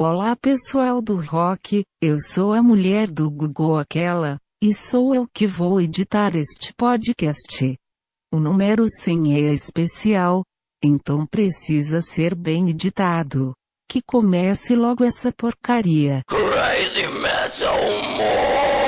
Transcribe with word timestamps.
Olá 0.00 0.36
pessoal 0.36 1.02
do 1.02 1.16
rock, 1.16 1.82
eu 2.00 2.20
sou 2.20 2.52
a 2.52 2.62
mulher 2.62 3.10
do 3.10 3.28
Google 3.28 3.76
aquela, 3.76 4.38
e 4.62 4.72
sou 4.72 5.12
eu 5.12 5.26
que 5.26 5.44
vou 5.44 5.80
editar 5.80 6.36
este 6.36 6.72
podcast. 6.72 7.76
O 8.32 8.38
número 8.38 8.84
100 8.88 9.34
é 9.34 9.52
especial, 9.52 10.44
então 10.80 11.26
precisa 11.26 12.00
ser 12.00 12.36
bem 12.36 12.70
editado. 12.70 13.52
Que 13.90 14.00
comece 14.00 14.76
logo 14.76 15.02
essa 15.02 15.32
porcaria. 15.32 16.22
Crazy 16.28 17.08
Metal 17.08 17.82
Mind! 18.16 18.87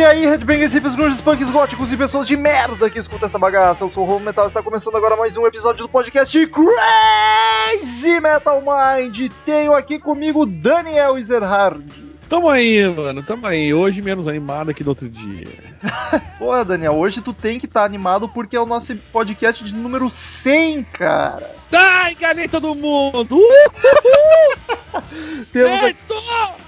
E 0.00 0.02
aí, 0.02 0.24
Headbangers, 0.24 0.72
hippies, 0.72 0.94
grunges, 0.94 1.20
punks, 1.20 1.50
góticos 1.50 1.92
e 1.92 1.96
pessoas 1.96 2.26
de 2.26 2.34
merda 2.34 2.88
que 2.88 2.98
escutam 2.98 3.28
essa 3.28 3.38
bagaça. 3.38 3.84
Eu 3.84 3.90
sou 3.90 4.08
o 4.08 4.10
Home 4.10 4.24
Metal 4.24 4.46
e 4.46 4.48
está 4.48 4.62
começando 4.62 4.96
agora 4.96 5.14
mais 5.14 5.36
um 5.36 5.46
episódio 5.46 5.82
do 5.82 5.90
podcast 5.90 6.46
Crazy 6.46 8.18
Metal 8.18 8.62
Mind. 8.62 9.30
Tenho 9.44 9.74
aqui 9.74 9.98
comigo 9.98 10.46
Daniel 10.46 11.18
Ezerhard. 11.18 11.84
Tamo 12.30 12.48
aí, 12.48 12.82
mano, 12.88 13.22
tamo 13.22 13.46
aí. 13.46 13.74
Hoje 13.74 14.00
menos 14.00 14.26
animado 14.26 14.72
que 14.72 14.82
do 14.82 14.88
outro 14.88 15.06
dia. 15.06 15.69
Porra, 16.38 16.64
Daniel, 16.64 16.94
hoje 16.94 17.20
tu 17.20 17.32
tem 17.32 17.58
que 17.58 17.66
estar 17.66 17.84
animado 17.84 18.28
porque 18.28 18.56
é 18.56 18.60
o 18.60 18.66
nosso 18.66 18.94
podcast 19.12 19.64
de 19.64 19.74
número 19.74 20.10
100, 20.10 20.84
cara. 20.84 21.54
Ai, 21.72 22.12
enganei 22.12 22.48
todo 22.48 22.74
mundo! 22.74 23.36
Uhul! 23.36 25.00
Temos 25.52 25.84
aqui, 25.84 25.98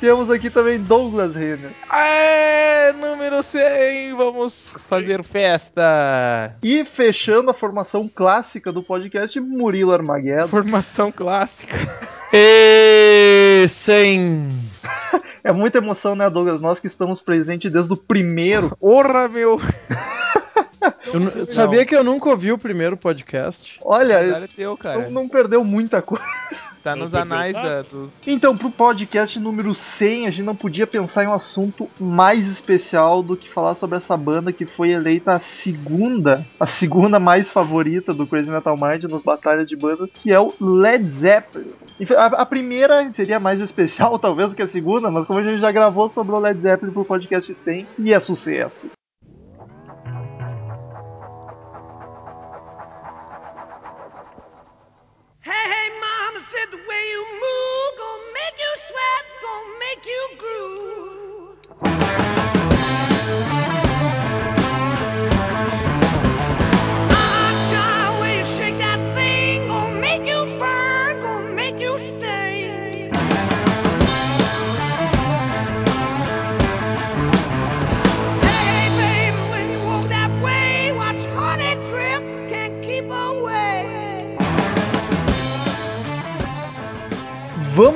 temos 0.01 0.31
aqui 0.31 0.51
também 0.51 0.81
Douglas 0.81 1.35
Renner. 1.35 1.73
É, 1.93 2.93
número 2.93 3.43
100, 3.43 4.15
vamos 4.17 4.77
fazer 4.87 5.23
festa. 5.23 6.57
E 6.63 6.85
fechando 6.85 7.51
a 7.51 7.55
formação 7.55 8.09
clássica 8.09 8.73
do 8.73 8.83
podcast, 8.83 9.39
Murilo 9.41 9.93
Armageddon. 9.93 10.49
Formação 10.49 11.13
clássica. 11.13 11.77
E 12.33 13.67
sem. 13.69 14.71
É 15.45 15.53
muita 15.53 15.79
emoção, 15.79 16.15
né, 16.15 16.29
Douglas? 16.31 16.61
Nós 16.61 16.79
que 16.79 16.87
estamos 16.87 17.21
presentes 17.21 17.71
desde 17.73 17.93
o 17.93 17.97
primeiro. 17.97 18.77
Orra, 18.81 19.29
meu. 19.29 19.61
Eu 21.13 21.21
n- 21.21 21.47
sabia 21.47 21.85
que 21.85 21.95
eu 21.95 22.03
nunca 22.05 22.29
ouvi 22.31 22.53
o 22.53 22.59
primeiro 22.59 22.97
podcast. 22.97 23.79
Olha, 23.85 24.15
é 24.15 24.47
teu, 24.49 24.77
cara. 24.77 25.03
não, 25.05 25.11
não 25.23 25.29
perdeu 25.29 25.63
muita 25.65 26.01
coisa. 26.03 26.25
Tá 26.83 26.97
nos 26.97 27.15
anais 27.15 27.55
da, 27.55 27.83
dos. 27.83 28.21
Então, 28.27 28.57
pro 28.57 28.71
podcast 28.71 29.39
número 29.39 29.73
100, 29.73 30.27
a 30.27 30.31
gente 30.31 30.43
não 30.43 30.57
podia 30.57 30.87
pensar 30.87 31.23
em 31.23 31.29
um 31.29 31.35
assunto 31.35 31.89
mais 32.01 32.49
especial 32.49 33.23
do 33.23 33.37
que 33.37 33.49
falar 33.49 33.77
sobre 33.77 33.99
essa 33.99 34.17
banda 34.17 34.53
que 34.53 34.67
foi 34.67 34.91
eleita 34.91 35.33
a 35.33 35.41
segunda, 35.41 36.45
a 36.59 36.67
segunda 36.67 37.21
mais 37.21 37.53
favorita 37.53 38.13
do 38.13 38.27
Crazy 38.27 38.51
Metal 38.51 38.75
Mind 38.77 39.05
nos 39.05 39.23
batalhas 39.23 39.69
de 39.69 39.77
banda, 39.77 40.09
que 40.13 40.33
é 40.33 40.41
o 40.41 40.53
Led 40.61 41.09
Zeppelin. 41.09 41.71
A, 42.17 42.27
a 42.27 42.47
primeira 42.47 43.13
seria 43.13 43.39
mais 43.39 43.61
especial, 43.61 44.19
talvez, 44.21 44.51
do 44.51 44.57
que 44.57 44.63
a 44.63 44.69
segunda, 44.69 45.11
mas 45.11 45.25
como 45.25 45.39
a 45.39 45.43
gente 45.43 45.61
já 45.61 45.71
gravou 45.71 46.09
sobre 46.09 46.35
o 46.35 46.41
Led 46.41 46.61
Zeppelin 46.61 46.93
pro 46.93 47.05
podcast 47.05 47.55
100, 47.55 47.87
e 47.99 48.13
é 48.13 48.19
sucesso. 48.19 48.89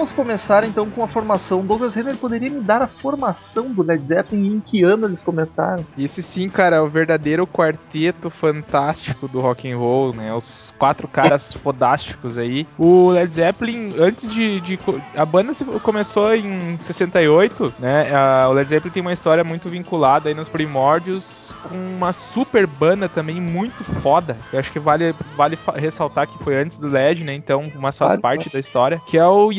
Vamos 0.06 0.12
começar 0.24 0.62
então 0.62 0.88
com 0.88 1.02
a 1.02 1.08
formação. 1.08 1.66
Douglas 1.66 1.92
Renner 1.96 2.16
poderia 2.16 2.48
me 2.48 2.60
dar 2.60 2.80
a 2.80 2.86
formação 2.86 3.72
do 3.72 3.82
Led 3.82 4.06
Zeppelin 4.06 4.40
e 4.44 4.48
em 4.54 4.60
que 4.60 4.84
ano 4.84 5.08
eles 5.08 5.20
começaram? 5.20 5.84
Esse 5.98 6.22
sim, 6.22 6.48
cara, 6.48 6.76
é 6.76 6.80
o 6.80 6.86
verdadeiro 6.88 7.44
quarteto 7.44 8.30
fantástico 8.30 9.26
do 9.26 9.40
rock 9.40 9.68
and 9.68 9.76
roll, 9.76 10.14
né? 10.14 10.32
Os 10.32 10.72
quatro 10.78 11.08
caras 11.08 11.52
fodásticos 11.52 12.38
aí. 12.38 12.68
O 12.78 13.10
Led 13.10 13.34
Zeppelin, 13.34 13.96
antes 13.98 14.32
de, 14.32 14.60
de 14.60 14.78
a 15.16 15.26
banda 15.26 15.52
começou 15.82 16.32
em 16.36 16.78
68, 16.80 17.74
né? 17.80 18.14
A- 18.14 18.46
o 18.48 18.52
Led 18.52 18.70
Zeppelin 18.70 18.92
tem 18.92 19.00
uma 19.02 19.12
história 19.12 19.42
muito 19.42 19.68
vinculada 19.68 20.28
aí 20.28 20.34
nos 20.36 20.48
primórdios 20.48 21.52
com 21.68 21.74
uma 21.74 22.12
super 22.12 22.64
banda 22.64 23.08
também 23.08 23.40
muito 23.40 23.82
foda. 23.82 24.38
Eu 24.52 24.60
acho 24.60 24.70
que 24.70 24.78
vale 24.78 25.12
vale 25.36 25.58
ressaltar 25.74 26.28
que 26.28 26.38
foi 26.38 26.56
antes 26.56 26.78
do 26.78 26.86
Led, 26.86 27.24
né? 27.24 27.34
Então, 27.34 27.64
mas 27.80 27.98
faz 27.98 28.12
Claro, 28.12 28.22
parte 28.22 28.44
claro. 28.44 28.52
da 28.52 28.60
história, 28.60 29.02
que 29.04 29.18
é 29.18 29.26
o 29.26 29.50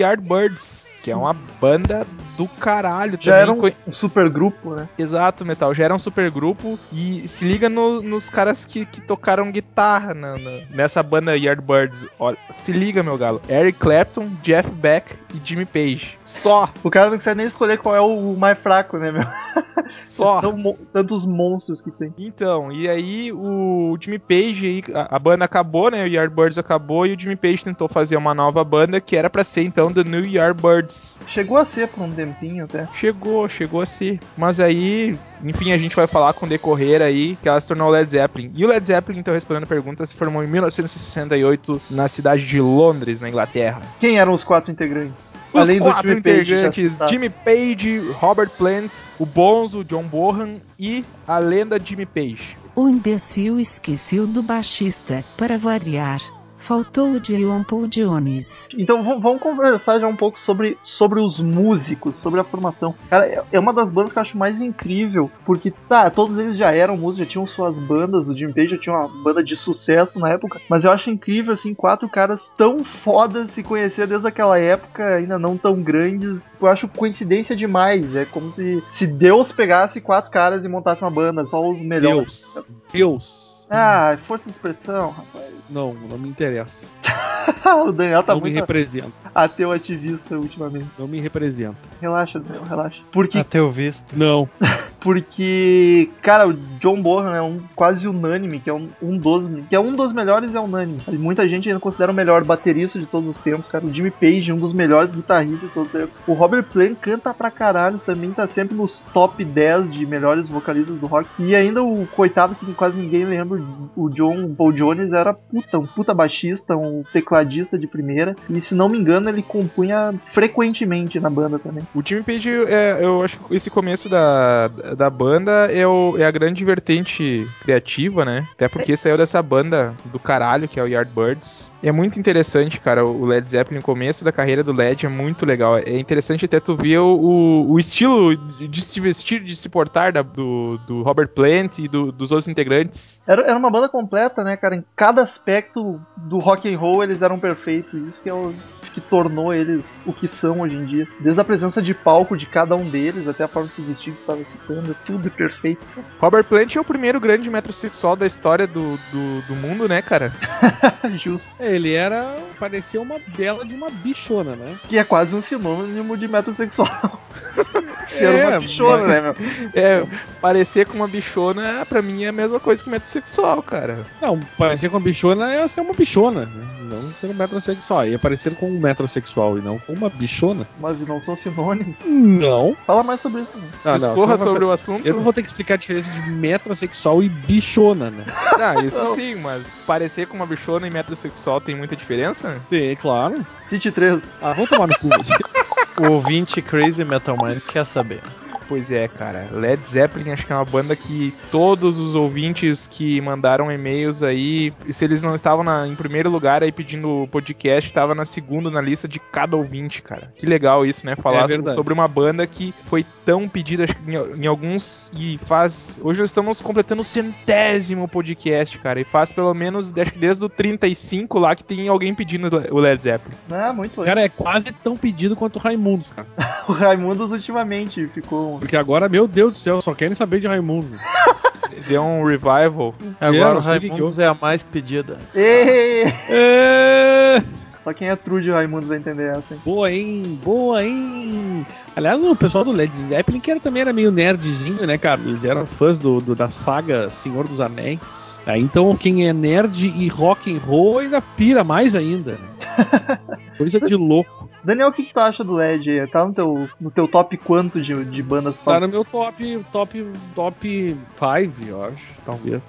Yardbirds, 0.41 0.95
que 1.01 1.11
é 1.11 1.15
uma 1.15 1.33
banda 1.59 2.05
do 2.37 2.47
caralho 2.47 3.17
Já 3.19 3.39
também. 3.43 3.71
era 3.71 3.73
um, 3.85 3.89
um 3.89 3.91
super 3.93 4.29
grupo, 4.29 4.75
né? 4.75 4.87
Exato, 4.97 5.43
Metal. 5.45 5.73
Já 5.73 5.85
era 5.85 5.95
um 5.95 5.99
super 5.99 6.29
grupo. 6.29 6.77
E 6.93 7.27
se 7.27 7.45
liga 7.45 7.67
no- 7.69 8.01
nos 8.01 8.29
caras 8.29 8.65
que, 8.65 8.85
que 8.85 9.01
tocaram 9.01 9.51
guitarra 9.51 10.13
na- 10.13 10.37
na- 10.37 10.61
nessa 10.69 11.01
banda 11.01 11.35
Yardbirds. 11.37 12.05
Olha, 12.19 12.37
se 12.51 12.71
liga, 12.71 13.01
meu 13.03 13.17
galo. 13.17 13.41
Eric 13.49 13.79
Clapton, 13.79 14.29
Jeff 14.43 14.69
Beck 14.71 15.15
e 15.33 15.41
Jimmy 15.43 15.65
Page. 15.65 16.17
Só, 16.23 16.69
O 16.83 16.89
cara 16.89 17.09
não 17.09 17.17
consegue 17.17 17.37
nem 17.37 17.47
escolher 17.47 17.77
qual 17.79 17.95
é 17.95 18.01
o 18.01 18.35
mais 18.37 18.57
fraco, 18.57 18.97
né, 18.97 19.11
meu? 19.11 19.23
só. 20.01 20.41
São 20.41 20.77
tantos 20.93 21.25
monstros 21.25 21.81
que 21.81 21.91
tem. 21.91 22.13
Então, 22.17 22.71
e 22.71 22.87
aí 22.87 23.31
o 23.33 23.97
Jimmy 23.99 24.19
Page, 24.19 24.83
a, 24.93 25.15
a 25.15 25.19
banda 25.19 25.45
acabou, 25.45 25.89
né? 25.89 26.03
O 26.03 26.07
Yardbirds 26.07 26.57
acabou 26.57 27.05
e 27.05 27.13
o 27.13 27.19
Jimmy 27.19 27.35
Page 27.35 27.63
tentou 27.63 27.87
fazer 27.87 28.15
uma 28.17 28.33
nova 28.35 28.63
banda 28.63 29.01
que 29.01 29.15
era 29.15 29.29
pra 29.29 29.43
ser 29.43 29.63
então 29.63 29.91
The 29.91 30.03
New 30.03 30.25
Yardbirds. 30.29 31.19
Chegou 31.27 31.57
a 31.57 31.65
ser 31.65 31.88
por 31.88 32.03
um 32.03 32.11
tempinho 32.11 32.65
até. 32.65 32.88
Chegou, 32.93 33.47
chegou 33.47 33.81
a 33.81 33.85
ser. 33.85 34.19
Mas 34.38 34.59
aí, 34.59 35.17
enfim, 35.43 35.71
a 35.71 35.77
gente 35.77 35.95
vai 35.95 36.07
falar 36.07 36.33
com 36.33 36.45
o 36.45 36.49
decorrer 36.49 37.01
aí 37.01 37.38
que 37.41 37.47
ela 37.47 37.59
se 37.59 37.67
tornou 37.67 37.89
Led 37.89 38.11
Zeppelin. 38.11 38.51
E 38.55 38.65
o 38.65 38.67
Led 38.67 38.85
Zeppelin, 38.85 39.19
então, 39.19 39.33
respondendo 39.33 39.63
a 39.63 39.68
pergunta, 39.68 40.06
se 40.06 40.13
formou 40.13 40.44
em 40.44 40.47
1968 40.47 41.81
na 41.89 42.07
cidade 42.07 42.45
de 42.45 42.59
Londres, 42.59 43.21
na 43.21 43.29
Inglaterra. 43.29 43.81
Quem 44.00 44.18
eram 44.19 44.33
os 44.33 44.44
quatro 44.44 44.71
integrantes? 44.71 45.51
Os 45.53 45.79
quatro 45.79 46.09
Jimmy 46.09 46.21
Page, 46.21 46.45
já 46.45 46.56
integrantes, 46.56 46.91
citado. 46.94 47.12
Jimmy 47.12 47.29
Page, 47.29 48.00
Robert 48.12 48.50
Plant, 48.57 48.91
o 49.19 49.25
Bonzo, 49.25 49.83
John 49.83 50.03
Bohan 50.03 50.57
e 50.79 51.03
a 51.27 51.38
lenda 51.38 51.79
Jimmy 51.83 52.06
Page. 52.06 52.57
O 52.75 52.88
imbecil 52.88 53.59
esqueceu 53.59 54.27
do 54.27 54.44
baixista, 54.44 55.24
para 55.35 55.57
variar. 55.57 56.21
Faltou 56.57 57.12
o 57.12 57.19
John 57.19 57.63
Paul 57.63 57.88
Jones. 57.88 58.68
Então 58.77 59.04
vamos 59.21 59.42
conversar 59.42 60.00
já 60.00 60.07
um 60.07 60.15
pouco 60.15 60.39
sobre, 60.39 60.77
sobre 60.83 61.19
os 61.19 61.39
músicos, 61.39 62.18
sobre 62.18 62.39
a 62.39 62.44
formação. 62.44 62.94
Cara, 63.09 63.25
é- 63.25 63.44
é 63.54 63.59
uma 63.59 63.74
das 63.74 63.89
bandas 63.89 64.12
que 64.12 64.18
eu 64.18 64.21
acho 64.21 64.38
mais 64.38 64.59
incrível, 64.62 65.31
porque 65.45 65.71
tá, 65.71 66.09
todos 66.09 66.38
eles 66.38 66.57
já 66.57 66.71
eram 66.74 66.98
músicos, 66.98 67.25
já 67.25 67.31
tinham 67.31 67.48
suas 67.48 67.77
bandas, 67.80 68.27
o 68.27 68.36
Jimmy 68.36 68.54
Page 68.54 68.69
já 68.69 68.77
tinha 68.77 68.95
uma 68.95 69.07
banda 69.24 69.44
de 69.44 69.56
sucesso 69.56 70.19
na 70.19 70.30
época, 70.30 70.59
mas 70.69 70.83
eu 70.83 70.92
acho 70.92 71.09
incrível, 71.09 71.54
assim, 71.54 71.74
quatro 71.74 72.09
caras 72.09 72.51
tão 72.57 72.83
fodas 72.83 73.51
se 73.51 73.63
conhecer 73.63 74.07
desde 74.07 74.27
aquela 74.27 74.60
época, 74.60 75.15
ainda 75.15 75.39
não 75.39 75.56
tão 75.57 75.81
grandes. 75.81 76.56
Eu 76.60 76.68
acho 76.68 76.88
coincidência 76.88 77.56
demais, 77.56 78.15
é 78.15 78.25
como 78.25 78.51
se, 78.51 78.83
se 78.92 79.07
Deus 79.07 79.51
pegasse 79.51 80.01
quatro 80.01 80.31
caras 80.31 80.65
e 80.65 80.68
montasse 80.68 81.01
uma 81.01 81.12
banda, 81.12 81.45
só 81.45 81.69
os 81.69 81.80
melhores. 81.80 82.51
Deus. 82.53 82.65
Deus. 82.92 83.46
Ah, 83.69 84.17
força 84.27 84.45
de 84.45 84.51
expressão, 84.51 85.09
rapaz. 85.09 85.53
Não, 85.69 85.93
não 85.93 86.17
me 86.17 86.29
interessa. 86.29 86.87
o 87.85 87.91
Daniel 87.91 88.23
tá 88.23 88.33
não 88.33 88.41
me 88.41 88.49
muito 88.49 88.61
representa. 88.61 89.11
ateu 89.35 89.71
ativista 89.71 90.37
ultimamente. 90.37 90.87
Não 90.97 91.07
me 91.07 91.19
representa. 91.19 91.77
Relaxa, 92.01 92.39
Daniel, 92.39 92.63
relaxa. 92.63 93.01
Porque, 93.11 93.37
Até 93.37 93.61
o 93.61 93.71
visto. 93.71 94.05
Não. 94.15 94.47
porque 94.99 96.09
cara, 96.21 96.47
o 96.47 96.53
John 96.79 97.01
Bonham 97.01 97.33
é 97.33 97.41
um 97.41 97.59
quase 97.75 98.07
unânime, 98.07 98.59
que 98.59 98.69
é 98.69 98.73
um, 98.73 98.89
um 99.01 99.17
dos 99.17 99.47
que 99.69 99.75
é 99.75 99.79
um 99.79 99.95
dos 99.95 100.11
melhores 100.11 100.53
é 100.53 100.59
unânime. 100.59 100.99
Muita 101.13 101.47
gente 101.47 101.69
ainda 101.69 101.79
considera 101.79 102.11
o 102.11 102.15
melhor 102.15 102.43
baterista 102.43 102.97
de 102.99 103.05
todos 103.05 103.29
os 103.29 103.37
tempos, 103.37 103.69
cara. 103.69 103.85
O 103.85 103.93
Jimmy 103.93 104.11
Page, 104.11 104.51
um 104.51 104.57
dos 104.57 104.73
melhores 104.73 105.11
guitarristas 105.11 105.69
de 105.69 105.73
todos 105.73 105.93
os 105.93 105.99
tempos. 105.99 106.19
O 106.27 106.33
Robert 106.33 106.63
Plant 106.63 106.97
canta 106.99 107.33
pra 107.33 107.51
caralho, 107.51 107.99
também 107.99 108.31
tá 108.31 108.47
sempre 108.47 108.75
nos 108.75 109.05
top 109.13 109.43
10 109.43 109.93
de 109.93 110.05
melhores 110.05 110.47
vocalistas 110.47 110.95
do 110.95 111.05
rock. 111.05 111.29
E 111.39 111.55
ainda 111.55 111.83
o 111.83 112.07
coitado 112.07 112.55
que 112.55 112.73
quase 112.73 112.97
ninguém 112.97 113.25
lembra, 113.25 113.56
o 113.95 114.09
John 114.09 114.54
Paul 114.56 114.71
Jones 114.71 115.12
era 115.12 115.33
puta, 115.33 115.80
um 115.80 115.86
puta 115.86 116.13
baixista, 116.13 116.75
um 116.75 117.04
tecladista 117.13 117.77
de 117.77 117.88
primeira. 117.88 118.36
E 118.50 118.62
se 118.62 118.74
não 118.75 118.89
me 118.89 118.98
engano, 118.98 119.30
ele 119.30 119.42
compunha 119.42 120.13
frequentemente 120.25 121.19
na 121.19 121.30
banda 121.30 121.59
também. 121.59 121.83
O 121.94 122.01
Jimmy 122.06 122.24
Page, 122.24 122.50
é, 122.68 123.00
eu 123.01 123.21
acho 123.24 123.39
que 123.39 123.56
esse 123.56 123.69
começo 123.69 124.07
da, 124.09 124.68
da 124.69 125.09
banda 125.09 125.51
é, 125.71 125.86
o- 125.86 126.15
é 126.18 126.25
a 126.25 126.31
grande 126.31 126.63
vertente 126.63 127.48
criativa, 127.62 128.24
né? 128.24 128.48
Até 128.54 128.68
porque 128.68 128.95
saiu 128.95 129.18
dessa 129.18 129.42
banda 129.42 129.94
do 130.06 130.19
caralho, 130.19 130.68
que 130.68 130.80
é 130.80 130.83
o 130.83 130.88
Yardbirds. 130.88 131.71
E 131.83 131.88
é 131.89 131.92
muito 131.92 132.19
interessante, 132.19 132.80
cara, 132.80 133.06
o 133.06 133.25
Led 133.25 133.50
Zeppelin, 133.50 133.80
o 133.80 133.83
começo 133.83 134.24
da 134.24 134.31
carreira 134.31 134.63
do 134.63 134.71
Led 134.74 135.06
é 135.06 135.10
muito 135.10 135.45
legal. 135.45 135.77
É 135.77 135.98
interessante 135.98 136.45
até 136.45 136.60
tu 136.60 136.75
ver 136.75 137.00
o, 137.00 137.15
o, 137.18 137.71
o 137.74 137.80
estilo 137.80 138.36
de 138.38 138.81
se 138.81 139.00
vestir, 139.00 139.42
de 139.44 139.56
se 139.56 139.68
portar 139.69 140.12
da- 140.13 140.21
do, 140.21 140.77
do 140.88 141.01
Robert 141.03 141.30
Plant 141.30 141.80
e 141.80 141.88
do- 141.88 142.12
dos 142.12 142.31
outros 142.31 142.48
integrantes. 142.48 143.21
Era, 143.27 143.42
era 143.47 143.57
uma 143.57 143.71
banda 143.71 143.88
completa, 143.88 144.44
né, 144.44 144.57
cara? 144.57 144.75
Em 144.75 144.83
cada 144.94 145.23
aspecto 145.23 146.01
do 146.17 146.38
rock 146.38 146.71
and 146.71 146.77
roll 146.77 147.01
eles 147.01 147.21
eram 147.21 147.39
perfeitos. 147.39 147.94
Isso 148.07 148.21
que 148.21 148.29
é 148.29 148.33
o 148.33 148.53
que 148.97 149.01
tornou 149.01 149.53
eles 149.53 149.95
o 150.07 150.11
que 150.11 150.27
são 150.27 150.61
hoje 150.61 150.75
em 150.75 150.83
dia. 150.85 151.07
Desde 151.19 151.39
a 151.39 151.44
presença 151.44 151.79
de 151.83 151.94
palco 151.94 152.35
de 152.35 152.47
cada 152.47 152.75
um 152.75 152.89
deles 152.89 153.27
até 153.27 153.44
a 153.44 153.47
forma 153.47 153.69
de 153.69 153.75
se 153.75 153.81
vestir 153.83 154.13
que 154.13 154.25
tava 154.25 154.44
citando, 154.44 154.95
tudo 155.05 155.29
perfeito. 155.29 155.85
Robert 156.19 156.44
Plant 156.45 156.75
é 156.75 156.79
o 156.81 156.83
primeiro 156.83 157.19
grande 157.19 157.47
metrosexual 157.47 158.15
da 158.15 158.25
história 158.25 158.65
do, 158.65 158.97
do, 159.11 159.41
do 159.44 159.55
mundo, 159.55 159.88
né, 159.88 160.01
cara? 160.01 160.33
Justo. 161.15 161.53
É, 161.59 161.75
Ele 161.75 161.94
era. 161.94 162.38
parecia 162.59 162.99
uma 162.99 163.17
bela 163.38 163.63
de 163.63 163.75
uma 163.75 163.91
bichona, 163.91 164.55
né? 164.55 164.79
Que 164.89 164.97
é 164.97 165.03
quase 165.03 165.35
um 165.35 165.41
sinônimo 165.43 166.17
de 166.17 166.27
metrosexual. 166.27 167.21
Ser 168.09 168.25
É, 168.25 168.47
uma 168.47 168.59
bichona, 168.61 168.97
mas- 168.97 169.07
né, 169.07 169.21
meu? 169.21 169.35
É, 169.75 170.05
parecer 170.41 170.88
com 170.88 170.95
uma 170.97 171.07
bichona, 171.07 171.85
pra 171.85 172.01
mim, 172.01 172.23
é 172.23 172.29
a 172.29 172.31
mesma 172.31 172.59
coisa 172.59 172.83
que 172.83 172.89
metrosexual, 172.89 173.61
cara. 173.61 174.05
Não, 174.21 174.39
parecer 174.57 174.89
com 174.89 174.97
uma 174.97 175.03
bichona 175.03 175.53
é 175.53 175.67
ser 175.67 175.81
uma 175.81 175.93
bichona, 175.93 176.45
né? 176.45 176.76
Não 176.88 177.12
ser 177.13 177.28
um 177.28 177.34
metrosexual. 177.34 178.07
Ia 178.07 178.18
parecer 178.19 178.56
com 178.56 178.68
um 178.69 178.80
metrosexual 178.80 179.57
e 179.57 179.62
não 179.62 179.78
com 179.80 179.94
uma 179.94 180.10
bichona. 180.10 180.68
Mas 180.80 181.01
não 181.07 181.19
são 181.19 181.36
sinônimos. 181.36 181.95
Não. 182.06 182.75
Fala 182.86 183.04
mais 183.04 183.19
sobre 183.22 183.42
isso 183.42 183.51
também. 183.51 183.69
Ah, 183.84 183.92
não, 183.92 183.98
Discorra 183.98 184.34
então 184.34 184.38
sobre 184.45 184.60
vai- 184.60 184.69
o 184.69 184.72
assunto. 184.72 185.06
Eu 185.07 185.16
não 185.16 185.22
vou 185.24 185.34
ter 185.34 185.42
que 185.42 185.48
explicar 185.48 185.74
a 185.74 185.78
diferença 185.78 186.10
de 186.12 186.31
metrosexual 186.31 187.22
e 187.22 187.30
bichona, 187.30 188.10
né? 188.10 188.24
Ah, 188.60 188.75
isso 188.84 188.98
Não. 189.00 189.07
sim, 189.07 189.36
mas 189.36 189.75
parecer 189.86 190.28
com 190.28 190.36
uma 190.38 190.45
bichona 190.45 190.88
e 190.88 190.89
metrosexual 190.89 191.60
tem 191.62 191.75
muita 191.75 191.95
diferença? 191.95 192.62
É, 192.72 192.95
claro. 192.95 193.45
City 193.68 193.92
3. 193.92 194.24
Ah, 194.42 194.54
vamos 194.54 194.69
tomar 194.69 194.88
no 194.88 194.98
cu. 194.98 195.10
O 196.00 196.12
ouvinte 196.12 196.62
Crazy 196.62 197.04
Metal 197.04 197.36
Mind 197.42 197.57
quer 197.60 197.84
saber. 197.84 198.22
Pois 198.67 198.91
é, 198.91 199.07
cara. 199.07 199.47
Led 199.51 199.85
Zeppelin 199.87 200.31
acho 200.31 200.45
que 200.45 200.51
é 200.51 200.55
uma 200.55 200.65
banda 200.65 200.95
que 200.95 201.33
todos 201.51 201.99
os 201.99 202.15
ouvintes 202.15 202.85
que 202.87 203.19
mandaram 203.21 203.71
e-mails 203.71 204.21
aí, 204.21 204.73
se 204.89 205.05
eles 205.05 205.23
não 205.23 205.35
estavam 205.35 205.63
na- 205.63 205.87
em 205.87 205.95
primeiro 205.95 206.29
lugar 206.29 206.63
aí 206.63 206.71
pedindo 206.71 207.23
o 207.23 207.27
podcast, 207.27 207.87
estava 207.89 208.13
na 208.13 208.25
segunda 208.25 208.69
na 208.69 208.81
lista 208.81 209.07
de 209.07 209.19
cada 209.19 209.55
ouvinte, 209.55 210.01
cara. 210.01 210.31
Que 210.37 210.45
legal 210.45 210.85
isso, 210.85 211.05
né? 211.05 211.15
Falar 211.15 211.49
É 211.51 211.69
sobre 211.73 211.93
uma 211.93 212.07
banda 212.07 212.45
que 212.45 212.73
foi 212.83 213.05
tão 213.25 213.47
pedida 213.47 213.83
acho 213.85 213.95
que 213.95 214.11
em, 214.11 214.43
em 214.43 214.47
alguns 214.47 215.11
e 215.15 215.37
faz. 215.37 215.99
Hoje 216.03 216.19
nós 216.21 216.29
estamos 216.29 216.61
completando 216.61 217.01
o 217.01 217.05
centésimo 217.05 218.07
podcast, 218.07 218.77
cara. 218.79 218.99
E 218.99 219.05
faz 219.05 219.31
pelo 219.31 219.53
menos, 219.53 219.93
acho 219.97 220.13
que 220.13 220.19
desde 220.19 220.43
o 220.43 220.49
35 220.49 221.39
lá 221.39 221.55
que 221.55 221.63
tem 221.63 221.87
alguém 221.87 222.13
pedindo 222.13 222.49
o 222.71 222.79
Led 222.79 223.01
Zeppelin. 223.03 223.35
Ah, 223.49 223.71
muito 223.73 224.03
Cara, 224.03 224.21
é 224.21 224.29
quase 224.29 224.71
tão 224.83 224.97
pedido 224.97 225.35
quanto 225.35 225.55
o 225.57 225.59
Raimundos, 225.59 226.07
cara. 226.15 226.27
O 226.67 226.73
Raimundos 226.73 227.31
ultimamente 227.31 228.07
ficou. 228.13 228.56
Porque 228.57 228.75
agora, 228.75 229.07
meu 229.09 229.27
Deus 229.27 229.54
do 229.54 229.59
céu, 229.59 229.81
só 229.81 229.94
querem 229.94 230.15
saber 230.15 230.39
de 230.39 230.48
Raimundo. 230.48 230.98
Deu 231.88 232.01
um 232.04 232.25
revival. 232.25 232.95
Agora 233.21 233.59
o 233.59 233.63
sei 233.63 233.71
o 233.71 233.74
que 233.75 233.80
que 233.81 233.88
Raimundos 233.89 234.18
é 234.19 234.27
a 234.27 234.33
mais 234.39 234.63
pedida. 234.63 235.19
Ê! 235.36 236.04
É... 236.30 237.44
Só 237.83 237.94
quem 237.94 238.09
é 238.09 238.15
true 238.15 238.42
de 238.42 238.50
Raimundos 238.51 238.89
vai 238.89 238.98
entender 238.98 239.30
essa, 239.30 239.54
hein? 239.54 239.62
Boa, 239.63 239.92
hein? 239.92 240.39
Boa, 240.44 240.83
hein? 240.83 241.65
Aliás, 241.95 242.21
o 242.21 242.36
pessoal 242.36 242.65
do 242.65 242.71
Led 242.71 242.94
Zeppelin, 242.95 243.39
que 243.39 243.51
era, 243.51 243.59
também 243.59 243.81
era 243.81 243.94
meio 243.94 244.12
nerdzinho, 244.12 244.86
né, 244.86 244.98
cara? 244.98 245.21
Eles 245.21 245.45
eram 245.45 245.65
fãs 245.65 245.98
do, 246.00 246.19
do- 246.19 246.36
da 246.36 246.50
saga 246.50 247.10
Senhor 247.10 247.48
dos 247.48 247.62
Anéis. 247.62 248.00
Ah, 248.45 248.57
então, 248.57 248.95
quem 248.95 249.27
é 249.27 249.33
nerd 249.33 249.86
e 249.88 250.07
rock 250.07 250.53
and 250.53 250.60
roll 250.60 251.00
ainda 251.00 251.21
pira 251.21 251.63
mais 251.63 251.95
ainda. 251.95 252.31
né? 252.33 253.19
Coisa 253.57 253.80
de 253.80 253.95
louco. 253.95 254.50
Daniel, 254.67 254.89
o 254.89 254.91
que, 254.91 255.01
que 255.03 255.13
tu 255.13 255.19
acha 255.21 255.45
do 255.45 255.53
LED? 255.53 256.07
Tá 256.11 256.25
no 256.27 256.33
teu, 256.33 256.69
no 256.77 256.91
teu 256.91 257.07
top 257.07 257.37
quanto 257.37 257.79
de, 257.79 258.03
de 258.03 258.21
bandas 258.21 258.59
Tá 258.59 258.81
no 258.81 258.89
meu 258.89 259.05
top, 259.05 259.63
top, 259.71 260.05
top 260.35 260.95
5, 261.17 261.65
eu 261.65 261.81
acho, 261.85 262.19
talvez. 262.25 262.65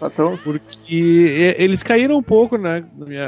Tá 0.00 0.08
tão... 0.08 0.34
Porque 0.38 1.54
eles 1.58 1.82
caíram 1.82 2.16
um 2.16 2.22
pouco, 2.22 2.56
né? 2.56 2.82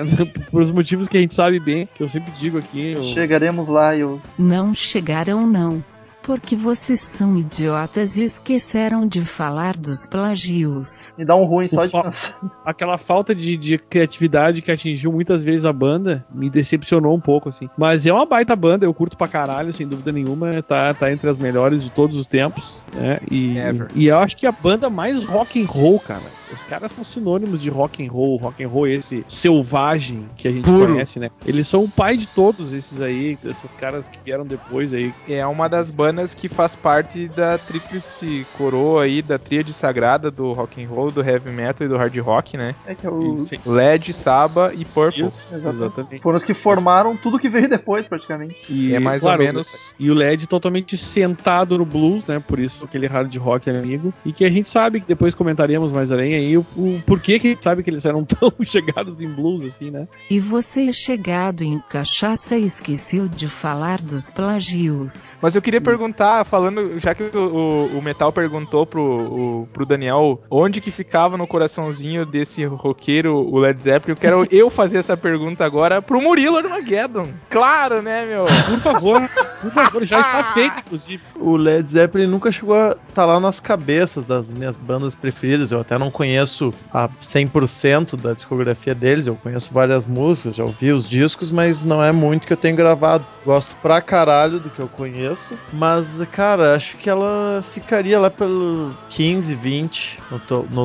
Por 0.51 0.63
os 0.63 0.71
motivos 0.71 1.07
que 1.07 1.19
a 1.19 1.21
gente 1.21 1.35
sabe 1.35 1.61
bem, 1.61 1.87
que 1.95 2.03
eu 2.03 2.09
sempre 2.09 2.33
digo 2.33 2.57
aqui. 2.57 2.93
eu- 2.93 3.05
Chegaremos 3.05 3.69
lá 3.69 3.95
e 3.95 4.01
eu. 4.01 4.19
Não 4.39 4.73
chegaram 4.73 5.47
não. 5.47 5.85
Porque 6.25 6.57
vocês 6.57 7.01
são 7.01 7.37
idiotas 7.37 8.17
e 8.17 8.25
esqueceram 8.25 9.07
de 9.07 9.23
falar 9.23 9.77
dos 9.77 10.07
plagios. 10.07 11.13
Me 11.19 11.25
dá 11.25 11.37
um 11.37 11.45
ruim 11.45 11.69
só 11.69 11.85
de 11.85 11.91
Ufa. 11.91 12.03
pensar. 12.03 12.39
aquela 12.65 12.97
falta 12.97 13.35
de, 13.35 13.57
de 13.59 13.77
criatividade 13.77 14.63
que 14.63 14.73
atingiu 14.73 15.13
muitas 15.13 15.45
vezes 15.45 15.67
a 15.67 15.73
banda 15.73 16.25
me 16.33 16.49
decepcionou 16.49 17.15
um 17.15 17.21
pouco, 17.21 17.51
assim. 17.51 17.69
Mas 17.77 18.07
é 18.07 18.13
uma 18.13 18.25
baita 18.25 18.57
banda, 18.57 18.87
eu 18.87 18.95
curto 18.95 19.19
pra 19.19 19.29
caralho, 19.29 19.73
sem 19.73 19.87
dúvida 19.87 20.11
nenhuma. 20.13 20.63
Tá, 20.63 20.95
tá 20.95 21.13
entre 21.13 21.29
as 21.29 21.39
melhores 21.39 21.83
de 21.83 21.91
todos 21.91 22.17
os 22.17 22.27
tempos, 22.27 22.83
né? 22.95 23.21
E, 23.31 23.59
Ever. 23.59 23.89
e 23.95 24.07
eu 24.07 24.19
acho 24.19 24.37
que 24.37 24.47
a 24.47 24.53
banda 24.53 24.89
mais 24.89 25.23
rock 25.25 25.63
and 25.63 25.67
roll, 25.67 26.01
cara. 26.01 26.23
Os 26.53 26.63
caras 26.65 26.93
são 26.93 27.03
sinônimos 27.03 27.61
de 27.61 27.69
rock 27.69 28.07
and 28.07 28.11
roll, 28.11 28.37
rock 28.37 28.63
and 28.63 28.69
roll 28.69 28.87
esse 28.87 29.25
selvagem 29.29 30.29
que 30.37 30.47
a 30.47 30.53
gente 30.53 30.65
Puro. 30.65 30.93
conhece, 30.93 31.19
né? 31.19 31.29
Eles 31.45 31.67
são 31.67 31.83
o 31.83 31.89
pai 31.89 32.17
de 32.17 32.27
todos 32.29 32.73
esses 32.73 33.01
aí, 33.01 33.37
esses 33.45 33.71
caras 33.73 34.07
que 34.09 34.19
vieram 34.25 34.47
depois 34.47 34.95
aí. 34.95 35.13
É 35.29 35.45
uma 35.47 35.69
das 35.69 35.91
bandas 35.91 36.14
que 36.35 36.49
faz 36.49 36.77
parte 36.77 37.29
da 37.29 37.59
tríplice 37.59 38.47
coroa 38.57 39.05
aí, 39.05 39.23
da 39.23 39.39
tríade 39.39 39.73
sagrada 39.73 40.31
do 40.31 40.53
rock 40.53 40.83
and 40.83 40.89
roll, 40.89 41.11
do 41.11 41.23
heavy 41.23 41.51
metal 41.51 41.87
e 41.87 41.91
do 41.91 41.97
hard 41.97 42.17
rock, 42.19 42.57
né? 42.57 42.75
É 42.87 42.95
que 42.95 43.07
é 43.07 43.11
o. 43.11 43.39
Sim, 43.39 43.59
Led, 43.67 44.13
Saba 44.13 44.73
e 44.75 44.85
Purple. 44.85 45.27
isso, 45.27 45.55
Exatamente. 45.55 46.23
Foram 46.23 46.37
os 46.37 46.45
que 46.45 46.55
formaram 46.55 47.17
tudo 47.17 47.39
que 47.39 47.49
veio 47.49 47.69
depois, 47.69 48.07
praticamente. 48.07 48.57
E, 48.69 48.95
É 48.95 48.99
mais 48.99 49.23
claro, 49.23 49.41
ou 49.41 49.47
menos. 49.47 49.95
E 49.99 50.11
o 50.11 50.15
LED 50.15 50.47
totalmente 50.47 50.97
sentado 50.97 51.77
no 51.79 51.85
blues, 51.85 52.25
né? 52.27 52.41
Por 52.41 52.59
isso 52.59 52.85
aquele 52.85 53.07
hard 53.07 53.35
rock 53.37 53.71
amigo. 53.71 54.13
E 54.25 54.33
que 54.33 54.45
a 54.45 54.51
gente 54.51 54.69
sabe 54.69 55.01
que 55.01 55.07
depois 55.07 55.35
comentaremos 55.35 55.91
mais 55.91 56.13
além 56.13 56.35
aí 56.35 56.57
o, 56.57 56.61
o 56.77 57.03
porquê 57.07 57.39
que 57.39 57.49
a 57.49 57.51
gente 57.51 57.65
sabe 57.65 57.83
que 57.83 57.91
eles 57.91 58.05
eram 58.05 58.25
tão 58.25 58.53
chegados 58.63 59.21
em 59.21 59.29
blues, 59.29 59.65
assim, 59.65 59.91
né? 59.91 60.07
E 60.31 60.39
você 60.39 60.93
chegado 60.93 61.63
em 61.63 61.81
cachaça 61.89 62.57
esqueceu 62.57 63.29
de 63.29 63.49
falar 63.49 64.01
dos 64.01 64.31
plagios. 64.31 65.37
Mas 65.41 65.55
eu 65.55 65.63
queria 65.63 65.81
perguntar, 65.81 66.04
falando, 66.45 66.99
já 66.99 67.15
que 67.15 67.23
o, 67.23 67.39
o- 67.39 67.99
o 67.99 68.03
Metal 68.03 68.33
perguntou 68.33 68.85
pro, 68.85 69.03
o- 69.03 69.69
pro 69.73 69.87
Daniel 69.87 70.41
onde 70.51 70.81
que 70.81 70.91
ficava 70.91 71.37
no 71.39 71.47
coraçãozinho 71.47 72.27
desse 72.27 72.65
roqueiro 72.65 73.35
o 73.37 73.59
Led 73.59 73.83
Zeppelin, 73.83 74.13
eu 74.13 74.17
quero 74.21 74.47
eu 74.51 74.69
fazer 74.71 74.99
essa 74.99 75.17
pergunta 75.17 75.65
agora 75.65 76.03
pro 76.03 76.21
Murilo 76.21 76.57
Armageddon. 76.59 77.29
Claro, 77.49 78.03
né, 78.03 78.25
meu? 78.27 78.47
Por 78.47 78.81
favor, 78.81 79.31
por 79.63 79.71
favor, 79.71 80.05
já 80.05 80.21
está 80.21 80.45
feito, 80.55 80.79
inclusive. 80.79 81.23
O 81.37 81.57
Led 81.57 81.91
Zeppelin 81.91 82.27
nunca 82.27 82.51
chegou 82.51 82.75
a 82.75 82.97
estar 83.09 83.25
lá 83.27 83.39
nas 83.39 83.61
cabeças 83.61 84.25
das 84.25 84.47
minhas 84.53 84.77
bandas 84.77 85.15
preferidas. 85.15 85.71
Eu 85.73 85.81
até 85.81 85.97
não 85.99 86.11
conheço 86.11 86.73
a 86.93 87.09
100% 87.23 88.17
da 88.17 88.33
discografia 88.33 88.95
deles. 88.95 89.27
Eu 89.27 89.37
conheço 89.37 89.73
várias 89.73 90.07
músicas, 90.07 90.57
já 90.57 90.65
ouvi 90.65 90.93
os 90.93 91.09
discos, 91.09 91.51
mas 91.51 91.85
não 91.85 92.03
é 92.03 92.11
muito 92.13 92.47
que 92.47 92.53
eu 92.53 92.57
tenho 92.57 92.77
gravado. 92.77 93.25
Gosto 93.45 93.77
pra 93.77 94.01
caralho 94.01 94.59
do 94.59 94.71
que 94.71 94.81
eu 94.81 94.89
conheço, 94.89 95.55
mas, 95.73 95.94
cara, 96.31 96.75
acho 96.75 96.97
que 96.97 97.09
ela 97.09 97.63
ficaria 97.63 98.19
lá 98.19 98.31
pelo 98.31 98.91
15, 99.11 99.55
20 99.55 100.21
no, 100.31 100.63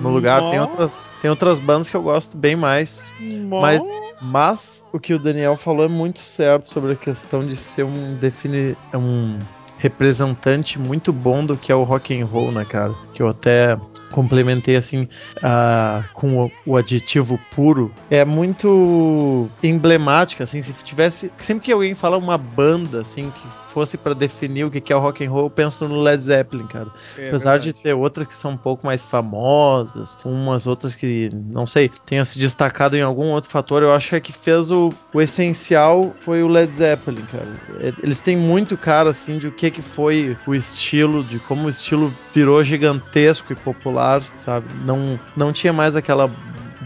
no 0.00 0.08
lugar. 0.10 0.50
Tem 0.50 0.60
outras, 0.60 1.10
tem 1.20 1.30
outras 1.30 1.58
bandas 1.60 1.90
que 1.90 1.96
eu 1.96 2.02
gosto 2.02 2.36
bem 2.36 2.56
mais. 2.56 3.02
Mas, 3.48 3.82
mas 4.20 4.84
o 4.92 4.98
que 4.98 5.14
o 5.14 5.18
Daniel 5.18 5.56
falou 5.56 5.84
é 5.84 5.88
muito 5.88 6.20
certo 6.20 6.68
sobre 6.68 6.92
a 6.92 6.96
questão 6.96 7.40
de 7.40 7.56
ser 7.56 7.84
um 7.84 8.14
define 8.20 8.76
um 8.94 9.38
representante 9.78 10.78
muito 10.78 11.12
bom 11.12 11.44
do 11.44 11.56
que 11.56 11.72
é 11.72 11.74
o 11.74 11.82
rock 11.82 12.18
and 12.18 12.26
roll, 12.26 12.52
né, 12.52 12.64
cara? 12.64 12.94
Que 13.20 13.24
eu 13.24 13.28
até 13.28 13.76
complementei 14.10 14.76
assim 14.76 15.06
ah, 15.42 16.04
com 16.14 16.46
o, 16.46 16.52
o 16.64 16.76
adjetivo 16.78 17.38
puro, 17.54 17.92
é 18.10 18.24
muito 18.24 19.46
emblemática, 19.62 20.44
assim, 20.44 20.62
se 20.62 20.72
tivesse, 20.84 21.30
sempre 21.38 21.66
que 21.66 21.72
alguém 21.72 21.94
fala 21.94 22.16
uma 22.16 22.38
banda 22.38 23.02
assim 23.02 23.30
que 23.30 23.60
fosse 23.70 23.96
pra 23.96 24.14
definir 24.14 24.64
o 24.64 24.70
que 24.70 24.92
é 24.92 24.96
o 24.96 24.98
rock 24.98 25.24
and 25.24 25.30
roll, 25.30 25.44
eu 25.44 25.50
penso 25.50 25.86
no 25.86 26.00
Led 26.00 26.20
Zeppelin, 26.20 26.66
cara. 26.66 26.88
É 27.16 27.28
Apesar 27.28 27.56
de 27.58 27.66
verdade. 27.66 27.84
ter 27.84 27.94
outras 27.94 28.26
que 28.26 28.34
são 28.34 28.52
um 28.52 28.56
pouco 28.56 28.84
mais 28.84 29.04
famosas, 29.04 30.18
umas 30.24 30.66
outras 30.66 30.96
que, 30.96 31.30
não 31.32 31.68
sei, 31.68 31.88
tenham 32.04 32.24
se 32.24 32.36
destacado 32.36 32.96
em 32.96 33.00
algum 33.00 33.30
outro 33.30 33.48
fator, 33.48 33.82
eu 33.82 33.92
acho 33.92 34.08
que 34.08 34.16
a 34.16 34.20
que 34.20 34.32
fez 34.32 34.72
o, 34.72 34.92
o 35.14 35.20
essencial 35.20 36.12
foi 36.18 36.42
o 36.42 36.48
Led 36.48 36.74
Zeppelin, 36.74 37.22
cara. 37.30 37.48
É, 37.78 37.92
Eles 38.02 38.18
têm 38.18 38.36
muito 38.36 38.76
cara, 38.76 39.10
assim, 39.10 39.38
de 39.38 39.46
o 39.46 39.52
que 39.52 39.70
que 39.70 39.82
foi 39.82 40.36
o 40.46 40.54
estilo, 40.54 41.22
de 41.22 41.38
como 41.38 41.66
o 41.66 41.70
estilo 41.70 42.12
virou 42.34 42.64
gigantesco 42.64 43.09
e 43.52 43.56
popular, 43.56 44.22
sabe? 44.36 44.66
Não, 44.84 45.18
não 45.36 45.52
tinha 45.52 45.72
mais 45.72 45.96
aquela 45.96 46.30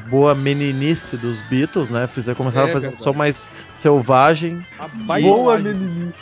boa 0.09 0.35
meninice 0.35 1.17
dos 1.17 1.41
Beatles, 1.43 1.91
né? 1.91 2.07
Fizeram, 2.07 2.37
começaram 2.37 2.67
É 2.67 2.71
a 2.71 2.73
fazer 2.73 2.87
verdade. 2.89 3.03
som 3.03 3.13
mais 3.13 3.51
selvagem, 3.75 4.65
Boa, 5.23 5.59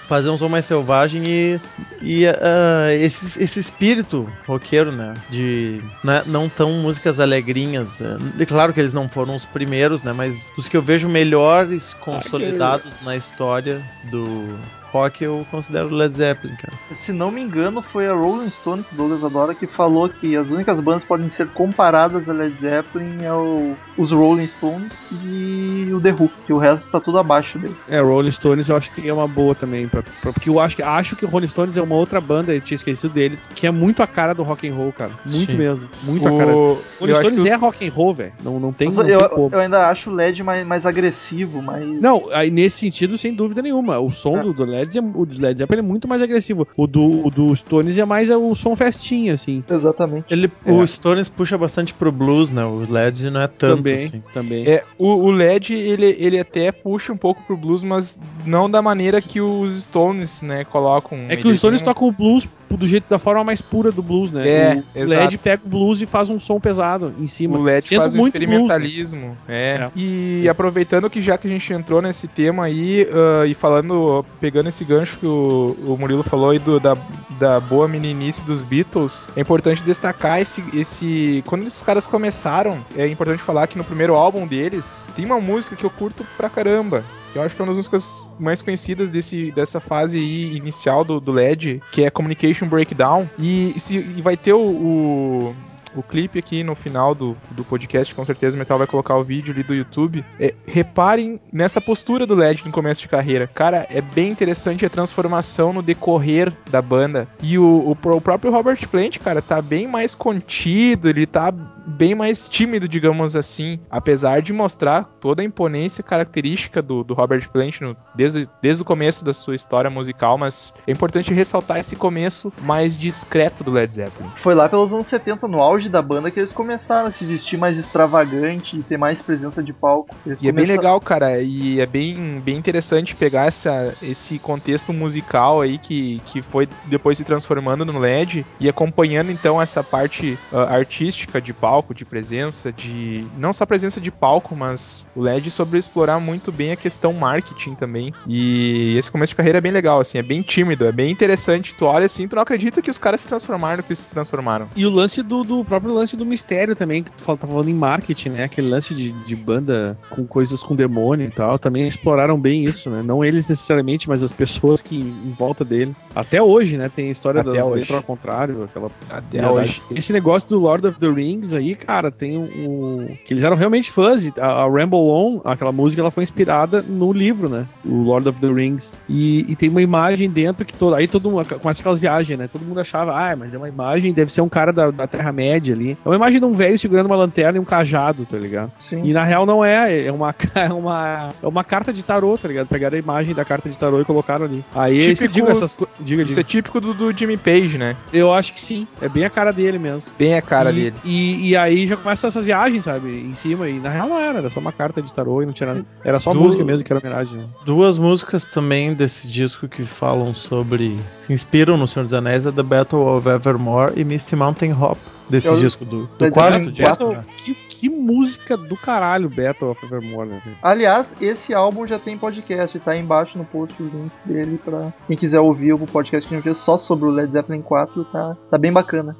fazer 0.08 0.30
um 0.30 0.38
som 0.38 0.48
mais 0.48 0.64
selvagem 0.64 1.22
e, 1.26 1.60
e 2.00 2.26
ah, 2.26 2.92
esse, 2.94 3.42
esse 3.42 3.60
espírito 3.60 4.28
roqueiro, 4.46 4.90
né? 4.90 5.14
De 5.30 5.80
né, 6.02 6.22
não 6.26 6.48
tão 6.48 6.70
músicas 6.72 7.20
alegrinhas. 7.20 8.00
É, 8.00 8.44
claro 8.46 8.72
que 8.72 8.80
eles 8.80 8.94
não 8.94 9.08
foram 9.08 9.34
os 9.36 9.44
primeiros, 9.44 10.02
né? 10.02 10.12
Mas 10.12 10.50
os 10.56 10.68
que 10.68 10.76
eu 10.76 10.82
vejo 10.82 11.08
melhores 11.08 11.94
consolidados 11.94 12.98
na 13.04 13.16
história 13.16 13.80
do 14.04 14.56
rock, 14.92 15.24
eu 15.24 15.46
considero 15.50 15.88
Led 15.88 16.14
Zeppelin, 16.14 16.54
cara. 16.56 16.74
Se 16.94 17.14
não 17.14 17.30
me 17.30 17.40
engano, 17.40 17.80
foi 17.80 18.06
a 18.06 18.12
Rolling 18.12 18.50
Stone, 18.50 18.82
que 18.82 18.94
Douglas 18.94 19.24
adora, 19.24 19.54
que 19.54 19.66
falou 19.66 20.06
que 20.06 20.36
as 20.36 20.50
únicas 20.50 20.78
bandas 20.80 21.02
que 21.02 21.08
podem 21.08 21.30
ser 21.30 21.48
comparadas 21.48 22.28
a 22.28 22.32
Led 22.34 22.54
Zeppelin 22.60 23.24
é 23.24 23.32
o- 23.32 23.74
os 23.96 24.12
Rolling 24.12 24.46
Stones 24.46 25.02
e 25.24 25.90
o 25.94 25.98
The 25.98 26.12
Who, 26.12 26.30
que 26.46 26.52
o 26.52 26.58
resto 26.58 26.90
tá 26.90 27.00
tudo 27.00 27.16
abaixo 27.18 27.41
dele. 27.58 27.74
É, 27.88 28.00
Rolling 28.00 28.30
Stones 28.30 28.68
eu 28.68 28.76
acho 28.76 28.90
que 28.92 29.06
é 29.08 29.12
uma 29.12 29.26
boa 29.28 29.54
também. 29.54 29.88
Pra, 29.88 30.02
pra- 30.02 30.32
porque 30.32 30.48
eu 30.48 30.58
acho 30.60 30.76
que, 30.76 30.82
acho 30.82 31.16
que 31.16 31.24
o 31.24 31.28
Rolling 31.28 31.48
Stones 31.48 31.76
é 31.76 31.82
uma 31.82 31.94
outra 31.94 32.20
banda, 32.20 32.54
eu 32.54 32.60
tinha 32.60 32.76
esquecido 32.76 33.12
deles, 33.12 33.48
que 33.54 33.66
é 33.66 33.70
muito 33.70 34.02
a 34.02 34.06
cara 34.06 34.34
do 34.34 34.42
rock 34.42 34.68
and 34.68 34.74
roll, 34.74 34.92
cara. 34.92 35.12
Muito 35.24 35.52
Sim. 35.52 35.56
mesmo. 35.58 35.88
Muito 36.02 36.26
a 36.26 36.30
cara. 36.38 36.56
O, 36.56 36.78
Rolling 37.00 37.14
Stones 37.14 37.42
que 37.42 37.48
o- 37.48 37.52
é 37.52 37.54
rock 37.56 37.86
and 37.86 37.90
roll, 37.92 38.14
velho. 38.14 38.32
Não, 38.42 38.60
não 38.60 38.72
tem, 38.72 38.88
Mas 38.88 38.96
não 38.96 39.08
eu, 39.08 39.18
tem 39.18 39.28
como. 39.28 39.48
eu 39.52 39.60
ainda 39.60 39.88
acho 39.88 40.10
o 40.10 40.14
LED 40.14 40.42
mais, 40.42 40.66
mais 40.66 40.86
agressivo, 40.86 41.62
mais. 41.62 41.86
Não, 42.00 42.28
aí 42.32 42.50
nesse 42.50 42.78
sentido, 42.78 43.16
sem 43.18 43.34
dúvida 43.34 43.60
nenhuma. 43.62 43.98
O 43.98 44.12
som 44.12 44.36
Ah. 44.36 44.42
do, 44.42 44.52
do 44.52 44.64
Led, 44.64 44.96
é, 44.98 45.00
o 45.00 45.24
do 45.26 45.40
Led 45.40 45.58
Zeppelin 45.58 45.80
é 45.80 45.82
muito 45.84 46.06
mais 46.08 46.22
agressivo. 46.22 46.66
O 46.76 46.86
do, 46.86 47.26
o 47.26 47.30
do 47.30 47.54
Stones 47.56 47.96
é 47.98 48.04
mais 48.04 48.30
o 48.30 48.54
som 48.54 48.74
festinha, 48.76 49.34
assim. 49.34 49.62
Exatamente. 49.68 50.26
Ele, 50.30 50.50
É. 50.64 50.72
O 50.72 50.86
Stones 50.86 51.28
puxa 51.28 51.56
bastante 51.58 51.92
pro 51.94 52.10
blues, 52.12 52.50
né? 52.50 52.64
O 52.64 52.84
Led 52.90 53.30
não 53.30 53.40
é 53.40 53.46
tanto 53.48 53.76
também, 53.76 54.06
assim. 54.06 54.22
também. 54.32 54.66
É, 54.68 54.84
o, 54.98 55.06
o 55.08 55.30
LED, 55.30 55.74
ele, 55.74 56.16
ele 56.18 56.38
até 56.38 56.70
puxa 56.72 57.12
um 57.12 57.16
pouco 57.16 57.31
pro 57.40 57.56
blues, 57.56 57.82
mas 57.82 58.18
não 58.44 58.70
da 58.70 58.82
maneira 58.82 59.20
que 59.22 59.40
os 59.40 59.84
Stones, 59.84 60.42
né, 60.42 60.64
colocam. 60.64 61.18
É 61.28 61.36
que 61.36 61.48
os 61.48 61.58
Stones 61.58 61.80
tocam 61.80 62.08
o 62.08 62.12
blues 62.12 62.48
do 62.76 62.86
jeito 62.86 63.04
da 63.08 63.18
forma 63.18 63.44
mais 63.44 63.60
pura 63.60 63.92
do 63.92 64.02
blues, 64.02 64.30
né? 64.30 64.48
É, 64.48 64.82
o 64.94 64.98
exato. 64.98 65.20
LED 65.20 65.38
pega 65.38 65.62
o 65.64 65.68
blues 65.68 66.00
e 66.00 66.06
faz 66.06 66.30
um 66.30 66.38
som 66.38 66.58
pesado 66.58 67.14
em 67.18 67.26
cima. 67.26 67.58
O 67.58 67.62
LED 67.62 67.84
Sendo 67.84 68.00
faz 68.00 68.14
um 68.14 68.18
muito 68.18 68.32
blues, 68.32 68.48
né? 68.48 68.54
experimentalismo. 68.54 69.36
é. 69.48 69.62
É. 69.62 69.90
E 69.96 70.48
aproveitando 70.48 71.08
que 71.08 71.20
já 71.22 71.38
que 71.38 71.46
a 71.46 71.50
gente 71.50 71.72
entrou 71.72 72.02
nesse 72.02 72.26
tema 72.28 72.64
aí, 72.64 73.06
ah, 73.12 73.46
e 73.46 73.54
falando, 73.54 74.24
pegando 74.40 74.68
esse 74.68 74.84
gancho 74.84 75.18
que 75.18 75.26
o, 75.26 75.76
o 75.86 75.96
Murilo 75.98 76.22
falou 76.22 76.50
aí 76.50 76.58
do, 76.58 76.80
da, 76.80 76.96
da 77.38 77.60
boa 77.60 77.86
meninice 77.86 78.44
dos 78.44 78.62
Beatles, 78.62 79.28
é 79.36 79.40
importante 79.40 79.82
destacar 79.82 80.40
esse, 80.40 80.62
esse. 80.74 81.42
Quando 81.46 81.62
esses 81.62 81.82
caras 81.82 82.06
começaram, 82.06 82.78
é 82.96 83.06
importante 83.06 83.42
falar 83.42 83.66
que 83.66 83.78
no 83.78 83.84
primeiro 83.84 84.14
álbum 84.14 84.46
deles 84.46 85.08
tem 85.14 85.24
uma 85.24 85.40
música 85.40 85.76
que 85.76 85.84
eu 85.84 85.90
curto 85.90 86.26
pra 86.36 86.48
caramba. 86.48 87.04
Eu 87.34 87.42
acho 87.42 87.56
que 87.56 87.62
é 87.62 87.64
uma 87.64 87.70
das 87.70 87.78
músicas 87.78 88.28
mais 88.38 88.60
conhecidas 88.60 89.10
desse, 89.10 89.50
dessa 89.52 89.80
fase 89.80 90.18
aí 90.18 90.56
inicial 90.56 91.04
do, 91.04 91.18
do 91.18 91.32
LED, 91.32 91.82
que 91.90 92.02
é 92.02 92.10
Communication 92.10 92.68
Breakdown. 92.68 93.28
E, 93.38 93.74
se, 93.78 93.96
e 93.96 94.20
vai 94.20 94.36
ter 94.36 94.52
o, 94.52 94.60
o, 94.60 95.56
o 95.94 96.02
clipe 96.02 96.38
aqui 96.38 96.62
no 96.64 96.74
final 96.74 97.14
do, 97.14 97.36
do 97.50 97.64
podcast, 97.64 98.14
com 98.14 98.24
certeza 98.24 98.56
o 98.56 98.58
Metal 98.58 98.78
vai 98.78 98.86
colocar 98.86 99.16
o 99.16 99.22
vídeo 99.22 99.52
ali 99.52 99.62
do 99.62 99.74
YouTube. 99.74 100.24
É, 100.38 100.54
reparem 100.66 101.40
nessa 101.52 101.80
postura 101.80 102.26
do 102.26 102.34
LED 102.34 102.64
no 102.64 102.72
começo 102.72 103.00
de 103.02 103.08
carreira. 103.08 103.46
Cara, 103.46 103.86
é 103.90 104.00
bem 104.00 104.30
interessante 104.30 104.84
a 104.86 104.90
transformação 104.90 105.72
no 105.72 105.82
decorrer 105.82 106.52
da 106.70 106.80
banda. 106.82 107.28
E 107.42 107.58
o, 107.58 107.64
o, 107.64 107.90
o 107.92 108.20
próprio 108.20 108.52
Robert 108.52 108.88
Plant, 108.88 109.18
cara, 109.18 109.40
tá 109.42 109.60
bem 109.60 109.86
mais 109.86 110.14
contido, 110.14 111.08
ele 111.08 111.26
tá 111.26 111.50
bem 111.52 112.14
mais 112.14 112.48
tímido, 112.48 112.88
digamos 112.88 113.34
assim. 113.36 113.78
Apesar 113.90 114.40
de 114.42 114.52
mostrar 114.52 115.04
toda 115.20 115.42
a 115.42 115.44
imponência 115.44 116.02
característica 116.02 116.80
do, 116.80 117.02
do 117.04 117.14
Robert 117.14 117.48
Plant 117.50 117.80
no- 117.80 117.96
desde, 118.14 118.48
desde 118.60 118.82
o 118.82 118.84
começo 118.84 119.24
da 119.24 119.32
sua 119.32 119.54
história 119.54 119.90
musical, 119.90 120.38
mas 120.38 120.72
é 120.86 120.92
importante 120.92 121.32
ressaltar 121.34 121.78
esse 121.78 121.96
começo 121.96 122.52
mais 122.62 122.96
discreto 122.96 123.64
do 123.64 123.70
Led 123.70 123.94
Zeppelin. 123.94 124.30
Foi 124.36 124.54
lá 124.54 124.68
pelos 124.68 124.92
anos 124.92 125.06
70, 125.06 125.48
no 125.48 125.60
auge 125.60 125.81
da 125.88 126.02
banda, 126.02 126.30
que 126.30 126.38
eles 126.40 126.52
começaram 126.52 127.08
a 127.08 127.10
se 127.10 127.24
vestir 127.24 127.58
mais 127.58 127.76
extravagante 127.78 128.76
e 128.76 128.82
ter 128.82 128.96
mais 128.98 129.22
presença 129.22 129.62
de 129.62 129.72
palco. 129.72 130.14
Eles 130.26 130.40
E 130.42 130.48
é 130.48 130.52
bem 130.52 130.64
começaram- 130.64 130.80
legal, 130.82 131.00
cara, 131.00 131.40
e 131.40 131.80
é 131.80 131.86
bem, 131.86 132.40
bem 132.40 132.56
interessante 132.56 133.14
pegar 133.14 133.46
essa, 133.46 133.94
esse 134.02 134.38
contexto 134.38 134.92
musical 134.92 135.60
aí 135.60 135.78
que, 135.78 136.20
que 136.26 136.42
foi 136.42 136.68
depois 136.86 137.18
se 137.18 137.24
transformando 137.24 137.84
no 137.84 137.98
LED 137.98 138.44
e 138.60 138.68
acompanhando 138.68 139.30
então 139.30 139.60
essa 139.60 139.82
parte 139.82 140.38
ah, 140.52 140.74
artística 140.74 141.40
de 141.40 141.52
palco, 141.52 141.94
de 141.94 142.04
presença, 142.04 142.72
de. 142.72 143.24
não 143.36 143.52
só 143.52 143.64
presença 143.66 144.00
de 144.00 144.10
palco, 144.10 144.54
mas 144.56 145.06
o 145.14 145.20
LED 145.20 145.50
sobre 145.50 145.78
explorar 145.78 146.18
muito 146.20 146.50
bem 146.52 146.72
a 146.72 146.76
questão 146.76 147.12
marketing 147.12 147.74
também. 147.74 148.12
E 148.26 148.96
esse 148.96 149.10
começo 149.10 149.30
de 149.32 149.36
carreira 149.36 149.58
é 149.58 149.60
bem 149.60 149.72
legal, 149.72 150.00
assim, 150.00 150.18
é 150.18 150.22
bem 150.22 150.42
tímido, 150.42 150.84
é 150.86 150.92
bem 150.92 151.10
interessante. 151.10 151.74
Tu 151.74 151.84
olha 151.84 152.06
assim, 152.06 152.26
tu 152.28 152.36
não 152.36 152.42
acredita 152.42 152.82
que 152.82 152.90
os 152.90 152.98
caras 152.98 153.20
se 153.20 153.28
transformaram 153.28 153.78
no 153.78 153.82
que 153.82 153.94
se 153.94 154.08
transformaram. 154.08 154.68
E 154.76 154.84
o 154.84 154.90
lance 154.90 155.22
do, 155.22 155.44
do 155.44 155.64
próprio 155.72 155.94
lance 155.94 156.16
do 156.16 156.26
mistério 156.26 156.76
também, 156.76 157.02
que 157.02 157.10
tu 157.10 157.22
fala- 157.22 157.38
tá 157.38 157.46
falando 157.46 157.68
em 157.68 157.74
marketing, 157.74 158.28
né? 158.30 158.44
Aquele 158.44 158.68
lance 158.68 158.94
de, 158.94 159.10
de 159.12 159.34
banda 159.36 159.96
com 160.10 160.26
coisas 160.26 160.62
com 160.62 160.74
demônio 160.76 161.26
e 161.26 161.30
tal, 161.30 161.58
também 161.58 161.86
exploraram 161.88 162.38
bem 162.38 162.62
isso, 162.64 162.90
né? 162.90 163.02
Não 163.02 163.24
eles 163.24 163.48
necessariamente, 163.48 164.08
mas 164.08 164.22
as 164.22 164.30
pessoas 164.32 164.82
que 164.82 164.96
em 164.96 165.32
volta 165.38 165.64
deles. 165.64 165.94
Até 166.14 166.42
hoje, 166.42 166.76
né? 166.76 166.90
Tem 166.94 167.08
a 167.08 167.10
história 167.10 167.40
Até 167.40 167.52
das 167.52 167.62
hoje. 167.64 167.74
letras 167.80 167.96
ao 167.96 168.02
contrário, 168.02 168.64
aquela 168.64 168.90
Até 169.10 169.38
Verdade. 169.40 169.54
hoje. 169.60 169.82
Esse 169.94 170.12
negócio 170.12 170.48
do 170.48 170.58
Lord 170.58 170.86
of 170.86 170.98
the 170.98 171.08
Rings 171.08 171.54
aí, 171.54 171.74
cara, 171.74 172.10
tem 172.10 172.36
um. 172.36 172.42
um- 172.42 173.16
que 173.24 173.32
eles 173.32 173.42
eram 173.42 173.56
realmente 173.56 173.90
fãs. 173.90 174.20
de- 174.22 174.32
A, 174.38 174.64
a 174.64 174.68
Ramble 174.68 174.98
On, 174.98 175.40
aquela 175.44 175.72
música, 175.72 176.00
ela 176.02 176.10
foi 176.10 176.22
inspirada 176.24 176.82
no 176.82 177.12
livro, 177.12 177.48
né? 177.48 177.66
O 177.84 178.02
Lord 178.02 178.28
of 178.28 178.40
the 178.40 178.48
Rings. 178.52 178.94
E, 179.08 179.46
e 179.50 179.56
tem 179.56 179.68
uma 179.68 179.80
imagem 179.82 180.28
dentro 180.30 180.64
que 180.64 180.74
todo. 180.74 180.94
Aí 180.94 181.06
todo 181.08 181.30
mundo. 181.30 181.46
Começa 181.60 181.80
aquelas 181.80 181.98
viagens, 181.98 182.38
né? 182.38 182.48
Todo 182.52 182.62
mundo 182.64 182.80
achava, 182.80 183.12
ah, 183.16 183.34
mas 183.36 183.54
é 183.54 183.58
uma 183.58 183.68
imagem, 183.68 184.12
deve 184.12 184.32
ser 184.32 184.40
um 184.40 184.48
cara 184.48 184.72
da, 184.72 184.90
da 184.90 185.06
Terra-média 185.06 185.61
ali. 185.70 185.98
É 186.04 186.08
uma 186.08 186.16
imagem 186.16 186.40
de 186.40 186.46
um 186.46 186.54
velho 186.54 186.78
segurando 186.78 187.06
uma 187.06 187.16
lanterna 187.16 187.58
e 187.58 187.60
um 187.60 187.64
cajado, 187.64 188.24
tá 188.24 188.36
ligado? 188.38 188.72
Sim. 188.80 189.02
E 189.04 189.12
na 189.12 189.22
real 189.22 189.44
não 189.44 189.62
é, 189.64 190.06
é 190.06 190.10
uma, 190.12 190.34
é 190.54 190.72
uma, 190.72 191.28
é 191.42 191.46
uma 191.46 191.62
carta 191.62 191.92
de 191.92 192.02
tarô, 192.02 192.36
tá 192.38 192.48
ligado? 192.48 192.66
Pegaram 192.68 192.96
a 192.96 192.98
imagem 192.98 193.34
da 193.34 193.44
carta 193.44 193.68
de 193.68 193.78
tarô 193.78 194.00
e 194.00 194.04
colocaram 194.04 194.46
ali. 194.46 194.64
Aí 194.74 194.98
Típico- 194.98 195.28
digo 195.32 195.50
essas 195.50 195.76
coisas. 195.76 195.94
Diga, 196.00 196.22
Isso 196.22 196.30
diga. 196.30 196.40
é 196.40 196.44
típico 196.44 196.80
do, 196.80 196.94
do 196.94 197.12
Jimmy 197.16 197.36
Page, 197.36 197.76
né? 197.78 197.94
Eu 198.12 198.32
acho 198.32 198.54
que 198.54 198.60
sim. 198.60 198.86
É 199.00 199.08
bem 199.08 199.24
a 199.24 199.30
cara 199.30 199.52
dele 199.52 199.78
mesmo. 199.78 200.10
Bem 200.18 200.34
a 200.34 200.42
cara 200.42 200.70
e, 200.72 200.74
dele. 200.74 200.96
E, 201.04 201.50
e 201.50 201.56
aí 201.56 201.86
já 201.86 201.96
começa 201.96 202.26
essas 202.26 202.44
viagens, 202.44 202.84
sabe? 202.84 203.10
Em 203.10 203.34
cima. 203.34 203.68
E 203.68 203.78
na 203.78 203.90
real 203.90 204.08
não 204.08 204.18
era, 204.18 204.38
era 204.38 204.48
só 204.50 204.58
uma 204.60 204.72
carta 204.72 205.02
de 205.02 205.12
tarô 205.12 205.42
e 205.42 205.46
não 205.46 205.52
tinha 205.52 205.66
nada. 205.74 205.86
Era 206.04 206.18
só 206.18 206.32
Do- 206.32 206.40
música 206.40 206.64
mesmo 206.64 206.84
que 206.86 206.92
era 206.92 207.00
homenagem. 207.04 207.38
né? 207.38 207.44
Duas 207.66 207.98
músicas 207.98 208.46
também 208.46 208.94
desse 208.94 209.28
disco 209.28 209.68
que 209.68 209.84
falam 209.84 210.34
sobre. 210.34 210.96
se 211.18 211.32
inspiram 211.32 211.76
no 211.76 211.86
Senhor 211.86 212.04
dos 212.04 212.12
Anéis 212.14 212.46
é 212.46 212.52
The 212.52 212.62
Battle 212.62 213.16
of 213.16 213.28
Evermore 213.28 213.92
e 213.96 214.04
Misty 214.04 214.34
Mountain 214.36 214.72
Hop. 214.72 214.98
Desse 215.28 215.48
Eu- 215.54 215.60
disco 215.60 215.84
do, 215.84 216.06
do 216.06 216.24
Led 216.24 216.32
quarto 216.34 216.54
Zeppelin 216.58 216.72
disco. 216.72 216.84
quatro. 216.96 217.12
né? 217.12 217.24
Que, 217.36 217.54
que 217.54 217.88
música 217.88 218.56
do 218.56 218.76
caralho, 218.76 219.28
Battle 219.28 219.70
of 219.70 219.84
Evermore, 219.84 220.28
né? 220.28 220.42
Aliás, 220.62 221.14
esse 221.20 221.52
álbum 221.54 221.86
já 221.86 221.98
tem 221.98 222.16
podcast, 222.16 222.78
tá 222.80 222.92
aí 222.92 223.00
embaixo 223.00 223.36
no 223.38 223.44
post 223.44 223.82
o 223.82 223.86
link 223.86 224.12
dele 224.24 224.58
pra 224.64 224.92
quem 225.06 225.16
quiser 225.16 225.40
ouvir 225.40 225.72
o 225.72 225.78
podcast 225.78 226.28
que 226.28 226.34
a 226.34 226.36
gente 226.38 226.44
fez 226.44 226.56
só 226.58 226.76
sobre 226.76 227.06
o 227.06 227.10
Led 227.10 227.32
Zeppelin 227.32 227.62
4, 227.62 228.04
tá, 228.04 228.36
tá 228.50 228.58
bem 228.58 228.72
bacana. 228.72 229.16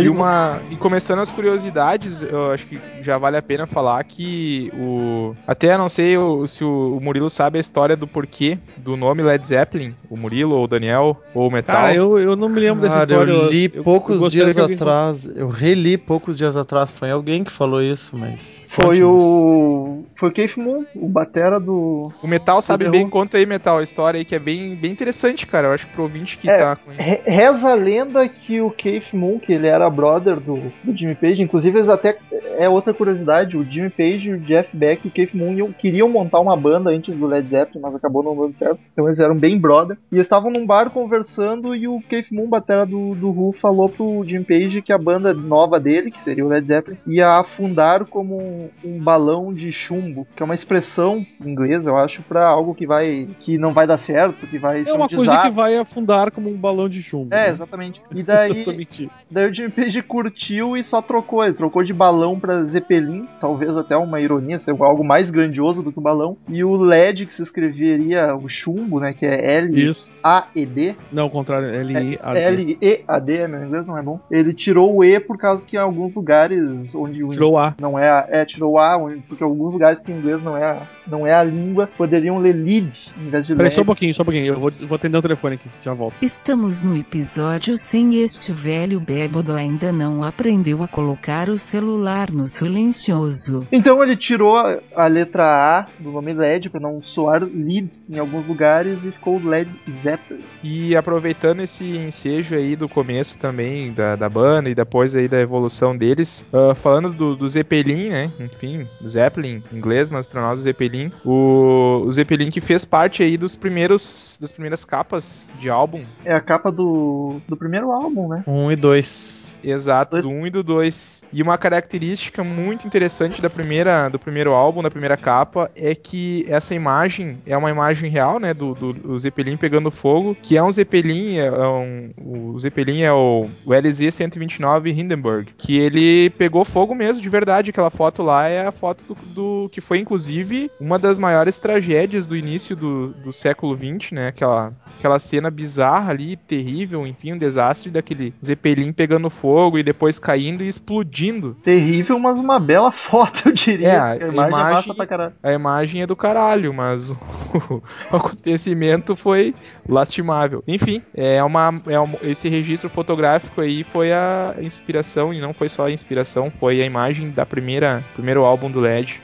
E, 0.00 0.08
uma, 0.08 0.60
e 0.70 0.76
começando 0.76 1.20
as 1.20 1.30
curiosidades, 1.30 2.22
eu 2.22 2.50
acho 2.52 2.66
que 2.66 2.78
já 3.00 3.16
vale 3.18 3.36
a 3.36 3.42
pena 3.42 3.66
falar 3.66 4.02
que 4.04 4.72
o. 4.76 5.34
Até 5.46 5.76
não 5.78 5.88
sei 5.88 6.16
o- 6.18 6.46
se 6.46 6.64
o, 6.64 6.98
Murilo 7.00 7.30
sabe 7.30 7.58
a 7.58 7.60
história 7.60 7.96
do 7.96 8.06
porquê 8.06 8.58
do 8.76 8.96
nome 8.96 9.22
Led 9.22 9.46
Zeppelin, 9.46 9.94
o 10.10 10.16
Murilo, 10.16 10.56
ou 10.56 10.64
o 10.64 10.68
Daniel, 10.68 11.16
ou 11.34 11.48
o 11.48 11.50
Metal. 11.50 11.76
Cara, 11.76 11.94
eu, 11.94 12.18
eu 12.18 12.34
não 12.34 12.48
me 12.48 12.58
lembro 12.60 12.82
dessa 12.82 12.94
Cara, 13.06 13.10
história. 13.12 13.30
eu 13.32 13.50
li 13.50 13.68
poucos 13.68 14.18
gostaria 14.18 14.52
dias 14.52 14.70
atrás, 14.70 15.24
eu 15.36 15.48
reli 15.48 15.96
poucos 15.96 16.36
dias 16.36 16.56
atrás, 16.56 16.90
foi 16.90 17.10
alguém 17.10 17.44
que 17.44 17.52
falou 17.52 17.82
isso, 17.82 18.16
mas... 18.16 18.62
Foi 18.66 19.02
o. 19.04 20.02
Foi 20.16 20.28
o 20.28 20.32
Keith 20.32 20.56
Moon, 20.56 20.84
o 20.96 21.08
batera 21.08 21.60
do. 21.60 22.10
O 22.22 22.26
Metal 22.26 22.60
sabe 22.60 22.84
The 22.86 22.90
bem, 22.90 23.06
conta 23.08 23.36
aí, 23.38 23.46
Metal, 23.46 23.78
a 23.78 23.82
história 23.84 24.18
aí 24.18 24.24
que 24.24 24.34
é 24.34 24.38
bem, 24.38 24.74
bem 24.74 24.90
interessante, 24.90 25.46
cara. 25.46 25.68
Eu 25.68 25.72
acho 25.72 25.86
que 25.86 25.92
pro 25.92 26.02
ouvinte 26.02 26.36
que 26.38 26.48
É, 26.50 26.58
tá 26.58 26.74
com. 26.76 26.90
Re- 26.90 27.22
Reza 27.24 27.70
a 27.70 27.74
lenda 27.74 28.28
que 28.28 28.60
o 28.60 28.70
Keith 28.70 29.12
Moon, 29.12 29.38
que 29.38 29.52
ele 29.52 29.68
era 29.68 29.83
brother 29.90 30.36
do, 30.36 30.72
do 30.82 30.96
Jimmy 30.96 31.14
Page, 31.14 31.42
inclusive 31.42 31.78
eles 31.78 31.88
até. 31.88 32.18
É 32.58 32.68
outra 32.68 32.92
curiosidade, 32.94 33.56
o 33.56 33.64
Jimmy 33.64 33.90
Page, 33.90 34.32
o 34.32 34.38
Jeff 34.40 34.68
Beck 34.76 35.04
e 35.04 35.08
o 35.08 35.10
Keith 35.10 35.34
Moon 35.34 35.52
iam- 35.54 35.72
queriam 35.72 36.08
montar 36.08 36.40
uma 36.40 36.56
banda 36.56 36.90
antes 36.90 37.14
do 37.16 37.26
Led 37.26 37.48
Zeppelin, 37.48 37.80
mas 37.82 37.94
acabou 37.94 38.22
não 38.22 38.36
dando 38.36 38.54
certo. 38.54 38.78
Então 38.92 39.06
eles 39.06 39.18
eram 39.18 39.36
bem 39.36 39.58
brother. 39.58 39.96
E 40.10 40.18
estavam 40.18 40.50
num 40.50 40.66
bar 40.66 40.90
conversando 40.90 41.74
e 41.74 41.86
o 41.88 42.00
Keith 42.00 42.30
Moon, 42.30 42.48
batera 42.48 42.84
do, 42.86 43.14
do 43.14 43.28
Who, 43.30 43.52
falou 43.52 43.88
pro 43.88 44.24
Jimmy 44.26 44.44
Page 44.44 44.82
que 44.82 44.92
a 44.92 44.98
banda 44.98 45.32
nova 45.34 45.78
dele, 45.80 46.10
que 46.10 46.20
seria 46.20 46.44
o 46.44 46.48
Led 46.48 46.66
Zeppelin, 46.66 46.98
ia 47.06 47.28
afundar 47.38 48.04
como 48.06 48.36
um, 48.40 48.68
um 48.84 48.98
balão 48.98 49.52
de 49.52 49.70
chumbo, 49.72 50.26
que 50.36 50.42
é 50.42 50.44
uma 50.46 50.54
expressão 50.54 51.24
inglesa, 51.44 51.90
eu 51.90 51.96
acho, 51.96 52.22
pra 52.22 52.46
algo 52.46 52.74
que 52.74 52.86
vai. 52.86 53.28
que 53.40 53.58
não 53.58 53.72
vai 53.72 53.86
dar 53.86 53.98
certo, 53.98 54.46
que 54.46 54.58
vai 54.58 54.84
ser 54.84 54.90
É 54.90 54.92
uma 54.92 55.06
um 55.06 55.08
coisa 55.08 55.22
desastre. 55.24 55.50
que 55.50 55.56
vai 55.56 55.76
afundar 55.76 56.30
como 56.30 56.50
um 56.50 56.56
balão 56.56 56.88
de 56.88 57.02
chumbo. 57.02 57.34
É, 57.34 57.46
né? 57.46 57.50
exatamente. 57.50 58.00
E 58.14 58.22
daí, 58.22 58.64
daí 59.30 59.50
o 59.50 59.54
Jimmy 59.54 59.70
Page 59.70 60.02
curtiu 60.02 60.76
e 60.76 60.84
só 60.84 61.00
trocou. 61.02 61.44
Ele 61.44 61.54
trocou 61.54 61.82
de 61.82 61.92
balão 61.92 62.38
pra 62.44 62.62
Zeppelin, 62.64 63.26
talvez 63.40 63.74
até 63.76 63.96
uma 63.96 64.20
ironia, 64.20 64.60
ser 64.60 64.72
algo 64.78 65.02
mais 65.02 65.30
grandioso 65.30 65.82
do 65.82 65.90
que 65.90 65.98
o 65.98 66.02
balão. 66.02 66.36
E 66.48 66.62
o 66.62 66.72
LED, 66.74 67.24
que 67.24 67.32
se 67.32 67.42
escreveria 67.42 68.34
o 68.36 68.46
chumbo, 68.48 69.00
né, 69.00 69.14
que 69.14 69.24
é. 69.24 69.54
L-A-E-D. 69.54 70.94
Não, 71.12 71.26
o 71.26 71.30
contrário, 71.30 71.68
L-I-A-D. 71.68 72.38
L-E-A-D, 72.40 73.48
meu 73.48 73.64
inglês 73.64 73.86
não 73.86 73.96
é 73.96 74.02
bom. 74.02 74.20
Ele 74.30 74.52
tirou 74.52 74.94
o 74.96 75.04
E 75.04 75.18
por 75.20 75.38
causa 75.38 75.66
que 75.66 75.76
em 75.76 75.80
alguns 75.80 76.14
lugares 76.14 76.94
onde 76.94 77.22
o 77.24 77.28
Tirou 77.30 77.56
A. 77.58 77.74
não 77.80 77.98
é, 77.98 78.08
a- 78.08 78.26
é 78.30 78.44
tirou 78.44 78.72
o 78.74 78.78
A, 78.78 78.96
onde- 78.96 79.22
porque 79.28 79.42
alguns 79.42 79.72
lugares 79.72 80.00
que 80.00 80.12
o 80.12 80.16
inglês 80.16 80.42
não 80.42 80.56
é, 80.56 80.64
a- 80.64 80.82
não 81.06 81.26
é 81.26 81.32
a 81.34 81.42
língua, 81.42 81.88
poderiam 81.96 82.38
ler 82.38 82.52
lead 82.54 83.10
em 83.18 83.28
vez 83.30 83.46
de 83.46 83.54
Peraí, 83.54 83.70
só 83.70 83.82
um 83.82 83.86
pouquinho, 83.86 84.14
só 84.14 84.22
um 84.22 84.26
pouquinho. 84.26 84.46
Eu 84.46 84.60
vou, 84.60 84.70
vou 84.70 84.96
atender 84.96 85.16
o 85.16 85.22
telefone 85.22 85.54
aqui, 85.54 85.68
já 85.82 85.94
volto. 85.94 86.14
Estamos 86.20 86.82
no 86.82 86.96
episódio 86.96 87.76
sem 87.78 88.16
este 88.22 88.52
velho 88.52 89.00
bêbado 89.00 89.54
ainda 89.54 89.92
não 89.92 90.22
aprendeu 90.22 90.82
a 90.82 90.88
colocar 90.88 91.48
o 91.48 91.58
celular 91.58 92.30
no 92.34 92.48
silencioso. 92.48 93.66
Então 93.70 94.02
ele 94.02 94.16
tirou 94.16 94.56
a, 94.56 94.78
a 94.94 95.06
letra 95.06 95.44
A 95.44 95.86
do 95.98 96.10
nome 96.10 96.32
LED 96.32 96.70
para 96.70 96.80
não 96.80 97.02
soar 97.02 97.42
lead 97.42 97.90
em 98.08 98.18
alguns 98.18 98.46
lugares 98.46 99.04
e 99.04 99.12
ficou 99.12 99.40
Led 99.42 99.70
Zeppelin. 100.02 100.44
E 100.62 100.96
aproveitando 100.96 101.60
esse 101.60 101.84
ensejo 101.84 102.56
aí 102.56 102.76
do 102.76 102.88
começo 102.88 103.38
também 103.38 103.92
da, 103.92 104.16
da 104.16 104.28
banda 104.28 104.68
e 104.68 104.74
depois 104.74 105.14
aí 105.14 105.28
da 105.28 105.40
evolução 105.40 105.96
deles, 105.96 106.46
ah, 106.52 106.74
falando 106.74 107.12
do, 107.12 107.36
do 107.36 107.48
Zeppelin, 107.48 108.08
né? 108.08 108.30
Enfim, 108.40 108.86
Zeppelin 109.06 109.62
em 109.72 109.76
inglês, 109.76 110.10
mas 110.10 110.26
pra 110.26 110.40
nós 110.40 110.60
o 110.60 110.62
Zeppelin. 110.62 111.12
O, 111.24 112.04
o 112.06 112.12
Zeppelin 112.12 112.50
que 112.50 112.60
fez 112.60 112.84
parte 112.84 113.22
aí 113.22 113.36
dos 113.36 113.56
primeiros 113.56 114.38
das 114.40 114.52
primeiras 114.52 114.84
capas 114.84 115.48
de 115.60 115.70
álbum. 115.70 116.04
É 116.24 116.34
a 116.34 116.40
capa 116.40 116.70
do, 116.70 117.40
do 117.46 117.56
primeiro 117.56 117.90
álbum, 117.92 118.28
né? 118.28 118.44
Um 118.46 118.70
e 118.70 118.76
dois. 118.76 119.53
Exato, 119.64 120.20
do 120.20 120.28
1 120.28 120.46
e 120.46 120.50
do 120.50 120.62
2. 120.62 121.24
E 121.32 121.42
uma 121.42 121.56
característica 121.56 122.44
muito 122.44 122.86
interessante 122.86 123.40
da 123.40 123.48
primeira, 123.48 124.08
do 124.08 124.18
primeiro 124.18 124.52
álbum, 124.52 124.82
da 124.82 124.90
primeira 124.90 125.16
capa, 125.16 125.70
é 125.74 125.94
que 125.94 126.44
essa 126.48 126.74
imagem 126.74 127.38
é 127.46 127.56
uma 127.56 127.70
imagem 127.70 128.10
real, 128.10 128.38
né, 128.38 128.52
do, 128.52 128.74
do, 128.74 128.92
do 128.92 129.18
Zeppelin 129.18 129.56
pegando 129.56 129.90
fogo, 129.90 130.36
que 130.42 130.56
é 130.56 130.62
um 130.62 130.70
Zeppelin, 130.70 131.38
é 131.38 131.50
um, 131.50 132.10
o 132.18 132.58
Zeppelin 132.58 133.02
é 133.02 133.12
o, 133.12 133.48
o 133.64 133.70
LZ-129 133.70 134.96
Hindenburg, 134.96 135.52
que 135.56 135.76
ele 135.78 136.30
pegou 136.30 136.64
fogo 136.64 136.94
mesmo, 136.94 137.22
de 137.22 137.28
verdade, 137.28 137.70
aquela 137.70 137.90
foto 137.90 138.22
lá 138.22 138.48
é 138.48 138.66
a 138.66 138.72
foto 138.72 139.04
do, 139.04 139.14
do- 139.34 139.68
que 139.70 139.80
foi, 139.80 139.98
inclusive, 139.98 140.70
uma 140.80 140.98
das 140.98 141.18
maiores 141.18 141.58
tragédias 141.58 142.26
do 142.26 142.36
início 142.36 142.76
do, 142.76 143.08
do 143.24 143.32
século 143.32 143.76
XX, 143.76 144.12
né, 144.12 144.28
aquela, 144.28 144.72
aquela 144.98 145.18
cena 145.18 145.50
bizarra 145.50 146.10
ali, 146.10 146.36
terrível, 146.36 147.06
enfim, 147.06 147.32
um 147.32 147.38
desastre 147.38 147.90
daquele 147.90 148.34
Zeppelin 148.44 148.92
pegando 148.92 149.30
fogo 149.30 149.53
e 149.78 149.82
depois 149.82 150.18
caindo 150.18 150.62
e 150.62 150.68
explodindo. 150.68 151.56
Terrível, 151.62 152.18
mas 152.18 152.38
uma 152.38 152.58
bela 152.60 152.90
foto, 152.92 153.48
eu 153.48 153.52
diria. 153.52 153.88
É, 153.88 153.98
a 153.98 154.16
imagem, 154.16 154.28
é 154.28 154.32
imagem- 154.34 154.50
massa 154.74 154.94
pra 154.94 155.06
caralho. 155.06 155.32
A 155.42 155.52
imagem 155.52 156.02
é 156.02 156.06
do 156.06 156.16
caralho, 156.16 156.72
mas 156.74 157.10
o, 157.10 157.14
o 158.12 158.16
acontecimento 158.16 159.16
foi 159.16 159.54
lastimável. 159.88 160.62
Enfim, 160.66 161.02
é 161.14 161.42
uma, 161.42 161.80
é 161.86 161.98
um- 162.00 162.14
esse 162.22 162.48
registro 162.48 162.88
fotográfico 162.90 163.60
aí 163.60 163.82
foi 163.82 164.12
a 164.12 164.56
inspiração, 164.60 165.32
e 165.32 165.40
não 165.40 165.52
foi 165.52 165.68
só 165.68 165.86
a 165.86 165.90
inspiração, 165.90 166.50
foi 166.50 166.82
a 166.82 166.84
imagem 166.86 167.30
da 167.30 167.46
primeira 167.46 168.02
primeiro 168.14 168.44
álbum 168.44 168.70
do 168.70 168.80
LED. 168.80 169.22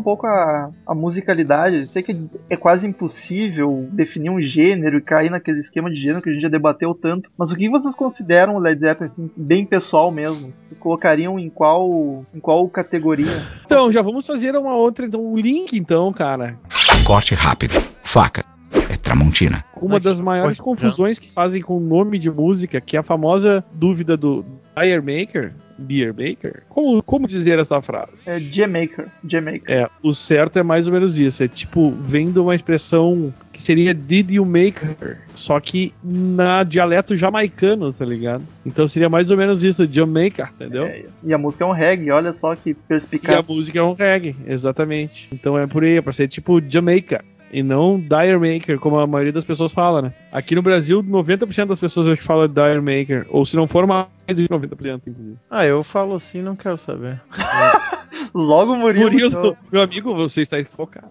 Um 0.00 0.02
pouco 0.02 0.26
à, 0.26 0.70
à 0.86 0.94
musicalidade, 0.94 1.76
eu 1.76 1.86
sei 1.86 2.02
que 2.02 2.28
é 2.48 2.56
quase 2.56 2.86
impossível 2.86 3.86
definir 3.92 4.30
um 4.30 4.40
gênero 4.40 4.98
e 4.98 5.02
cair 5.02 5.30
naquele 5.30 5.60
esquema 5.60 5.90
de 5.90 6.00
gênero 6.00 6.22
que 6.22 6.30
a 6.30 6.32
gente 6.32 6.42
já 6.42 6.48
debateu 6.48 6.94
tanto. 6.94 7.30
Mas 7.36 7.50
o 7.50 7.56
que 7.56 7.68
vocês 7.68 7.94
consideram 7.94 8.56
o 8.56 8.58
Led 8.58 8.80
Zeppelin, 8.80 9.06
assim, 9.06 9.30
bem 9.36 9.64
pessoal 9.64 10.10
mesmo? 10.10 10.52
Vocês 10.62 10.80
colocariam 10.80 11.38
em 11.38 11.50
qual, 11.50 12.24
em 12.34 12.40
qual 12.40 12.68
categoria? 12.68 13.42
Então, 13.64 13.92
já 13.92 14.02
vamos 14.02 14.26
fazer 14.26 14.56
uma 14.56 14.74
outra, 14.74 15.06
então, 15.06 15.24
um 15.24 15.36
link, 15.36 15.76
então, 15.76 16.12
cara. 16.12 16.58
Corte 17.04 17.34
rápido. 17.34 17.74
Faca. 18.02 18.44
É 18.72 18.96
Tramontina. 18.96 19.64
Uma 19.80 20.00
das 20.00 20.20
maiores 20.20 20.58
confusões 20.60 21.18
que 21.18 21.32
fazem 21.32 21.60
com 21.62 21.76
o 21.76 21.80
nome 21.80 22.18
de 22.18 22.30
música, 22.30 22.80
que 22.80 22.96
é 22.96 23.00
a 23.00 23.02
famosa 23.02 23.64
dúvida 23.72 24.16
do 24.16 24.44
Beer 24.74 25.02
Maker. 25.02 25.52
Beer 25.80 26.14
Maker? 26.14 26.62
Como, 26.68 27.02
como 27.02 27.26
dizer 27.26 27.58
essa 27.58 27.80
frase? 27.80 28.28
É 28.28 28.38
Jamaica. 28.38 29.06
Jamaica. 29.26 29.72
É, 29.72 29.88
o 30.02 30.12
certo 30.12 30.58
é 30.58 30.62
mais 30.62 30.86
ou 30.86 30.92
menos 30.92 31.18
isso. 31.18 31.42
É 31.42 31.48
tipo, 31.48 31.90
vem 31.90 32.30
de 32.30 32.38
uma 32.38 32.54
expressão 32.54 33.32
que 33.52 33.62
seria 33.62 33.92
Did 33.94 34.30
you 34.30 34.44
make 34.46 34.78
her? 34.84 35.18
Só 35.34 35.58
que 35.60 35.92
na 36.02 36.62
dialeto 36.62 37.16
jamaicano, 37.16 37.92
tá 37.92 38.04
ligado? 38.04 38.42
Então 38.64 38.86
seria 38.86 39.08
mais 39.08 39.30
ou 39.30 39.36
menos 39.36 39.64
isso, 39.64 39.86
Jamaica, 39.90 40.50
entendeu? 40.54 40.84
É, 40.84 41.04
e 41.24 41.32
a 41.34 41.38
música 41.38 41.64
é 41.64 41.66
um 41.66 41.72
reggae, 41.72 42.10
olha 42.10 42.32
só 42.32 42.54
que 42.54 42.70
E 42.70 42.72
a 42.72 42.76
perspicaz. 42.88 43.46
música 43.46 43.78
é 43.78 43.82
um 43.82 43.92
reggae, 43.94 44.36
exatamente. 44.46 45.28
Então 45.32 45.58
é 45.58 45.66
por 45.66 45.82
aí, 45.84 45.96
é 45.96 46.02
pra 46.02 46.12
ser 46.12 46.28
tipo 46.28 46.60
Jamaica. 46.68 47.24
E 47.52 47.62
não 47.62 47.98
Dire 47.98 48.38
Maker, 48.38 48.78
como 48.78 48.98
a 48.98 49.06
maioria 49.06 49.32
das 49.32 49.44
pessoas 49.44 49.72
fala, 49.72 50.02
né? 50.02 50.12
Aqui 50.32 50.54
no 50.54 50.62
Brasil, 50.62 51.02
90% 51.02 51.66
das 51.66 51.80
pessoas 51.80 52.06
hoje 52.06 52.22
falam 52.22 52.46
Dire 52.46 52.80
Maker. 52.80 53.26
Ou 53.28 53.44
se 53.44 53.56
não 53.56 53.66
for 53.66 53.86
mais 53.86 54.08
de 54.28 54.48
90%, 54.48 55.02
inclusive. 55.06 55.36
Ah, 55.50 55.66
eu 55.66 55.82
falo 55.82 56.14
assim, 56.14 56.40
não 56.42 56.54
quero 56.54 56.78
saber. 56.78 57.20
Logo 58.34 58.76
Murilo. 58.76 59.10
Murilo, 59.10 59.28
então. 59.28 59.56
meu 59.72 59.82
amigo, 59.82 60.14
você 60.14 60.42
está 60.42 60.58
equivocado. 60.58 61.08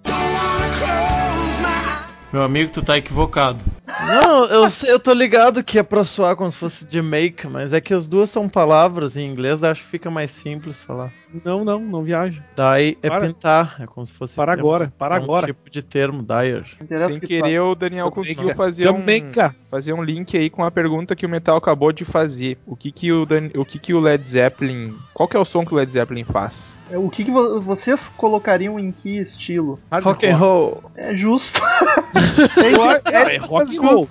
Meu 2.32 2.44
amigo, 2.44 2.72
tu 2.72 2.84
tá 2.84 2.96
equivocado. 2.98 3.64
Não, 4.08 4.46
eu, 4.46 4.68
eu 4.86 5.00
tô 5.00 5.12
ligado 5.14 5.64
que 5.64 5.80
é 5.80 5.84
pra 5.84 6.06
soar 6.06 6.36
como 6.36 6.52
se 6.52 6.58
fosse 6.60 6.86
Jamaica, 6.88 7.50
mas 7.50 7.74
é 7.74 7.82
que 7.82 7.92
as 7.92 8.08
duas 8.08 8.30
são 8.30 8.48
palavras 8.48 9.18
em 9.18 9.28
inglês, 9.28 9.64
acho 9.64 9.82
que 9.84 9.90
fica 9.90 10.12
mais 10.12 10.30
simples 10.30 10.80
falar. 10.80 11.12
Não, 11.44 11.66
não, 11.66 11.80
não 11.80 12.04
viaja. 12.04 12.44
Daí 12.56 12.98
é 13.02 13.10
Para. 13.10 13.26
pintar, 13.28 13.76
é 13.80 13.88
como 13.88 14.06
se 14.06 14.14
fosse. 14.14 14.36
Para 14.36 14.54
agora, 14.54 14.94
para 14.98 15.18
é 15.18 15.20
um 15.20 15.24
agora. 15.24 15.48
tipo 15.48 15.70
de 15.72 15.82
termo, 15.82 16.22
dyer. 16.22 16.66
Sem 16.88 17.20
que 17.20 17.28
querer, 17.28 17.60
o 17.62 17.74
Daniel 17.74 18.12
conseguiu 18.12 18.54
fazer 18.54 18.88
um, 18.90 18.98
Jamaica. 18.98 19.56
fazer 19.70 19.94
um 19.94 20.04
link 20.04 20.38
aí 20.38 20.52
com 20.52 20.64
a 20.64 20.70
pergunta 20.70 21.16
que 21.16 21.26
o 21.26 21.30
Metal 21.30 21.58
acabou 21.58 21.92
de 21.92 22.06
fazer. 22.06 22.60
O 22.66 22.76
que 22.76 22.92
que 22.92 23.12
o, 23.12 23.26
Dan- 23.26 23.50
o, 23.56 23.66
que 23.66 23.80
que 23.80 23.94
o 23.94 24.00
Led 24.00 24.28
Zeppelin... 24.28 24.96
Qual 25.16 25.28
que 25.28 25.36
é 25.36 25.40
o 25.40 25.46
som 25.46 25.66
que 25.66 25.74
o 25.74 25.78
Led 25.78 25.92
Zeppelin 25.92 26.24
faz? 26.24 26.80
É, 26.92 26.98
O 26.98 27.10
que, 27.10 27.24
que 27.26 27.32
vo- 27.32 27.60
vocês 27.60 28.08
colocariam 28.16 28.80
em 28.80 28.92
que 28.92 29.18
estilo? 29.18 29.80
Rock 29.92 30.28
and 30.28 30.38
roll. 30.38 30.84
É 30.96 31.14
justo. 31.16 31.60
Eu, 32.58 32.90
É, 33.14 33.36
é 33.36 33.38
rock 33.38 33.78
and 33.78 33.82
roll. 33.82 34.10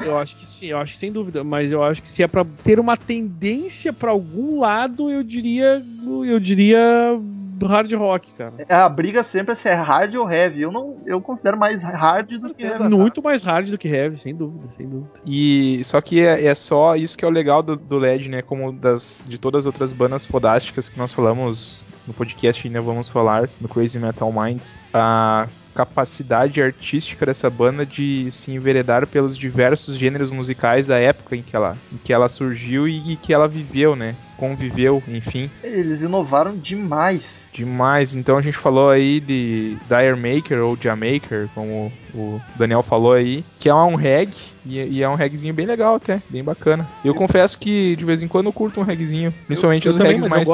Eu 0.00 0.18
acho 0.18 0.36
que 0.36 0.46
sim, 0.46 0.66
eu 0.66 0.78
acho 0.78 0.92
que 0.92 0.98
sem 0.98 1.12
dúvida, 1.12 1.42
mas 1.44 1.72
eu 1.72 1.82
acho 1.82 2.02
que 2.02 2.10
se 2.10 2.22
é 2.22 2.28
pra 2.28 2.44
ter 2.64 2.78
uma 2.78 2.96
tendência 2.96 3.92
pra 3.92 4.10
algum 4.10 4.60
lado, 4.60 5.10
eu 5.10 5.22
diria, 5.22 5.82
eu 6.26 6.38
diria 6.40 7.18
do 7.62 7.66
hard 7.66 7.92
rock, 7.92 8.28
cara. 8.36 8.52
É, 8.68 8.74
A 8.74 8.88
briga 8.88 9.22
sempre 9.22 9.52
é 9.52 9.56
se 9.56 9.68
é 9.68 9.74
hard 9.74 10.14
ou 10.16 10.30
heavy. 10.30 10.62
Eu 10.62 10.72
não, 10.72 10.96
eu 11.06 11.20
considero 11.20 11.56
mais 11.56 11.82
hard 11.82 12.32
do 12.38 12.52
que 12.52 12.64
heavy. 12.64 12.88
Muito 12.88 13.22
mais 13.22 13.44
hard 13.44 13.70
do 13.70 13.78
que 13.78 13.88
heavy, 13.88 14.16
sem 14.18 14.34
dúvida, 14.34 14.64
sem 14.72 14.88
dúvida. 14.88 15.10
E 15.24 15.80
só 15.84 16.00
que 16.00 16.20
é, 16.20 16.44
é 16.46 16.54
só 16.54 16.96
isso 16.96 17.16
que 17.16 17.24
é 17.24 17.28
o 17.28 17.30
legal 17.30 17.62
do, 17.62 17.76
do 17.76 17.98
LED, 17.98 18.28
né? 18.28 18.42
Como 18.42 18.72
das, 18.72 19.24
de 19.28 19.38
todas 19.38 19.60
as 19.60 19.66
outras 19.66 19.92
bandas 19.92 20.26
fodásticas 20.26 20.88
que 20.88 20.98
nós 20.98 21.12
falamos 21.12 21.86
no 22.06 22.12
podcast, 22.12 22.66
ainda 22.66 22.80
vamos 22.80 23.08
falar 23.08 23.48
no 23.60 23.68
Crazy 23.68 23.98
Metal 23.98 24.32
Minds. 24.32 24.76
A 24.92 25.46
capacidade 25.74 26.62
artística 26.62 27.26
dessa 27.26 27.48
banda 27.48 27.84
de 27.84 28.30
se 28.30 28.50
enveredar 28.52 29.06
pelos 29.06 29.36
diversos 29.36 29.96
gêneros 29.96 30.30
musicais 30.30 30.86
da 30.86 30.98
época 30.98 31.36
em 31.36 31.42
que 31.42 31.56
ela, 31.56 31.76
em 31.92 31.96
que 31.96 32.12
ela 32.12 32.28
surgiu 32.28 32.86
e, 32.86 33.12
e 33.12 33.16
que 33.16 33.32
ela 33.32 33.48
viveu, 33.48 33.96
né? 33.96 34.14
Conviveu, 34.36 35.02
enfim. 35.08 35.50
Eles 35.62 36.02
inovaram 36.02 36.56
demais. 36.56 37.50
Demais. 37.52 38.14
Então 38.14 38.38
a 38.38 38.42
gente 38.42 38.56
falou 38.56 38.90
aí 38.90 39.20
de 39.20 39.76
Dire 39.86 40.16
Maker 40.16 40.64
ou 40.64 40.76
Jamaker, 40.80 41.48
como 41.54 41.92
o 42.14 42.40
Daniel 42.56 42.82
falou 42.82 43.12
aí, 43.12 43.44
que 43.60 43.68
é 43.68 43.74
um 43.74 43.94
reggae 43.94 44.52
e, 44.64 44.78
e 44.78 45.02
é 45.02 45.08
um 45.08 45.14
reggaezinho 45.14 45.54
bem 45.54 45.66
legal 45.66 45.94
até, 45.96 46.22
bem 46.28 46.42
bacana. 46.42 46.86
Eu 47.04 47.14
confesso 47.14 47.58
que 47.58 47.96
de 47.96 48.04
vez 48.04 48.22
em 48.22 48.28
quando 48.28 48.46
eu 48.46 48.52
curto 48.52 48.80
um 48.80 48.84
reggaezinho, 48.84 49.32
principalmente 49.46 49.86
Eu 49.86 49.92
os 49.92 49.98
também, 49.98 50.18
eu 50.18 50.28
mais, 50.28 50.48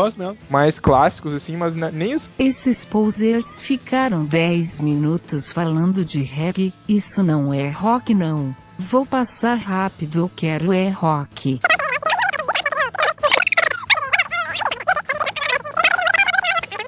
mais 0.49 0.79
clássicos 0.79 1.35
assim, 1.35 1.57
mas 1.57 1.75
na- 1.75 1.91
nem 1.91 2.15
os 2.15 2.31
Esses 2.39 2.85
posers 2.85 3.61
ficaram 3.61 4.25
10 4.25 4.81
minutos 4.81 5.53
falando 5.53 6.05
de 6.05 6.23
reggae, 6.23 6.73
isso 6.89 7.23
não 7.23 7.53
é 7.53 7.69
rock 7.71 8.15
não. 8.15 8.55
Vou 8.79 9.05
passar 9.05 9.57
rápido, 9.57 10.21
eu 10.21 10.31
quero 10.35 10.73
é 10.73 10.89
rock. 10.89 11.59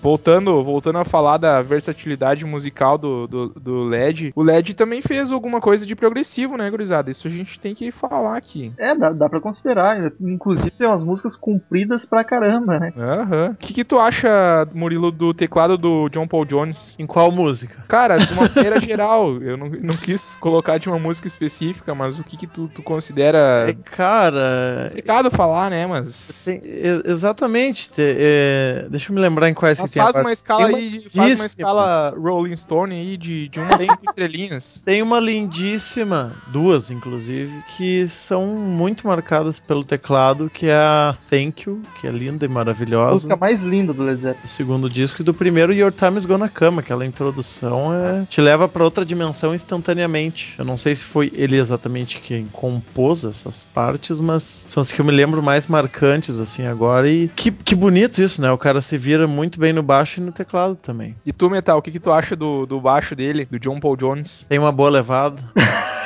Voltando, 0.03 0.63
voltando 0.65 0.99
a 0.99 1.05
falar 1.05 1.37
da 1.37 1.61
versatilidade 1.63 2.45
musical 2.45 2.97
do, 2.97 3.27
do, 3.27 3.49
do 3.51 3.85
LED, 3.85 4.33
o 4.35 4.43
LED 4.43 4.75
também 4.75 5.03
fez 5.03 5.31
alguma 5.31 5.61
coisa 5.61 5.85
de 5.87 5.95
progressivo, 5.95 6.57
né, 6.57 6.69
gurizada? 6.71 7.11
Isso 7.11 7.27
a 7.29 7.31
gente 7.31 7.59
tem 7.59 7.75
que 7.75 7.91
falar 7.91 8.37
aqui. 8.37 8.73
É, 8.79 8.95
dá, 8.95 9.13
dá 9.13 9.29
pra 9.29 9.41
considerar. 9.41 10.11
Inclusive 10.21 10.71
tem 10.71 10.87
umas 10.87 11.05
músicas 11.05 11.37
compridas 11.37 12.05
pra 12.07 12.25
caramba, 12.25 12.79
né? 12.79 12.93
Aham. 12.97 13.51
O 13.53 13.57
que, 13.57 13.75
que 13.75 13.85
tu 13.85 13.99
acha, 13.99 14.67
Murilo, 14.73 15.11
do 15.11 15.35
teclado 15.35 15.77
do 15.77 16.09
John 16.09 16.27
Paul 16.27 16.45
Jones? 16.45 16.97
Em 16.99 17.07
qual 17.07 17.31
música? 17.31 17.85
Cara, 17.89 18.17
de 18.17 18.33
uma 18.33 18.49
maneira 18.55 18.81
geral, 18.81 19.37
eu 19.43 19.57
não, 19.57 19.69
não 19.69 19.97
quis 19.97 20.35
colocar 20.37 20.79
de 20.79 20.89
uma 20.89 20.99
música 20.99 21.29
específica, 21.29 21.95
mas 21.95 22.19
o 22.19 22.25
que, 22.25 22.37
que 22.37 22.47
tu, 22.47 22.69
tu 22.69 22.83
considera 22.83 23.69
É, 23.69 23.75
cara, 23.75 24.87
complicado 24.89 25.31
falar, 25.31 25.71
né? 25.71 25.87
Mas. 25.87 26.45
tem- 26.47 26.63
exatamente. 27.05 27.91
te- 27.91 27.97
é, 28.01 28.87
deixa 28.91 29.11
eu 29.11 29.15
me 29.15 29.21
lembrar 29.21 29.49
em 29.49 29.55
quais 29.55 29.79
Mas 29.99 30.15
faz 30.15 30.17
uma 30.25 30.33
escala 30.33 30.67
aí, 30.69 31.07
faz 31.15 31.35
uma 31.35 31.47
escala 31.47 32.15
Rolling 32.17 32.57
Stone 32.57 32.95
aí 32.95 33.17
de, 33.17 33.49
de 33.49 33.61
umas 33.61 33.81
cinco 33.81 34.05
estrelinhas. 34.07 34.83
Tem 34.85 35.03
uma 35.03 35.19
lindíssima, 35.21 36.33
duas 36.49 36.91
inclusive, 36.91 37.53
que 37.77 38.07
são 38.09 38.47
muito 38.47 39.07
marcadas 39.07 39.59
pelo 39.59 39.85
teclado, 39.85 40.51
que 40.51 40.67
é 40.67 40.75
a 40.75 41.17
Thank 41.29 41.69
You, 41.69 41.83
que 42.01 42.07
é 42.07 42.11
linda 42.11 42.45
e 42.45 42.49
A 42.49 42.51
maravilhosa. 42.51 43.13
música 43.13 43.37
mais 43.37 43.63
linda 43.63 43.93
do 43.93 44.03
Led 44.03 44.21
Zeppelin. 44.21 44.43
do 44.43 44.49
segundo 44.49 44.91
disco 44.91 45.23
e 45.23 45.25
do 45.25 45.35
primeiro 45.35 45.73
Your 45.73 45.93
Time 45.93 46.17
Is 46.19 46.25
Gonna 46.27 46.49
Come, 46.49 46.81
aquela 46.81 47.05
introdução 47.07 47.93
é, 47.95 48.25
te 48.29 48.41
leva 48.41 48.69
pra 48.69 48.85
outra 48.85 49.05
dimensão 49.05 49.55
instantaneamente. 49.55 50.55
Eu 50.59 50.65
não 50.65 50.77
sei 50.77 50.95
se 50.95 51.05
foi 51.05 51.31
ele 51.35 51.57
exatamente 51.57 52.19
quem 52.21 52.47
compôs 52.53 53.25
essas 53.25 53.65
partes, 53.75 54.21
mas 54.21 54.67
são 54.69 54.81
as 54.81 54.93
que 54.93 55.01
eu 55.01 55.05
me 55.05 55.13
lembro 55.13 55.43
mais 55.43 55.67
marcantes 55.67 56.39
assim 56.39 56.67
agora 56.67 57.09
e 57.11 57.29
que, 57.29 57.51
que 57.51 57.75
bonito 57.75 58.23
isso, 58.23 58.41
né? 58.41 58.51
O 58.51 58.59
cara 58.59 58.81
se 58.81 58.97
vira 58.97 59.27
muito 59.27 59.59
bem 59.59 59.73
no 59.73 59.80
baixo 59.83 60.21
e 60.21 60.23
no 60.23 60.33
teclado 60.33 60.77
também. 60.77 61.17
E 61.25 61.33
tu, 61.33 61.51
Metal, 61.51 61.79
o 61.79 61.83
que, 61.83 61.91
que 61.91 62.01
tu 62.01 62.11
acha 62.11 62.35
do, 62.35 62.67
do 62.67 62.81
baixo 62.81 63.15
dele, 63.15 63.45
do 63.45 63.59
John 63.59 63.81
Paul 63.81 63.97
Jones? 63.97 64.45
Tem 64.49 64.59
uma 64.59 64.73
boa 64.73 64.91
levada. 64.91 65.43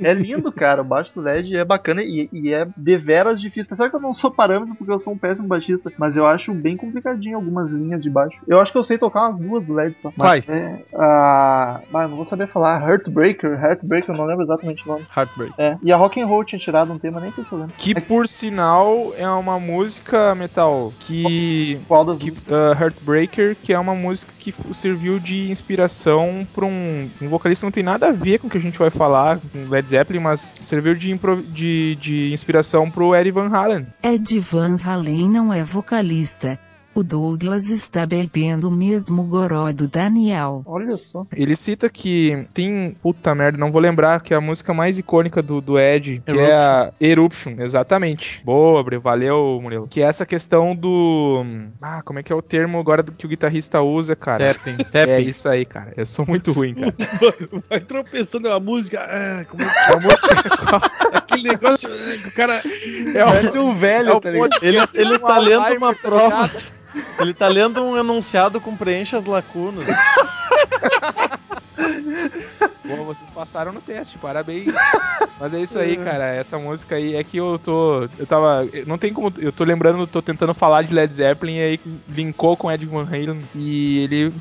É 0.00 0.12
lindo, 0.12 0.52
cara. 0.52 0.82
O 0.82 0.84
baixo 0.84 1.14
do 1.14 1.20
LED 1.20 1.56
é 1.56 1.64
bacana 1.64 2.02
e, 2.02 2.28
e 2.32 2.52
é 2.52 2.66
deveras 2.76 3.40
difícil. 3.40 3.70
Tá 3.70 3.76
certo 3.76 3.90
que 3.90 3.96
eu 3.96 4.00
não 4.00 4.14
sou 4.14 4.30
parâmetro 4.30 4.74
porque 4.74 4.92
eu 4.92 5.00
sou 5.00 5.12
um 5.12 5.18
péssimo 5.18 5.48
baixista, 5.48 5.90
mas 5.98 6.16
eu 6.16 6.26
acho 6.26 6.52
bem 6.52 6.76
complicadinho 6.76 7.36
algumas 7.36 7.70
linhas 7.70 8.02
de 8.02 8.10
baixo. 8.10 8.38
Eu 8.46 8.60
acho 8.60 8.72
que 8.72 8.78
eu 8.78 8.84
sei 8.84 8.98
tocar 8.98 9.28
umas 9.28 9.38
duas 9.38 9.66
do 9.66 9.74
LED 9.74 9.98
só. 9.98 10.12
Mas 10.16 10.16
Quais? 10.16 10.48
É, 10.48 10.82
a... 10.94 11.80
Mas 11.90 12.08
não 12.08 12.16
vou 12.16 12.26
saber 12.26 12.48
falar. 12.48 12.86
Heartbreaker. 12.88 13.62
Heartbreaker, 13.62 14.14
eu 14.14 14.18
não 14.18 14.26
lembro 14.26 14.44
exatamente 14.44 14.84
o 14.84 14.88
nome. 14.88 15.06
Heartbreak. 15.16 15.54
É. 15.58 15.78
E 15.82 15.92
a 15.92 15.96
Rock 15.96 16.20
and 16.20 16.26
Roll 16.26 16.44
tinha 16.44 16.58
tirado 16.58 16.92
um 16.92 16.98
tema, 16.98 17.20
nem 17.20 17.32
sei 17.32 17.44
se 17.44 17.52
eu 17.52 17.58
lembro. 17.58 17.74
Que, 17.76 17.94
por 18.00 18.28
sinal, 18.28 19.12
é 19.16 19.28
uma 19.28 19.58
música, 19.58 20.34
Metal, 20.34 20.92
que... 21.00 21.80
Qual 21.88 22.04
das 22.04 22.18
que 22.18 22.30
duas? 22.30 22.46
uh, 22.46 22.82
Heartbreaker, 22.82 23.56
que 23.62 23.72
é 23.72 23.78
uma 23.78 23.94
música 23.94 24.32
que 24.38 24.52
serviu 24.74 25.18
de 25.18 25.50
inspiração 25.50 26.46
para 26.54 26.64
um, 26.64 27.08
um 27.20 27.28
vocalista 27.28 27.62
que 27.62 27.66
não 27.66 27.72
tem 27.72 27.82
nada 27.82 28.08
a 28.08 28.12
ver 28.12 28.38
com 28.38 28.46
o 28.46 28.50
que 28.50 28.58
a 28.58 28.60
gente 28.60 28.78
vai 28.78 28.90
falar, 28.90 29.13
com 29.52 29.68
Led 29.68 29.88
Zeppelin, 29.88 30.20
mas 30.20 30.52
serviu 30.60 30.94
de, 30.94 31.14
de, 31.52 31.96
de 31.96 32.32
inspiração 32.32 32.90
pro 32.90 33.14
Eddie 33.14 33.30
Van 33.30 33.48
Halen. 33.48 33.86
Ed 34.02 34.40
Van 34.40 34.76
Halen 34.84 35.28
não 35.28 35.52
é 35.52 35.64
vocalista. 35.64 36.58
O 36.94 37.02
Douglas 37.02 37.64
está 37.68 38.06
bebendo 38.06 38.68
o 38.68 38.70
mesmo 38.70 39.24
goró 39.24 39.72
do 39.72 39.88
Daniel. 39.88 40.62
Olha 40.64 40.96
só. 40.96 41.26
Ele 41.34 41.56
cita 41.56 41.88
que 41.90 42.46
tem. 42.54 42.96
Puta 43.02 43.34
merda, 43.34 43.58
não 43.58 43.72
vou 43.72 43.80
lembrar, 43.80 44.20
que 44.20 44.32
é 44.32 44.36
a 44.36 44.40
música 44.40 44.72
mais 44.72 44.98
icônica 44.98 45.42
do, 45.42 45.60
do 45.60 45.78
Ed, 45.78 46.22
que 46.24 46.38
é 46.38 46.54
a 46.54 46.92
Eruption, 47.00 47.54
exatamente. 47.58 48.40
Boa, 48.44 48.82
Bre, 48.84 48.98
valeu, 48.98 49.58
Murilo. 49.60 49.88
Que 49.88 50.02
é 50.02 50.04
essa 50.04 50.24
questão 50.24 50.74
do. 50.74 51.44
Ah, 51.82 52.00
como 52.04 52.18
é 52.18 52.22
que 52.22 52.32
é 52.32 52.36
o 52.36 52.42
termo 52.42 52.78
agora 52.78 53.02
do 53.02 53.12
que 53.12 53.26
o 53.26 53.28
guitarrista 53.28 53.82
usa, 53.82 54.14
cara? 54.14 54.54
Tapping, 54.54 54.76
É 54.80 54.84
tapping. 54.84 55.26
isso 55.26 55.48
aí, 55.48 55.64
cara. 55.64 55.92
Eu 55.96 56.06
sou 56.06 56.24
muito 56.26 56.52
ruim, 56.52 56.74
cara. 56.74 56.94
Vai 57.68 57.80
tropeçando 57.80 58.48
na 58.48 58.60
música. 58.60 59.00
Ah, 59.00 59.44
como 59.48 59.62
é 59.62 59.66
que 59.66 59.96
A 59.96 60.00
música 60.00 60.28
é 61.12 61.16
aquele 61.16 61.48
negócio 61.48 61.88
ah, 61.92 62.18
que 62.22 62.28
o 62.28 62.32
cara. 62.32 62.62
é 63.14 63.24
o, 63.24 63.26
Parece 63.26 63.58
um 63.58 63.74
velho, 63.74 64.10
é 64.10 64.12
o 64.14 64.20
tá 64.20 64.30
ligado? 64.30 64.58
Ele, 64.62 64.78
ele 64.94 65.18
tá 65.18 65.38
lendo 65.38 65.76
uma 65.76 65.92
tá 65.94 66.00
prova. 66.00 66.50
Ele 67.18 67.34
tá 67.34 67.48
lendo 67.48 67.82
um 67.82 67.96
enunciado 67.96 68.60
com 68.60 68.76
preencha 68.76 69.16
as 69.16 69.24
lacunas. 69.24 69.86
Bom, 72.84 73.04
vocês 73.04 73.30
passaram 73.30 73.72
no 73.72 73.80
teste, 73.80 74.18
parabéns. 74.18 74.72
Mas 75.40 75.54
é 75.54 75.60
isso 75.60 75.78
aí, 75.78 75.96
cara. 75.96 76.26
Essa 76.26 76.58
música 76.58 76.96
aí 76.96 77.16
é 77.16 77.24
que 77.24 77.38
eu 77.38 77.58
tô. 77.62 78.08
Eu 78.18 78.26
tava. 78.26 78.68
Não 78.86 78.98
tem 78.98 79.12
como. 79.12 79.32
Eu 79.38 79.52
tô 79.52 79.64
lembrando, 79.64 80.06
tô 80.06 80.20
tentando 80.20 80.52
falar 80.52 80.82
de 80.82 80.92
Led 80.92 81.14
Zeppelin 81.14 81.56
e 81.56 81.62
aí 81.62 81.80
linkou 82.08 82.56
com 82.56 82.70
Ed 82.70 82.84
Van 82.84 83.06
Halen. 83.06 83.42
E 83.54 84.04
ele. 84.04 84.32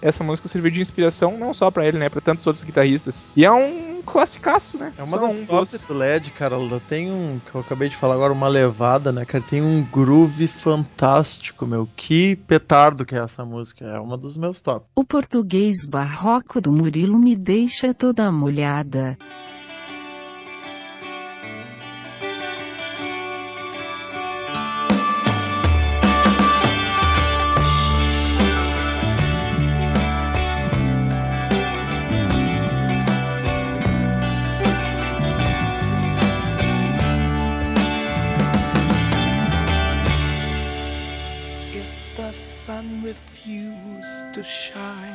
essa 0.00 0.24
música 0.24 0.48
serviu 0.48 0.70
de 0.70 0.80
inspiração 0.80 1.36
não 1.36 1.52
só 1.52 1.70
pra 1.70 1.86
ele, 1.86 1.98
né? 1.98 2.08
Pra 2.08 2.20
tantos 2.20 2.46
outros 2.46 2.64
guitarristas. 2.64 3.30
E 3.36 3.44
é 3.44 3.52
um 3.52 3.95
classicaço, 4.06 4.78
né? 4.78 4.92
É 4.96 5.02
uma 5.02 5.08
Só 5.18 5.26
das 5.26 5.36
um 5.36 5.44
tops 5.46 5.72
dos- 5.72 5.88
do 5.88 5.94
LED, 5.94 6.30
cara. 6.30 6.54
Ela 6.56 6.80
tem 6.88 7.10
um, 7.12 7.38
que 7.44 7.54
eu 7.54 7.60
acabei 7.60 7.88
de 7.88 7.96
falar 7.96 8.14
agora, 8.14 8.32
uma 8.32 8.48
levada, 8.48 9.12
né, 9.12 9.24
cara? 9.24 9.44
Tem 9.48 9.60
um 9.60 9.82
groove 9.84 10.46
fantástico, 10.48 11.66
meu. 11.66 11.88
Que 11.96 12.36
petardo 12.36 13.04
que 13.04 13.14
é 13.14 13.18
essa 13.18 13.44
música. 13.44 13.84
É 13.84 13.98
uma 13.98 14.16
dos 14.16 14.36
meus 14.36 14.60
tops. 14.60 14.88
O 14.94 15.04
português 15.04 15.84
barroco 15.84 16.60
do 16.60 16.72
Murilo 16.72 17.18
me 17.18 17.34
deixa 17.36 17.92
toda 17.92 18.30
molhada. 18.32 19.18
To 44.36 44.42
shine, 44.42 45.05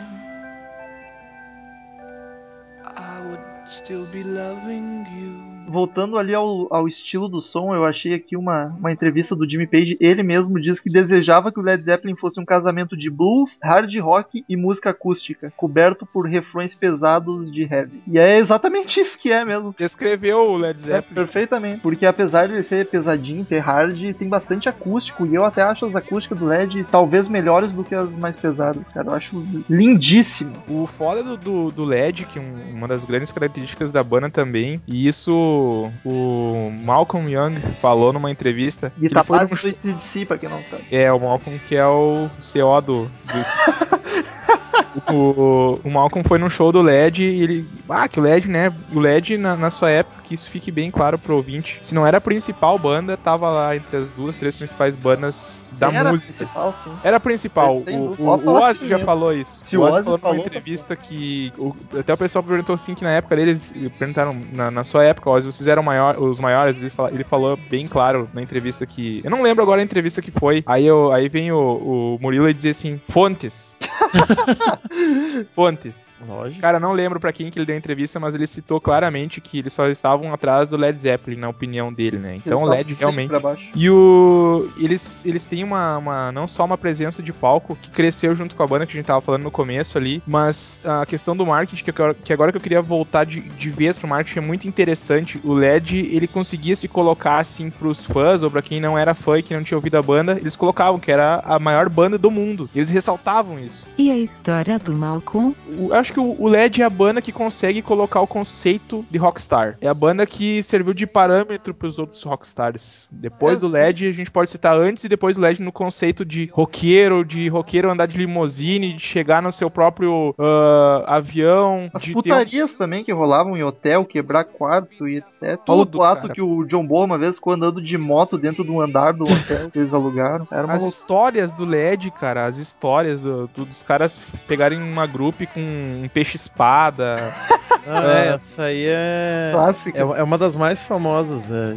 still 3.71 4.05
be 4.11 4.23
loving 4.23 5.03
you. 5.17 5.51
Voltando 5.67 6.17
ali 6.17 6.33
ao, 6.33 6.67
ao 6.73 6.85
estilo 6.87 7.29
do 7.29 7.39
som, 7.39 7.73
eu 7.73 7.85
achei 7.85 8.13
aqui 8.13 8.35
uma, 8.35 8.75
uma 8.77 8.91
entrevista 8.91 9.33
do 9.35 9.49
Jimmy 9.49 9.65
Page. 9.67 9.95
Ele 10.01 10.21
mesmo 10.21 10.59
diz 10.59 10.81
que 10.81 10.89
desejava 10.89 11.49
que 11.51 11.59
o 11.59 11.63
Led 11.63 11.81
Zeppelin 11.81 12.15
fosse 12.15 12.41
um 12.41 12.45
casamento 12.45 12.97
de 12.97 13.09
blues, 13.09 13.57
hard 13.63 13.95
rock 13.99 14.43
e 14.49 14.57
música 14.57 14.89
acústica, 14.89 15.53
coberto 15.55 16.05
por 16.05 16.27
refrões 16.27 16.75
pesados 16.75 17.49
de 17.49 17.61
heavy. 17.63 18.01
E 18.05 18.17
é 18.19 18.37
exatamente 18.37 18.99
isso 18.99 19.17
que 19.17 19.31
é 19.31 19.45
mesmo. 19.45 19.73
Descreveu 19.77 20.39
o 20.51 20.57
Led 20.57 20.77
É, 20.77 20.81
Zeppelin. 20.81 21.15
perfeitamente. 21.15 21.77
Porque 21.79 22.05
apesar 22.05 22.47
de 22.47 22.55
ele 22.55 22.63
ser 22.63 22.87
pesadinho, 22.89 23.45
ter 23.45 23.59
hard, 23.59 23.97
tem 24.15 24.27
bastante 24.27 24.67
acústico. 24.67 25.25
E 25.25 25.35
eu 25.35 25.45
até 25.45 25.61
acho 25.61 25.85
as 25.85 25.95
acústicas 25.95 26.37
do 26.37 26.45
LED 26.47 26.85
talvez 26.91 27.29
melhores 27.29 27.71
do 27.73 27.83
que 27.83 27.95
as 27.95 28.13
mais 28.17 28.35
pesadas. 28.35 28.83
Cara, 28.93 29.07
eu 29.07 29.13
acho 29.13 29.45
lindíssimo. 29.69 30.51
O 30.67 30.85
foda 30.85 31.23
do, 31.23 31.37
do, 31.37 31.71
do 31.71 31.85
LED, 31.85 32.25
que 32.25 32.39
é 32.39 32.41
um- 32.41 32.75
uma 32.77 32.87
das 32.89 33.05
grandes 33.05 33.31
características 33.31 33.60
da 33.91 34.03
banda 34.03 34.29
também, 34.29 34.81
e 34.87 35.07
isso 35.07 35.91
o 36.05 36.71
Malcolm 36.83 37.31
Young 37.31 37.59
falou 37.79 38.13
numa 38.13 38.31
entrevista. 38.31 38.91
E 39.01 39.09
tá 39.09 39.23
foi 39.23 39.39
num 39.39 39.47
do 39.47 39.53
ACDC, 39.53 40.25
pra 40.25 40.37
quem 40.37 40.49
não 40.49 40.63
sabe. 40.63 40.83
É, 40.91 41.11
o 41.11 41.19
Malcolm 41.19 41.59
que 41.67 41.75
é 41.75 41.85
o 41.85 42.29
CO 42.39 42.81
do, 42.81 43.05
do. 43.05 43.11
o, 45.11 45.75
o 45.83 45.89
Malcolm 45.89 46.23
foi 46.27 46.37
num 46.37 46.49
show 46.49 46.71
do 46.71 46.81
LED 46.81 47.23
e 47.23 47.41
ele. 47.43 47.65
Ah, 47.89 48.07
que 48.07 48.19
o 48.19 48.23
LED, 48.23 48.49
né? 48.49 48.73
O 48.93 48.99
LED, 48.99 49.37
na, 49.37 49.55
na 49.55 49.69
sua 49.69 49.89
época, 49.89 50.21
que 50.23 50.33
isso 50.33 50.49
fique 50.49 50.71
bem 50.71 50.89
claro 50.91 51.17
pro 51.17 51.35
ouvinte. 51.35 51.77
Se 51.81 51.93
não 51.95 52.05
era 52.05 52.17
a 52.17 52.21
principal 52.21 52.77
banda, 52.77 53.15
tava 53.17 53.49
lá 53.49 53.75
entre 53.75 53.97
as 53.97 54.09
duas, 54.11 54.35
três 54.35 54.55
principais 54.55 54.95
bandas 54.95 55.69
da 55.73 55.91
Era 55.91 56.11
música. 56.11 56.33
principal, 56.33 56.73
sim. 56.83 56.91
Era 57.03 57.17
a 57.17 57.19
principal. 57.19 57.77
O, 57.77 58.15
o, 58.21 58.25
o 58.25 58.53
Ozzy 58.55 58.63
assim 58.65 58.87
já 58.87 58.95
mesmo. 58.97 59.05
falou 59.05 59.33
isso. 59.33 59.63
Se 59.65 59.77
o 59.77 59.81
Ozzy 59.81 59.95
Ozzy 59.97 60.03
falou 60.03 60.17
numa 60.19 60.29
falou, 60.29 60.41
tá 60.43 60.47
entrevista 60.47 60.95
que. 60.95 61.51
o- 61.57 61.73
até 61.99 62.13
o 62.13 62.17
pessoal 62.17 62.43
perguntou 62.43 62.75
assim 62.75 62.93
que 62.95 63.03
na 63.03 63.11
época 63.11 63.35
deles 63.35 63.73
perguntaram, 63.97 64.35
na, 64.53 64.71
na 64.71 64.83
sua 64.83 65.03
época, 65.03 65.29
Ozzy, 65.29 65.47
vocês 65.51 65.67
eram 65.67 65.83
maior, 65.83 66.17
os 66.19 66.39
maiores. 66.39 66.77
Ele, 66.77 66.89
fala- 66.89 67.11
ele 67.11 67.23
falou 67.23 67.57
bem 67.69 67.87
claro 67.87 68.29
na 68.33 68.41
entrevista 68.41 68.85
que. 68.85 69.21
Eu 69.23 69.31
não 69.31 69.41
lembro 69.41 69.63
agora 69.63 69.81
a 69.81 69.83
entrevista 69.83 70.21
que 70.21 70.31
foi. 70.31 70.63
Aí, 70.65 70.85
eu, 70.85 71.11
aí 71.11 71.27
vem 71.27 71.51
o, 71.51 71.57
o 71.57 72.17
Murilo 72.21 72.49
e 72.49 72.53
diz 72.53 72.65
assim: 72.65 72.99
Fontes. 73.05 73.77
Fontes. 75.55 76.17
Lógico. 76.27 76.61
Cara, 76.61 76.79
não 76.79 76.93
lembro 76.93 77.19
pra 77.19 77.31
quem 77.31 77.49
que 77.49 77.57
ele 77.59 77.65
deu 77.65 77.75
a 77.75 77.77
entrevista, 77.77 78.19
mas 78.19 78.35
ele 78.35 78.47
citou 78.47 78.79
claramente 78.79 79.41
que 79.41 79.59
eles 79.59 79.73
só 79.73 79.87
estavam 79.87 80.33
atrás 80.33 80.69
do 80.69 80.77
Led 80.77 81.01
Zeppelin, 81.01 81.37
na 81.37 81.49
opinião 81.49 81.91
dele, 81.93 82.17
né? 82.17 82.35
Então 82.35 82.63
o 82.63 82.65
LED 82.65 82.93
realmente. 82.95 83.31
E 83.75 83.89
o. 83.89 84.69
Eles, 84.77 85.25
eles 85.25 85.45
têm 85.45 85.63
uma, 85.63 85.97
uma- 85.97 86.31
Não 86.31 86.47
só 86.47 86.65
uma 86.65 86.77
presença 86.77 87.21
de 87.21 87.33
palco 87.33 87.75
que 87.81 87.89
cresceu 87.89 88.33
junto 88.35 88.55
com 88.55 88.63
a 88.63 88.67
banda 88.67 88.85
que 88.85 88.93
a 88.93 88.95
gente 88.95 89.05
tava 89.05 89.21
falando 89.21 89.43
no 89.43 89.51
começo 89.51 89.97
ali, 89.97 90.21
mas 90.25 90.79
a 90.83 91.05
questão 91.05 91.35
do 91.35 91.45
marketing, 91.45 91.83
que, 91.91 92.01
eu- 92.01 92.15
que 92.15 92.33
agora 92.33 92.51
que 92.51 92.57
eu 92.57 92.61
queria 92.61 92.81
voltar 92.81 93.23
de, 93.25 93.41
de 93.41 93.69
vez 93.69 93.97
pro 93.97 94.07
marketing, 94.07 94.39
é 94.39 94.41
muito 94.41 94.67
interessante. 94.67 95.39
O 95.43 95.53
LED, 95.53 95.99
ele 96.11 96.27
conseguia 96.27 96.75
se 96.75 96.87
colocar 96.87 97.37
assim 97.39 97.69
pros 97.69 98.05
fãs, 98.05 98.43
ou 98.43 98.51
pra 98.51 98.61
quem 98.61 98.79
não 98.79 98.97
era 98.97 99.13
fã 99.13 99.37
e 99.37 99.43
que 99.43 99.53
não 99.53 99.63
tinha 99.63 99.77
ouvido 99.77 99.97
a 99.97 100.01
banda, 100.01 100.37
eles 100.39 100.55
colocavam 100.55 100.99
que 100.99 101.11
era 101.11 101.41
a 101.45 101.59
maior 101.59 101.89
banda 101.89 102.17
do 102.17 102.31
mundo. 102.31 102.69
Eles 102.75 102.89
ressaltavam 102.89 103.59
isso. 103.59 103.87
E 103.97 104.09
a 104.11 104.17
história 104.17 104.70
do 104.79 104.93
Malcolm? 104.93 105.55
O- 105.77 105.87
eu 105.89 105.93
acho 105.95 106.13
que 106.13 106.19
o, 106.19 106.35
o 106.39 106.47
LED 106.47 106.81
é 106.81 106.85
a 106.85 106.89
banda 106.89 107.21
que 107.21 107.31
consegue 107.31 107.81
colocar 107.81 108.21
o 108.21 108.27
conceito 108.27 109.05
de 109.09 109.17
rockstar. 109.17 109.77
É 109.81 109.87
a 109.87 109.93
banda 109.93 110.25
que 110.25 110.61
serviu 110.63 110.93
de 110.93 111.05
parâmetro 111.07 111.73
pros 111.73 111.97
outros 111.99 112.23
rockstars. 112.23 113.09
Depois 113.11 113.59
do 113.59 113.67
LED, 113.67 114.07
a 114.07 114.11
gente 114.11 114.31
pode 114.31 114.49
citar 114.49 114.75
antes 114.77 115.03
e 115.03 115.09
depois 115.09 115.35
do 115.35 115.41
LED 115.41 115.61
no 115.61 115.71
conceito 115.71 116.23
de 116.25 116.49
roqueiro, 116.53 117.23
de 117.25 117.47
roqueiro 117.47 117.89
andar 117.91 118.05
de 118.07 118.17
limusine, 118.17 118.93
de 118.93 119.01
chegar 119.01 119.41
no 119.41 119.51
seu 119.51 119.69
próprio 119.69 120.33
ah, 120.37 121.03
avião, 121.17 121.89
As 121.93 122.01
de 122.03 122.07
ter 122.13 122.17
um- 122.19 122.21
putarias 122.21 122.73
também 122.73 123.03
que 123.03 123.11
rolavam 123.11 123.57
em 123.57 123.63
hotel, 123.63 124.05
quebrar 124.05 124.43
quarto 124.45 125.07
e 125.07 125.17
etc. 125.17 125.57
Tudo, 125.65 125.85
Todo 125.85 125.95
o 125.99 126.03
ato 126.03 126.21
cara. 126.23 126.33
que 126.33 126.41
o 126.41 126.63
John 126.65 126.85
Boa 126.85 127.05
uma 127.05 127.17
vez 127.17 127.35
ficou 127.35 127.53
andando 127.53 127.81
de 127.81 127.97
moto 127.97 128.37
dentro 128.37 128.63
de 128.63 128.71
um 128.71 128.81
andar 128.81 129.13
do 129.13 129.23
hotel 129.23 129.69
que 129.71 129.79
eles 129.79 129.93
alugaram. 129.93 130.47
As 130.51 130.57
loucura. 130.67 130.87
histórias 130.89 131.53
do 131.53 131.65
LED, 131.65 132.11
cara, 132.11 132.45
as 132.45 132.57
histórias 132.57 133.21
do- 133.21 133.47
do- 133.55 133.65
dos 133.65 133.83
caras 133.83 134.17
pegarem 134.61 134.79
uma 134.79 135.07
grupo 135.07 135.45
com 135.47 135.59
um 136.03 136.07
peixe-espada. 136.13 137.33
Ah, 137.87 138.03
é, 138.13 138.27
essa 138.35 138.63
aí 138.65 138.85
é. 138.87 139.49
clássica. 139.53 139.97
É, 139.97 140.01
é 140.01 140.21
uma 140.23 140.37
das 140.37 140.55
mais 140.55 140.83
famosas. 140.83 141.49
é. 141.49 141.75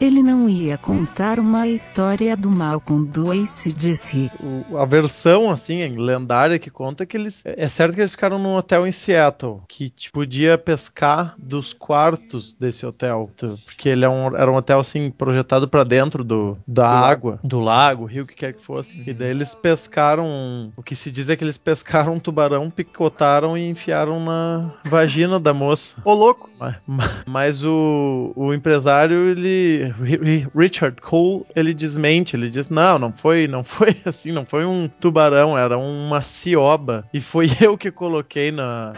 Ele 0.00 0.20
não 0.20 0.48
ia 0.48 0.76
contar 0.76 1.38
uma 1.38 1.68
história 1.68 2.36
do 2.36 2.50
Malcolm 2.50 3.06
do 3.06 3.30
ACDC. 3.30 4.32
O- 4.40 4.76
a 4.76 4.84
versão, 4.84 5.48
assim, 5.48 5.86
lendária 5.96 6.58
que 6.58 6.70
conta 6.70 7.04
é 7.04 7.06
que 7.06 7.16
eles. 7.16 7.40
É 7.44 7.68
certo 7.68 7.94
que 7.94 8.00
eles 8.00 8.10
ficaram 8.10 8.36
num 8.36 8.56
hotel 8.56 8.84
em 8.84 8.90
Seattle, 8.90 9.60
que 9.68 9.90
tipo, 9.90 10.14
podia 10.18 10.58
pescar 10.58 11.36
dos 11.38 11.72
quartos 11.72 12.52
desse 12.54 12.84
hotel. 12.84 13.30
Porque 13.64 13.88
ele 13.88 14.04
é 14.04 14.08
um- 14.08 14.34
era 14.36 14.50
um 14.50 14.56
hotel, 14.56 14.80
assim, 14.80 15.08
projetado 15.08 15.68
pra 15.68 15.84
dentro 15.84 16.24
do, 16.24 16.58
da 16.66 16.88
água, 16.88 17.38
do 17.44 17.60
lago, 17.60 18.06
rio, 18.06 18.24
o 18.24 18.26
que 18.26 18.34
quer 18.34 18.54
que 18.54 18.60
fosse. 18.64 18.92
E 19.06 19.12
daí 19.14 19.30
eles 19.30 19.54
pescaram. 19.54 20.72
O 20.76 20.82
que 20.82 20.96
se 20.96 21.12
diz 21.12 21.28
é 21.28 21.36
que 21.36 21.44
eles 21.44 21.56
pescaram 21.58 22.18
tubarão, 22.24 22.70
picotaram 22.70 23.56
e 23.56 23.68
enfiaram 23.68 24.18
na 24.24 24.72
vagina 24.84 25.38
da 25.38 25.52
moça. 25.54 25.96
Ô, 26.04 26.12
louco. 26.14 26.50
Ma- 26.58 26.76
ma- 26.86 27.10
Mas 27.26 27.62
o, 27.62 28.32
o 28.34 28.54
empresário, 28.54 29.28
ele. 29.28 29.92
Ri- 30.02 30.16
Ri- 30.22 30.48
Richard 30.56 31.00
Cole, 31.00 31.44
ele 31.54 31.74
desmente, 31.74 32.34
ele 32.34 32.48
diz: 32.48 32.68
não, 32.68 32.98
não 32.98 33.12
foi, 33.12 33.46
não 33.46 33.62
foi 33.62 33.96
assim, 34.04 34.32
não 34.32 34.44
foi 34.46 34.64
um 34.64 34.88
tubarão, 35.00 35.56
era 35.58 35.76
uma 35.78 36.22
cioba. 36.22 37.04
E 37.12 37.20
foi 37.20 37.48
eu 37.60 37.76
que 37.76 37.90
coloquei 37.90 38.50
na. 38.50 38.92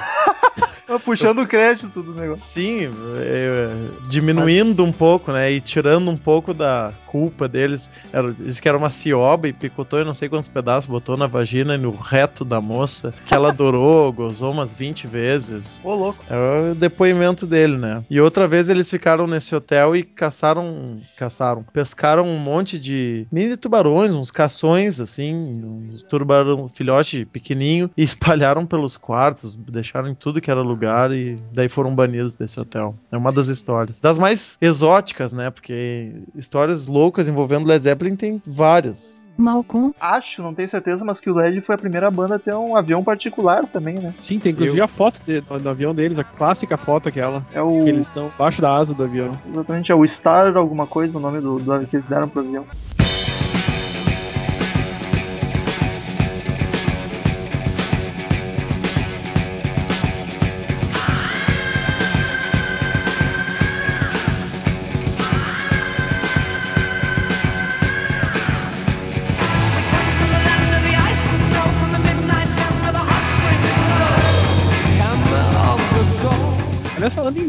Tá 0.87 1.01
Puxando 1.01 1.42
o 1.42 1.46
crédito 1.46 2.01
do 2.01 2.14
negócio. 2.14 2.44
Sim, 2.46 2.87
é, 3.18 4.09
diminuindo 4.09 4.85
um 4.85 4.92
pouco, 4.92 5.33
né? 5.33 5.51
E 5.51 5.61
tirando 5.61 6.09
um 6.09 6.16
pouco 6.16 6.55
da 6.55 6.94
culpa 7.07 7.49
deles. 7.49 7.90
Era, 8.12 8.33
disse 8.33 8.62
que 8.62 8.68
era 8.68 8.79
uma 8.79 8.90
cioba 8.90 9.49
e 9.49 9.53
picotou 9.53 9.99
eu 9.99 10.05
não 10.05 10.14
sei 10.14 10.29
quantos 10.29 10.49
pedaços, 10.49 10.88
botou 10.88 11.16
na 11.16 11.27
vagina 11.27 11.75
e 11.75 11.79
no 11.79 11.90
reto 11.90 12.44
da 12.44 12.61
moça, 12.61 13.12
que 13.27 13.35
ela 13.35 13.49
adorou, 13.51 14.12
gozou 14.12 14.53
umas 14.53 14.72
20 14.72 15.09
vezes. 15.09 15.81
Ô, 15.83 15.94
louco. 15.94 16.25
É 16.31 16.70
o 16.70 16.75
depoimento 16.75 17.46
dele, 17.46 17.77
né? 17.77 18.05
E 18.09 18.20
outra 18.20 18.46
vez 18.46 18.68
eles 18.68 18.88
ficaram 18.88 19.27
nesse 19.27 19.55
hotel 19.55 19.96
e 19.96 20.05
caçaram. 20.05 21.01
Caçaram. 21.16 21.64
Pescaram 21.72 22.29
um 22.29 22.38
monte 22.38 22.79
de 22.79 23.27
mini 23.33 23.57
tubarões, 23.57 24.14
uns 24.14 24.31
cações, 24.31 25.01
assim, 25.01 25.35
uns 25.35 26.03
tubarão 26.05 26.68
filhote 26.68 27.25
pequenininho, 27.25 27.90
e 27.96 28.03
espalharam 28.05 28.64
pelos 28.64 28.96
quartos, 28.96 29.57
deixaram 29.57 30.09
em 30.09 30.14
tudo 30.14 30.40
que 30.40 30.51
era 30.51 30.61
lugar 30.61 30.76
e 31.15 31.39
daí 31.53 31.69
foram 31.69 31.95
banidos 31.95 32.35
desse 32.35 32.59
hotel. 32.61 32.95
É 33.11 33.17
uma 33.17 33.33
das 33.33 33.49
histórias. 33.49 34.01
Das 34.01 34.19
mais 34.19 34.57
exóticas, 34.61 35.33
né? 35.33 35.51
Porque 35.51 36.12
histórias 36.35 36.87
loucas 36.87 37.29
envolvendo 37.29 37.67
Led 37.67 37.83
Zeppelin 37.83 38.17
tem 38.17 38.43
várias. 38.47 39.27
Malcolm, 39.39 39.93
Acho, 40.01 40.43
não 40.43 40.55
tenho 40.55 40.67
certeza, 40.69 41.05
mas 41.05 41.21
que 41.21 41.29
o 41.29 41.35
LED 41.35 41.61
foi 41.61 41.75
a 41.75 41.79
primeira 41.79 42.11
banda 42.11 42.37
a 42.37 42.39
ter 42.39 42.55
um 42.55 42.75
avião 42.75 43.05
particular 43.05 43.67
também, 43.67 43.95
né? 43.97 44.15
Sim, 44.19 44.39
tem 44.39 44.51
inclusive 44.53 44.81
a 44.81 44.89
foto 44.89 45.21
de- 45.27 45.43
do, 45.43 45.59
do 45.59 45.69
avião 45.69 45.95
deles, 45.95 46.19
a 46.19 46.25
clássica 46.25 46.79
foto 46.79 47.11
aquela. 47.11 47.45
É 47.53 47.61
o. 47.61 47.85
Que 47.85 47.91
eles 47.91 48.07
estão 48.07 48.29
embaixo 48.35 48.62
da 48.62 48.75
asa 48.75 48.95
do 48.95 49.03
avião. 49.05 49.33
Exatamente, 49.53 49.93
é 49.93 49.95
o 49.95 50.07
Star 50.07 50.57
alguma 50.57 50.87
coisa, 50.87 51.19
o 51.19 51.21
nome 51.21 51.41
do, 51.41 51.59
do 51.59 51.87
que 51.87 51.97
eles 51.97 52.07
deram 52.07 52.29
pro 52.31 52.41
avião. 52.41 52.65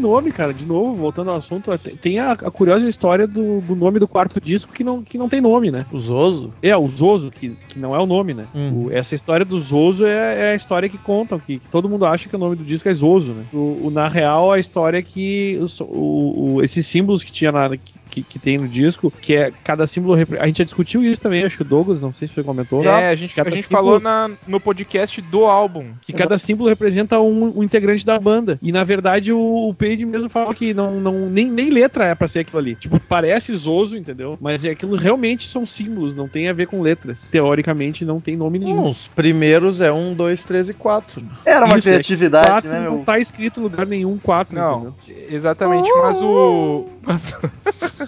Nome, 0.08 0.32
cara, 0.32 0.52
de 0.54 0.64
novo, 0.64 0.94
voltando 0.94 1.30
ao 1.30 1.36
assunto, 1.36 1.76
tem- 1.78 1.96
tem 1.96 2.18
a, 2.18 2.32
a 2.32 2.50
curiosa 2.50 2.88
história 2.88 3.26
do, 3.26 3.60
do 3.60 3.74
nome 3.76 3.98
do 3.98 4.08
quarto 4.08 4.40
disco 4.40 4.72
que 4.72 4.82
não, 4.84 5.02
que 5.02 5.18
não 5.18 5.28
tem 5.28 5.40
nome, 5.40 5.70
né? 5.70 5.84
O 5.92 6.00
Zoso? 6.00 6.52
É, 6.62 6.76
o 6.76 6.86
Zoso, 6.88 7.30
que, 7.30 7.50
que 7.68 7.78
não 7.78 7.94
é 7.94 7.98
o 7.98 8.06
nome, 8.06 8.34
né? 8.34 8.46
Uhum. 8.54 8.86
O- 8.86 8.92
essa 8.92 9.14
história 9.14 9.44
do 9.44 9.58
Zoso 9.60 10.04
é, 10.06 10.48
é 10.48 10.52
a 10.52 10.56
história 10.56 10.88
que 10.88 10.98
contam, 10.98 11.38
que 11.38 11.60
todo 11.70 11.88
mundo 11.88 12.06
acha 12.06 12.28
que 12.28 12.36
o 12.36 12.38
nome 12.38 12.56
do 12.56 12.64
disco 12.64 12.88
é 12.88 12.94
Zoso, 12.94 13.32
né? 13.32 13.44
O, 13.52 13.86
o- 13.86 13.90
na 13.90 14.08
real, 14.08 14.50
a 14.52 14.58
história 14.58 14.98
é 14.98 15.02
que 15.02 15.58
o- 15.80 16.54
o- 16.56 16.62
esses 16.62 16.86
símbolos 16.86 17.22
que 17.22 17.32
tinha 17.32 17.52
na, 17.52 17.68
que, 17.76 17.92
que, 18.22 18.22
que 18.28 18.38
tem 18.38 18.58
no 18.58 18.68
disco, 18.68 19.10
que 19.10 19.34
é 19.34 19.52
cada 19.64 19.86
símbolo. 19.86 20.14
A 20.40 20.46
gente 20.46 20.58
já 20.58 20.64
discutiu 20.64 21.02
isso 21.04 21.20
também, 21.20 21.44
acho 21.44 21.56
que 21.56 21.62
o 21.62 21.66
Douglas, 21.66 22.02
não 22.02 22.12
sei 22.12 22.28
se 22.28 22.34
você 22.34 22.42
comentou. 22.42 22.84
É, 22.84 23.08
a 23.08 23.14
gente, 23.14 23.38
a 23.40 23.44
gente 23.50 23.62
símbolo- 23.62 23.68
falou 23.86 24.00
na, 24.00 24.30
no 24.46 24.60
podcast 24.60 25.20
do 25.22 25.44
álbum. 25.44 25.86
Que 26.02 26.12
cada 26.12 26.38
símbolo 26.38 26.68
representa 26.68 27.20
um, 27.20 27.58
um 27.58 27.62
integrante 27.62 28.04
da 28.04 28.18
banda. 28.18 28.58
E 28.62 28.72
na 28.72 28.84
verdade 28.84 29.32
o, 29.32 29.68
o 29.68 29.74
Page 29.74 30.04
mesmo 30.04 30.28
fala 30.28 30.54
que 30.54 30.72
não, 30.74 31.00
não, 31.00 31.28
nem, 31.30 31.50
nem 31.50 31.70
letra 31.70 32.06
é 32.06 32.14
pra 32.14 32.28
ser 32.28 32.40
aquilo 32.40 32.58
ali. 32.58 32.74
Tipo, 32.74 32.98
parece 33.00 33.54
Zoso, 33.56 33.96
entendeu? 33.96 34.38
Mas 34.40 34.64
é 34.64 34.70
aquilo 34.70 34.96
realmente 34.96 35.48
são 35.48 35.64
símbolos, 35.66 36.14
não 36.14 36.28
tem 36.28 36.48
a 36.48 36.52
ver 36.52 36.66
com 36.66 36.80
letras. 36.80 37.28
Teoricamente 37.30 38.04
não 38.04 38.20
tem 38.20 38.36
nome 38.36 38.58
nenhum. 38.58 38.76
Não, 38.76 38.90
os 38.90 39.08
primeiros 39.08 39.80
é 39.80 39.92
um, 39.92 40.14
dois, 40.14 40.42
três 40.42 40.68
e 40.68 40.74
quatro. 40.74 41.22
Era 41.44 41.66
uma 41.66 41.78
Isso, 41.78 41.88
é 41.88 41.92
criatividade, 41.92 42.46
Quatro 42.48 42.70
né, 42.70 42.80
não 42.80 42.96
meu? 42.96 43.04
tá 43.04 43.18
escrito 43.18 43.60
em 43.60 43.62
lugar 43.62 43.86
nenhum 43.86 44.18
4, 44.18 44.54
Não, 44.54 44.94
exatamente, 45.30 45.88
mas 46.02 46.22
o. 46.22 46.86
Mas, 47.02 47.36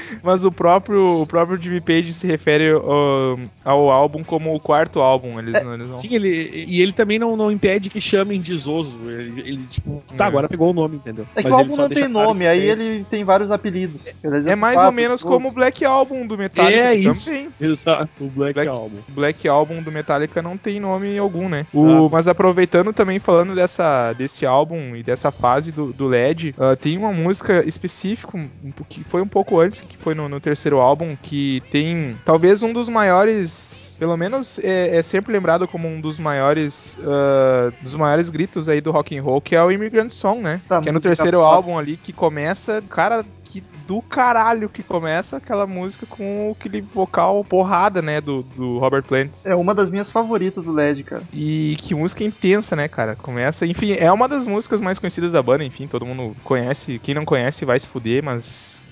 mas 0.23 0.43
o 0.45 0.51
próprio 0.51 1.21
o 1.21 1.27
próprio 1.27 1.57
Jimmy 1.61 1.81
Page 1.81 2.13
se 2.13 2.27
refere 2.27 2.71
ao, 2.71 3.39
ao 3.63 3.89
álbum 3.91 4.23
como 4.23 4.53
o 4.55 4.59
quarto 4.59 4.99
álbum. 4.99 5.39
Eles, 5.39 5.61
não- 5.63 5.73
eles 5.73 5.87
não. 5.87 5.97
Sim, 5.97 6.09
ele, 6.13 6.65
e 6.67 6.81
ele 6.81 6.93
também 6.93 7.17
não, 7.19 7.35
não 7.37 7.51
impede 7.51 7.89
que 7.89 7.99
chamem 8.01 8.39
de 8.41 8.55
Zoso. 8.57 8.97
Ele, 9.07 9.41
ele, 9.41 9.63
tipo, 9.69 10.03
tá, 10.17 10.25
É. 10.25 10.27
agora 10.27 10.47
pegou 10.49 10.69
o 10.69 10.73
nome, 10.73 10.97
entendeu? 10.97 11.25
É 11.35 11.41
que 11.41 11.49
Mas 11.49 11.53
o 11.53 11.55
álbum 11.61 11.75
não 11.75 11.89
tem 11.89 12.07
nome, 12.07 12.47
aí 12.47 12.59
tem. 12.61 12.69
ele 12.69 13.05
tem 13.09 13.23
vários 13.23 13.51
apelidos. 13.51 14.07
É 14.45 14.55
mais 14.55 14.81
ou 14.83 14.91
menos 14.91 15.21
como 15.23 15.49
o 15.49 15.51
Black 15.51 15.83
Album 15.85 16.25
do 16.27 16.37
Metallica. 16.37 16.79
É 16.79 16.95
isso. 16.95 17.25
Também. 17.25 17.49
Exato, 17.59 18.09
o 18.23 18.27
Black, 18.27 18.53
Black- 18.53 18.69
Album. 18.71 18.97
O 19.07 19.11
Black 19.11 19.47
Album 19.47 19.81
do 19.81 19.91
Metallica 19.91 20.41
não 20.41 20.57
tem 20.57 20.79
nome 20.79 21.17
algum, 21.17 21.47
né? 21.49 21.65
O, 21.73 22.05
Ah. 22.05 22.09
Mas 22.11 22.27
aproveitando 22.27 22.93
também, 22.93 23.19
falando 23.19 23.53
dessa, 23.55 24.13
desse 24.13 24.45
álbum 24.45 24.95
e 24.95 25.03
dessa 25.03 25.31
fase 25.31 25.71
do, 25.71 25.91
do 25.93 26.07
LED, 26.07 26.53
ah, 26.57 26.75
tem 26.75 26.97
uma 26.97 27.11
música 27.13 27.63
específica 27.65 28.37
um, 28.37 28.71
que 28.89 29.03
foi 29.03 29.21
um 29.21 29.27
pouco 29.27 29.59
antes, 29.59 29.81
que 29.81 29.97
foi 29.97 30.10
no, 30.13 30.29
no 30.29 30.39
terceiro 30.39 30.79
álbum, 30.79 31.15
que 31.21 31.61
tem 31.69 32.15
talvez 32.25 32.63
um 32.63 32.73
dos 32.73 32.89
maiores, 32.89 33.95
pelo 33.99 34.15
menos 34.17 34.59
é, 34.59 34.97
é 34.97 35.03
sempre 35.03 35.31
lembrado 35.31 35.67
como 35.67 35.87
um 35.87 35.99
dos 35.99 36.19
maiores 36.19 36.97
ah, 37.03 37.71
dos 37.81 37.95
maiores 37.95 38.29
gritos 38.29 38.69
aí 38.69 38.81
do 38.81 38.91
rock 38.91 39.17
and 39.17 39.23
roll, 39.23 39.41
que 39.41 39.55
é 39.55 39.63
o 39.63 39.71
Immigrant 39.71 40.11
Song, 40.11 40.41
né? 40.41 40.61
Tá, 40.67 40.81
que 40.81 40.89
é 40.89 40.91
no 40.91 40.99
terceiro 40.99 41.37
foda. 41.37 41.49
álbum 41.49 41.77
ali 41.77 41.97
que 41.97 42.13
começa, 42.13 42.83
cara, 42.89 43.25
que 43.45 43.63
do 43.91 44.01
caralho 44.01 44.69
que 44.69 44.81
começa 44.81 45.35
aquela 45.35 45.67
música 45.67 46.05
com 46.05 46.55
aquele 46.57 46.79
vocal 46.79 47.43
porrada, 47.43 48.01
né, 48.01 48.21
do, 48.21 48.41
do 48.41 48.77
Robert 48.77 49.03
Plant. 49.03 49.31
É 49.43 49.53
uma 49.53 49.75
das 49.75 49.89
minhas 49.89 50.09
favoritas 50.09 50.63
do 50.63 50.71
LED, 50.71 51.03
cara. 51.03 51.23
E 51.33 51.75
que 51.81 51.93
música 51.93 52.23
intensa, 52.23 52.73
né, 52.73 52.87
cara? 52.87 53.17
Começa, 53.17 53.65
enfim, 53.65 53.91
é 53.91 54.09
uma 54.09 54.29
das 54.29 54.45
músicas 54.45 54.79
mais 54.79 54.97
conhecidas 54.97 55.33
da 55.33 55.43
banda, 55.43 55.65
enfim, 55.65 55.87
todo 55.87 56.05
mundo 56.05 56.33
conhece. 56.41 56.99
Quem 57.03 57.13
não 57.13 57.25
conhece 57.25 57.65
vai 57.65 57.77
se 57.77 57.87
fuder, 57.87 58.23
mas. 58.23 58.85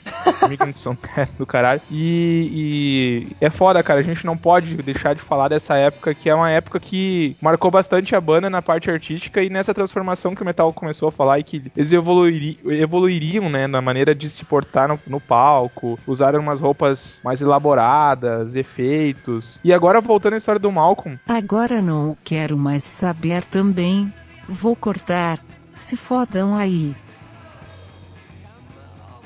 Immigrant 0.44 0.76
Song 0.76 0.98
é 1.16 1.28
do 1.38 1.46
caralho. 1.46 1.82
E, 1.90 3.28
e 3.32 3.46
é 3.46 3.50
foda, 3.50 3.82
cara. 3.84 4.00
A 4.00 4.04
gente 4.04 4.26
não 4.26 4.36
pode 4.36 4.76
deixar 4.78 5.14
de 5.14 5.22
falar 5.22 5.48
dessa 5.50 5.76
época, 5.76 6.14
que 6.14 6.30
é 6.30 6.36
uma 6.36 6.50
época 6.50 6.80
que 6.80 7.36
marcou 7.42 7.70
bastante 7.70 8.16
a 8.16 8.22
banda 8.22 8.50
na 8.50 8.62
parte 8.62 8.90
artística 8.90 9.44
e 9.44 9.50
nessa 9.50 9.74
transformação 9.74 10.34
que 10.34 10.42
o 10.42 10.46
metal 10.46 10.74
começou 10.74 11.10
a 11.10 11.12
falar 11.12 11.40
e 11.40 11.44
que 11.44 11.64
eles 11.78 11.94
evoluiri- 11.94 12.60
evoluiriam, 12.66 13.50
né, 13.50 13.68
na 13.68 13.82
maneira 13.82 14.16
de 14.16 14.28
se 14.30 14.44
portar 14.44 14.89
no, 14.90 15.00
no 15.08 15.20
palco, 15.22 15.98
usaram 16.06 16.40
umas 16.40 16.60
roupas 16.60 17.22
mais 17.24 17.42
elaboradas, 17.42 18.56
efeitos. 18.56 19.60
E 19.64 19.72
agora, 19.72 20.02
voltando 20.02 20.34
à 20.34 20.38
história 20.38 20.60
do 20.60 20.72
Malcolm, 20.72 21.20
Agora 21.28 21.82
não 21.82 22.18
quero 22.24 22.58
mais 22.58 22.84
saber 22.84 23.44
também. 23.46 24.14
Vou 24.48 24.76
cortar. 24.76 25.40
Se 25.74 25.96
fodam 25.96 26.56
aí. 26.56 26.96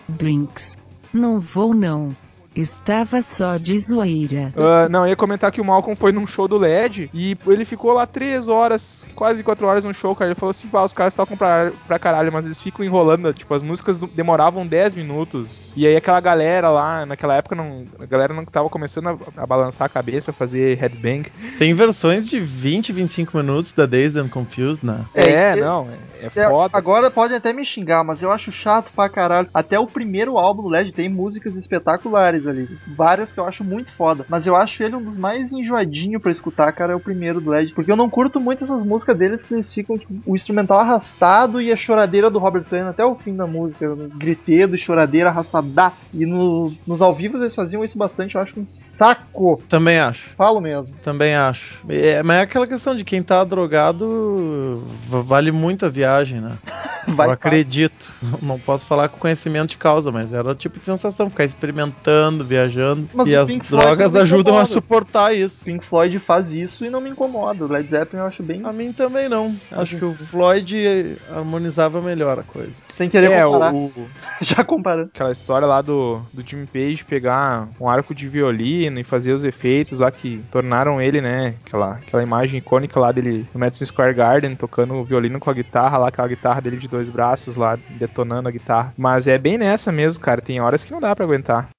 Brinks. 0.08 0.78
Não 1.14 1.40
vou 1.40 1.74
não. 1.74 2.16
Estava 2.56 3.22
só 3.22 3.58
de 3.58 3.78
zoeira. 3.80 4.54
Ah, 4.56 4.88
não, 4.90 5.04
eu 5.04 5.10
ia 5.10 5.16
comentar 5.16 5.52
que 5.52 5.62
o 5.62 5.66
Malcolm 5.66 5.96
foi 5.96 6.12
num 6.12 6.28
show 6.28 6.48
do 6.48 6.58
LED 6.58 7.10
e 7.14 7.38
ele 7.48 7.66
ficou 7.66 7.94
lá 7.94 8.06
três 8.06 8.48
horas, 8.48 9.06
quase 9.16 9.44
quatro 9.44 9.68
horas 9.68 9.86
no 9.86 9.94
show, 9.94 10.16
cara. 10.16 10.32
Ele 10.32 10.40
falou 10.40 10.52
assim: 10.52 10.68
pá, 10.68 10.84
os 10.84 10.94
caras 10.94 11.16
tocam 11.16 11.36
pra, 11.36 11.72
pra 11.88 12.00
caralho, 12.00 12.32
mas 12.32 12.46
eles 12.46 12.60
ficam 12.60 12.86
enrolando. 12.86 13.34
Tipo, 13.34 13.54
as 13.54 13.62
músicas 13.62 13.98
demoravam 13.98 14.66
10 14.68 14.96
minutos. 14.96 15.74
E 15.76 15.88
aí 15.88 15.96
aquela 15.96 16.20
galera 16.20 16.70
lá, 16.70 17.06
naquela 17.06 17.36
época, 17.36 17.56
não, 17.56 17.86
a 18.00 18.06
galera 18.06 18.34
não 18.34 18.46
tava 18.46 18.70
começando 18.70 19.08
a, 19.08 19.44
a 19.44 19.48
balançar 19.48 19.86
a 19.86 19.90
cabeça, 19.90 20.32
a 20.32 20.34
fazer 20.34 20.78
headbang. 20.78 21.30
Tem 21.58 21.74
versões 21.74 22.28
de 22.30 22.40
20, 22.40 22.92
25 22.94 23.38
minutos 23.38 23.72
da 23.72 23.86
Dazed 23.86 24.18
and 24.18 24.30
Confused, 24.30 24.84
né? 24.84 25.06
É, 25.14 25.32
É, 25.32 25.56
não, 25.56 25.88
é, 26.22 26.26
é 26.26 26.26
É, 26.26 26.50
foda. 26.50 26.78
Agora 26.78 27.10
pode 27.10 27.34
até 27.34 27.52
me 27.52 27.66
xingar, 27.66 28.04
mas 28.04 28.22
eu 28.22 28.32
acho 28.32 28.52
chato 28.52 28.92
pra 28.96 29.10
caralho. 29.10 29.50
Até 29.54 29.80
o 29.80 29.88
primeiro 29.88 30.38
álbum 30.38 30.64
do 30.64 30.70
LED 30.70 30.92
tem 30.92 31.10
músicas 31.10 31.56
espetaculares 31.56 32.43
ali. 32.48 32.68
Várias 32.88 33.32
que 33.32 33.40
eu 33.40 33.46
acho 33.46 33.64
muito 33.64 33.92
foda. 33.92 34.26
Mas 34.30 34.46
eu 34.46 34.56
acho 34.56 34.84
ele 34.84 34.96
um 34.96 35.04
dos 35.04 35.18
mais 35.18 35.52
enjoadinhos 35.52 36.22
pra 36.22 36.32
escutar, 36.32 36.72
cara, 36.74 36.94
é 36.94 36.96
o 36.96 37.00
primeiro 37.00 37.40
do 37.42 37.50
LED. 37.52 37.74
Porque 37.74 37.92
eu 37.92 37.96
não 37.96 38.10
curto 38.10 38.40
muito 38.40 38.64
essas 38.64 38.84
músicas 38.84 39.18
deles 39.18 39.44
que 39.44 39.54
eles 39.54 39.74
ficam, 39.74 39.98
tipo, 39.98 40.14
o 40.26 40.36
instrumental 40.36 40.80
arrastado 40.80 41.62
e 41.62 41.72
a 41.72 41.76
choradeira 41.78 42.30
do 42.30 42.40
Robert 42.40 42.64
Plant 42.64 42.88
até 42.88 43.04
o 43.06 43.16
fim 43.16 43.36
da 43.36 43.48
música. 43.48 43.96
Gritedo, 44.16 44.78
choradeira, 44.78 45.30
arrastadaço. 45.30 46.10
E 46.14 46.26
no- 46.26 46.74
nos 46.86 47.02
ao 47.02 47.14
vivo 47.14 47.38
eles 47.38 47.56
faziam 47.56 47.84
isso 47.84 47.98
bastante, 47.98 48.36
eu 48.36 48.42
acho 48.42 48.60
um 48.60 48.66
saco. 48.68 49.62
Também 49.70 50.00
acho. 50.00 50.30
Falo 50.36 50.60
mesmo. 50.62 50.96
Também 51.04 51.36
acho. 51.36 51.80
É, 51.90 52.22
mas 52.24 52.38
é 52.38 52.42
aquela 52.42 52.68
questão 52.68 52.96
de 52.96 53.04
quem 53.04 53.22
tá 53.22 53.44
drogado 53.44 54.84
vale 55.26 55.52
muito 55.52 55.86
a 55.86 55.90
viagem, 55.90 56.42
né? 56.42 56.58
Vai 57.08 57.28
eu 57.28 57.32
acredito. 57.32 58.12
Não 58.42 58.58
posso 58.58 58.86
falar 58.86 59.10
com 59.10 59.18
conhecimento 59.20 59.72
de 59.72 59.78
causa, 59.78 60.10
mas 60.10 60.32
era 60.32 60.50
o 60.52 60.56
tipo 60.56 60.80
de 60.80 60.86
sensação, 60.86 61.30
ficar 61.30 61.44
experimentando, 61.44 62.33
viajando. 62.42 63.10
Mas 63.14 63.28
e 63.28 63.36
as 63.36 63.50
Pink 63.50 63.70
drogas 63.70 64.16
ajudam 64.16 64.58
a 64.58 64.66
suportar 64.66 65.36
isso. 65.36 65.66
Pink 65.66 65.86
Floyd 65.86 66.18
faz 66.20 66.54
isso 66.54 66.86
e 66.86 66.90
não 66.90 67.02
me 67.02 67.10
incomoda. 67.10 67.66
O 67.66 67.68
Led 67.68 67.90
Zeppelin 67.90 68.22
eu 68.22 68.28
acho 68.28 68.42
bem. 68.42 68.62
A 68.64 68.72
mim 68.72 68.94
também 68.94 69.28
não. 69.28 69.54
Acho 69.70 69.98
que 69.98 70.06
o 70.06 70.14
Floyd 70.14 71.18
harmonizava 71.30 72.00
melhor 72.02 72.40
a 72.40 72.44
coisa. 72.44 72.82
Sem 72.94 73.10
querer 73.10 73.32
É, 73.32 73.44
comparar. 73.44 73.74
o, 73.74 73.92
Já 74.42 74.64
comparando. 74.64 75.10
aquela 75.14 75.32
história 75.32 75.68
lá 75.68 75.82
do, 75.82 76.22
do 76.32 76.42
Jimmy 76.48 76.66
Page 76.68 77.04
pegar 77.04 77.68
um 77.80 77.90
arco 77.90 78.16
de 78.16 78.30
violino 78.30 79.00
e 79.00 79.04
fazer 79.04 79.34
os 79.34 79.44
efeitos 79.44 80.00
lá 80.00 80.10
que 80.12 80.42
tornaram 80.52 81.02
ele, 81.02 81.20
né? 81.20 81.56
Aquela, 81.66 81.94
aquela 81.96 82.24
imagem 82.24 82.60
icônica 82.60 83.00
lá 83.00 83.12
dele 83.12 83.46
no 83.54 83.60
Madison 83.60 83.86
Square 83.86 84.14
Garden 84.16 84.56
tocando 84.56 84.94
o 84.94 85.04
violino 85.04 85.40
com 85.40 85.50
a 85.50 85.54
guitarra 85.54 85.98
lá, 85.98 86.08
aquela 86.08 86.28
guitarra 86.28 86.62
dele 86.62 86.78
de 86.78 86.88
dois 86.88 87.10
braços 87.10 87.56
lá, 87.56 87.78
detonando 87.98 88.48
a 88.48 88.52
guitarra. 88.52 88.94
Mas 88.98 89.28
é 89.28 89.38
bem 89.38 89.58
nessa 89.58 89.92
mesmo, 89.92 90.24
cara. 90.24 90.42
Tem 90.42 90.62
horas 90.62 90.84
que 90.84 90.92
não 90.92 91.00
dá 91.00 91.16
pra 91.16 91.26
aguentar. 91.26 91.70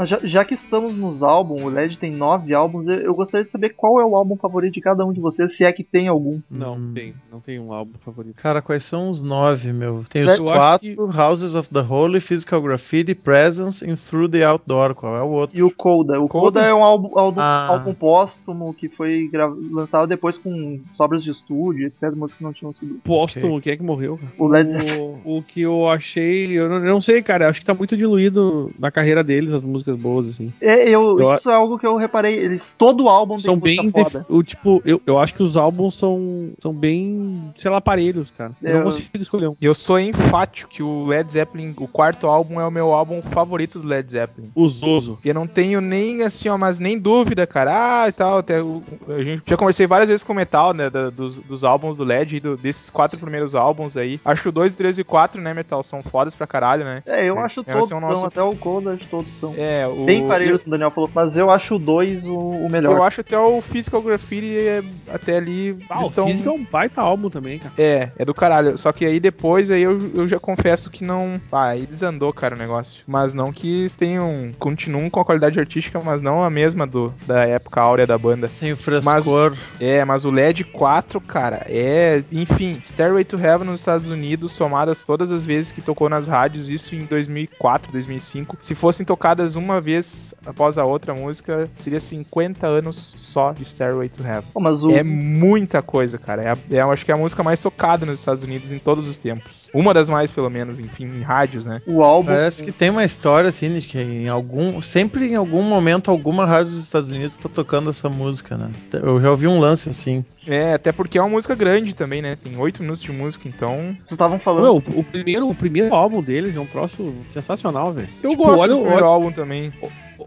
Mas 0.00 0.08
já, 0.08 0.18
já 0.24 0.44
que 0.46 0.54
estamos 0.54 0.96
nos 0.96 1.22
álbuns, 1.22 1.60
o 1.60 1.68
LED 1.68 1.98
tem 1.98 2.10
nove 2.10 2.54
álbuns, 2.54 2.86
eu, 2.86 2.94
eu 3.00 3.14
gostaria 3.14 3.44
de 3.44 3.50
saber 3.50 3.74
qual 3.76 4.00
é 4.00 4.04
o 4.04 4.16
álbum 4.16 4.34
favorito 4.34 4.72
de 4.72 4.80
cada 4.80 5.04
um 5.04 5.12
de 5.12 5.20
vocês, 5.20 5.54
se 5.54 5.62
é 5.62 5.70
que 5.72 5.84
tem 5.84 6.08
algum. 6.08 6.40
Não, 6.50 6.74
Hum. 6.76 6.92
tem. 6.94 7.12
Não 7.30 7.38
tem 7.38 7.60
um 7.60 7.70
álbum 7.70 7.98
favorito. 8.00 8.34
Cara, 8.36 8.62
quais 8.62 8.82
são 8.82 9.10
os 9.10 9.22
nove, 9.22 9.74
meu? 9.74 10.02
Tem 10.08 10.22
Eu 10.22 10.26
os 10.28 10.32
acho 10.32 10.42
quatro, 10.42 11.10
Houses 11.20 11.54
of 11.54 11.68
the 11.68 11.80
Holy, 11.82 12.18
Physical 12.18 12.62
Graffiti, 12.62 13.14
Presence 13.14 13.84
e 13.84 13.94
Through 13.94 14.30
the 14.30 14.42
Outdoor. 14.42 14.94
Qual 14.94 15.14
é 15.14 15.22
o 15.22 15.28
outro? 15.28 15.58
E 15.58 15.62
o 15.62 15.70
Coda. 15.70 16.18
O 16.18 16.26
Coda, 16.28 16.60
Coda? 16.60 16.66
é 16.66 16.72
um 16.74 16.82
álbum, 16.82 17.10
álbum, 17.18 17.38
Ah. 17.40 17.66
álbum 17.68 17.92
póstumo 17.92 18.72
que 18.72 18.88
foi 18.88 19.28
gra- 19.30 19.52
lançado 19.70 20.06
depois 20.06 20.38
com 20.38 20.80
sobras 20.94 21.22
de 21.22 21.30
estúdio, 21.30 21.86
etc. 21.86 22.04
Músicas 22.16 22.34
que 22.38 22.44
não 22.44 22.52
tinham 22.54 22.72
sido. 22.72 22.94
Póstumo, 23.04 23.60
quem 23.60 23.74
é 23.74 23.76
que 23.76 23.82
morreu? 23.82 24.16
cara? 24.16 24.32
O 24.38 24.48
Led 24.48 24.70
Zeppelin. 24.70 25.20
O, 25.26 25.38
o 25.38 25.42
que 25.42 25.60
eu 25.60 25.86
achei, 25.88 26.46
eu 26.58 26.68
não, 26.70 26.76
eu 26.76 26.92
não 26.94 27.00
sei, 27.02 27.22
cara, 27.22 27.48
acho 27.50 27.60
que 27.60 27.66
tá 27.66 27.74
muito 27.74 27.96
diluído 27.98 28.70
na 28.78 28.90
carreira 28.90 29.22
deles 29.22 29.52
as 29.52 29.62
músicas 29.62 29.89
boas, 29.96 30.28
assim. 30.28 30.52
É, 30.60 30.88
eu, 30.88 31.18
Eu- 31.20 31.32
isso 31.32 31.50
é 31.50 31.54
algo 31.54 31.78
que 31.78 31.86
eu 31.86 31.96
reparei. 31.96 32.34
Eles, 32.34 32.74
todo 32.76 33.08
álbum 33.08 33.34
tem 33.36 33.44
São 33.44 33.56
música 33.56 33.82
bem. 33.82 33.90
foda. 33.92 34.26
O, 34.28 34.42
tipo, 34.42 34.82
eu, 34.84 35.00
eu 35.06 35.18
acho 35.18 35.34
que 35.34 35.42
os 35.42 35.56
álbuns 35.56 35.98
são, 35.98 36.50
são 36.60 36.72
bem, 36.72 37.52
sei 37.58 37.70
lá, 37.70 37.78
aparelhos, 37.78 38.30
cara. 38.36 38.52
Eu 38.62 38.70
Eu- 38.70 38.76
não 38.78 38.84
consigo 38.84 39.08
escolher 39.14 39.48
um. 39.48 39.56
Eu 39.60 39.74
sou 39.74 39.98
enfático 39.98 40.70
que 40.70 40.82
o 40.82 41.06
Led 41.06 41.30
Zeppelin, 41.32 41.74
o 41.78 41.86
quarto 41.88 42.26
álbum, 42.26 42.60
é 42.60 42.66
o 42.66 42.70
meu 42.70 42.92
álbum 42.92 43.22
favorito 43.22 43.78
do 43.78 43.86
Led 43.88 44.10
Zeppelin. 44.10 44.50
O 44.54 44.68
Zoso. 44.68 45.18
E 45.24 45.28
eu 45.28 45.34
não 45.34 45.46
tenho 45.46 45.80
nem 45.80 46.22
assim, 46.22 46.48
ó, 46.48 46.56
mas 46.58 46.78
nem 46.78 46.98
dúvida, 46.98 47.46
cara. 47.46 48.02
Ah, 48.04 48.08
e 48.08 48.12
tal. 48.12 48.38
Até 48.38 48.62
o, 48.62 48.82
a 49.08 49.22
gente 49.22 49.42
já 49.46 49.56
conversei 49.56 49.86
várias 49.86 50.08
vezes 50.08 50.24
com 50.24 50.32
o 50.32 50.36
Metal, 50.36 50.72
né? 50.74 50.90
da- 50.90 51.10
dos, 51.10 51.38
dos 51.40 51.64
álbuns 51.64 51.96
do 51.96 52.04
LED, 52.04 52.36
e 52.36 52.40
do- 52.40 52.56
desses 52.56 52.90
quatro 52.90 53.18
primeiros 53.18 53.54
álbuns 53.54 53.96
aí. 53.96 54.20
Acho 54.24 54.42
que 54.42 54.48
o 54.48 54.52
2, 54.52 54.74
3 54.74 54.98
e 54.98 55.04
4, 55.04 55.40
né, 55.40 55.52
Metal, 55.54 55.82
são 55.82 56.02
fodas 56.02 56.34
pra 56.36 56.46
caralho, 56.46 56.84
né? 56.84 57.02
É, 57.06 57.24
eu 57.28 57.36
É, 57.36 57.42
acho 57.42 57.62
todos 57.62 57.90
é 57.90 57.94
o 57.94 58.00
são, 58.00 58.00
nosso- 58.00 58.26
até 58.26 58.42
o 58.42 58.54
Coda, 58.56 58.92
acho 58.94 59.06
todos 59.08 59.32
são. 59.38 59.54
É, 59.56 59.79
É, 59.80 59.86
o, 59.86 60.04
Bem 60.04 60.26
parelho, 60.26 60.56
eu, 60.56 60.60
o 60.66 60.70
Daniel 60.70 60.90
falou, 60.90 61.10
mas 61.14 61.36
eu 61.36 61.50
acho 61.50 61.76
o 61.76 61.78
2 61.78 62.26
o, 62.26 62.36
o 62.36 62.70
melhor. 62.70 62.96
eu 62.96 63.02
acho 63.02 63.20
até 63.20 63.38
o 63.38 63.60
Physical 63.60 64.02
Graffiti 64.02 64.56
é, 64.56 64.82
até 65.08 65.36
ali. 65.36 65.76
Ah, 65.88 65.98
eles 65.98 66.16
o 66.16 66.26
Física 66.26 66.48
é 66.48 66.52
um 66.52 66.64
baita 66.64 67.00
álbum 67.00 67.30
também, 67.30 67.58
cara. 67.58 67.72
É, 67.78 68.10
é 68.18 68.24
do 68.24 68.34
caralho. 68.34 68.76
Só 68.76 68.92
que 68.92 69.04
aí 69.04 69.18
depois 69.18 69.70
aí 69.70 69.82
eu, 69.82 69.98
eu 70.14 70.28
já 70.28 70.38
confesso 70.38 70.90
que 70.90 71.04
não. 71.04 71.40
Ah, 71.50 71.68
aí 71.68 71.86
desandou, 71.86 72.32
cara, 72.32 72.54
o 72.54 72.58
negócio. 72.58 73.02
Mas 73.06 73.34
não 73.34 73.52
que 73.52 73.80
eles 73.80 73.96
tenham. 73.96 74.50
Continuam 74.58 75.08
com 75.08 75.20
a 75.20 75.24
qualidade 75.24 75.58
artística, 75.58 76.00
mas 76.00 76.20
não 76.20 76.42
a 76.42 76.50
mesma 76.50 76.86
do 76.86 77.12
da 77.26 77.46
época 77.46 77.80
áurea 77.80 78.06
da 78.06 78.18
banda. 78.18 78.48
Sem 78.48 78.72
o 78.72 78.76
frescor. 78.76 79.56
É, 79.80 80.04
mas 80.04 80.24
o 80.24 80.30
LED 80.30 80.64
4, 80.64 81.20
cara, 81.20 81.64
é. 81.68 82.22
Enfim, 82.30 82.80
Stairway 82.84 83.24
to 83.24 83.38
Heaven 83.38 83.66
nos 83.66 83.80
Estados 83.80 84.10
Unidos, 84.10 84.52
somadas 84.52 85.04
todas 85.04 85.32
as 85.32 85.44
vezes 85.44 85.72
que 85.72 85.80
tocou 85.80 86.08
nas 86.08 86.26
rádios, 86.26 86.68
isso 86.68 86.94
em 86.94 87.04
2004, 87.04 87.92
2005. 87.92 88.56
Se 88.60 88.74
fossem 88.74 89.06
tocadas 89.06 89.56
uma 89.56 89.69
vez 89.78 90.34
após 90.46 90.78
a 90.78 90.84
outra 90.86 91.12
música, 91.14 91.68
seria 91.74 92.00
50 92.00 92.66
anos 92.66 93.12
só 93.14 93.52
de 93.52 93.62
Stairway 93.66 94.08
to 94.08 94.22
Heaven. 94.22 94.48
Pô, 94.54 94.60
mas 94.60 94.82
o, 94.82 94.90
É 94.90 95.02
muita 95.02 95.82
coisa, 95.82 96.16
cara. 96.16 96.42
É, 96.42 96.48
a- 96.52 96.58
é, 96.70 96.80
eu 96.80 96.90
acho 96.90 97.04
que 97.04 97.10
é 97.10 97.14
a 97.14 97.18
música 97.18 97.42
mais 97.42 97.60
tocada 97.60 98.06
nos 98.06 98.18
Estados 98.20 98.42
Unidos 98.42 98.72
em 98.72 98.78
todos 98.78 99.06
os 99.06 99.18
tempos. 99.18 99.68
Uma 99.74 99.92
das 99.92 100.08
mais, 100.08 100.30
pelo 100.30 100.48
menos, 100.48 100.78
enfim, 100.78 101.04
em 101.04 101.20
rádios, 101.20 101.66
né? 101.66 101.82
o 101.86 102.02
álbum. 102.02 102.28
Parece 102.28 102.64
que 102.64 102.72
tem 102.72 102.88
uma 102.88 103.04
história 103.04 103.50
assim, 103.50 103.78
de 103.78 103.86
que 103.86 103.98
em 104.00 104.28
algum. 104.28 104.80
Sempre 104.80 105.26
em 105.32 105.34
algum 105.36 105.62
momento, 105.62 106.10
alguma 106.10 106.46
rádio 106.46 106.72
dos 106.72 106.82
Estados 106.82 107.10
Unidos 107.10 107.36
tá 107.36 107.48
tocando 107.52 107.90
essa 107.90 108.08
música, 108.08 108.56
né? 108.56 108.70
Eu 108.92 109.20
já 109.20 109.28
ouvi 109.30 109.46
um 109.46 109.60
lance 109.60 109.90
assim. 109.90 110.24
É, 110.46 110.72
até 110.72 110.90
porque 110.90 111.18
é 111.18 111.20
uma 111.20 111.28
música 111.28 111.54
grande 111.54 111.94
também, 111.94 112.22
né? 112.22 112.34
Tem 112.42 112.56
oito 112.56 112.80
minutos 112.82 113.02
de 113.02 113.12
música, 113.12 113.46
então. 113.46 113.94
Vocês 113.98 114.12
estavam 114.12 114.38
falando. 114.38 114.62
Meu, 114.62 114.76
o 114.98 115.04
primeiro, 115.04 115.48
o 115.50 115.54
primeiro 115.54 115.94
álbum 115.94 116.22
deles 116.22 116.56
é 116.56 116.60
um 116.60 116.64
troço 116.66 117.12
sensacional, 117.28 117.92
velho. 117.92 118.08
Eu 118.22 118.30
Tipo, 118.30 118.44
gosto 118.44 118.62
olha- 118.62 118.72
do 118.72 118.78
primeiro 118.80 119.04
olha- 119.04 119.12
álbum 119.12 119.30
também. 119.32 119.59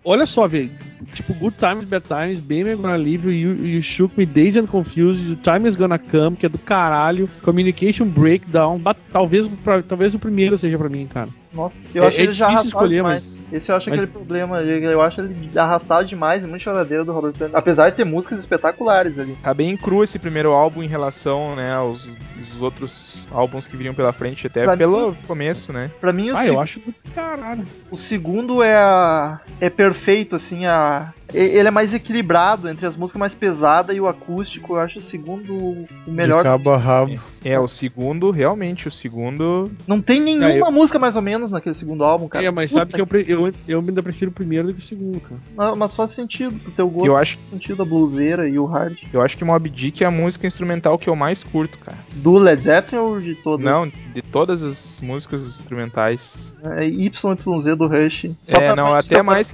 Olha 0.03 0.25
só, 0.25 0.47
velho. 0.47 0.71
Tipo, 1.13 1.34
Good 1.36 1.55
Times, 1.57 1.86
Bad 1.86 2.05
Times, 2.07 2.39
Bem 2.39 2.63
Me 2.63 2.75
Gonna 2.75 2.95
Leave 2.95 3.29
You, 3.31 3.53
you, 3.53 3.81
Shook 3.81 4.17
Me, 4.17 4.25
Dazed 4.25 4.57
and 4.63 4.67
Confused, 4.67 5.36
The 5.38 5.41
Time 5.51 5.67
Is 5.67 5.75
Gonna 5.75 5.99
Come, 5.99 6.36
que 6.36 6.45
é 6.45 6.49
do 6.49 6.57
caralho, 6.57 7.29
Communication 7.43 8.07
Breakdown, 8.07 8.81
talvez, 9.11 9.47
pra- 9.63 9.84
talvez 9.84 10.13
o 10.15 10.19
primeiro 10.19 10.57
seja 10.57 10.77
pra 10.77 10.89
mim, 10.89 11.05
cara. 11.05 11.29
Nossa, 11.54 11.76
eu 11.93 12.04
É- 12.04 12.08
acho 12.08 12.20
é 12.20 12.24
ele 12.24 12.34
já 12.34 12.47
arrastado 12.47 12.68
escolher, 12.70 12.95
demais. 12.95 13.43
Esse 13.51 13.72
eu 13.72 13.76
acho 13.76 13.89
mas- 13.89 13.99
aquele 13.99 14.12
problema. 14.12 14.62
Eu 14.62 15.01
acho 15.01 15.22
ele 15.22 15.51
arrastado 15.56 16.08
demais 16.08 16.43
e 16.43 16.47
muito 16.47 16.64
choradeiro 16.64 17.06
do 17.06 17.14
Robert 17.14 17.34
Plant. 17.34 17.51
Apesar 17.54 17.89
de 17.91 17.95
ter 17.97 18.04
músicas 18.04 18.39
espetaculares 18.39 19.20
ali. 19.20 19.38
Tá 19.43 19.54
bem 19.54 19.78
cru 19.78 20.04
esse 20.04 20.18
primeiro 20.18 20.51
álbum 20.51 20.82
em 20.82 20.88
relação, 20.88 21.56
né, 21.56 21.74
aos, 21.76 22.10
aos 22.38 22.62
outros 22.62 23.28
álbuns 23.32 23.68
que 23.68 23.78
viriam 23.78 23.93
pela 23.93 24.12
frente, 24.12 24.47
até 24.47 24.64
Pra 24.64 24.76
pelo 24.76 25.16
começo, 25.28 25.72
né? 25.72 25.91
Pra 26.01 26.12
mim, 26.12 26.32
o, 26.32 26.36
Ah, 26.38 26.41
se- 26.43 26.47
eu 26.47 26.60
acho 26.60 26.80
do 26.80 26.93
caralho. 27.14 27.64
o 27.91 27.97
segundo 27.97 28.64
é 28.64 28.76
a... 28.76 29.39
é 29.62 29.70
perfeito, 29.70 30.36
assim, 30.36 30.66
a... 30.66 31.14
ele 31.34 31.67
é 31.67 31.71
mais 31.71 31.93
equilibrado 31.93 32.67
entre 32.69 32.86
as 32.86 32.95
músicas 32.95 33.19
mais 33.19 33.34
pesadas 33.36 33.95
e 33.95 33.99
o 33.99 34.07
acústico. 34.07 34.74
Eu 34.74 34.80
acho 34.80 34.99
o 34.99 35.01
segundo 35.01 35.53
o 35.53 35.88
melhor. 36.07 36.43
de 36.43 36.49
cabo 36.49 36.71
a 36.71 36.78
rabo. 36.78 37.19
É, 37.45 37.59
o 37.59 37.67
segundo, 37.67 38.32
realmente, 38.32 38.88
o 38.88 38.91
segundo. 38.91 39.69
Não 39.86 40.01
tem 40.01 40.21
nenhuma 40.21 40.49
É, 40.49 40.61
eu- 40.61 40.71
música 40.71 40.97
mais 40.97 41.15
ou 41.17 41.21
menos 41.21 41.51
naquele 41.51 41.76
segundo 41.76 42.03
álbum, 42.03 42.28
cara. 42.30 42.45
é, 42.45 42.49
mas 42.49 42.69
Puta 42.71 42.80
sabe 42.82 42.93
que 42.93 43.01
eu, 43.01 43.05
pre- 43.07 43.26
eu, 43.28 43.53
eu 43.67 43.80
ainda 43.80 44.01
prefiro 44.01 44.32
o 44.32 44.34
primeiro 44.34 44.67
do 44.69 44.74
que 44.74 44.80
o 44.80 44.88
segundo, 44.88 45.19
cara. 45.19 45.41
Não, 45.57 45.76
mas 45.76 45.93
faz 45.93 46.11
sentido 46.11 46.57
pro 46.57 46.71
teu 46.71 46.88
gosto, 46.89 47.05
Eu 47.07 47.17
acho, 47.17 47.38
faz 47.38 47.49
sentido 47.51 47.82
a 47.82 47.86
bluseira 47.86 48.47
e 48.47 48.57
o 48.57 48.65
hard. 48.65 48.97
eu 49.11 49.21
acho 49.21 49.36
que 49.38 49.43
Mob 49.43 49.69
Dick 49.69 50.03
é 50.03 50.07
a 50.07 50.11
música 50.11 50.47
instrumental 50.47 50.97
que 50.97 51.09
eu 51.09 51.15
mais 51.17 51.43
curto, 51.43 51.78
cara. 51.80 51.97
Do 52.13 52.38
Led 52.38 52.63
Zeppelin 52.63 53.01
ou 53.01 53.19
de 53.19 53.36
todo? 53.36 53.61
Não, 53.61 53.88
de 53.88 54.21
todas 54.21 54.63
as 54.63 55.01
músicas 55.01 55.43
instrumentais. 55.45 56.55
É 56.78 56.86
YYZ 56.88 57.76
do 57.78 57.88
Rush. 57.88 58.32
Só 58.47 58.61
É, 58.61 58.76
não, 58.76 58.93
até 58.93 59.21
mais-. 59.21 59.53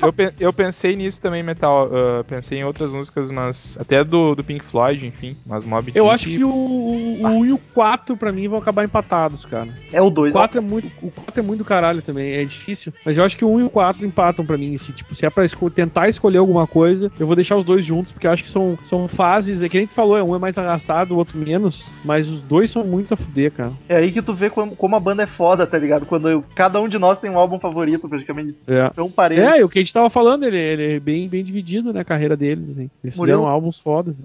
Eu, 0.00 0.12
pe- 0.12 0.32
eu 0.38 0.52
pensei 0.52 0.94
nisso 0.96 1.20
também, 1.20 1.42
Metal. 1.42 1.88
ah, 1.92 2.24
pensei 2.24 2.58
em 2.58 2.64
outras 2.64 2.90
músicas, 2.90 3.30
mas. 3.30 3.76
Até 3.80 4.02
do, 4.02 4.34
do 4.34 4.42
Pink 4.42 4.64
Floyd, 4.64 5.06
enfim. 5.06 5.36
Mas 5.46 5.64
Mob. 5.64 5.92
Eu 5.94 6.10
acho 6.10 6.26
que 6.26 6.42
o, 6.44 6.48
o, 6.50 7.22
o 7.22 7.26
1 7.26 7.46
e 7.46 7.52
o 7.52 7.58
4 7.74 8.16
pra 8.16 8.32
mim 8.32 8.48
vão 8.48 8.58
acabar 8.58 8.84
empatados, 8.84 9.44
cara. 9.44 9.68
É 9.92 10.00
o 10.00 10.06
O 10.06 10.10
2. 10.10 10.32
4 10.32 10.58
é 10.58 10.60
muito, 10.60 10.90
o 11.02 11.10
4 11.10 11.40
é 11.40 11.42
muito 11.42 11.58
do 11.58 11.64
caralho 11.64 12.02
também, 12.02 12.32
é 12.32 12.44
difícil. 12.44 12.92
Mas 13.04 13.16
eu 13.18 13.24
acho 13.24 13.36
que 13.36 13.44
o 13.44 13.48
1 13.50 13.60
e 13.60 13.62
o 13.64 13.70
4 13.70 14.04
empatam 14.06 14.44
pra 14.46 14.56
mim. 14.56 14.76
Se, 14.78 14.92
tipo, 14.92 15.14
se 15.14 15.24
é 15.26 15.30
pra 15.30 15.44
esco- 15.44 15.70
tentar 15.70 16.08
escolher 16.08 16.38
alguma 16.38 16.66
coisa, 16.66 17.10
eu 17.18 17.26
vou 17.26 17.36
deixar 17.36 17.56
os 17.56 17.64
dois 17.64 17.84
juntos, 17.84 18.12
porque 18.12 18.26
eu 18.26 18.30
acho 18.30 18.42
que 18.44 18.50
são, 18.50 18.78
são 18.88 19.06
fases. 19.08 19.62
É 19.62 19.68
que 19.68 19.78
nem 19.78 19.86
tu 19.86 19.94
falou, 19.94 20.16
é 20.16 20.22
um 20.22 20.34
é 20.34 20.38
mais 20.38 20.56
arrastado, 20.58 21.14
o 21.14 21.18
outro 21.18 21.38
menos. 21.38 21.92
Mas 22.04 22.28
os 22.28 22.40
dois 22.42 22.70
são 22.70 22.84
muito 22.84 23.14
a 23.14 23.16
fuder, 23.16 23.50
cara. 23.52 23.72
É 23.88 23.96
aí 23.96 24.12
que 24.12 24.22
tu 24.22 24.32
vê 24.34 24.48
como, 24.50 24.74
como 24.76 24.96
a 24.96 25.00
banda 25.00 25.22
é 25.22 25.26
foda, 25.26 25.66
tá 25.66 25.78
ligado? 25.78 26.06
Quando 26.06 26.28
eu- 26.28 26.44
cada 26.54 26.80
um 26.80 26.88
de 26.88 26.98
nós 26.98 27.18
tem 27.18 27.30
um 27.30 27.38
álbum 27.38 27.58
favorito, 27.58 28.08
praticamente 28.08 28.56
É. 28.66 28.88
tão 28.90 29.10
parelho. 29.10 29.42
É, 29.42 29.64
o 29.64 29.68
que 29.68 29.78
a 29.78 29.82
gente 29.82 29.92
tava 29.92 30.08
falando, 30.10 30.44
ele, 30.44 30.58
ele 30.58 30.85
é 30.86 31.00
bem, 31.00 31.28
bem 31.28 31.42
dividido, 31.42 31.92
né, 31.92 32.00
a 32.00 32.04
carreira 32.04 32.36
deles, 32.36 32.70
assim. 32.70 32.90
Eles 33.02 33.16
Murilo- 33.16 33.38
fizeram 33.38 33.50
álbuns 33.52 33.78
fodas. 33.78 34.16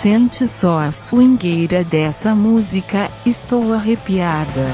Sente 0.00 0.46
só 0.46 0.78
a 0.78 0.92
swingueira 0.92 1.82
dessa 1.82 2.34
música, 2.34 3.10
estou 3.24 3.72
arrepiada. 3.72 4.66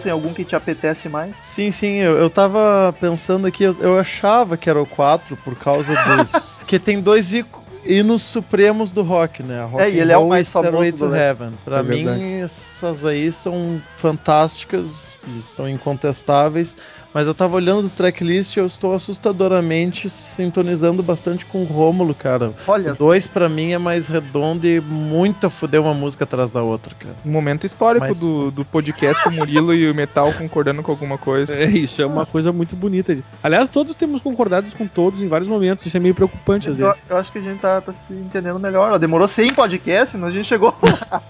Tem 0.00 0.10
algum 0.10 0.34
que 0.34 0.44
te 0.44 0.56
apetece 0.56 1.08
mais? 1.08 1.30
Sim, 1.42 1.70
sim, 1.70 1.98
eu, 1.98 2.16
eu 2.18 2.28
tava 2.28 2.92
pensando 3.00 3.46
aqui, 3.46 3.62
eu, 3.62 3.76
eu 3.80 3.98
achava 3.98 4.56
que 4.56 4.68
era 4.68 4.82
o 4.82 4.86
4 4.86 5.36
por 5.38 5.54
causa 5.54 5.92
dos. 6.16 6.58
que 6.66 6.78
tem 6.80 7.00
dois 7.00 7.32
ico- 7.32 7.62
hinos 7.84 8.22
supremos 8.24 8.90
do 8.92 9.02
rock, 9.02 9.42
né? 9.42 9.62
Rock 9.64 9.82
É, 9.84 9.90
e 9.90 10.00
ele 10.00 10.12
é 10.12 10.18
o 10.18 10.28
mais 10.28 10.50
famoso 10.50 10.92
do. 10.96 11.14
Heaven. 11.14 11.52
Pra 11.64 11.78
É 11.78 11.82
mim, 11.82 12.04
verdade. 12.04 12.22
essas 12.42 13.04
aí 13.04 13.30
são 13.32 13.80
fantásticas 13.96 15.14
e 15.26 15.40
são 15.42 15.68
incontestáveis. 15.68 16.76
Mas 17.14 17.26
eu 17.26 17.34
tava 17.34 17.56
olhando 17.56 17.86
o 17.86 17.90
tracklist 17.90 18.56
e 18.56 18.60
eu 18.60 18.66
estou 18.66 18.94
assustadoramente 18.94 20.10
sintonizando 20.10 21.02
bastante 21.02 21.44
com 21.46 21.62
o 21.62 21.64
Rômulo, 21.64 22.14
cara. 22.14 22.52
Olha 22.66 22.92
O 22.92 22.96
2 22.96 23.26
pra 23.28 23.48
mim 23.48 23.72
é 23.72 23.78
mais 23.78 24.06
redondo 24.06 24.66
e 24.66 24.80
muito 24.80 25.46
a 25.46 25.50
fuder 25.50 25.80
uma 25.80 25.94
música 25.94 26.24
atrás 26.24 26.50
da 26.50 26.62
outra, 26.62 26.94
cara. 26.94 27.14
Um 27.24 27.30
momento 27.30 27.64
histórico 27.64 28.06
Mas- 28.06 28.20
do, 28.20 28.50
do 28.50 28.64
podcast, 28.64 29.26
o 29.26 29.32
Murilo 29.32 29.74
e 29.74 29.90
o 29.90 29.94
Metal 29.94 30.32
concordando 30.34 30.82
com 30.82 30.90
alguma 30.92 31.16
coisa. 31.18 31.56
É 31.58 31.64
isso, 31.66 32.02
é 32.02 32.06
uma 32.06 32.26
coisa 32.26 32.52
muito 32.52 32.76
bonita. 32.76 33.16
Aliás, 33.42 33.68
todos 33.68 33.94
temos 33.94 34.20
concordado 34.22 34.66
com 34.76 34.86
todos 34.86 35.22
em 35.22 35.28
vários 35.28 35.48
momentos, 35.48 35.86
isso 35.86 35.96
é 35.96 36.00
meio 36.00 36.14
preocupante 36.14 36.68
às 36.68 36.78
Eu, 36.78 36.86
vezes. 36.88 37.02
eu 37.08 37.16
acho 37.16 37.32
que 37.32 37.38
a 37.38 37.42
gente 37.42 37.58
tá, 37.60 37.80
tá 37.80 37.92
se 37.92 38.12
entendendo 38.12 38.58
melhor. 38.60 38.98
Demorou 38.98 39.26
100 39.28 39.54
podcasts, 39.54 40.18
mas 40.20 40.30
a 40.30 40.32
gente 40.34 40.46
chegou. 40.46 40.74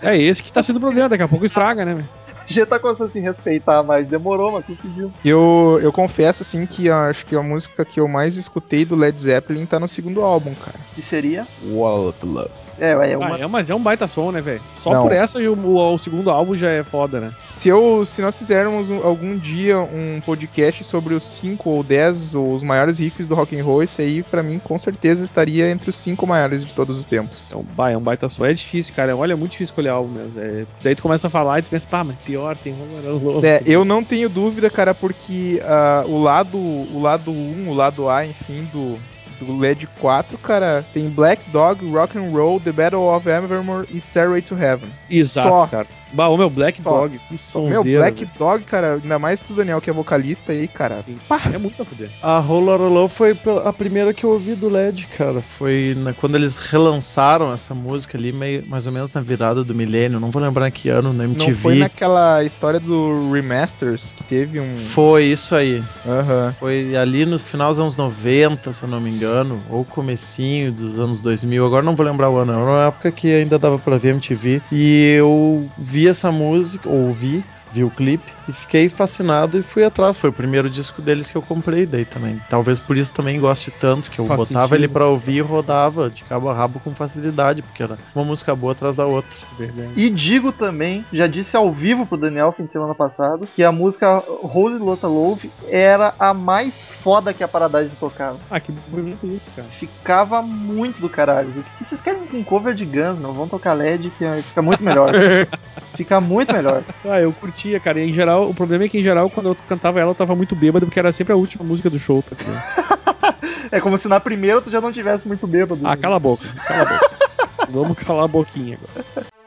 É 0.02 0.16
esse 0.16 0.42
que 0.42 0.52
tá 0.52 0.62
sendo 0.62 0.76
o 0.76 0.80
problema, 0.80 1.08
daqui 1.08 1.22
a 1.22 1.28
pouco 1.28 1.44
estraga, 1.46 1.84
né? 1.84 2.04
gente 2.52 2.66
tá 2.66 2.78
começando 2.78 3.08
a 3.08 3.12
se 3.12 3.20
respeitar, 3.20 3.82
mas 3.82 4.06
demorou, 4.06 4.52
mas 4.52 4.64
conseguiu. 4.64 5.12
Eu, 5.24 5.78
eu 5.82 5.92
confesso, 5.92 6.42
assim, 6.42 6.66
que 6.66 6.90
acho 6.90 7.26
que 7.26 7.36
a 7.36 7.42
música 7.42 7.84
que 7.84 8.00
eu 8.00 8.08
mais 8.08 8.36
escutei 8.36 8.84
do 8.84 8.96
Led 8.96 9.20
Zeppelin 9.20 9.66
tá 9.66 9.78
no 9.78 9.88
segundo 9.88 10.22
álbum, 10.22 10.54
cara. 10.54 10.78
Que 10.94 11.02
seria? 11.02 11.46
Wall 11.64 12.08
of 12.08 12.26
Love. 12.26 12.50
É, 12.80 12.92
é 13.12 13.16
uma. 13.16 13.34
Ah, 13.34 13.38
é, 13.40 13.46
mas 13.46 13.68
é 13.70 13.74
um 13.74 13.82
baita 13.82 14.06
som, 14.06 14.30
né, 14.30 14.40
velho? 14.40 14.62
Só 14.74 14.92
Não. 14.92 15.02
por 15.02 15.12
essa 15.12 15.38
o, 15.38 15.54
o, 15.54 15.94
o 15.94 15.98
segundo 15.98 16.30
álbum 16.30 16.54
já 16.56 16.70
é 16.70 16.84
foda, 16.84 17.20
né? 17.20 17.32
Se, 17.42 17.68
eu, 17.68 18.04
se 18.04 18.22
nós 18.22 18.38
fizermos 18.38 18.88
um- 18.88 19.04
algum 19.04 19.36
dia 19.36 19.78
um 19.78 20.20
podcast 20.24 20.84
sobre 20.84 21.14
os 21.14 21.24
5 21.24 21.68
ou 21.68 21.82
10 21.82 22.34
ou 22.34 22.54
os 22.54 22.62
maiores 22.62 22.98
riffs 22.98 23.26
do 23.26 23.34
rock 23.34 23.58
and 23.58 23.64
roll, 23.64 23.82
esse 23.82 24.00
aí, 24.00 24.22
pra 24.22 24.42
mim, 24.42 24.58
com 24.58 24.78
certeza 24.78 25.24
estaria 25.24 25.68
entre 25.70 25.90
os 25.90 25.96
5 25.96 26.26
maiores 26.26 26.64
de 26.64 26.74
todos 26.74 26.98
os 26.98 27.06
tempos. 27.06 27.52
É 27.52 27.56
um, 27.56 27.88
é 27.88 27.96
um 27.96 28.00
baita 28.00 28.28
som. 28.28 28.44
É 28.44 28.52
difícil, 28.52 28.94
cara. 28.94 29.16
Olha, 29.16 29.32
é 29.32 29.36
muito 29.36 29.52
difícil 29.52 29.72
escolher 29.72 29.88
álbum 29.90 30.10
mesmo. 30.12 30.40
É, 30.40 30.64
daí 30.82 30.94
tu 30.94 31.02
começa 31.02 31.26
a 31.26 31.30
falar 31.30 31.58
e 31.58 31.62
tu 31.62 31.70
pensa, 31.70 31.86
pá, 31.86 32.04
mas 32.04 32.16
pior, 32.18 32.37
tem 32.62 32.74
Roller 32.74 33.22
Love. 33.22 33.46
É, 33.46 33.62
eu 33.66 33.84
não 33.84 34.02
tenho 34.02 34.28
dúvida, 34.28 34.70
cara, 34.70 34.94
porque 34.94 35.60
ah, 35.64 36.04
o 36.06 36.18
lado 36.20 36.58
o 36.58 37.00
lado 37.00 37.30
1, 37.30 37.68
o 37.68 37.74
lado 37.74 38.08
A, 38.08 38.26
enfim, 38.26 38.68
do, 38.72 38.98
do 39.44 39.56
LED 39.58 39.86
4, 40.00 40.36
cara, 40.38 40.84
tem 40.92 41.08
Black 41.08 41.42
Dog, 41.50 41.84
Rock 41.90 42.18
and 42.18 42.30
Roll, 42.30 42.60
The 42.60 42.72
Battle 42.72 43.00
of 43.02 43.28
Evermore 43.28 43.86
e 43.92 44.00
Stairway 44.00 44.42
to 44.42 44.54
Heaven. 44.56 44.88
Exato, 45.10 45.48
Só. 45.48 45.66
cara. 45.66 45.86
Bah, 46.10 46.28
o 46.28 46.38
meu 46.38 46.48
Black 46.48 46.80
Só. 46.80 46.90
Dog, 47.02 47.20
que 47.28 47.36
sonzeira. 47.36 47.82
Meu, 47.84 47.98
Black 48.00 48.24
velho. 48.24 48.30
Dog, 48.38 48.64
cara, 48.64 48.94
ainda 48.94 49.18
mais 49.18 49.42
tu, 49.42 49.52
Daniel, 49.52 49.78
que 49.78 49.90
é 49.90 49.92
vocalista 49.92 50.52
aí, 50.52 50.66
cara. 50.66 50.96
Sim. 50.96 51.18
É 51.52 51.58
muito 51.58 51.82
a 51.82 51.84
fuder. 51.84 52.08
A 52.22 52.38
Roller 52.38 52.80
Low 52.80 53.10
foi 53.10 53.36
a 53.62 53.72
primeira 53.74 54.14
que 54.14 54.24
eu 54.24 54.30
ouvi 54.30 54.54
do 54.54 54.70
LED, 54.70 55.06
cara. 55.18 55.42
Foi 55.42 55.94
na- 55.98 56.14
quando 56.14 56.36
eles 56.36 56.56
relançaram 56.56 57.52
essa 57.52 57.74
música 57.74 58.16
ali, 58.16 58.32
meio, 58.32 58.64
mais 58.66 58.86
ou 58.86 58.92
menos 58.92 59.12
na 59.12 59.20
virada 59.20 59.62
do 59.62 59.74
milênio. 59.74 60.18
Não 60.18 60.30
vou 60.30 60.40
lembrar 60.40 60.70
que 60.70 60.88
ano, 60.88 61.12
na 61.12 61.24
MTV. 61.24 61.50
Não 61.50 61.56
foi 61.58 61.74
naquela 61.74 62.42
história 62.42 62.80
do 62.80 63.30
Remasters 63.30 64.12
que 64.12 64.22
teve 64.24 64.58
um. 64.60 64.78
Foi 64.94 65.24
isso 65.26 65.54
aí. 65.54 65.84
Aham. 66.06 66.54
Foi 66.58 66.96
ali 66.96 67.26
no 67.26 67.38
final 67.38 67.68
dos 67.70 67.80
anos 67.80 67.96
90, 67.96 68.72
se 68.72 68.82
eu 68.82 68.88
não 68.88 68.98
me 68.98 69.10
engano. 69.10 69.27
Ou 69.68 69.84
comecinho 69.84 70.72
dos 70.72 70.98
anos 70.98 71.20
2000, 71.20 71.64
agora 71.64 71.84
não 71.84 71.96
vou 71.96 72.04
lembrar 72.04 72.30
o 72.30 72.36
ano, 72.36 72.52
era 72.52 72.60
uma 72.62 72.86
época 72.86 73.12
que 73.12 73.28
ainda 73.32 73.58
dava 73.58 73.78
pra 73.78 73.98
ver 73.98 74.10
MTV, 74.10 74.64
e 74.70 75.14
eu 75.18 75.70
vi 75.76 76.08
essa 76.08 76.30
música, 76.32 76.88
ouvi, 76.88 77.46
vi 77.72 77.84
o 77.84 77.90
clipe 77.90 78.32
e 78.48 78.52
fiquei 78.52 78.88
fascinado 78.88 79.58
e 79.58 79.62
fui 79.62 79.84
atrás. 79.84 80.16
Foi 80.16 80.30
o 80.30 80.32
primeiro 80.32 80.68
disco 80.70 81.02
deles 81.02 81.30
que 81.30 81.36
eu 81.36 81.42
comprei 81.42 81.86
daí 81.86 82.04
também. 82.04 82.40
Talvez 82.48 82.78
por 82.80 82.96
isso 82.96 83.12
também 83.12 83.38
goste 83.40 83.70
tanto, 83.70 84.10
que 84.10 84.18
eu 84.18 84.26
Faz 84.26 84.40
botava 84.40 84.68
sentido. 84.68 84.74
ele 84.84 84.88
pra 84.88 85.06
ouvir 85.06 85.36
e 85.36 85.40
rodava 85.40 86.08
de 86.10 86.24
cabo 86.24 86.48
a 86.48 86.54
rabo 86.54 86.80
com 86.80 86.94
facilidade, 86.94 87.62
porque 87.62 87.82
era 87.82 87.98
uma 88.14 88.24
música 88.24 88.54
boa 88.54 88.72
atrás 88.72 88.96
da 88.96 89.06
outra. 89.06 89.30
Verdade. 89.58 89.92
E 89.96 90.10
digo 90.10 90.52
também, 90.52 91.04
já 91.12 91.26
disse 91.26 91.56
ao 91.56 91.70
vivo 91.72 92.06
pro 92.06 92.16
Daniel 92.16 92.52
fim 92.52 92.64
de 92.64 92.72
semana 92.72 92.94
passado, 92.94 93.46
que 93.54 93.62
a 93.62 93.70
música 93.72 94.22
Holy 94.42 94.78
Lotta 94.78 95.06
Love 95.06 95.50
era 95.68 96.14
a 96.18 96.32
mais 96.32 96.88
foda 97.02 97.32
que 97.34 97.44
a 97.44 97.48
Paradise 97.48 97.96
tocava. 97.96 98.38
Ah, 98.50 98.60
que 98.60 98.72
bonito 98.72 99.26
isso, 99.26 99.46
cara. 99.54 99.68
Ficava 99.68 100.42
muito 100.42 101.00
do 101.00 101.08
caralho. 101.08 101.48
O 101.50 101.62
que 101.78 101.84
vocês 101.84 102.00
querem 102.00 102.26
com 102.26 102.42
cover 102.44 102.74
de 102.74 102.84
Guns? 102.84 103.18
Não 103.18 103.32
vão 103.32 103.48
tocar 103.48 103.74
LED, 103.74 104.10
que 104.10 104.42
fica 104.42 104.62
muito 104.62 104.82
melhor. 104.82 105.12
fica 105.98 106.20
muito 106.20 106.52
melhor. 106.52 106.84
Ah, 107.04 107.20
eu 107.20 107.32
curtia, 107.32 107.80
cara. 107.80 108.00
E 108.00 108.10
em 108.10 108.12
geral, 108.12 108.50
o 108.50 108.54
problema 108.54 108.84
é 108.84 108.88
que 108.88 108.98
em 108.98 109.02
geral, 109.02 109.30
quando 109.30 109.48
eu 109.48 109.54
cantava 109.54 109.98
ela, 109.98 110.10
eu 110.10 110.14
tava 110.14 110.34
muito 110.34 110.54
bêbado, 110.54 110.84
porque 110.84 110.98
era 110.98 111.12
sempre 111.12 111.32
a 111.32 111.36
última 111.36 111.64
música 111.64 111.88
do 111.88 111.98
show, 111.98 112.22
tá? 112.22 112.36
É 113.70 113.80
como 113.80 113.98
se 113.98 114.08
na 114.08 114.18
primeira 114.18 114.62
tu 114.62 114.70
já 114.70 114.80
não 114.80 114.92
tivesse 114.92 115.26
muito 115.26 115.46
bêbado. 115.46 115.86
Ah, 115.86 115.96
cala 115.96 116.16
a 116.16 116.18
boca, 116.18 116.46
cala 116.66 116.82
a 116.82 116.84
boca. 116.86 117.10
Vamos 117.70 117.96
calar 117.98 118.24
a 118.24 118.28
boquinha 118.28 118.78
agora. 118.80 119.37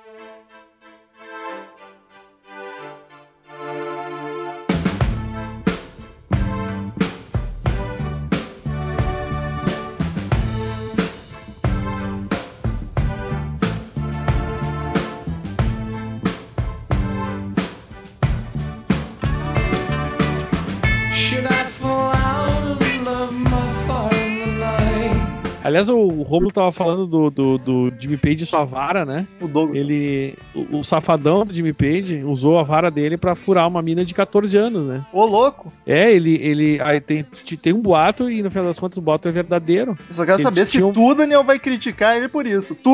Aliás, 25.71 25.89
o 25.89 26.07
Romulo 26.23 26.51
tava 26.51 26.71
falando 26.71 27.07
do, 27.07 27.29
do, 27.29 27.57
do 27.57 27.93
Jimmy 27.99 28.17
Page 28.17 28.43
e 28.43 28.45
sua 28.47 28.63
vara, 28.65 29.05
né? 29.05 29.25
O 29.39 29.47
Douglas. 29.47 29.79
Ele. 29.79 30.35
O, 30.53 30.79
o 30.79 30.83
safadão 30.83 31.45
do 31.45 31.53
Jimmy 31.53 31.73
Page 31.73 32.23
usou 32.25 32.59
a 32.59 32.63
vara 32.63 32.91
dele 32.91 33.17
pra 33.17 33.35
furar 33.35 33.67
uma 33.67 33.81
mina 33.81 34.03
de 34.03 34.13
14 34.13 34.55
anos, 34.57 34.85
né? 34.85 35.05
Ô, 35.13 35.25
louco. 35.25 35.71
É, 35.87 36.11
ele. 36.11 36.35
ele 36.41 36.79
aí 36.81 36.99
tem, 36.99 37.25
tem 37.61 37.73
um 37.73 37.81
boato 37.81 38.29
e 38.29 38.43
no 38.43 38.51
final 38.51 38.65
das 38.67 38.77
contas 38.79 38.97
o 38.97 39.01
boato 39.01 39.27
é 39.27 39.31
verdadeiro. 39.31 39.97
Eu 40.09 40.15
só 40.15 40.25
quero 40.25 40.37
Que 40.37 40.43
saber 40.43 40.69
se 40.69 40.83
um- 40.83 40.91
tu, 40.91 41.13
Daniel, 41.15 41.43
vai 41.43 41.57
criticar 41.57 42.17
ele 42.17 42.27
por 42.27 42.45
isso. 42.45 42.75
Tu. 42.75 42.93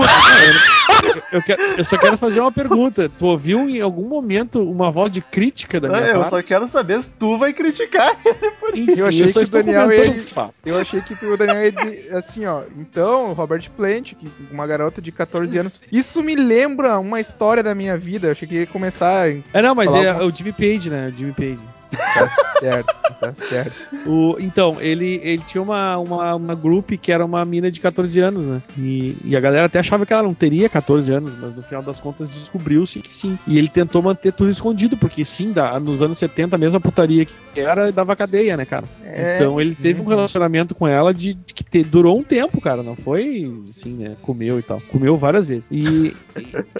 Eu, 1.31 1.41
quero- 1.43 1.61
eu 1.77 1.83
só 1.83 1.97
quero 1.97 2.17
fazer 2.17 2.39
uma 2.39 2.51
pergunta. 2.51 3.09
Tu 3.09 3.25
ouviu 3.25 3.69
em 3.69 3.81
algum 3.81 4.07
momento 4.07 4.61
uma 4.61 4.91
voz 4.91 5.11
de 5.11 5.21
crítica 5.21 5.79
da 5.79 5.89
minha 5.89 6.01
eu 6.11 6.15
parte? 6.19 6.29
só 6.29 6.41
quero 6.43 6.69
saber 6.69 7.03
se 7.03 7.09
tu 7.19 7.37
vai 7.37 7.53
criticar 7.53 8.17
ele 8.25 8.51
por 8.59 8.75
isso. 8.77 8.91
Enfim, 8.91 8.99
Eu 9.01 9.07
achei 9.07 9.29
só 9.29 9.39
que 9.41 9.47
o 9.47 9.49
Daniel 9.51 9.91
ia- 9.91 10.11
um. 10.11 10.49
Eu 10.65 10.77
achei 10.77 11.01
que 11.01 11.15
tu, 11.15 11.25
o 11.33 11.37
Daniel 11.37 11.63
ia 11.63 11.71
dizer 11.71 12.15
assim, 12.15 12.45
ó. 12.45 12.61
Então, 12.77 13.33
Robert 13.33 13.69
Plant, 13.71 14.13
que 14.15 14.27
uma 14.51 14.65
garota 14.67 15.01
de 15.01 15.11
14 15.11 15.57
anos. 15.57 15.81
Isso 15.91 16.21
me 16.23 16.35
lembra 16.35 16.99
uma 16.99 17.19
história 17.19 17.61
da 17.63 17.73
minha 17.75 17.97
vida. 17.97 18.27
Eu 18.27 18.31
achei 18.31 18.47
que 18.47 18.55
ia 18.55 18.67
começar. 18.67 19.29
em- 19.29 19.43
É, 19.53 19.61
não, 19.61 19.73
mas 19.75 19.93
é 19.93 20.09
alguma- 20.09 20.25
o 20.31 20.35
Jimmy 20.35 20.51
Page, 20.53 20.89
né? 20.89 21.07
O 21.07 21.17
Jimmy 21.17 21.31
Page. 21.33 21.59
Tá 21.97 22.27
certo, 22.27 22.95
tá 23.19 23.33
certo. 23.33 23.73
O, 24.05 24.37
então, 24.39 24.77
ele, 24.79 25.19
ele 25.23 25.43
tinha 25.43 25.61
uma, 25.61 25.97
uma, 25.97 26.35
uma 26.35 26.55
group 26.55 26.91
que 26.91 27.11
era 27.11 27.23
uma 27.25 27.43
mina 27.45 27.69
de 27.69 27.79
14 27.79 28.19
anos, 28.19 28.45
né? 28.45 28.61
E, 28.77 29.15
e 29.23 29.35
a 29.35 29.39
galera 29.39 29.65
até 29.65 29.79
achava 29.79 30.05
que 30.05 30.13
ela 30.13 30.23
não 30.23 30.33
teria 30.33 30.69
14 30.69 31.11
anos, 31.11 31.33
mas 31.39 31.55
no 31.55 31.63
final 31.63 31.81
das 31.83 31.99
contas 31.99 32.29
descobriu-se 32.29 32.99
que 32.99 33.13
sim. 33.13 33.37
E 33.47 33.57
ele 33.57 33.67
tentou 33.67 34.01
manter 34.01 34.31
tudo 34.31 34.49
escondido, 34.49 34.97
porque 34.97 35.23
sim, 35.25 35.51
da, 35.51 35.79
nos 35.79 36.01
anos 36.01 36.17
70, 36.17 36.55
a 36.55 36.59
mesma 36.59 36.79
putaria 36.79 37.25
que 37.25 37.33
era, 37.59 37.91
dava 37.91 38.15
cadeia, 38.15 38.55
né, 38.57 38.65
cara? 38.65 38.85
É. 39.03 39.35
Então 39.37 39.59
ele 39.59 39.75
teve 39.75 40.01
um 40.01 40.05
relacionamento 40.05 40.73
com 40.75 40.87
ela 40.87 41.13
de, 41.13 41.33
de 41.33 41.53
que 41.53 41.63
te- 41.63 41.83
durou 41.83 42.17
um 42.19 42.23
tempo, 42.23 42.61
cara. 42.61 42.83
Não 42.83 42.95
foi 42.95 43.51
assim, 43.69 43.91
né? 43.95 44.15
Comeu 44.21 44.59
e 44.59 44.63
tal. 44.63 44.81
Comeu 44.89 45.17
várias 45.17 45.45
vezes. 45.47 45.67
E, 45.71 46.15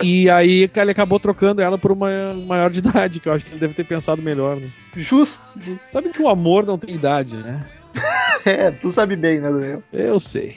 e, 0.01 0.23
e 0.23 0.29
aí 0.29 0.69
ele 0.75 0.91
acabou 0.91 1.19
trocando 1.19 1.61
ela 1.61 1.77
por 1.77 1.91
uma 1.91 2.33
maior 2.33 2.69
de 2.69 2.79
idade, 2.79 3.19
que 3.19 3.27
eu 3.27 3.33
acho 3.33 3.45
que 3.45 3.51
ele 3.51 3.59
deve 3.59 3.73
ter 3.73 3.83
pensado 3.83 4.21
melhor, 4.21 4.57
né? 4.57 4.69
Justo. 5.07 5.41
Sabe 5.91 6.09
que 6.09 6.21
o 6.21 6.27
amor 6.27 6.65
não 6.65 6.77
tem 6.77 6.95
idade, 6.95 7.35
né? 7.37 7.65
É, 8.45 8.71
tu 8.71 8.93
sabe 8.93 9.17
bem, 9.17 9.41
né, 9.41 9.51
Daniel? 9.51 9.83
Eu 9.91 10.19
sei. 10.21 10.55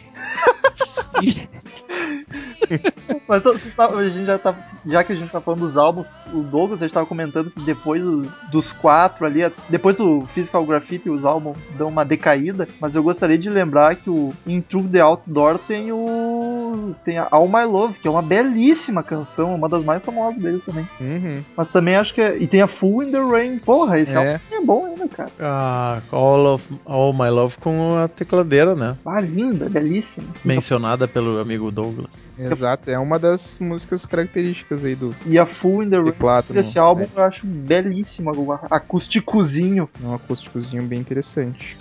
E- 1.22 1.48
Mas 3.28 3.40
então, 3.40 3.56
tavam- 3.76 3.98
a 3.98 4.04
gente 4.08 4.26
já, 4.26 4.38
tá, 4.38 4.54
já 4.86 5.04
que 5.04 5.12
a 5.12 5.16
gente 5.16 5.30
tá 5.30 5.40
falando 5.40 5.60
dos 5.60 5.76
álbuns, 5.76 6.12
o 6.32 6.42
Douglas 6.42 6.80
já 6.80 6.86
estava 6.86 7.06
comentando 7.06 7.50
que 7.50 7.60
depois 7.62 8.02
do- 8.02 8.30
dos 8.50 8.72
quatro 8.72 9.24
ali, 9.26 9.40
depois 9.68 9.96
do 9.96 10.22
Physical 10.34 10.64
Graffiti, 10.66 11.08
os 11.08 11.24
álbuns 11.24 11.56
dão 11.78 11.88
uma 11.88 12.04
decaída, 12.04 12.68
mas 12.80 12.94
eu 12.94 13.02
gostaria 13.02 13.38
de 13.38 13.48
lembrar 13.48 13.94
que 13.96 14.10
o 14.10 14.32
In 14.46 14.60
Through 14.60 14.88
the 14.88 15.00
Outdoor 15.00 15.58
tem 15.58 15.92
o. 15.92 16.94
tem 17.04 17.18
a 17.18 17.28
All 17.30 17.48
My 17.48 17.64
Love, 17.64 17.94
que 18.00 18.08
é 18.08 18.10
uma 18.10 18.22
belíssima 18.22 19.02
canção, 19.02 19.54
uma 19.54 19.68
das 19.68 19.84
mais 19.84 20.04
famosas 20.04 20.40
deles 20.42 20.62
também. 20.64 20.88
Uhum. 21.00 21.42
Mas 21.56 21.70
também 21.70 21.96
acho 21.96 22.14
que 22.14 22.20
é. 22.20 22.36
E 22.38 22.46
tem 22.46 22.62
a 22.62 22.68
Full 22.68 23.04
in 23.04 23.10
the 23.12 23.18
Rain. 23.20 23.58
Porra, 23.58 23.98
esse 23.98 24.14
É. 24.14 24.16
álbum 24.16 24.40
é 24.52 24.60
bom 24.64 24.86
ainda, 24.86 25.08
cara. 25.08 25.30
A 25.40 26.00
All, 26.12 26.54
of, 26.54 26.64
All 26.84 27.12
My 27.12 27.28
Love 27.30 27.56
com 27.58 27.96
a 27.96 28.08
tecladeira, 28.08 28.74
né? 28.74 28.96
Ah, 29.04 29.20
linda, 29.20 29.68
belíssima. 29.68 30.26
Mencionada 30.44 31.06
pelo 31.08 31.38
amigo 31.40 31.70
Douglas. 31.70 32.24
Exato, 32.50 32.90
é 32.90 32.98
uma 32.98 33.18
das 33.18 33.58
músicas 33.58 34.06
características 34.06 34.84
aí 34.84 34.94
do 34.94 35.14
E 35.26 35.38
a 35.38 35.46
Full 35.46 35.84
in 35.84 35.90
the 35.90 35.96
Rain. 35.96 36.42
Desse 36.50 36.78
álbum 36.78 37.02
é, 37.02 37.08
eu 37.16 37.24
acho 37.24 37.46
belíssima, 37.46 38.32
acústicozinho. 38.70 39.88
é 40.02 40.06
um 40.06 40.14
acústicozinho 40.14 40.82
bem 40.82 41.00
interessante. 41.00 41.78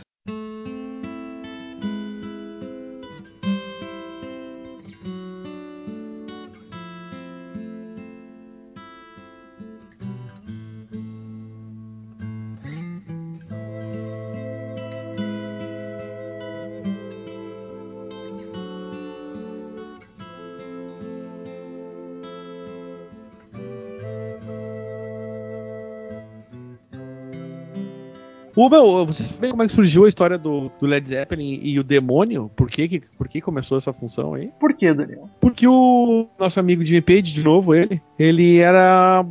Ô, 28.59 28.67
meu, 28.67 29.05
vocês 29.05 29.29
sabem 29.29 29.51
como 29.51 29.63
é 29.63 29.67
que 29.67 29.73
surgiu 29.73 30.03
a 30.03 30.09
história 30.09 30.37
do, 30.37 30.69
do 30.77 30.85
Led 30.85 31.07
Zeppelin 31.07 31.61
e 31.63 31.79
o 31.79 31.83
demônio? 31.83 32.51
Por 32.57 32.69
que, 32.69 32.89
que, 32.89 33.01
por 33.17 33.29
que 33.29 33.39
começou 33.39 33.77
essa 33.77 33.93
função 33.93 34.33
aí? 34.33 34.51
Por 34.59 34.73
que, 34.73 34.93
Daniel? 34.93 35.29
Porque 35.39 35.65
o 35.65 36.27
nosso 36.37 36.59
amigo 36.59 36.83
Jimmy 36.83 37.01
Page, 37.01 37.33
de 37.33 37.41
novo 37.41 37.73
ele, 37.73 38.01
ele 38.19 38.57
era 38.57 39.25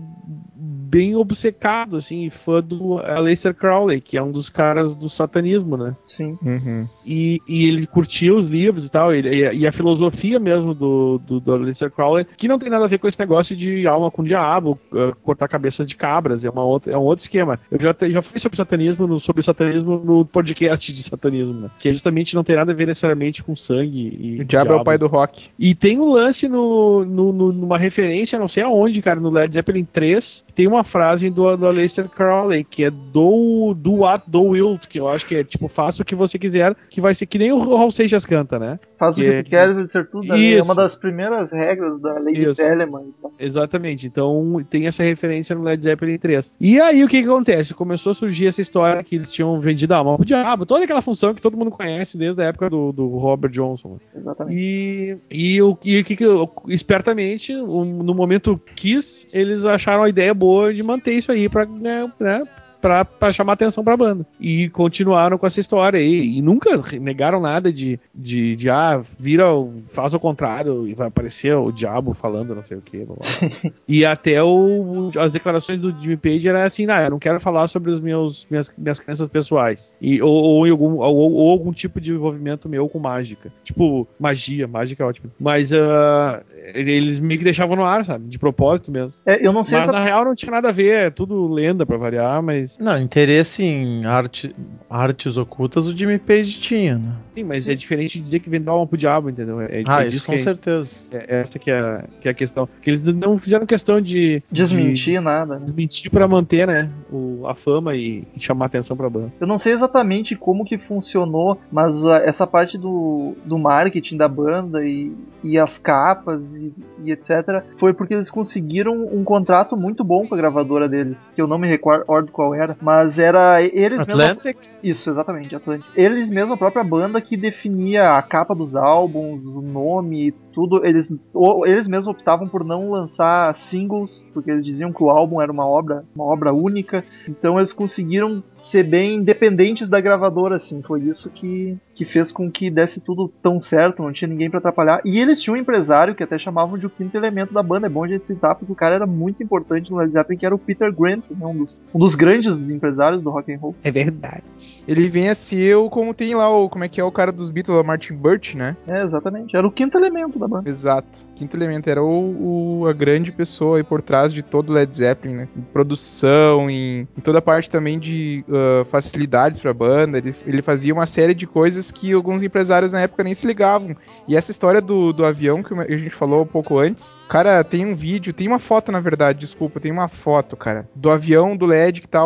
bem 0.89 1.15
obcecado, 1.17 1.97
assim, 1.97 2.31
fã 2.31 2.63
do 2.63 2.99
Aleister 2.99 3.55
Crowley, 3.55 4.01
que 4.01 4.17
é 4.17 4.23
um 4.23 4.33
dos 4.33 4.49
caras 4.49 4.97
do 4.97 5.09
satanismo, 5.09 5.77
né? 5.77 5.95
Sim. 6.07 6.39
Uhum. 6.43 6.87
E, 7.07 7.41
e 7.49 7.67
ele 7.67 7.87
curtia 7.87 8.35
os 8.35 8.49
livros 8.49 8.85
e 8.85 8.89
tal, 8.91 9.13
ele- 9.15 9.29
e, 9.35 9.47
a- 9.47 9.53
e 9.53 9.67
a 9.67 9.73
filosofia 9.73 10.39
mesmo 10.39 10.75
do, 10.75 11.19
do, 11.19 11.41
do 11.41 11.53
Aleister 11.53 11.91
Crowley, 11.91 12.27
que 12.37 12.49
não 12.49 12.59
tem 12.59 12.71
nada 12.71 12.85
a 12.85 12.89
ver 12.89 12.99
com 12.99 13.07
esse 13.09 13.19
negócio 13.19 13.55
de 13.57 13.87
alma 13.87 14.11
com 14.11 14.23
diabo, 14.25 14.79
eh, 14.95 15.13
cortar 15.23 15.49
cabeças 15.49 15.87
de 15.87 15.97
cabras, 15.97 16.45
é, 16.45 16.51
uma 16.51 16.65
outra, 16.65 16.93
é 16.93 16.97
um 16.97 17.03
outro 17.03 17.23
esquema. 17.23 17.59
Eu 17.71 17.79
já, 17.81 17.95
já 18.09 18.23
falei 18.23 18.41
sobre 18.41 18.57
satanismo, 18.57 19.07
no, 19.07 19.21
sobre 19.21 19.43
satanismo 19.43 19.99
no 20.05 20.25
podcast 20.25 20.93
de 20.93 21.03
satanismo, 21.03 21.55
né? 21.55 21.71
Que 21.79 21.89
é 21.89 21.93
justamente 21.93 22.35
não 22.35 22.45
tem 22.45 22.57
nada 22.57 22.73
a 22.73 22.75
ver 22.75 22.87
necessariamente 22.87 23.43
com 23.43 23.55
sangue 23.57 24.17
e 24.21 24.41
O 24.41 24.45
diabo 24.45 24.73
é 24.73 24.77
o 24.77 24.85
pai 24.85 24.97
do 24.99 25.07
rock. 25.07 25.49
e 25.59 25.75
tem 25.75 25.99
um 25.99 26.11
lance 26.13 26.49
no, 26.49 27.05
no- 27.05 27.33
no- 27.33 27.53
numa 27.53 27.79
referência, 27.79 28.39
não 28.39 28.49
sei 28.49 28.63
aonde, 28.63 29.03
cara, 29.03 29.21
no 29.21 29.31
Led 29.31 29.53
Zeppelin 29.53 29.85
3, 29.85 30.45
tem 30.55 30.67
uma 30.67 30.78
frase 30.85 31.31
do, 31.31 31.57
do 31.57 31.67
Aleister 31.67 32.09
Crowley, 32.09 32.65
que 32.65 32.85
é 32.85 32.91
do, 32.91 33.75
do 33.77 33.97
what, 34.01 34.25
do 34.29 34.43
will, 34.43 34.79
que 34.89 34.99
eu 35.01 35.09
acho 35.09 35.27
que 35.27 35.37
é 35.37 35.45
tipo, 35.45 35.69
faça 35.69 36.03
o 36.03 36.05
que 36.05 36.15
você 36.15 36.39
quiser, 36.39 36.75
que 36.91 37.01
vai 37.01 37.15
ser 37.15 37.27
que 37.27 37.39
nem 37.39 37.53
o 37.53 37.59
Raul 37.77 37.91
Seixas 37.91 38.25
canta, 38.27 38.59
né? 38.59 38.79
Faz 38.99 39.17
o 39.17 39.21
Que 39.21 39.27
é- 39.27 39.43
tu 39.43 39.51
queres 39.51 39.77
e 39.77 39.89
ser 39.89 40.09
tudo. 40.09 40.33
É 40.35 40.63
uma 40.63 40.75
das 40.75 40.95
primeiras 40.95 41.51
regras 41.53 42.01
da 42.01 42.15
lei 42.19 42.35
de 42.35 42.43
Isso. 42.45 42.55
Telemann. 42.57 43.03
e 43.09 43.23
tal. 43.23 43.33
Exatamente, 43.39 44.07
então 44.07 44.65
tem 44.69 44.87
essa 44.87 45.03
referência 45.03 45.55
no 45.55 45.63
Led 45.63 45.83
Zeppelin 45.83 46.19
3. 46.19 46.53
E 46.61 46.81
aí 46.81 47.05
o 47.05 47.09
que, 47.09 47.23
que 47.23 47.29
acontece? 47.29 47.75
Começou 47.75 48.11
a 48.13 48.15
surgir 48.15 48.47
essa 48.47 48.61
história 48.61 49.03
que 49.03 49.17
eles 49.17 49.31
tinham 49.31 49.61
vendido 49.61 49.95
a 49.95 49.99
alma 49.99 50.17
pro 50.17 50.25
diabo, 50.27 50.67
toda 50.67 50.85
aquela 50.85 51.03
função 51.03 51.35
que 51.35 51.41
todo 51.43 51.57
mundo 51.57 51.71
conhece 51.71 52.17
desde 52.19 52.41
a 52.43 52.47
época 52.47 52.69
do, 52.71 52.93
do 52.93 53.07
Robert 53.19 53.51
Johnson. 53.51 53.99
Exatamente. 54.15 54.59
E, 54.59 55.17
e 55.31 55.63
o 55.63 55.79
e 55.85 56.03
que, 56.03 56.17
que 56.17 56.25
eu- 56.25 56.51
espertamente, 56.69 57.55
um, 57.55 58.03
no 58.03 58.15
momento 58.15 58.61
Kiss, 58.75 59.27
eles 59.33 59.65
acharam 59.65 60.03
a 60.03 60.09
ideia 60.09 60.33
boa 60.35 60.68
de 60.73 60.83
manter 60.83 61.15
isso 61.15 61.33
aí 61.33 61.49
pra, 61.49 61.65
né, 61.67 62.11
né, 62.19 62.43
pra, 62.81 63.05
pra 63.05 63.33
chamar 63.33 63.55
atenção 63.55 63.85
pra 63.85 63.97
banda. 63.97 64.27
E 64.41 64.69
continuaram 64.71 65.39
com 65.39 65.47
essa 65.47 65.61
história 65.61 65.99
aí. 65.99 66.39
E 66.39 66.43
nunca 66.43 66.83
negaram 67.01 67.41
nada 67.41 67.73
de, 67.73 67.99
de, 68.15 68.57
de 68.57 68.71
ah, 68.71 69.01
vira, 69.19 69.45
faz 69.93 70.15
o 70.15 70.21
contrário 70.21 70.87
e 70.87 70.95
vai 70.95 71.09
aparecer 71.09 71.55
o 71.55 71.73
diabo 71.73 72.15
falando 72.15 72.55
não 72.55 72.63
sei 72.63 72.79
o 72.79 72.83
que. 72.83 73.05
e 73.87 74.05
até 74.05 74.43
o, 74.43 75.11
as 75.19 75.33
declarações 75.33 75.81
do 75.81 75.91
Jimmy 75.93 76.17
Page 76.17 76.49
era 76.49 76.65
assim, 76.65 76.87
ah, 76.91 77.03
eu 77.03 77.11
não 77.11 77.19
quero 77.19 77.41
falar 77.41 77.67
sobre 77.69 77.91
os 77.91 78.01
meus 78.01 78.47
minhas, 78.51 78.73
minhas 78.77 79.01
crenças 79.01 79.29
pessoais. 79.29 79.95
E, 80.01 80.21
ou, 80.23 80.33
ou, 80.33 80.65
algum, 80.71 80.97
ou, 80.99 81.33
ou 81.33 81.51
algum 81.51 81.73
tipo 81.73 82.01
de 82.01 82.13
envolvimento 82.13 82.69
meu 82.69 82.89
com 82.89 82.99
mágica. 82.99 83.53
Tipo, 83.65 84.07
magia, 84.19 84.67
mágica 84.67 85.03
é 85.03 85.07
ótimo. 85.07 85.31
Mas 85.39 85.73
ah, 85.73 86.43
eles 86.75 87.19
meio 87.19 87.39
que 87.39 87.45
deixavam 87.45 87.77
no 87.77 87.85
ar, 87.85 88.05
sabe? 88.05 88.29
De 88.29 88.39
propósito 88.39 88.91
mesmo. 88.91 89.13
É, 89.25 89.47
eu 89.47 89.53
não 89.53 89.65
sei 89.65 89.79
Mas 89.79 89.89
exa- 89.89 89.99
na 89.99 90.05
real 90.05 90.25
não 90.25 90.35
tinha 90.35 90.51
nada 90.51 90.69
a 90.69 90.73
ver, 90.73 91.07
é 91.07 91.11
tudo 91.11 91.49
lenda 91.49 91.87
pra 91.87 91.97
variar, 91.97 92.43
mas. 92.43 92.68
Não, 92.79 92.99
interesse 93.01 93.63
em 93.63 94.05
arte, 94.05 94.55
artes 94.89 95.37
ocultas 95.37 95.87
o 95.87 95.97
Jimmy 95.97 96.19
Page 96.19 96.59
tinha, 96.61 96.99
né? 96.99 97.13
Sim, 97.33 97.45
mas 97.45 97.67
é 97.69 97.75
diferente 97.75 98.19
de 98.19 98.25
dizer 98.25 98.41
que 98.41 98.51
vendeu 98.51 98.73
alma 98.73 98.87
pro 98.87 98.97
diabo, 98.99 99.31
entendeu? 99.31 99.61
É, 99.61 99.83
Ah, 99.87 100.05
é 100.05 100.09
isso 100.09 100.27
com 100.27 100.33
que 100.33 100.39
é- 100.39 100.43
certeza. 100.43 100.97
É 101.13 101.41
essa 101.41 101.59
que 101.59 101.71
é, 101.71 102.05
que 102.21 102.29
é 102.29 102.31
a 102.31 102.35
questão. 102.35 102.69
Que 102.83 102.91
eles 102.91 103.03
não 103.03 103.39
fizeram 103.39 103.65
questão 103.67 104.01
de. 104.01 104.43
desmentir 104.51 105.21
nada. 105.21 105.55
de 105.55 105.61
né? 105.61 105.65
desmentir 105.67 106.11
pra 106.11 106.27
manter, 106.27 106.67
né? 106.67 106.91
O, 107.13 107.47
a 107.47 107.55
fama 107.55 107.95
e, 107.95 108.25
e 108.35 108.41
chamar 108.41 108.67
atenção 108.67 108.97
pra 108.97 109.09
banda. 109.09 109.33
Eu 109.41 109.47
não 109.47 109.59
sei 109.59 109.73
exatamente 109.73 110.35
como 110.35 110.65
que 110.65 110.79
funcionou, 110.79 111.61
mas 111.71 112.05
ah, 112.05 112.23
essa 112.25 112.47
parte 112.47 112.77
do, 112.77 113.35
do 113.45 113.59
marketing 113.59 114.17
da 114.17 114.29
banda 114.29 114.85
e, 114.85 115.13
e 115.45 115.59
as 115.59 115.79
capas 115.79 116.57
e, 116.57 116.73
e 117.05 117.13
etc. 117.13 117.63
foi 117.77 117.93
porque 117.95 118.15
eles 118.15 118.31
conseguiram 118.31 119.07
um 119.13 119.23
contrato 119.25 119.77
muito 119.77 120.03
bom 120.03 120.27
com 120.27 120.35
a 120.35 120.39
gravadora 120.39 120.89
deles, 120.89 121.33
que 121.35 121.41
eu 121.41 121.47
não 121.47 121.59
me 121.59 121.69
recordo 121.69 122.33
qual 122.33 122.55
era, 122.59 122.77
mas 122.81 123.19
era 123.19 123.63
eles 123.63 123.99
mesmos. 124.07 124.21
Atlantic? 124.25 124.57
Isso, 124.83 125.09
exatamente, 125.11 125.55
Atlantic. 125.55 125.87
Eles 125.97 126.29
mesmo, 126.31 126.55
a 126.55 126.57
própria 126.57 126.85
banda 126.85 127.21
que 127.21 127.37
definia 127.37 128.17
a 128.17 128.23
capa 128.23 128.55
dos 128.55 128.75
álbuns, 128.77 129.45
o 129.47 129.61
nome, 129.61 130.33
tudo. 130.53 130.85
Eles, 130.85 131.13
ou- 131.33 131.67
eles 131.67 131.87
mesmos 131.89 132.09
optavam 132.09 132.49
por 132.49 132.65
não 132.65 132.91
lançar 132.91 133.55
singles, 133.57 134.27
porque 134.35 134.51
eles 134.51 134.65
diziam 134.65 134.93
que 134.93 135.03
o 135.03 135.11
álbum 135.11 135.41
era 135.41 135.53
uma 135.53 135.67
obra, 135.67 136.05
uma 136.15 136.25
obra 136.25 136.53
única. 136.53 137.05
Então 137.29 137.59
eles 137.59 137.73
conseguiram 137.73 138.43
ser 138.59 138.83
bem 138.83 139.17
independentes 139.17 139.89
da 139.89 140.01
gravadora, 140.01 140.57
assim. 140.57 140.83
Foi 140.83 141.01
isso 141.03 141.31
que, 141.31 141.77
que 141.95 142.05
fez 142.05 142.33
com 142.33 142.51
que 142.51 142.71
desse 142.71 143.01
tudo 143.01 143.29
tão 143.43 143.61
certo, 143.61 144.03
não 144.03 144.13
tinha 144.13 144.29
ninguém 144.29 144.51
pra 144.51 144.59
atrapalhar. 144.59 145.01
E 145.05 145.19
eles 145.21 145.41
tinham 145.41 145.55
um 145.57 145.61
empresário 145.61 146.15
que 146.15 146.23
até 146.23 146.39
chamavam 146.39 146.79
de 146.79 146.87
o 146.87 146.91
quinto 146.91 147.17
elemento 147.17 147.53
da 147.53 147.63
banda. 147.63 147.87
É 147.87 147.91
bom 147.91 148.05
a 148.05 148.09
gente 148.09 148.25
citar, 148.27 148.55
porque 148.55 148.73
o 148.73 148.77
cara 148.77 148.95
era 148.97 149.07
muito 149.07 149.43
importante 149.43 149.91
no 149.91 149.99
Led 149.99 150.13
Zeppelin, 150.13 150.39
que 150.39 150.47
era 150.47 150.55
o 150.55 150.59
Peter 150.59 150.93
Grant, 150.95 151.23
né, 151.31 151.47
um, 151.47 151.57
dos, 151.57 151.83
um 151.95 151.99
dos 151.99 152.15
grandes 152.15 152.48
empresários 152.71 153.23
do 153.23 153.31
rock 153.31 153.53
and 153.53 153.59
roll. 153.59 153.75
É 153.83 153.91
verdade. 153.91 154.43
Ele 154.87 155.09
vem 155.09 155.29
a 155.29 155.35
ser 155.35 155.77
o, 155.77 155.89
como 155.91 156.15
tem 156.15 156.35
lá 156.35 156.49
o, 156.49 156.69
como 156.69 156.85
é 156.85 156.89
que 156.89 157.01
é 157.01 157.05
o 157.05 157.13
cara 157.13 157.31
dos 157.33 157.51
Beatles, 157.51 157.79
o 157.79 157.85
Martin 157.85 158.15
Birch, 158.15 158.57
né? 158.57 158.77
É, 158.87 159.03
exatamente. 159.03 159.57
Era 159.57 159.67
o 159.67 159.71
quinto 159.71 159.97
elemento 159.99 160.39
da 160.39 160.49
banda. 160.49 160.69
Exato. 160.69 161.27
Quinto 161.35 161.57
elemento 161.57 161.89
era 161.89 162.03
o, 162.03 162.81
o- 162.83 162.87
a 162.87 162.93
grande 162.93 163.31
pessoa 163.33 163.77
aí 163.79 163.83
por 163.85 164.01
trás 164.03 164.33
de 164.33 164.43
todo 164.43 164.71
o 164.71 164.73
Led 164.73 164.97
Zeppelin, 164.97 165.35
né? 165.35 165.49
Em 165.57 165.61
produção, 165.63 166.71
em, 166.71 167.07
em 167.17 167.21
toda 167.23 167.39
a 167.39 167.43
parte 167.43 167.69
também 167.71 167.99
de 167.99 168.45
ah, 168.51 168.85
facilidades 168.85 169.59
pra 169.59 169.73
banda. 169.75 170.19
Ele, 170.19 170.33
ele 170.47 170.63
fazia 170.63 170.93
uma 170.95 171.07
série 171.07 171.35
de 171.35 171.47
coisas 171.47 171.91
que 171.91 172.13
alguns 172.13 172.43
empresários 172.43 172.93
na 172.93 173.01
época 173.01 173.25
nem 173.25 173.35
se 173.35 173.47
ligavam. 173.47 173.97
E 174.27 174.37
essa 174.37 174.51
história 174.51 174.81
do, 174.81 175.13
do 175.13 175.25
avião 175.25 175.63
que 175.63 175.75
a 175.75 175.97
gente 175.97 176.11
falou 176.11 176.43
um 176.43 176.47
pouco 176.47 176.79
antes, 176.79 177.19
cara, 177.29 177.63
tem 177.65 177.85
um 177.87 177.95
vídeo, 177.95 178.33
tem 178.33 178.47
uma 178.49 178.59
foto 178.59 178.93
na 178.93 179.01
verdade, 179.01 179.41
desculpa, 179.41 179.81
tem 179.81 179.91
uma 179.93 180.09
foto, 180.09 180.57
cara, 180.57 180.89
do 180.95 181.11
avião 181.11 181.57
do 181.57 181.67
LED 181.67 182.01
que 182.01 182.09
tá 182.09 182.25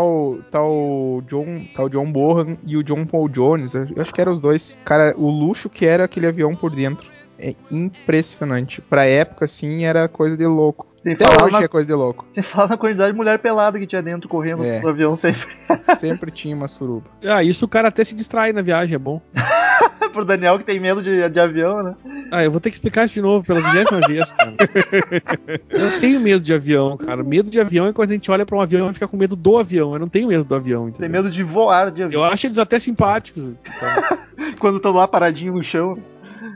tá 0.50 0.62
o 0.62 1.22
John, 1.26 1.64
tá 1.74 1.82
o 1.84 1.88
John 1.88 2.10
Bohan 2.10 2.56
e 2.66 2.76
o 2.76 2.82
John 2.82 3.04
Paul 3.04 3.28
Jones, 3.28 3.74
eu 3.74 3.86
acho 3.96 4.12
que 4.12 4.20
eram 4.20 4.32
os 4.32 4.40
dois. 4.40 4.78
Cara, 4.84 5.14
o 5.16 5.30
luxo 5.30 5.68
que 5.68 5.86
era 5.86 6.04
aquele 6.04 6.26
avião 6.26 6.54
por 6.54 6.70
dentro. 6.70 7.10
É 7.44 7.54
impressionante. 7.70 8.80
Pra 8.80 9.04
época, 9.04 9.44
assim, 9.46 9.84
era 9.84 10.06
coisa 10.08 10.36
de 10.36 10.46
louco. 10.46 10.86
Sem 11.00 11.14
Até 11.14 11.24
falar, 11.26 11.44
hoje 11.46 11.52
na, 11.54 11.62
é 11.64 11.68
coisa 11.68 11.88
de 11.88 11.94
louco. 11.94 12.24
sem 12.32 12.42
falar 12.44 12.68
na 12.68 12.76
quantidade 12.76 13.10
de 13.10 13.16
mulher 13.16 13.36
pelada 13.40 13.76
que 13.78 13.86
tinha 13.88 14.00
dentro 14.00 14.28
correndo 14.28 14.64
É. 14.64 14.80
no 14.80 14.88
avião 14.88 15.08
sempre. 15.16 15.48
Sempre 15.96 16.30
tinha 16.30 16.54
uma 16.54 16.68
suruba. 16.68 17.10
Ah, 17.24 17.42
isso 17.42 17.64
o 17.64 17.68
cara 17.68 17.88
até 17.88 18.04
se 18.04 18.14
distrai 18.14 18.52
na 18.52 18.62
viagem, 18.62 18.94
é 18.94 18.98
bom. 18.98 19.20
Pro 20.12 20.24
Daniel 20.24 20.58
que 20.58 20.64
tem 20.64 20.78
medo 20.78 21.02
de, 21.02 21.28
de 21.28 21.40
avião, 21.40 21.82
né? 21.82 21.94
Ah, 22.30 22.44
eu 22.44 22.50
vou 22.52 22.60
ter 22.60 22.68
que 22.70 22.76
explicar 22.76 23.06
isso 23.06 23.14
de 23.14 23.22
novo 23.22 23.44
pela 23.46 23.60
vigésima 23.60 24.00
vez, 24.06 24.30
cara. 24.30 24.52
Eu 25.70 26.00
tenho 26.00 26.20
medo 26.20 26.40
de 26.44 26.52
avião, 26.52 26.96
cara. 26.98 27.22
Medo 27.24 27.50
de 27.50 27.58
avião 27.58 27.86
é 27.86 27.92
quando 27.94 28.10
a 28.10 28.12
gente 28.12 28.30
olha 28.30 28.44
pra 28.44 28.56
um 28.56 28.60
avião 28.60 28.90
e 28.90 28.94
fica 28.94 29.08
com 29.08 29.16
medo 29.16 29.34
do 29.34 29.56
avião. 29.58 29.94
Eu 29.94 29.98
não 29.98 30.08
tenho 30.08 30.28
medo 30.28 30.44
do 30.44 30.54
avião, 30.54 30.82
Tem 30.82 30.90
entendeu? 30.90 31.10
medo 31.22 31.30
de 31.30 31.42
voar 31.42 31.90
de 31.90 32.02
avião. 32.02 32.22
Eu 32.22 32.30
acho 32.30 32.46
eles 32.46 32.58
até 32.58 32.78
simpáticos. 32.78 33.42
então. 33.64 34.52
Quando 34.60 34.76
estão 34.76 34.92
lá 34.92 35.08
paradinho 35.08 35.54
no 35.54 35.64
chão. 35.64 35.96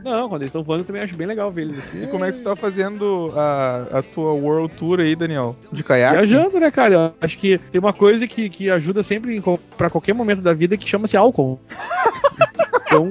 Não, 0.07 0.28
quando 0.28 0.42
eles 0.42 0.50
estão 0.50 0.62
voando 0.62 0.82
eu 0.82 0.86
também 0.86 1.02
acho 1.02 1.16
bem 1.16 1.26
legal 1.26 1.50
ver 1.50 1.62
eles 1.62 1.78
assim. 1.80 2.04
E 2.04 2.07
como 2.07 2.24
é 2.24 2.30
que 2.30 2.38
tu 2.38 2.44
tá 2.44 2.54
fazendo 2.54 3.32
a, 3.34 3.98
a 3.98 4.02
tua 4.02 4.34
World 4.34 4.72
Tour 4.76 5.00
aí, 5.00 5.16
Daniel? 5.16 5.57
De 5.72 5.82
caiaque? 5.82 6.14
Viajando, 6.14 6.61
né, 6.61 6.70
cara? 6.70 6.94
Eu 6.94 7.14
acho 7.20 7.36
que 7.36 7.59
tem 7.59 7.80
uma 7.80 7.92
coisa 7.92 8.24
que, 8.24 8.48
que 8.48 8.70
ajuda 8.70 9.02
sempre 9.02 9.42
pra 9.76 9.90
qualquer 9.90 10.12
momento 10.12 10.40
da 10.40 10.54
vida 10.54 10.76
que 10.76 10.88
chama-se 10.88 11.16
álcool. 11.16 11.59
Então, 12.88 13.11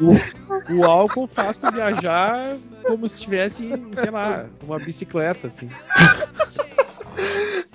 o, 0.00 0.76
o 0.76 0.84
álcool 0.88 1.26
faz 1.26 1.58
tu 1.58 1.70
viajar 1.72 2.56
como 2.84 3.08
se 3.08 3.16
estivesse, 3.16 3.68
sei 3.94 4.10
lá, 4.12 4.46
uma 4.62 4.78
bicicleta, 4.78 5.48
assim. 5.48 5.68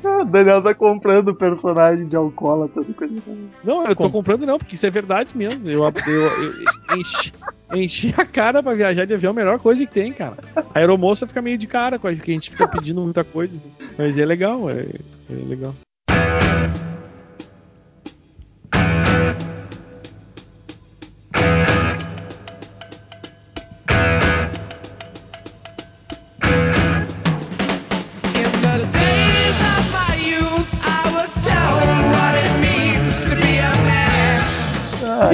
O 0.01 0.23
Daniel 0.23 0.63
tá 0.63 0.73
comprando 0.73 1.35
personagem 1.35 2.07
de 2.07 2.15
alcoólatra. 2.15 2.83
coisa 2.85 3.13
assim. 3.17 3.49
Não, 3.63 3.85
eu 3.85 3.95
tô 3.95 4.09
comprando 4.09 4.45
não, 4.45 4.57
porque 4.57 4.75
isso 4.75 4.85
é 4.85 4.89
verdade 4.89 5.37
mesmo. 5.37 5.69
Eu, 5.69 5.83
eu, 5.83 6.21
eu 6.89 6.97
enchi, 6.97 7.33
enchi 7.77 8.13
a 8.17 8.25
cara 8.25 8.63
pra 8.63 8.73
viajar 8.73 9.05
de 9.05 9.13
avião, 9.13 9.31
a 9.31 9.35
melhor 9.35 9.59
coisa 9.59 9.85
que 9.85 9.91
tem, 9.91 10.11
cara. 10.13 10.37
A 10.55 10.79
aeromoça 10.79 11.27
fica 11.27 11.41
meio 11.41 11.57
de 11.57 11.67
cara 11.67 11.99
com 11.99 12.07
a 12.07 12.13
gente, 12.13 12.23
que 12.23 12.31
a 12.31 12.33
gente 12.33 12.51
fica 12.51 12.67
pedindo 12.67 13.01
muita 13.01 13.23
coisa. 13.23 13.53
Mas 13.97 14.17
é 14.17 14.25
legal, 14.25 14.69
é, 14.69 14.85
é 15.29 15.33
legal. 15.47 15.75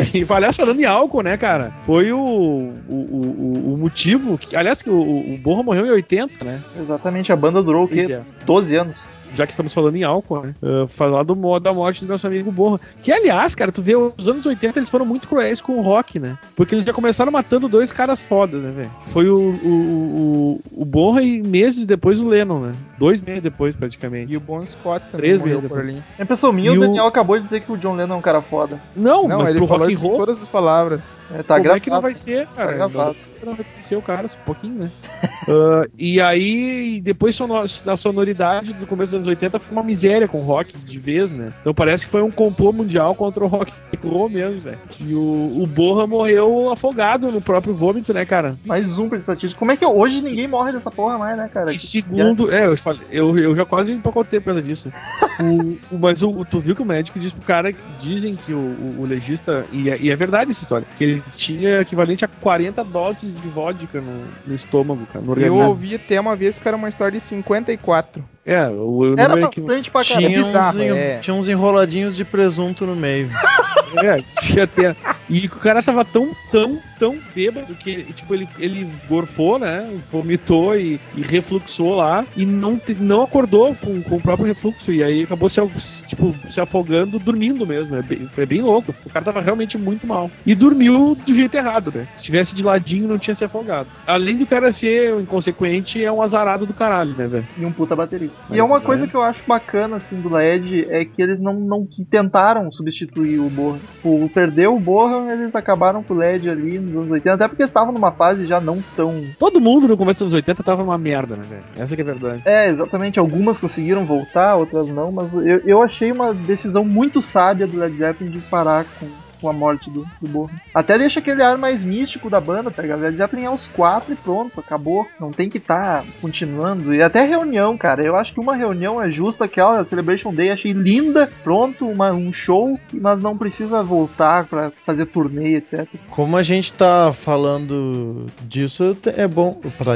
E 0.14 0.26
aliás, 0.30 0.56
falando 0.56 0.80
em 0.80 0.86
álcool, 0.86 1.22
né, 1.22 1.38
cara? 1.38 1.72
Foi 1.86 2.12
o, 2.12 2.20
o, 2.20 2.96
o, 2.96 3.74
o 3.74 3.78
motivo. 3.78 4.38
Que, 4.38 4.56
aliás, 4.56 4.82
que 4.82 4.90
o, 4.90 5.00
o 5.34 5.38
Borra 5.38 5.64
morreu 5.64 5.86
em 5.86 5.92
80, 5.92 6.44
né? 6.44 6.62
Exatamente, 6.80 7.32
a 7.32 7.36
banda 7.36 7.62
durou 7.62 7.86
o 7.86 7.88
quê? 7.88 8.08
é. 8.12 8.22
12 8.46 8.76
anos. 8.76 9.10
Já 9.36 9.46
que 9.46 9.52
estamos 9.54 9.74
falando 9.74 9.96
em 9.96 10.04
álcool, 10.04 10.42
né? 10.42 10.56
Uh, 10.62 10.88
falar 10.88 11.24
do, 11.24 11.60
da 11.60 11.74
morte 11.74 12.06
do 12.06 12.12
nosso 12.12 12.26
amigo 12.26 12.52
Borra. 12.52 12.80
Que, 13.04 13.12
aliás, 13.12 13.54
cara, 13.54 13.72
tu 13.72 13.82
vê, 13.82 13.96
os 13.96 14.28
anos 14.30 14.46
80 14.46 14.80
eles 14.80 14.90
foram 14.90 15.06
muito 15.06 15.28
cruéis 15.28 15.60
com 15.62 15.78
o 15.78 15.82
rock, 15.82 16.20
né? 16.20 16.38
Porque 16.56 16.74
eles 16.76 16.86
já 16.86 16.94
começaram 16.94 17.32
matando 17.32 17.68
dois 17.68 17.92
caras 17.92 18.22
fodas, 18.24 18.62
né, 18.62 18.72
velho? 18.72 18.92
Foi 19.12 19.30
o, 19.30 19.38
o, 19.38 20.60
o, 20.76 20.82
o 20.82 20.86
Borra 20.86 21.22
e 21.22 21.42
meses 21.42 21.86
depois 21.86 22.20
o 22.20 22.28
Lennon, 22.28 22.60
né? 22.60 22.72
Dois 22.98 23.22
meses 23.22 23.42
depois, 23.42 23.76
praticamente. 23.76 24.32
E 24.32 24.38
o 24.38 24.40
Bon 24.40 24.66
Scott 24.66 25.06
também 25.12 25.18
Três 25.20 25.40
morreu 25.40 25.56
meses 25.56 25.70
por 25.70 25.78
depois. 25.80 25.96
ali. 25.98 26.04
É 26.18 26.24
impressão 26.24 26.52
minha, 26.52 26.72
E 26.72 26.76
o 26.76 26.78
o- 26.78 26.80
Daniel 26.80 27.06
acabou 27.08 27.38
de 27.38 27.44
dizer 27.44 27.62
que 27.62 27.72
o 27.72 27.78
John 27.78 27.96
Lennon 27.96 28.16
é 28.16 28.18
um 28.18 28.22
cara 28.22 28.42
foda. 28.42 28.80
Não, 28.96 29.28
Não, 29.28 29.40
mas 29.40 29.56
ele 29.56 29.68
falou 29.68 29.90
isso 29.90 30.02
com 30.02 30.16
todas 30.18 30.42
as 30.42 30.48
palavras. 30.48 31.20
É, 31.34 31.44
tá 31.44 31.56
como 31.56 31.64
gravado. 31.64 31.78
é 31.78 31.80
que 31.82 31.90
não 31.90 32.02
vai 32.02 32.16
ser, 32.16 32.48
cara? 32.56 32.68
Tá 32.70 32.74
gravado. 32.88 33.16
Não 33.46 33.54
reconhecer 33.54 33.96
o 33.96 34.02
cara 34.02 34.26
um 34.28 34.46
pouquinho, 34.46 34.76
né? 34.80 34.92
Ah, 35.48 35.86
e 36.00 36.20
aí, 36.20 37.00
depois 37.02 37.38
da 37.86 37.96
sonoridade 37.96 38.74
do 38.74 38.88
começo 38.88 39.12
dos 39.12 39.16
anos 39.18 39.28
80 39.28 39.60
foi 39.60 39.72
uma 39.72 39.84
miséria 39.84 40.28
com 40.28 40.40
o 40.40 40.44
rock 40.44 40.76
de 40.76 40.98
vez, 40.98 41.30
né? 41.30 41.54
Então 41.62 41.72
parece 41.72 42.04
que 42.06 42.12
foi 42.12 42.24
um 42.24 42.32
complô 42.32 42.74
mundial 42.74 43.14
contra 43.14 43.44
o 43.44 43.48
rock 43.48 43.72
roll 44.04 44.28
mesmo, 44.28 44.58
velho. 44.62 44.80
E 45.00 45.14
o, 45.14 45.62
o 45.62 45.68
Borra 45.68 46.08
morreu 46.08 46.72
afogado 46.72 47.32
no 47.32 47.40
próprio 47.42 47.76
vômito, 47.76 48.12
né, 48.12 48.26
cara? 48.26 48.58
Mais 48.66 48.98
um 48.98 49.08
pra 49.08 49.20
estatística. 49.20 49.60
Como 49.60 49.72
é 49.72 49.78
que 49.78 49.86
hoje 49.86 50.20
ninguém 50.20 50.48
morre 50.48 50.72
dessa 50.72 50.90
porra 50.90 51.18
mais, 51.18 51.38
né, 51.38 51.48
cara? 51.54 51.72
E 51.72 51.78
segundo, 51.80 52.52
é, 52.52 52.66
eu, 52.66 52.76
falei, 52.78 53.02
eu, 53.12 53.38
eu 53.38 53.56
já 53.56 53.66
quase 53.66 53.92
empacotei 53.92 54.40
por 54.40 54.46
causa 54.48 54.62
disso. 54.64 54.92
O, 55.38 55.96
o- 55.96 56.00
mas 56.00 56.24
o, 56.24 56.46
tu 56.46 56.62
viu 56.62 56.74
que 56.74 56.82
o 56.82 56.86
médico 56.86 57.20
disse 57.20 57.36
pro 57.36 57.46
cara 57.46 57.74
que 57.74 57.82
dizem 58.02 58.36
que 58.36 58.54
o, 58.54 58.58
o, 58.58 58.96
o 59.02 59.06
legista, 59.06 59.66
e 59.70 59.90
é, 59.90 59.98
e 60.00 60.10
é 60.10 60.16
verdade 60.16 60.52
essa 60.52 60.64
história, 60.64 60.88
que 60.98 61.04
ele 61.04 61.24
tinha 61.36 61.82
equivalente 61.82 62.24
a 62.24 62.28
40 62.28 62.82
doses 62.86 63.34
de 63.42 63.48
vodka 63.50 64.02
no, 64.02 64.24
no 64.48 64.56
estômago, 64.56 65.06
cara, 65.12 65.24
no 65.24 65.38
Eu 65.40 65.56
ouvi 65.56 65.96
até 65.96 66.20
uma 66.20 66.36
vez 66.36 66.58
que 66.60 66.68
era 66.68 66.76
uma 66.78 66.90
história 66.90 67.18
de 67.18 67.24
54. 67.24 68.24
É, 68.46 68.68
o, 68.68 69.14
o 69.16 69.20
Era 69.20 69.40
equi- 69.42 69.62
bastante 69.62 69.90
pra 69.92 70.04
caramba. 70.06 70.28
Tinha, 70.28 70.38
bizarro, 70.38 70.78
uns, 70.80 70.96
é. 70.96 71.20
tinha 71.20 71.34
uns 71.34 71.48
enroladinhos 71.50 72.16
de 72.16 72.24
presunto 72.26 72.86
no 72.86 72.96
meio. 72.96 73.30
É, 74.04 74.22
tinha 74.42 74.66
até. 74.66 74.94
E 75.30 75.46
o 75.46 75.50
cara 75.52 75.82
tava 75.82 76.04
tão, 76.04 76.30
tão, 76.52 76.78
tão 76.98 77.22
bêbado 77.34 77.76
que, 77.76 78.14
tipo, 78.14 78.34
ele, 78.34 78.48
ele 78.58 78.86
gorfou, 79.08 79.60
né? 79.60 79.88
Vomitou 80.12 80.76
e, 80.78 81.00
e 81.14 81.22
refluxou 81.22 81.96
lá 81.96 82.26
e 82.36 82.46
não, 82.46 82.78
te- 82.80 82.96
não 82.96 83.22
acordou 83.22 83.76
com, 83.76 84.02
com 84.02 84.16
o 84.18 84.22
próprio 84.22 84.48
refluxo. 84.48 84.92
E 84.92 85.04
aí 85.04 85.24
acabou 85.24 85.50
se, 85.50 85.60
tipo, 86.06 86.36
se 86.50 86.60
afogando, 86.60 87.20
dormindo 87.20 87.66
mesmo. 87.68 87.96
É 87.96 88.02
bem- 88.02 88.28
foi 88.30 88.46
bem 88.46 88.62
louco. 88.62 88.96
O 89.06 89.10
cara 89.10 89.26
tava 89.26 89.42
realmente 89.42 89.78
muito 89.78 90.08
mal. 90.08 90.30
E 90.46 90.56
dormiu 90.56 91.16
do 91.16 91.34
jeito 91.34 91.56
errado, 91.56 91.92
né? 91.94 92.08
Se 92.16 92.24
tivesse 92.24 92.56
de 92.56 92.64
ladinho, 92.64 93.08
não 93.08 93.18
tinha 93.18 93.36
se 93.36 93.44
afogado. 93.44 93.90
Além 94.06 94.38
do 94.38 94.48
cara 94.48 94.72
ser 94.72 95.14
um 95.14 95.22
inconsequente, 95.22 96.04
é 96.04 96.12
um 96.12 96.22
azarado 96.22 96.66
do 96.66 96.74
caralho, 96.74 97.16
né, 97.16 97.28
velho? 97.28 97.48
E 97.58 97.66
um 97.66 97.72
puta 97.74 97.96
baterista. 97.96 98.38
Mas 98.48 98.58
e 98.58 98.60
é 98.60 98.64
uma 98.64 98.78
é. 98.78 98.82
coisa 98.82 99.08
que 99.08 99.16
eu 99.16 99.22
acho 99.22 99.44
bacana, 99.48 99.98
assim, 99.98 100.22
do 100.22 100.30
LED, 100.30 100.86
é 100.90 101.04
que 101.06 101.22
eles 101.22 101.40
não, 101.40 101.54
não 101.60 101.86
que 101.86 102.06
tentaram 102.06 102.72
substituir 102.72 103.40
o 103.40 103.50
Borra. 103.50 103.80
O 104.04 104.30
perdeu 104.30 104.76
o 104.76 104.80
Borra, 104.80 105.34
eles 105.34 105.56
acabaram 105.56 106.04
com 106.04 106.14
o 106.14 106.18
LED 106.18 106.50
ali 106.50 106.80
nos 106.86 106.96
anos 106.96 107.12
80, 107.12 107.34
até 107.34 107.48
porque 107.48 107.64
eles 107.64 107.70
estavam 107.70 107.94
numa 107.94 108.12
fase 108.12 108.46
já 108.46 108.60
não 108.62 108.84
tão. 108.96 109.24
Todo 109.38 109.60
mundo 109.60 109.88
no 109.88 109.98
começo 109.98 110.20
dos 110.20 110.34
anos 110.34 110.34
80 110.34 110.64
tava 110.64 110.84
uma 110.84 110.98
merda, 110.98 111.36
né, 111.36 111.44
velho? 111.48 111.64
Essa 111.78 111.96
que 111.96 112.02
é 112.02 112.04
a 112.04 112.08
verdade. 112.08 112.44
É, 112.46 112.70
exatamente, 112.70 113.20
algumas 113.20 113.58
conseguiram 113.58 114.06
voltar, 114.06 114.56
outras 114.56 114.88
não, 114.88 115.12
mas 115.12 115.34
eu, 115.34 115.62
eu 115.66 115.82
achei 115.82 116.12
uma 116.12 116.34
decisão 116.34 116.84
muito 116.86 117.22
sábia 117.22 117.68
do 117.68 117.78
Led 117.78 117.98
Zeppelin 117.98 118.32
de 118.32 118.40
parar 118.40 118.86
com, 119.00 119.08
com 119.40 119.50
a 119.50 119.54
morte 119.54 119.90
do, 119.90 120.06
do. 120.22 120.50
Até 120.74 120.98
deixa 120.98 121.20
aquele 121.20 121.42
ar 121.42 121.58
mais 121.58 121.84
místico 121.84 122.30
da 122.30 122.40
banda, 122.40 122.72
pega. 122.72 122.96
Led 122.96 123.18
Zeppelin 123.18 123.46
é 123.46 123.50
os 123.50 123.68
quatro 123.68 124.14
e 124.14 124.16
pronto, 124.16 124.60
acabou. 124.60 125.08
Não 125.20 125.32
tem 125.32 125.50
que 125.50 125.58
estar 125.58 126.04
continuando. 126.22 126.94
E 126.94 127.02
até 127.02 127.26
reunião, 127.26 127.78
cara. 127.78 128.04
Eu 128.04 128.16
acho 128.16 128.34
que 128.34 128.40
uma 128.40 128.56
reunião 128.56 129.02
é 129.02 129.12
justa, 129.12 129.46
aquela 129.46 129.86
Celebration 129.86 130.34
Day, 130.34 130.52
achei 130.52 130.72
linda, 130.72 131.30
pronto, 131.44 131.88
uma, 131.88 132.12
um 132.12 132.32
show, 132.32 132.80
mas 132.94 133.20
não 133.20 133.38
precisa 133.38 133.84
voltar 133.84 134.46
pra 134.46 134.72
fazer 134.86 135.06
turnê, 135.06 135.58
etc. 135.58 135.88
Como 136.10 136.38
a 136.38 136.44
gente 136.44 136.74
tá 136.74 137.14
falando 137.14 138.26
disso, 138.42 138.96
é 139.16 139.28
bom 139.28 139.60
pra 139.78 139.96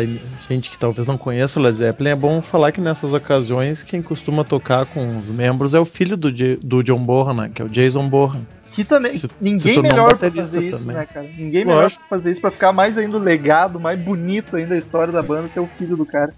gente 0.50 0.70
que 0.70 0.78
talvez 0.78 1.08
não 1.08 1.18
conheça 1.18 1.60
o 1.60 1.64
Led 1.64 1.78
Zeppelin, 1.78 2.10
é 2.10 2.16
bom 2.16 2.42
falar 2.42 2.72
que 2.72 2.82
nessas 2.82 3.14
ocasiões 3.14 3.84
quem 3.84 4.02
costuma 4.02 4.44
tocar 4.44 4.86
com 4.86 5.20
os 5.20 5.30
membros 5.30 5.74
é 5.74 5.80
o 5.80 5.86
filho 5.86 6.18
do, 6.18 6.32
do 6.32 6.84
John 6.84 7.00
Bonham, 7.00 7.34
né? 7.34 7.52
Que 7.54 7.62
é 7.62 7.66
o 7.66 7.70
Jason 7.70 8.08
Bonham. 8.08 8.46
Que 8.80 8.86
também. 8.86 9.12
Se- 9.12 9.28
se 9.28 9.32
ninguém 9.42 9.80
um 9.80 9.82
melhor 9.82 10.18
pra 10.18 10.32
fazer 10.32 10.64
isso, 10.64 10.80
também. 10.80 10.96
né, 10.96 11.06
cara? 11.06 11.28
Ninguém 11.38 11.66
melhor 11.66 11.84
Lógico. 11.84 12.02
pra 12.08 12.18
fazer 12.18 12.32
isso 12.32 12.40
pra 12.40 12.50
ficar 12.52 12.72
mais 12.72 12.98
ainda 12.98 13.18
o 13.18 13.20
legado, 13.20 13.78
mais 13.78 14.00
bonito 14.00 14.56
ainda 14.56 14.74
a 14.74 14.78
história 14.78 15.12
da 15.12 15.22
banda, 15.22 15.50
ser 15.50 15.60
o 15.60 15.68
filho 15.78 15.98
do 15.98 16.06
cara. 16.06 16.34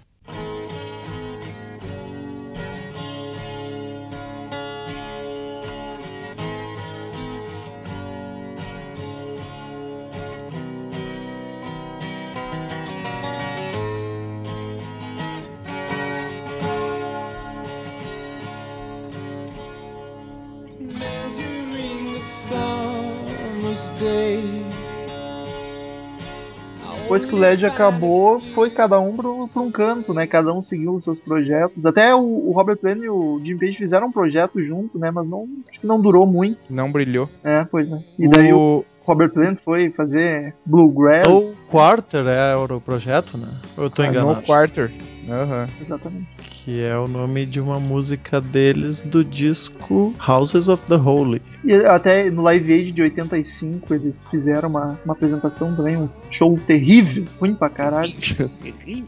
LED 27.42 27.66
acabou, 27.66 28.38
foi 28.40 28.70
cada 28.70 28.98
um 29.00 29.16
pro, 29.16 29.48
pra 29.48 29.62
um 29.62 29.70
canto, 29.70 30.14
né? 30.14 30.26
Cada 30.26 30.52
um 30.54 30.62
seguiu 30.62 30.94
os 30.94 31.04
seus 31.04 31.18
projetos. 31.18 31.84
Até 31.84 32.14
o, 32.14 32.20
o 32.20 32.52
Robert 32.52 32.76
Plant 32.76 32.98
e 33.02 33.08
o 33.08 33.40
Jim 33.44 33.58
Page 33.58 33.76
fizeram 33.78 34.06
um 34.06 34.12
projeto 34.12 34.62
junto, 34.62 34.98
né? 34.98 35.10
Mas 35.10 35.28
não, 35.28 35.48
acho 35.68 35.80
que 35.80 35.86
não 35.86 36.00
durou 36.00 36.26
muito. 36.26 36.58
Não 36.70 36.90
brilhou. 36.90 37.28
É, 37.42 37.64
pois 37.70 37.90
é. 37.90 37.98
E 38.18 38.28
daí 38.28 38.52
o 38.52 38.58
o... 38.78 38.84
Robert 39.04 39.30
Plant 39.30 39.58
foi 39.64 39.90
fazer 39.90 40.54
Bluegrass. 40.64 41.26
O 41.26 41.54
Quarter 41.68 42.24
é 42.26 42.54
o 42.54 42.80
projeto, 42.80 43.36
né? 43.36 43.48
Ou 43.76 43.84
eu 43.84 43.90
tô 43.90 44.02
Ah, 44.02 44.06
enganado? 44.06 44.36
No 44.36 44.42
Quarter. 44.42 44.90
Aham. 45.28 45.68
Exatamente. 45.80 46.26
Que 46.40 46.82
é 46.82 46.96
o 46.96 47.08
nome 47.08 47.46
de 47.46 47.60
uma 47.60 47.80
música 47.80 48.40
deles 48.40 49.02
do 49.02 49.24
disco 49.24 50.14
Houses 50.26 50.68
of 50.68 50.84
the 50.86 50.96
Holy. 50.96 51.42
E 51.64 51.74
até 51.74 52.30
no 52.30 52.42
Live 52.42 52.72
Aid 52.72 52.92
de 52.92 53.02
85 53.02 53.94
eles 53.94 54.22
fizeram 54.30 54.68
uma, 54.68 54.98
uma 55.04 55.14
apresentação 55.14 55.74
também, 55.74 55.96
um 55.96 56.08
show 56.30 56.58
terrível, 56.66 57.24
ruim 57.38 57.54
pra 57.54 57.68
caralho. 57.68 58.12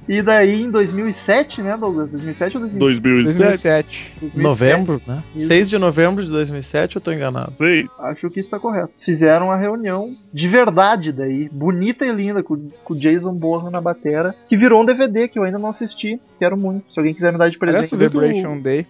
E 0.08 0.22
daí 0.22 0.62
em 0.62 0.70
2007, 0.70 1.62
né, 1.62 1.76
Douglas? 1.76 2.10
2007 2.10 2.56
ou 2.56 2.68
2007? 2.68 3.00
2007. 3.24 4.12
2007, 4.20 4.42
Novembro, 4.42 5.02
né? 5.06 5.22
Isso. 5.34 5.48
6 5.48 5.70
de 5.70 5.78
novembro 5.78 6.24
de 6.24 6.30
2007, 6.30 6.96
eu 6.96 7.02
tô 7.02 7.12
enganado. 7.12 7.52
Acho 7.98 8.30
que 8.30 8.40
isso 8.40 8.50
tá 8.50 8.58
correto. 8.58 8.92
Fizeram 9.04 9.50
a 9.50 9.56
reunião 9.56 10.16
de 10.32 10.48
verdade 10.48 11.12
daí, 11.12 11.48
bonita 11.50 12.04
e 12.04 12.12
linda, 12.12 12.42
com, 12.42 12.68
com 12.84 12.94
o 12.94 12.96
Jason 12.96 13.34
Bourne 13.34 13.70
na 13.70 13.80
batera, 13.80 14.34
que 14.48 14.56
virou 14.56 14.82
um 14.82 14.84
DVD 14.84 15.28
que 15.28 15.38
eu 15.38 15.44
ainda 15.44 15.58
não 15.58 15.68
assisti, 15.68 16.03
quero 16.38 16.56
muito. 16.56 16.92
Se 16.92 16.98
alguém 16.98 17.14
quiser 17.14 17.32
me 17.32 17.38
dar 17.38 17.48
de 17.48 17.58
presente. 17.58 17.86
Celebration 17.86 18.60
Day. 18.60 18.86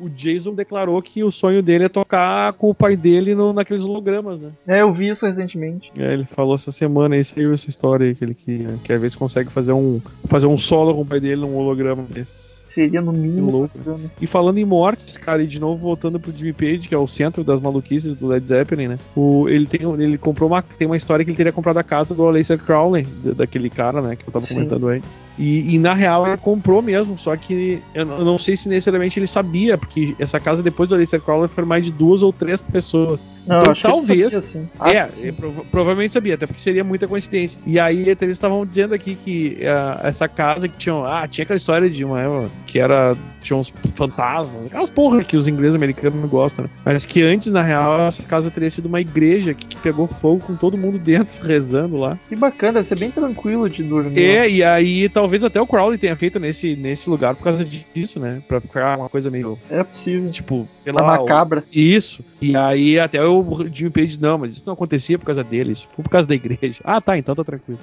O 0.00 0.08
Jason 0.08 0.54
declarou 0.54 1.00
que 1.02 1.22
o 1.22 1.30
sonho 1.30 1.62
dele 1.62 1.84
é 1.84 1.88
tocar 1.88 2.52
com 2.54 2.70
o 2.70 2.74
pai 2.74 2.96
dele 2.96 3.34
no, 3.34 3.52
naqueles 3.52 3.82
hologramas, 3.82 4.40
né? 4.40 4.50
É, 4.66 4.80
eu 4.82 4.92
vi 4.92 5.08
isso 5.08 5.26
recentemente. 5.26 5.90
É, 5.96 6.12
ele 6.12 6.24
falou 6.24 6.54
essa 6.54 6.72
semana 6.72 7.14
aí, 7.14 7.24
saiu 7.24 7.52
essa 7.52 7.68
história 7.68 8.06
aí, 8.06 8.14
que 8.14 8.24
ele 8.24 8.34
queria, 8.34 8.68
quer 8.84 8.98
ver 8.98 9.10
se 9.10 9.16
consegue 9.16 9.50
fazer 9.50 9.72
um, 9.72 10.00
fazer 10.28 10.46
um 10.46 10.58
solo 10.58 10.94
com 10.94 11.02
o 11.02 11.06
pai 11.06 11.20
dele 11.20 11.40
num 11.40 11.56
holograma 11.56 12.04
desse. 12.08 12.55
Seria 12.76 13.00
no 13.00 13.10
mínimo. 13.10 13.50
Louco. 13.50 13.70
E 14.20 14.26
falando 14.26 14.58
em 14.58 14.64
mortes, 14.66 15.16
cara, 15.16 15.42
e 15.42 15.46
de 15.46 15.58
novo 15.58 15.78
voltando 15.80 16.20
pro 16.20 16.30
Jimmy 16.30 16.52
Page, 16.52 16.86
que 16.88 16.94
é 16.94 16.98
o 16.98 17.08
centro 17.08 17.42
das 17.42 17.58
maluquices 17.58 18.14
do 18.14 18.26
Led 18.26 18.46
Zeppelin, 18.46 18.88
né? 18.88 18.98
O, 19.16 19.48
ele, 19.48 19.64
tem, 19.64 19.80
ele 19.98 20.18
comprou 20.18 20.50
uma. 20.50 20.60
Tem 20.62 20.86
uma 20.86 20.96
história 20.96 21.24
que 21.24 21.30
ele 21.30 21.36
teria 21.38 21.52
comprado 21.52 21.78
a 21.78 21.82
casa 21.82 22.14
do 22.14 22.26
Aleister 22.26 22.58
Crowley, 22.58 23.06
da- 23.24 23.32
daquele 23.32 23.70
cara, 23.70 24.02
né? 24.02 24.14
Que 24.14 24.28
eu 24.28 24.32
tava 24.32 24.44
Sim. 24.44 24.56
comentando 24.56 24.88
antes. 24.88 25.26
E, 25.38 25.74
e, 25.74 25.78
na 25.78 25.94
real 25.94 26.26
ele 26.26 26.36
comprou 26.36 26.82
mesmo, 26.82 27.18
só 27.18 27.34
que 27.34 27.82
eu, 27.94 28.04
não- 28.04 28.18
eu 28.18 28.24
não 28.26 28.36
sei 28.36 28.56
se 28.58 28.68
necessariamente 28.68 29.18
ele 29.18 29.26
sabia, 29.26 29.78
porque 29.78 30.14
essa 30.18 30.38
casa 30.38 30.62
depois 30.62 30.90
do 30.90 30.94
Aleister 30.94 31.20
Crowley 31.22 31.48
foi 31.48 31.64
mais 31.64 31.82
de 31.82 31.90
duas 31.92 32.22
ou 32.22 32.30
três 32.30 32.60
pessoas. 32.60 33.34
Não, 33.46 33.60
então 33.60 33.72
acho 33.72 33.80
que 33.80 33.86
ele 34.12 34.28
talvez. 34.28 34.44
sabia, 34.76 35.08
É, 35.22 35.28
é, 35.28 35.32
prova- 35.32 35.64
provavelmente 35.70 36.12
sabia, 36.12 36.34
até 36.34 36.46
porque 36.46 36.60
seria 36.60 36.84
muita 36.84 37.08
coincidência. 37.08 37.58
E 37.66 37.80
aí 37.80 38.06
eles 38.08 38.20
estavam 38.36 38.66
dizendo 38.66 38.94
aqui 38.94 39.14
que 39.14 39.58
ah, 39.64 40.00
essa 40.04 40.28
casa 40.28 40.68
que 40.68 40.76
tinha. 40.76 40.94
Ah, 41.06 41.26
tinha 41.26 41.44
aquela 41.44 41.56
história 41.56 41.88
de 41.88 42.04
uma. 42.04 42.50
Que 42.66 42.78
era. 42.78 43.16
tinha 43.40 43.56
uns 43.56 43.72
fantasmas, 43.94 44.66
aquelas 44.66 44.90
porra 44.90 45.22
que 45.22 45.36
os 45.36 45.46
ingleses 45.46 45.74
americanos 45.74 46.20
não 46.20 46.28
gostam, 46.28 46.64
né? 46.64 46.70
Mas 46.84 47.06
que 47.06 47.22
antes, 47.22 47.52
na 47.52 47.62
real, 47.62 48.00
essa 48.08 48.22
casa 48.22 48.50
teria 48.50 48.70
sido 48.70 48.86
uma 48.86 49.00
igreja 49.00 49.54
que 49.54 49.76
pegou 49.76 50.06
fogo 50.06 50.40
com 50.40 50.56
todo 50.56 50.76
mundo 50.76 50.98
dentro, 50.98 51.34
rezando 51.46 51.96
lá. 51.96 52.18
Que 52.28 52.36
bacana, 52.36 52.74
deve 52.74 52.88
ser 52.88 52.98
bem 52.98 53.10
tranquilo 53.10 53.68
de 53.70 53.82
dormir. 53.82 54.18
É, 54.20 54.50
e 54.50 54.64
aí 54.64 55.08
talvez 55.08 55.44
até 55.44 55.60
o 55.60 55.66
Crowley 55.66 55.98
tenha 55.98 56.16
feito 56.16 56.38
nesse, 56.38 56.74
nesse 56.76 57.08
lugar 57.08 57.34
por 57.36 57.44
causa 57.44 57.64
disso, 57.64 58.18
né? 58.18 58.42
Pra 58.48 58.60
ficar 58.60 58.98
uma 58.98 59.08
coisa 59.08 59.30
meio. 59.30 59.58
É 59.70 59.82
possível. 59.82 60.30
Tipo, 60.30 60.68
sei 60.80 60.92
Uma 60.92 61.04
lá. 61.04 61.18
macabra. 61.18 61.64
Isso. 61.72 62.24
E 62.40 62.56
aí 62.56 62.98
até 62.98 63.24
o 63.24 63.66
Jimmy 63.72 63.90
Page, 63.90 64.18
não, 64.20 64.38
mas 64.38 64.52
isso 64.52 64.62
não 64.66 64.74
acontecia 64.74 65.18
por 65.18 65.26
causa 65.26 65.42
dele, 65.44 65.72
isso 65.72 65.88
foi 65.94 66.02
por 66.02 66.10
causa 66.10 66.26
da 66.26 66.34
igreja. 66.34 66.80
Ah, 66.86 67.00
tá, 67.00 67.18
então 67.18 67.34
tá 67.34 67.44
tranquilo. 67.44 67.78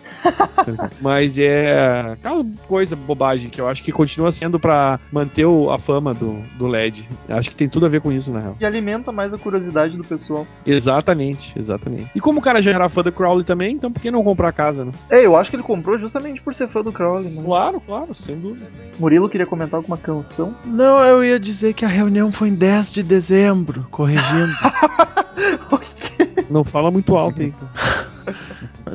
mas 1.02 1.38
é 1.38 2.14
aquelas 2.14 2.44
coisas 2.68 2.98
bobagem 2.98 3.50
que 3.50 3.60
eu 3.60 3.68
acho 3.68 3.84
que 3.84 3.92
continua 3.92 4.32
sendo 4.32 4.60
pra 4.60 4.83
manter 5.12 5.46
o- 5.46 5.72
a 5.72 5.80
fama 5.80 6.14
do, 6.14 6.42
do 6.58 6.68
LED. 6.68 7.08
Acho 7.30 7.50
que 7.50 7.56
tem 7.56 7.70
tudo 7.70 7.86
a 7.86 7.90
ver 7.90 8.02
com 8.02 8.12
isso, 8.12 8.32
na 8.32 8.40
real. 8.40 8.56
Que 8.58 8.66
alimenta 8.66 9.12
mais 9.12 9.34
a 9.34 9.38
curiosidade 9.38 9.96
do 9.98 10.04
pessoal. 10.04 10.46
Exatamente, 10.66 11.58
exatamente. 11.58 12.10
E 12.16 12.20
como 12.20 12.40
o 12.40 12.42
cara 12.42 12.62
já 12.62 12.72
era 12.72 12.90
fã 12.90 13.02
do 13.02 13.12
Crowley 13.12 13.44
também, 13.44 13.76
então 13.76 13.92
por 13.92 14.02
que 14.02 14.12
não 14.12 14.24
comprar 14.24 14.50
a 14.50 14.54
casa, 14.54 14.86
né? 14.86 14.92
É, 15.10 15.26
eu 15.26 15.36
acho 15.38 15.50
que 15.50 15.56
ele 15.56 15.64
comprou 15.64 15.98
justamente 15.98 16.42
por 16.42 16.54
ser 16.56 16.68
fã 16.68 16.82
do 16.82 16.92
Crowley, 16.92 17.30
né? 17.30 17.42
Claro, 17.44 17.80
claro, 17.82 18.14
sem 18.16 18.38
dúvida. 18.40 18.68
Murilo 19.00 19.30
queria 19.30 19.46
comentar 19.46 19.78
alguma 19.78 19.98
canção. 19.98 20.54
Não, 20.66 21.00
eu 21.02 21.24
ia 21.24 21.40
dizer 21.40 21.74
que 21.74 21.86
a 21.86 21.90
reunião 21.90 22.32
foi 22.32 22.50
em 22.50 22.56
10 22.56 22.92
de 22.92 23.04
dezembro, 23.04 23.86
corrigindo. 23.92 24.54
Não 26.50 26.64
fala 26.64 26.92
muito 26.92 27.16
alto 27.16 27.42
aí. 27.42 27.54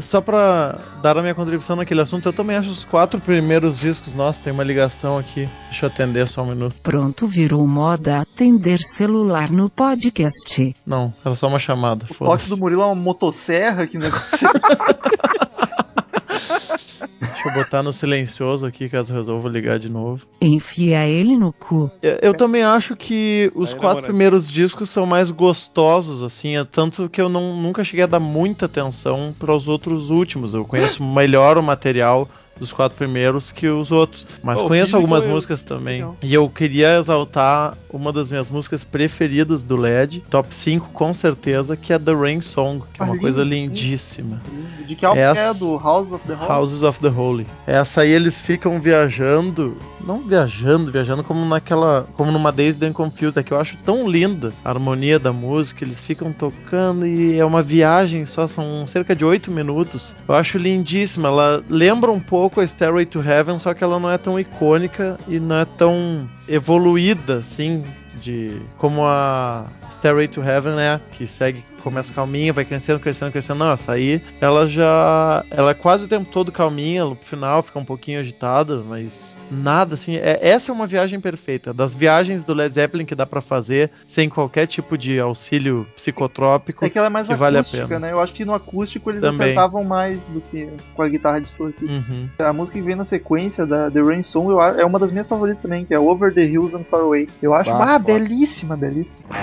Só 0.01 0.21
pra 0.21 0.79
dar 1.03 1.19
a 1.19 1.23
minha 1.23 1.35
contribuição 1.35 1.77
naquele 1.77 2.01
assunto, 2.01 2.27
eu 2.27 2.33
também 2.33 2.57
acho 2.57 2.71
os 2.71 2.85
quatro 2.85 3.21
primeiros 3.21 3.79
discos. 3.79 4.15
Nossa, 4.15 4.41
tem 4.41 4.53
uma 4.53 4.65
ligação 4.65 5.19
aqui. 5.19 5.49
Deixa 5.67 5.87
eu 5.87 5.91
atender 5.91 6.29
só 6.29 6.43
um 6.43 6.47
minuto. 6.47 6.77
Pronto, 6.83 7.27
virou 7.27 7.67
moda 7.67 8.21
atender 8.21 8.79
celular 8.79 9.51
no 9.51 9.69
podcast. 9.69 10.75
Não, 10.87 11.09
era 11.25 11.35
só 11.35 11.49
uma 11.49 11.59
chamada. 11.59 12.07
O 12.11 12.25
toque 12.25 12.49
do 12.49 12.57
Murilo 12.57 12.83
é 12.83 12.87
uma 12.87 12.95
motosserra, 12.95 13.87
que 13.87 13.99
negócio. 13.99 14.49
Deixa 17.49 17.59
eu 17.59 17.65
botar 17.65 17.83
no 17.83 17.93
silencioso 17.93 18.67
aqui, 18.67 18.89
caso 18.89 19.13
resolva 19.13 19.49
ligar 19.49 19.79
de 19.79 19.89
novo. 19.89 20.27
Enfia 20.41 21.07
ele 21.07 21.37
no 21.37 21.53
cu. 21.53 21.91
Eu, 22.03 22.19
eu 22.21 22.35
também 22.35 22.63
acho 22.63 22.95
que 22.95 23.51
os 23.55 23.73
Aí, 23.73 23.79
quatro 23.79 24.03
primeiros 24.05 24.49
discos 24.49 24.91
são 24.91 25.07
mais 25.07 25.31
gostosos, 25.31 26.23
assim, 26.23 26.57
é 26.57 26.65
tanto 26.65 27.09
que 27.09 27.21
eu 27.21 27.29
não, 27.29 27.57
nunca 27.57 27.83
cheguei 27.83 28.05
a 28.05 28.09
dar 28.09 28.21
muita 28.21 28.67
atenção 28.67 29.35
para 29.39 29.55
os 29.55 29.67
outros 29.67 30.11
últimos. 30.11 30.53
Eu 30.53 30.65
conheço 30.65 31.03
melhor 31.03 31.57
o 31.57 31.63
material 31.63 32.29
dos 32.59 32.73
quatro 32.73 32.97
primeiros 32.97 33.51
que 33.53 33.69
os 33.69 33.91
outros. 33.93 34.27
Mas 34.43 34.59
Oh, 34.61 34.69
conheço 34.69 34.97
algumas 34.97 35.25
é- 35.25 35.29
músicas 35.29 35.63
também. 35.63 35.97
legal. 36.01 36.17
E 36.23 36.33
eu 36.35 36.49
queria 36.49 36.99
exaltar 36.99 37.77
uma 37.91 38.13
das 38.13 38.31
minhas 38.31 38.51
músicas 38.51 38.85
preferidas 38.85 39.63
do 39.63 39.77
LED, 39.77 40.23
top 40.31 40.55
5 40.55 40.91
com 40.93 41.13
certeza, 41.15 41.77
que 41.77 41.93
é 41.93 41.99
The 41.99 42.13
Rain 42.15 42.41
Song, 42.41 42.83
que 42.93 43.01
é 43.01 43.05
uma 43.05 43.15
Ah, 43.15 43.19
coisa 43.19 43.43
lindo. 43.43 43.75
lindíssima. 43.75 44.41
De 44.87 44.95
que 44.95 45.05
álbum 45.05 45.21
Essa- 45.21 45.35
que 45.35 45.41
é? 45.41 45.55
Do 45.55 45.79
House 45.79 46.13
of 46.13 46.27
the 46.27 46.35
Holy? 46.35 46.51
Houses 46.53 46.83
of 46.83 47.01
the 47.01 47.09
Holy. 47.09 47.47
Essa 47.67 48.03
aí 48.03 48.11
eles 48.11 48.41
ficam 48.41 48.81
viajando, 48.81 49.77
não 50.01 50.21
viajando, 50.21 50.91
viajando 50.91 51.23
como 51.25 51.45
naquela, 51.45 52.07
como 52.15 52.31
numa 52.33 52.51
Dazed 52.51 52.83
and 52.85 52.93
Confused, 52.93 53.39
é 53.39 53.43
que 53.43 53.53
eu 53.53 53.61
acho 53.61 53.77
tão 53.85 54.09
linda 54.09 54.53
a 54.65 54.71
harmonia 54.71 55.19
da 55.19 55.33
música, 55.33 55.85
eles 55.85 56.01
ficam 56.01 56.33
tocando 56.33 57.07
e 57.07 57.39
é 57.39 57.45
uma 57.45 57.63
viagem 57.63 58.25
só, 58.25 58.47
são 58.49 58.87
cerca 58.87 59.15
de 59.15 59.25
oito 59.25 59.51
minutos. 59.51 60.15
Eu 60.27 60.35
acho 60.35 60.57
lindíssima, 60.59 61.29
ela 61.29 61.63
lembra 61.69 62.11
um 62.11 62.21
pouco 62.21 62.48
a 62.57 62.67
Stairway 62.67 63.07
to 63.07 63.21
Heaven, 63.21 63.59
só 63.59 63.75
que 63.75 63.85
ela 63.85 64.01
não 64.01 64.11
é 64.11 64.19
tão 64.19 64.39
icônica 64.39 65.19
e 65.29 65.39
não 65.39 65.57
é 65.57 65.65
tão 65.65 66.29
evoluída, 66.49 67.39
assim, 67.39 67.85
de 68.29 68.61
como 68.77 69.05
a 69.05 69.65
Stairway 69.91 70.29
to 70.29 70.43
Heaven 70.43 70.79
é, 70.79 71.01
que 71.13 71.27
segue, 71.27 71.65
começa 71.83 72.13
calminha, 72.13 72.53
vai 72.53 72.65
crescendo, 72.65 73.01
crescendo, 73.01 73.33
crescendo. 73.33 73.61
Não, 73.61 73.73
essa 73.73 73.93
aí, 73.93 74.23
ela 74.41 74.67
já, 74.67 75.45
ela 75.51 75.71
é 75.71 75.75
quase 75.75 76.05
o 76.05 76.09
tempo 76.09 76.31
todo 76.31 76.53
calminha, 76.53 77.05
no 77.05 77.17
final 77.17 77.63
fica 77.63 77.79
um 77.79 77.85
pouquinho 77.85 78.21
agitada, 78.21 78.83
mas 78.87 79.37
nada 79.51 79.95
assim. 79.95 80.17
É, 80.17 80.39
essa 80.43 80.71
é 80.71 80.75
uma 80.75 80.87
viagem 80.87 81.21
perfeita. 81.21 81.73
Das 81.73 81.95
viagens 81.95 82.45
do 82.45 82.53
Led 82.53 82.75
Zeppelin 82.75 83.07
que 83.07 83.15
dá 83.15 83.25
pra 83.25 83.41
fazer 83.41 83.91
sem 84.05 84.29
qualquer 84.29 84.67
tipo 84.67 84.99
de 84.99 85.19
auxílio 85.19 85.87
psicotrópico. 85.97 86.85
É 86.85 86.91
que 86.91 86.99
ela 86.99 87.07
é 87.07 87.11
mais 87.11 87.27
que 87.27 87.35
vale 87.35 87.57
a 87.57 87.61
acústica, 87.61 87.87
pena. 87.89 88.01
né? 88.01 88.13
Eu 88.13 88.21
acho 88.21 88.35
que 88.35 88.45
no 88.45 88.53
acústico 88.53 89.11
eles 89.11 89.23
Também. 89.23 89.49
acertavam 89.49 89.83
mais 89.85 90.27
do 90.29 90.41
que 90.43 90.69
com 90.95 91.03
a 91.03 91.09
guitarra 91.09 91.41
distorcida. 91.41 91.91
Uhum. 91.91 92.29
A 92.39 92.53
música 92.53 92.79
que 92.79 92.85
vem 92.85 92.95
na 92.95 93.05
sequência 93.05 93.65
da 93.65 93.91
The 93.91 94.01
Rain 94.01 94.23
Song 94.23 94.51
eu 94.51 94.61
é 94.61 94.85
uma 94.85 94.99
das 94.99 95.11
minhas 95.11 95.29
favoritas 95.29 95.63
também, 95.63 95.85
que 95.85 95.95
é 95.95 95.99
Over 95.99 96.33
the 96.35 96.43
Hills 96.43 96.77
and 96.77 96.85
Far 96.85 97.01
Away. 97.01 97.29
Eu 97.41 97.55
acho, 97.55 97.71
Bah, 97.71 97.97
ah, 97.97 98.01
foda. 98.01 98.18
Belíssima, 98.19 98.77
belíssima. 98.77 99.39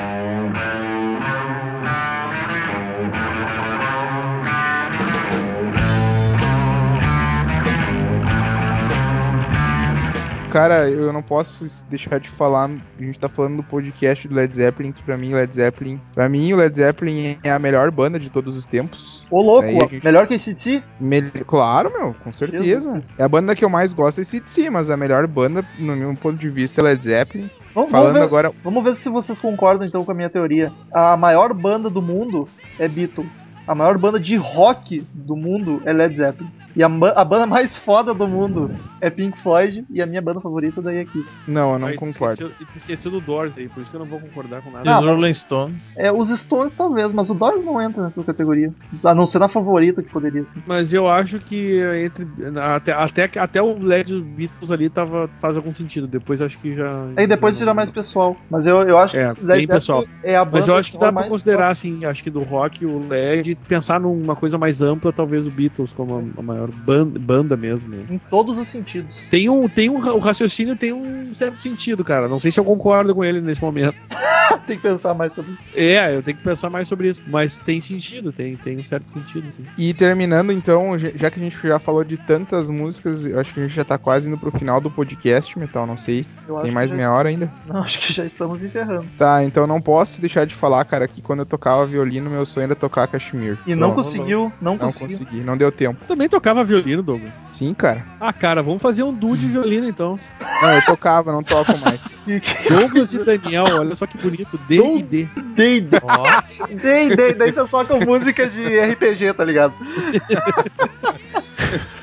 Cara, 10.52 10.90
eu 10.90 11.12
não 11.12 11.22
posso 11.22 11.66
deixar 11.90 12.18
de 12.20 12.30
falar. 12.30 12.70
A 12.98 13.04
gente 13.04 13.20
tá 13.20 13.28
falando 13.28 13.58
do 13.58 13.64
podcast 13.64 14.26
do 14.28 14.36
Led 14.36 14.56
Zeppelin, 14.56 14.94
que 14.94 15.04
pra 15.04 15.18
mim, 15.18 15.34
Led 15.34 15.54
Zeppelin. 15.54 16.00
Pra 16.14 16.30
mim, 16.30 16.54
o 16.54 16.56
Led 16.56 16.74
Zeppelin 16.78 17.38
é 17.44 17.52
a 17.52 17.60
melhor 17.60 17.92
banda 17.92 18.18
de 18.18 18.30
todos 18.32 18.56
os 18.56 18.66
tempos. 18.66 19.26
Ô 19.30 19.42
louco, 19.42 19.68
gente- 19.68 20.04
melhor 20.04 20.28
que 20.28 20.36
ACT? 20.36 20.82
Mel- 21.00 21.30
Claro, 21.46 21.92
meu, 21.92 22.14
com 22.24 22.32
certeza. 22.32 23.04
É 23.18 23.24
a 23.24 23.28
banda 23.28 23.54
que 23.54 23.66
eu 23.66 23.70
mais 23.70 23.92
gosto 23.92 24.22
é 24.22 24.24
CDC, 24.24 24.70
mas 24.70 24.90
a 24.90 24.96
melhor 24.96 25.28
banda, 25.28 25.66
no 25.78 25.94
meu 25.96 26.16
ponto 26.16 26.38
de 26.38 26.50
vista, 26.50 26.80
é 26.80 26.84
Led 26.86 27.04
Zeppelin. 27.04 27.50
Vamos, 27.74 27.92
Falando 27.92 28.14
vamos, 28.14 28.20
ver, 28.22 28.26
agora. 28.26 28.52
vamos 28.64 28.84
ver 28.84 28.96
se 28.96 29.10
vocês 29.10 29.38
concordam 29.38 29.86
então 29.86 30.06
com 30.06 30.12
a 30.12 30.16
minha 30.16 30.30
teoria. 30.30 30.72
A 30.94 31.18
maior 31.18 31.54
banda 31.54 31.90
do 31.90 32.02
mundo 32.02 32.48
é 32.80 32.88
Beatles. 32.88 33.46
A 33.68 33.76
maior 33.76 33.98
banda 33.98 34.20
de 34.20 34.38
rock 34.38 35.04
do 35.14 35.36
mundo 35.36 35.82
é 35.86 35.92
Led 35.92 36.16
Zeppelin. 36.16 36.50
E 36.76 36.84
a, 36.84 36.88
a 36.88 37.24
banda 37.26 37.46
mais 37.46 37.76
foda 37.76 38.14
do 38.14 38.28
mundo 38.28 38.70
é 39.00 39.10
Pink 39.10 39.40
Floyd. 39.42 39.86
E 39.90 40.02
a 40.02 40.06
minha 40.06 40.22
banda 40.22 40.42
favorita 40.42 40.82
daí 40.82 40.98
é 40.98 41.06
Kiss. 41.06 41.26
Não, 41.48 41.74
eu 41.74 41.80
não 41.80 41.88
Aí 41.88 41.94
tu 41.96 42.00
concordo. 42.00 42.34
Esqueceu, 42.34 42.52
e 42.60 42.66
tu 42.66 42.78
esqueceu 42.78 43.12
do 43.12 43.22
Doors 43.22 43.54
aí, 43.58 43.70
por 43.70 43.82
isso 43.82 43.90
que 43.90 43.96
eu 43.96 44.00
não 44.00 44.08
vou 44.08 44.20
concordar 44.20 44.62
com 44.62 44.70
E 44.70 44.74
nada. 44.74 44.92
Ah, 44.92 45.00
os 45.00 45.06
mas- 45.06 45.16
Rolling 45.16 45.34
Stones. 45.34 45.92
É, 45.98 46.12
os 46.12 46.30
Stones 46.40 46.74
talvez, 46.74 47.12
mas 47.14 47.30
o 47.30 47.34
Doors 47.34 47.64
não 47.64 47.82
entra 47.82 48.04
nessa 48.04 48.24
categoria. 48.24 48.74
A 49.04 49.14
não 49.16 49.26
ser 49.26 49.40
na 49.40 49.48
favorita 49.48 50.02
que 50.04 50.10
poderia 50.10 50.44
ser. 50.44 50.64
Mas 50.66 50.92
eu 50.92 51.08
acho 51.10 51.40
que 51.40 51.80
entre. 52.04 52.28
Até, 52.60 52.92
até, 52.92 53.30
até 53.40 53.62
o 53.62 53.78
LED 53.80 54.20
Beatles 54.22 54.72
ali 54.72 54.90
tava, 54.90 55.30
faz 55.40 55.56
algum 55.56 55.74
sentido. 55.74 56.08
Depois 56.08 56.42
acho 56.42 56.58
que 56.60 56.76
já. 56.76 56.90
Aí 57.16 57.26
depois 57.28 57.58
já 57.58 57.66
não- 57.66 57.74
mais 57.74 57.90
pessoal. 57.90 58.36
Mas 58.50 58.66
eu, 58.66 58.82
eu 58.84 58.98
acho 58.98 59.16
É, 59.18 59.34
que 59.34 59.46
bem 59.46 59.68
pessoal. 59.68 60.04
é 60.24 60.36
a 60.36 60.44
banda 60.44 60.58
Mas 60.58 60.68
eu 60.68 60.76
acho 60.76 60.92
que 60.92 60.98
dá 60.98 61.12
pra 61.12 61.24
considerar, 61.24 61.70
assim, 61.70 62.04
acho 62.06 62.22
que 62.24 62.30
do 62.30 62.42
rock, 62.44 62.86
o 62.86 63.08
LED, 63.08 63.56
pensar 63.68 64.00
numa 64.00 64.36
coisa 64.36 64.58
mais 64.58 64.82
ampla, 64.82 65.12
talvez 65.14 65.46
o 65.46 65.52
Beatles 65.52 65.94
como 65.94 66.16
a, 66.38 66.40
a 66.40 66.44
maior 66.44 66.65
ban- 66.72 67.06
banda 67.08 67.56
mesmo. 67.58 67.94
em 68.10 68.18
todos 68.18 68.58
os 68.58 68.68
sentidos. 68.68 69.16
Tem 69.30 69.50
um, 69.50 69.68
tem 69.68 69.90
um, 69.90 69.98
o 69.98 70.20
raciocínio 70.20 70.76
tem 70.76 70.94
um 70.94 71.34
certo 71.36 71.60
sentido, 71.60 72.04
cara. 72.04 72.28
Não 72.28 72.40
sei 72.40 72.52
se 72.52 72.60
eu 72.60 72.66
concordo 72.66 73.14
com 73.16 73.24
ele 73.24 73.42
nesse 73.42 73.62
momento. 73.62 73.96
Tem 74.68 74.78
que 74.78 74.84
pensar 74.84 75.14
mais 75.14 75.34
sobre 75.34 75.52
isso. 75.52 75.62
É, 75.76 76.16
eu 76.16 76.24
tenho 76.24 76.38
que 76.38 76.44
pensar 76.44 76.70
mais 76.72 76.88
sobre 76.88 77.10
isso. 77.10 77.22
Mas 77.28 77.60
tem 77.60 77.80
sentido, 77.82 78.32
tem, 78.32 78.56
tem 78.56 78.78
um 78.78 78.84
certo 78.84 79.12
sentido, 79.12 79.52
sim. 79.52 79.64
E 79.78 79.94
terminando, 79.94 80.52
então, 80.52 80.98
já 80.98 81.30
que 81.30 81.40
a 81.40 81.44
gente 81.44 81.56
já 81.68 81.78
falou 81.78 82.04
de 82.04 82.18
tantas 82.18 82.70
músicas, 82.70 83.26
eu 83.28 83.40
acho 83.40 83.54
que 83.54 83.60
a 83.60 83.64
gente 83.64 83.76
já 83.76 83.84
tá 83.84 83.98
quase 83.98 84.28
indo 84.30 84.38
pro 84.40 84.52
final 84.52 84.80
do 84.82 84.90
podcast, 84.90 85.58
Metal, 85.60 85.86
não 85.86 85.98
sei. 85.98 86.26
Eu 86.48 86.56
Tem 86.62 86.72
mais 86.72 86.90
já- 86.90 86.96
meia 86.96 87.12
hora 87.12 87.30
ainda? 87.30 87.52
Não, 87.68 87.78
acho 87.84 88.00
que 88.00 88.12
já 88.14 88.26
estamos 88.26 88.64
encerrando. 88.64 89.06
Tá, 89.18 89.44
então 89.44 89.68
não 89.68 89.80
posso 89.82 90.20
deixar 90.22 90.46
de 90.46 90.56
falar, 90.56 90.84
cara, 90.86 91.08
que 91.08 91.22
quando 91.22 91.40
eu 91.40 91.46
tocava 91.46 91.86
violino, 91.86 92.30
meu 92.30 92.46
sonho 92.46 92.66
era 92.66 92.76
tocar 92.76 93.08
Kashmir. 93.08 93.58
E 93.68 93.76
não 93.76 93.94
Pronto. 93.94 94.06
conseguiu, 94.06 94.52
não, 94.62 94.72
Não 94.74 94.78
conseguiu. 94.80 95.08
consegui, 95.08 95.42
não 95.44 95.58
deu 95.58 95.72
tempo. 95.72 96.06
Também 96.08 96.30
tocava 96.30 96.55
violino, 96.64 97.02
Douglas. 97.02 97.32
Sim, 97.48 97.74
cara. 97.74 98.06
Ah, 98.20 98.34
cara, 98.34 98.62
vamos 98.62 98.82
fazer 98.82 99.04
um 99.04 99.14
duo 99.14 99.38
de 99.38 99.48
violino 99.48 99.88
então. 99.88 100.20
Não, 100.62 100.74
eu 100.74 100.86
tocava, 100.86 101.32
não 101.32 101.44
toco 101.44 101.78
mais. 101.78 102.20
Douglas 102.70 103.14
e 103.14 103.24
Daniel, 103.24 103.66
olha 103.80 103.96
só 103.96 104.06
que 104.06 104.18
bonito. 104.18 104.58
D 104.68 104.76
e 104.76 105.04
D. 105.04 105.28
Dei, 105.56 105.82
dei, 105.82 107.16
dei, 107.16 107.34
daí 107.34 107.52
você 107.52 107.68
toca 107.68 107.98
música 108.06 108.48
de 108.48 108.80
RPG, 108.80 109.34
tá 109.34 109.44
ligado? 109.44 109.74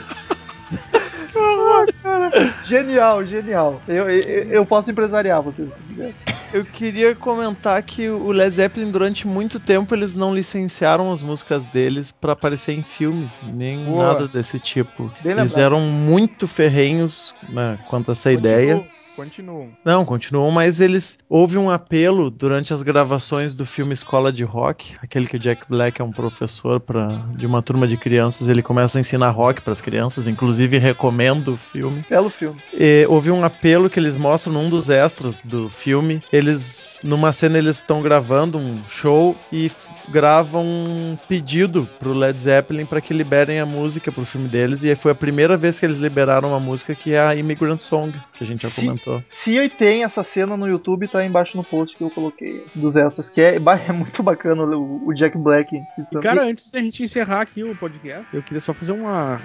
Genial, 2.64 3.24
genial. 3.24 3.82
Eu, 3.88 4.08
eu, 4.10 4.44
eu 4.44 4.66
posso 4.66 4.90
empresariar 4.90 5.42
vocês. 5.42 5.70
Eu 6.52 6.64
queria 6.64 7.14
comentar 7.14 7.82
que 7.82 8.08
o 8.10 8.30
Led 8.30 8.54
Zeppelin, 8.54 8.90
durante 8.90 9.26
muito 9.26 9.58
tempo, 9.58 9.94
eles 9.94 10.14
não 10.14 10.34
licenciaram 10.34 11.10
as 11.10 11.22
músicas 11.22 11.64
deles 11.66 12.10
pra 12.10 12.32
aparecer 12.34 12.72
em 12.72 12.82
filmes, 12.82 13.30
nem 13.42 13.84
Boa. 13.86 14.08
nada 14.08 14.28
desse 14.28 14.58
tipo. 14.58 15.04
Bem 15.22 15.32
Eles 15.32 15.54
lembrado. 15.54 15.58
eram 15.64 15.80
muito 15.80 16.46
ferrenhos 16.46 17.34
né, 17.48 17.78
quanto 17.88 18.10
a 18.10 18.12
essa 18.12 18.30
ideia. 18.30 18.86
Continuam. 19.22 19.68
Não, 19.84 20.04
continuam, 20.04 20.50
mas 20.50 20.80
eles 20.80 21.16
houve 21.28 21.56
um 21.56 21.70
apelo 21.70 22.28
durante 22.28 22.74
as 22.74 22.82
gravações 22.82 23.54
do 23.54 23.64
filme 23.64 23.92
Escola 23.92 24.32
de 24.32 24.42
Rock, 24.42 24.96
aquele 25.00 25.28
que 25.28 25.36
o 25.36 25.38
Jack 25.38 25.62
Black 25.68 26.00
é 26.00 26.04
um 26.04 26.10
professor 26.10 26.80
pra, 26.80 27.06
de 27.36 27.46
uma 27.46 27.62
turma 27.62 27.86
de 27.86 27.96
crianças, 27.96 28.48
ele 28.48 28.62
começa 28.62 28.98
a 28.98 29.00
ensinar 29.00 29.30
rock 29.30 29.60
pras 29.60 29.80
crianças, 29.80 30.26
inclusive 30.26 30.76
recomendo 30.76 31.54
o 31.54 31.56
filme. 31.56 32.04
Belo 32.10 32.30
filme. 32.30 32.60
E 32.72 33.06
houve 33.08 33.30
um 33.30 33.44
apelo 33.44 33.88
que 33.88 34.00
eles 34.00 34.16
mostram 34.16 34.54
num 34.54 34.68
dos 34.68 34.90
extras 34.90 35.40
do 35.42 35.68
filme. 35.68 36.20
Eles, 36.32 36.98
numa 37.04 37.32
cena, 37.32 37.58
eles 37.58 37.76
estão 37.76 38.02
gravando 38.02 38.58
um 38.58 38.82
show 38.88 39.36
e 39.52 39.70
gravam 40.08 40.62
um 40.64 41.18
pedido 41.28 41.88
pro 41.98 42.12
Led 42.12 42.40
Zeppelin 42.40 42.84
para 42.86 43.00
que 43.00 43.12
liberem 43.14 43.60
a 43.60 43.66
música 43.66 44.10
pro 44.12 44.24
filme 44.24 44.48
deles. 44.48 44.82
E 44.82 44.90
aí 44.90 44.96
foi 44.96 45.12
a 45.12 45.14
primeira 45.14 45.56
vez 45.56 45.78
que 45.78 45.86
eles 45.86 45.98
liberaram 45.98 46.48
uma 46.50 46.60
música 46.60 46.94
que 46.94 47.12
é 47.14 47.20
a 47.20 47.34
Immigrant 47.36 47.80
Song, 47.80 48.12
que 48.34 48.44
a 48.44 48.46
gente 48.46 48.62
já 48.62 48.68
Sim. 48.68 48.86
comentou. 48.86 49.22
Se 49.28 49.68
tem 49.70 50.04
essa 50.04 50.22
cena 50.24 50.56
no 50.56 50.66
YouTube, 50.68 51.08
tá 51.08 51.20
aí 51.20 51.26
embaixo 51.28 51.56
no 51.56 51.64
post 51.64 51.96
que 51.96 52.02
eu 52.04 52.10
coloquei 52.10 52.64
dos 52.74 52.96
extras, 52.96 53.28
que 53.30 53.40
é, 53.40 53.56
é 53.56 53.92
muito 53.92 54.22
bacana 54.22 54.64
o, 54.64 55.08
o 55.08 55.14
Jack 55.14 55.36
Black. 55.38 55.76
E, 55.76 56.18
cara, 56.20 56.44
antes 56.44 56.70
da 56.70 56.80
gente 56.80 57.02
encerrar 57.02 57.40
aqui 57.42 57.62
o 57.64 57.74
podcast, 57.76 58.26
eu 58.34 58.42
queria 58.42 58.60
só 58.60 58.72
fazer 58.72 58.92
uma, 58.92 59.40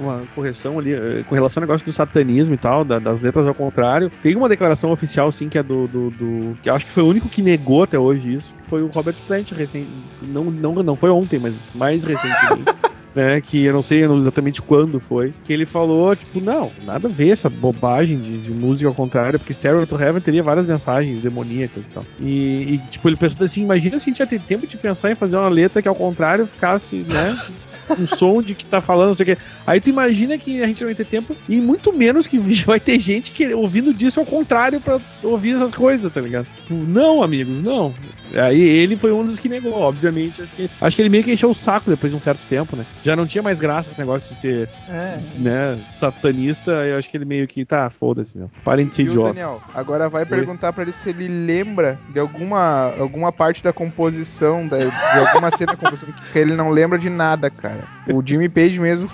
uma 0.00 0.22
correção 0.34 0.78
ali 0.78 0.92
eh, 0.92 1.24
com 1.28 1.34
relação 1.34 1.62
ao 1.62 1.66
negócio 1.66 1.84
do 1.86 1.92
satanismo 1.92 2.54
e 2.54 2.58
tal, 2.58 2.84
da- 2.84 2.98
das 2.98 3.20
letras 3.22 3.46
ao 3.46 3.54
contrário. 3.54 4.10
Tem 4.22 4.34
uma 4.36 4.48
declaração 4.48 4.90
oficial, 4.90 5.30
sim, 5.32 5.48
que 5.48 5.58
é 5.58 5.62
do, 5.62 5.86
do, 5.86 6.10
do- 6.10 6.58
que 6.62 6.68
eu 6.68 6.74
acho 6.74 6.86
que 6.86 6.92
foi 6.92 7.02
o 7.02 7.06
único 7.06 7.28
que 7.28 7.42
negou 7.42 7.82
até 7.82 7.98
hoje 7.98 8.34
isso, 8.34 8.54
que 8.62 8.68
foi 8.68 8.82
o 8.82 8.86
Robert 8.88 9.16
Plant, 9.26 9.50
recém, 9.52 9.86
não, 10.20 10.44
não, 10.44 10.74
não 10.82 10.96
foi 10.96 11.10
ontem, 11.10 11.38
mas 11.38 11.56
mais 11.74 12.04
recentemente. 12.04 12.72
Né, 13.14 13.42
que 13.42 13.62
eu 13.62 13.74
não 13.74 13.82
sei 13.82 14.02
exatamente 14.06 14.62
quando 14.62 14.98
foi, 14.98 15.34
que 15.44 15.52
ele 15.52 15.66
falou, 15.66 16.16
tipo, 16.16 16.40
não, 16.40 16.72
nada 16.82 17.08
a 17.08 17.10
ver 17.10 17.28
essa 17.28 17.50
bobagem 17.50 18.18
de, 18.18 18.38
de 18.38 18.50
música 18.50 18.88
ao 18.88 18.94
contrário, 18.94 19.38
porque 19.38 19.52
Stairway 19.52 19.84
to 19.84 20.00
Heaven 20.00 20.22
teria 20.22 20.42
várias 20.42 20.64
mensagens 20.64 21.20
demoníacas 21.20 21.86
e 21.86 21.90
tal. 21.90 22.06
E, 22.18 22.72
e, 22.72 22.78
tipo, 22.88 23.06
ele 23.06 23.18
pensou 23.18 23.44
assim, 23.44 23.60
imagina 23.60 23.98
se 23.98 24.08
a 24.08 24.10
gente 24.10 24.20
ia 24.20 24.26
ter 24.26 24.40
tempo 24.40 24.66
de 24.66 24.78
pensar 24.78 25.10
em 25.10 25.14
fazer 25.14 25.36
uma 25.36 25.50
letra 25.50 25.82
que 25.82 25.88
ao 25.88 25.94
contrário 25.94 26.46
ficasse, 26.46 27.04
né, 27.06 27.36
um 27.98 28.06
som 28.06 28.42
de 28.42 28.54
que 28.54 28.64
tá 28.66 28.80
falando, 28.80 29.08
não 29.08 29.14
sei 29.14 29.24
o 29.32 29.36
quê. 29.36 29.42
Aí 29.66 29.80
tu 29.80 29.90
imagina 29.90 30.36
que 30.38 30.62
a 30.62 30.66
gente 30.66 30.80
não 30.80 30.88
vai 30.88 30.94
ter 30.94 31.06
tempo, 31.06 31.36
e 31.48 31.60
muito 31.60 31.92
menos 31.92 32.26
que 32.26 32.38
vai 32.64 32.80
ter 32.80 32.98
gente 32.98 33.30
que, 33.32 33.52
ouvindo 33.54 33.92
disso 33.94 34.20
ao 34.20 34.26
contrário 34.26 34.80
pra 34.80 35.00
ouvir 35.22 35.56
essas 35.56 35.74
coisas, 35.74 36.12
tá 36.12 36.20
ligado? 36.20 36.46
Tipo, 36.62 36.74
Não, 36.74 37.22
amigos, 37.22 37.60
não. 37.60 37.94
Aí 38.34 38.60
ele 38.62 38.96
foi 38.96 39.12
um 39.12 39.24
dos 39.26 39.38
que 39.38 39.48
negou, 39.48 39.74
obviamente. 39.74 40.40
Acho 40.42 40.52
que, 40.56 40.70
acho 40.80 40.96
que 40.96 41.02
ele 41.02 41.08
meio 41.10 41.22
que 41.22 41.32
encheu 41.32 41.50
o 41.50 41.54
saco 41.54 41.90
depois 41.90 42.10
de 42.10 42.16
um 42.18 42.22
certo 42.22 42.40
tempo, 42.48 42.74
né? 42.76 42.86
Já 43.04 43.14
não 43.14 43.26
tinha 43.26 43.42
mais 43.42 43.60
graça 43.60 43.90
esse 43.90 44.00
negócio 44.00 44.34
de 44.34 44.40
ser, 44.40 44.68
É. 44.88 45.18
né, 45.38 45.78
satanista. 45.98 46.70
Eu 46.70 46.98
acho 46.98 47.10
que 47.10 47.16
ele 47.16 47.24
meio 47.26 47.46
que, 47.46 47.64
tá, 47.64 47.90
foda-se, 47.90 48.36
meu. 48.36 48.50
Parem 48.64 48.86
de 48.86 48.94
ser 48.94 49.02
idiotas. 49.02 49.34
Daniel? 49.34 49.60
Agora 49.74 50.08
vai 50.08 50.24
perguntar 50.24 50.72
pra 50.72 50.82
ele 50.82 50.92
se 50.92 51.10
ele 51.10 51.28
lembra 51.28 51.98
de 52.08 52.18
alguma, 52.18 52.94
alguma 52.98 53.30
parte 53.30 53.62
da 53.62 53.72
composição, 53.72 54.66
da- 54.66 54.78
de 54.78 55.18
alguma 55.18 55.50
cena 55.50 55.72
da 55.72 55.76
composição, 55.76 56.08
que 56.32 56.38
ele 56.38 56.54
não 56.56 56.70
lembra 56.70 56.98
de 56.98 57.10
nada, 57.10 57.50
cara. 57.50 57.81
O 58.12 58.22
Jimmy 58.24 58.48
Page 58.48 58.80
mesmo 58.80 59.08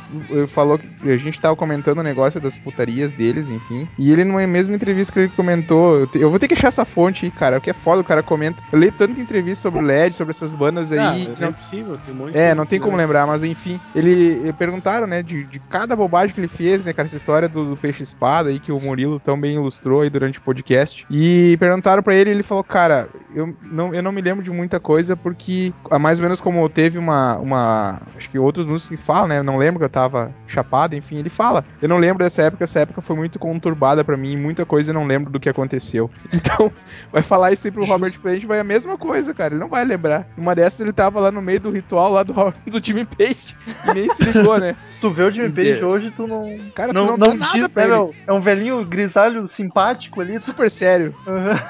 falou 0.46 0.78
que 0.78 1.10
a 1.10 1.16
gente 1.18 1.38
tava 1.40 1.54
comentando 1.54 1.98
o 1.98 2.02
negócio 2.02 2.40
das 2.40 2.56
putarias 2.56 3.12
deles, 3.12 3.50
enfim. 3.50 3.86
E 3.98 4.10
ele, 4.10 4.24
numa 4.24 4.46
mesma 4.46 4.74
entrevista 4.74 5.12
que 5.12 5.18
ele 5.20 5.28
comentou, 5.28 5.94
eu, 6.00 6.06
te- 6.06 6.18
eu 6.18 6.30
vou 6.30 6.38
ter 6.38 6.48
que 6.48 6.54
achar 6.54 6.68
essa 6.68 6.84
fonte 6.84 7.26
aí, 7.26 7.30
cara, 7.30 7.60
que 7.60 7.68
é 7.68 7.74
foda, 7.74 8.00
o 8.00 8.04
cara 8.04 8.22
comenta. 8.22 8.62
Eu 8.72 8.78
leio 8.78 8.92
tanta 8.92 9.20
entrevista 9.20 9.62
sobre 9.62 9.80
o 9.80 9.82
LED, 9.82 10.14
sobre 10.16 10.30
essas 10.30 10.54
bandas 10.54 10.90
aí. 10.92 10.98
Ah, 10.98 11.34
não- 11.40 11.48
é 11.48 11.52
possível, 11.52 11.98
tem 11.98 12.14
um 12.14 12.16
monte 12.16 12.36
é, 12.36 12.54
não 12.54 12.64
tem 12.66 12.80
como 12.80 12.96
lembrar, 12.96 13.26
mas 13.26 13.44
enfim, 13.44 13.78
ele, 13.94 14.10
ele 14.10 14.52
perguntaram, 14.54 15.06
né, 15.06 15.22
de, 15.22 15.44
de 15.44 15.60
cada 15.68 15.94
bobagem 15.94 16.34
que 16.34 16.40
ele 16.40 16.48
fez, 16.48 16.84
né, 16.84 16.92
cara, 16.92 17.06
essa 17.06 17.16
história 17.16 17.48
do, 17.48 17.64
do 17.70 17.76
peixe 17.76 18.02
espada 18.02 18.48
aí 18.48 18.58
que 18.58 18.72
o 18.72 18.80
Murilo 18.80 19.20
tão 19.20 19.38
bem 19.38 19.54
ilustrou 19.56 20.00
aí 20.00 20.08
durante 20.10 20.38
o 20.38 20.42
podcast. 20.42 21.04
E 21.10 21.56
perguntaram 21.60 22.02
pra 22.02 22.14
ele, 22.16 22.30
ele 22.30 22.42
falou, 22.42 22.64
cara, 22.64 23.08
eu 23.34 23.54
não, 23.62 23.94
eu 23.94 24.02
não 24.02 24.12
me 24.12 24.22
lembro 24.22 24.42
de 24.42 24.50
muita 24.50 24.80
coisa 24.80 25.16
porque, 25.16 25.72
mais 26.00 26.18
ou 26.18 26.22
menos 26.24 26.40
como 26.40 26.66
teve 26.68 26.98
uma, 26.98 27.36
uma 27.38 28.00
acho 28.16 28.30
que 28.30 28.38
outros 28.48 28.66
músicos 28.66 28.98
que 28.98 29.06
falam, 29.06 29.28
né, 29.28 29.38
eu 29.38 29.44
não 29.44 29.56
lembro 29.56 29.78
que 29.78 29.84
eu 29.84 29.90
tava 29.90 30.34
chapado, 30.46 30.96
enfim, 30.96 31.16
ele 31.18 31.28
fala, 31.28 31.64
eu 31.80 31.88
não 31.88 31.98
lembro 31.98 32.24
dessa 32.24 32.42
época, 32.42 32.64
essa 32.64 32.80
época 32.80 33.00
foi 33.00 33.14
muito 33.14 33.38
conturbada 33.38 34.02
pra 34.02 34.16
mim, 34.16 34.36
muita 34.36 34.64
coisa 34.64 34.90
eu 34.90 34.94
não 34.94 35.06
lembro 35.06 35.30
do 35.30 35.40
que 35.40 35.48
aconteceu. 35.48 36.10
Então, 36.48 36.70
vai 37.12 37.22
falar 37.22 37.52
isso 37.52 37.66
aí 37.66 37.70
pro 37.70 37.84
Robert 37.84 38.18
Plant, 38.20 38.44
vai 38.44 38.60
a 38.60 38.64
mesma 38.64 38.96
coisa, 38.96 39.34
cara, 39.34 39.54
ele 39.54 39.60
não 39.60 39.68
vai 39.68 39.84
lembrar. 39.84 40.26
Uma 40.36 40.54
dessas 40.54 40.80
ele 40.80 40.92
tava 40.92 41.20
lá 41.20 41.32
no 41.32 41.42
meio 41.42 41.60
do 41.60 41.70
ritual 41.70 42.12
lá 42.12 42.22
do, 42.22 42.32
do 42.70 42.82
Jimmy 42.82 43.04
Page 43.04 43.56
e 43.86 43.94
nem 43.94 44.08
se 44.08 44.22
ligou, 44.22 44.58
né? 44.58 44.76
Se 44.88 44.98
tu 45.00 45.12
vê 45.12 45.24
o 45.24 45.30
Jimmy 45.30 45.50
Page 45.50 45.84
hoje, 45.84 46.10
tu 46.10 46.26
não. 46.26 46.56
Cara, 46.74 46.92
tu 46.92 46.94
não, 46.94 47.06
não 47.06 47.16
não 47.16 47.28
dá 47.28 47.34
nada 47.34 47.58
diz, 47.58 47.68
pra 47.68 47.82
né, 47.82 47.88
ele. 47.88 47.96
meu? 47.96 48.14
É 48.26 48.32
um 48.32 48.40
velhinho 48.40 48.84
grisalho 48.84 49.46
simpático 49.48 50.20
ali. 50.20 50.38
Super 50.38 50.70
sério. 50.70 51.14
Aham. 51.26 51.60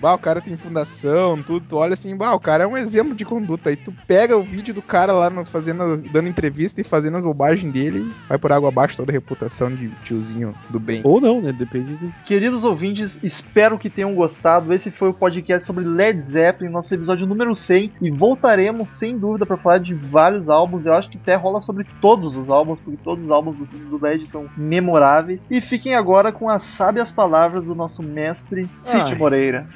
Bah, 0.00 0.14
o 0.14 0.18
cara 0.18 0.40
tem 0.40 0.56
fundação, 0.56 1.42
tudo. 1.42 1.66
Tu 1.68 1.76
olha 1.76 1.94
assim, 1.94 2.16
bah, 2.16 2.34
o 2.34 2.40
cara 2.40 2.64
é 2.64 2.66
um 2.66 2.76
exemplo 2.76 3.14
de 3.14 3.24
conduta. 3.24 3.70
Aí 3.70 3.76
tu 3.76 3.92
pega 4.06 4.36
o 4.36 4.42
vídeo 4.42 4.74
do 4.74 4.82
cara 4.82 5.12
lá 5.12 5.30
no, 5.30 5.44
fazendo, 5.44 6.03
dando 6.10 6.28
entrevista 6.28 6.80
e 6.80 6.84
fazendo 6.84 7.16
as 7.16 7.22
bobagens 7.22 7.72
dele, 7.72 8.10
vai 8.28 8.38
por 8.38 8.52
água 8.52 8.68
abaixo 8.68 8.96
toda 8.96 9.10
a 9.10 9.14
reputação 9.14 9.74
de 9.74 9.88
tiozinho 10.04 10.54
do 10.70 10.80
bem. 10.80 11.00
Ou 11.04 11.20
não, 11.20 11.40
né? 11.40 11.52
Depende 11.52 11.94
do. 11.94 12.12
Queridos 12.24 12.64
ouvintes, 12.64 13.18
espero 13.22 13.78
que 13.78 13.90
tenham 13.90 14.14
gostado. 14.14 14.72
Esse 14.72 14.90
foi 14.90 15.08
o 15.08 15.14
podcast 15.14 15.66
sobre 15.66 15.84
Led 15.84 16.20
Zeppelin, 16.22 16.70
nosso 16.70 16.94
episódio 16.94 17.26
número 17.26 17.54
100. 17.54 17.92
E 18.00 18.10
voltaremos, 18.10 18.90
sem 18.90 19.18
dúvida, 19.18 19.46
para 19.46 19.56
falar 19.56 19.78
de 19.78 19.94
vários 19.94 20.48
álbuns. 20.48 20.86
Eu 20.86 20.94
acho 20.94 21.10
que 21.10 21.18
até 21.18 21.34
rola 21.34 21.60
sobre 21.60 21.86
todos 22.00 22.34
os 22.36 22.50
álbuns, 22.50 22.80
porque 22.80 22.98
todos 23.02 23.24
os 23.24 23.30
álbuns 23.30 23.70
do, 23.70 23.98
do 23.98 24.04
Led 24.04 24.26
são 24.28 24.48
memoráveis. 24.56 25.46
E 25.50 25.60
fiquem 25.60 25.94
agora 25.94 26.32
com 26.32 26.48
as 26.48 26.62
sábias 26.62 27.10
palavras 27.10 27.66
do 27.66 27.74
nosso 27.74 28.02
mestre, 28.02 28.66
City 28.80 29.12
Ai. 29.12 29.14
Moreira. 29.14 29.68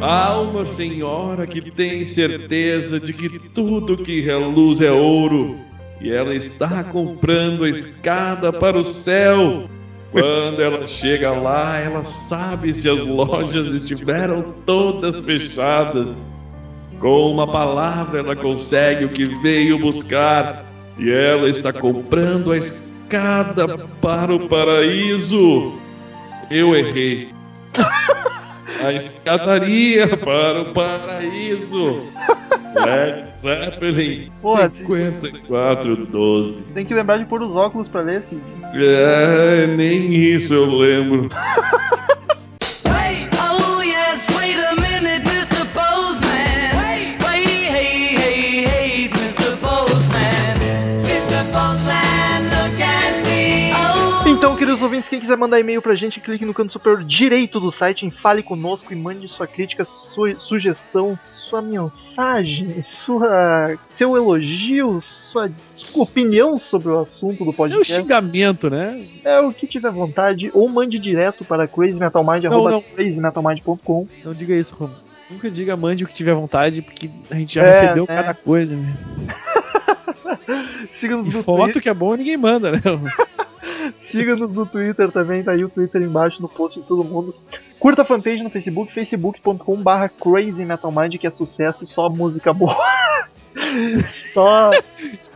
Alma 0.00 0.64
senhora 0.64 1.46
que 1.46 1.70
tem 1.70 2.06
certeza 2.06 2.98
de 2.98 3.12
que 3.12 3.38
tudo 3.50 3.98
que 3.98 4.22
reluz 4.22 4.80
é 4.80 4.90
ouro, 4.90 5.56
e 6.00 6.10
ela 6.10 6.34
está 6.34 6.82
comprando 6.84 7.64
a 7.64 7.68
escada 7.68 8.50
para 8.50 8.78
o 8.78 8.82
céu. 8.82 9.68
Quando 10.10 10.62
ela 10.62 10.86
chega 10.86 11.30
lá, 11.32 11.78
ela 11.78 12.02
sabe 12.30 12.72
se 12.72 12.88
as 12.88 13.00
lojas 13.00 13.66
estiveram 13.66 14.54
todas 14.64 15.20
fechadas. 15.20 16.16
Com 16.98 17.30
uma 17.30 17.46
palavra, 17.46 18.20
ela 18.20 18.34
consegue 18.34 19.04
o 19.04 19.10
que 19.10 19.26
veio 19.42 19.78
buscar, 19.78 20.64
e 20.98 21.10
ela 21.10 21.48
está 21.50 21.74
comprando 21.74 22.52
a 22.52 22.56
escada 22.56 23.86
para 24.00 24.34
o 24.34 24.48
paraíso. 24.48 25.74
Eu 26.50 26.74
errei. 26.74 27.28
A 28.82 28.92
escadaria 28.92 30.16
para 30.16 30.62
o 30.62 30.72
paraíso. 30.72 32.02
Led 32.74 33.28
Zeppelin 33.40 34.30
Porra, 34.40 34.70
5412. 34.70 36.62
Tem 36.72 36.86
que 36.86 36.94
lembrar 36.94 37.18
de 37.18 37.24
pôr 37.24 37.42
os 37.42 37.54
óculos 37.56 37.88
pra 37.88 38.00
ler, 38.00 38.22
Cid. 38.22 38.40
É, 38.74 39.66
nem 39.66 40.12
isso 40.14 40.54
eu 40.54 40.66
lembro. 40.66 41.28
Então, 54.80 54.88
ouvintes, 54.88 55.10
quem 55.10 55.20
quiser 55.20 55.36
mandar 55.36 55.60
e-mail 55.60 55.82
pra 55.82 55.94
gente, 55.94 56.20
clique 56.20 56.42
no 56.46 56.54
canto 56.54 56.72
superior 56.72 57.04
direito 57.04 57.60
do 57.60 57.70
site 57.70 58.06
em 58.06 58.10
Fale 58.10 58.42
Conosco 58.42 58.90
e 58.94 58.96
mande 58.96 59.28
sua 59.28 59.46
crítica, 59.46 59.84
sua 59.84 60.40
sugestão, 60.40 61.18
sua 61.18 61.60
mensagem, 61.60 62.80
sua, 62.80 63.76
seu 63.92 64.16
elogio, 64.16 64.98
sua, 65.02 65.50
sua 65.70 66.04
opinião 66.04 66.58
sobre 66.58 66.88
o 66.88 66.98
assunto 66.98 67.44
do 67.44 67.52
Seu 67.52 67.66
podcast. 67.66 67.92
xingamento, 67.92 68.70
né? 68.70 69.06
É 69.22 69.38
o 69.40 69.52
que 69.52 69.66
tiver 69.66 69.90
vontade, 69.90 70.50
ou 70.54 70.66
mande 70.66 70.98
direto 70.98 71.44
para 71.44 71.68
crazymetalmind, 71.68 72.44
Não, 72.44 72.50
arroba 72.50 72.70
não. 72.70 72.80
crazymetalmind.com. 72.80 74.08
Não 74.24 74.32
diga 74.32 74.56
isso, 74.56 74.74
Romulo. 74.74 74.98
Nunca 75.30 75.50
diga 75.50 75.76
mande 75.76 76.04
o 76.04 76.08
que 76.08 76.14
tiver 76.14 76.32
vontade, 76.32 76.80
porque 76.80 77.10
a 77.30 77.34
gente 77.34 77.54
já 77.54 77.64
É, 77.64 77.70
recebeu 77.70 78.06
né? 78.08 78.16
cada 78.16 78.32
coisa, 78.32 78.74
né? 78.74 78.96
Siga-nos 80.96 81.28
E 81.28 81.36
no 81.36 81.42
foto 81.42 81.80
que 81.80 81.88
é 81.88 81.94
bom 81.94 82.16
ninguém 82.16 82.38
manda, 82.38 82.72
né? 82.72 82.80
siga-nos 84.10 84.52
no 84.52 84.66
Twitter 84.66 85.10
também, 85.10 85.42
tá 85.42 85.52
aí 85.52 85.64
o 85.64 85.68
Twitter 85.68 86.02
embaixo 86.02 86.40
no 86.40 86.48
post 86.48 86.80
de 86.80 86.86
todo 86.86 87.04
mundo. 87.04 87.34
Curta 87.78 88.02
a 88.02 88.04
fanpage 88.04 88.42
no 88.42 88.50
Facebook, 88.50 88.92
facebook.com 88.92 89.76
barra 89.82 90.08
crazymetalmind, 90.08 91.16
que 91.16 91.26
é 91.26 91.30
sucesso, 91.30 91.86
só 91.86 92.08
música 92.08 92.52
boa. 92.52 92.76
só... 94.10 94.70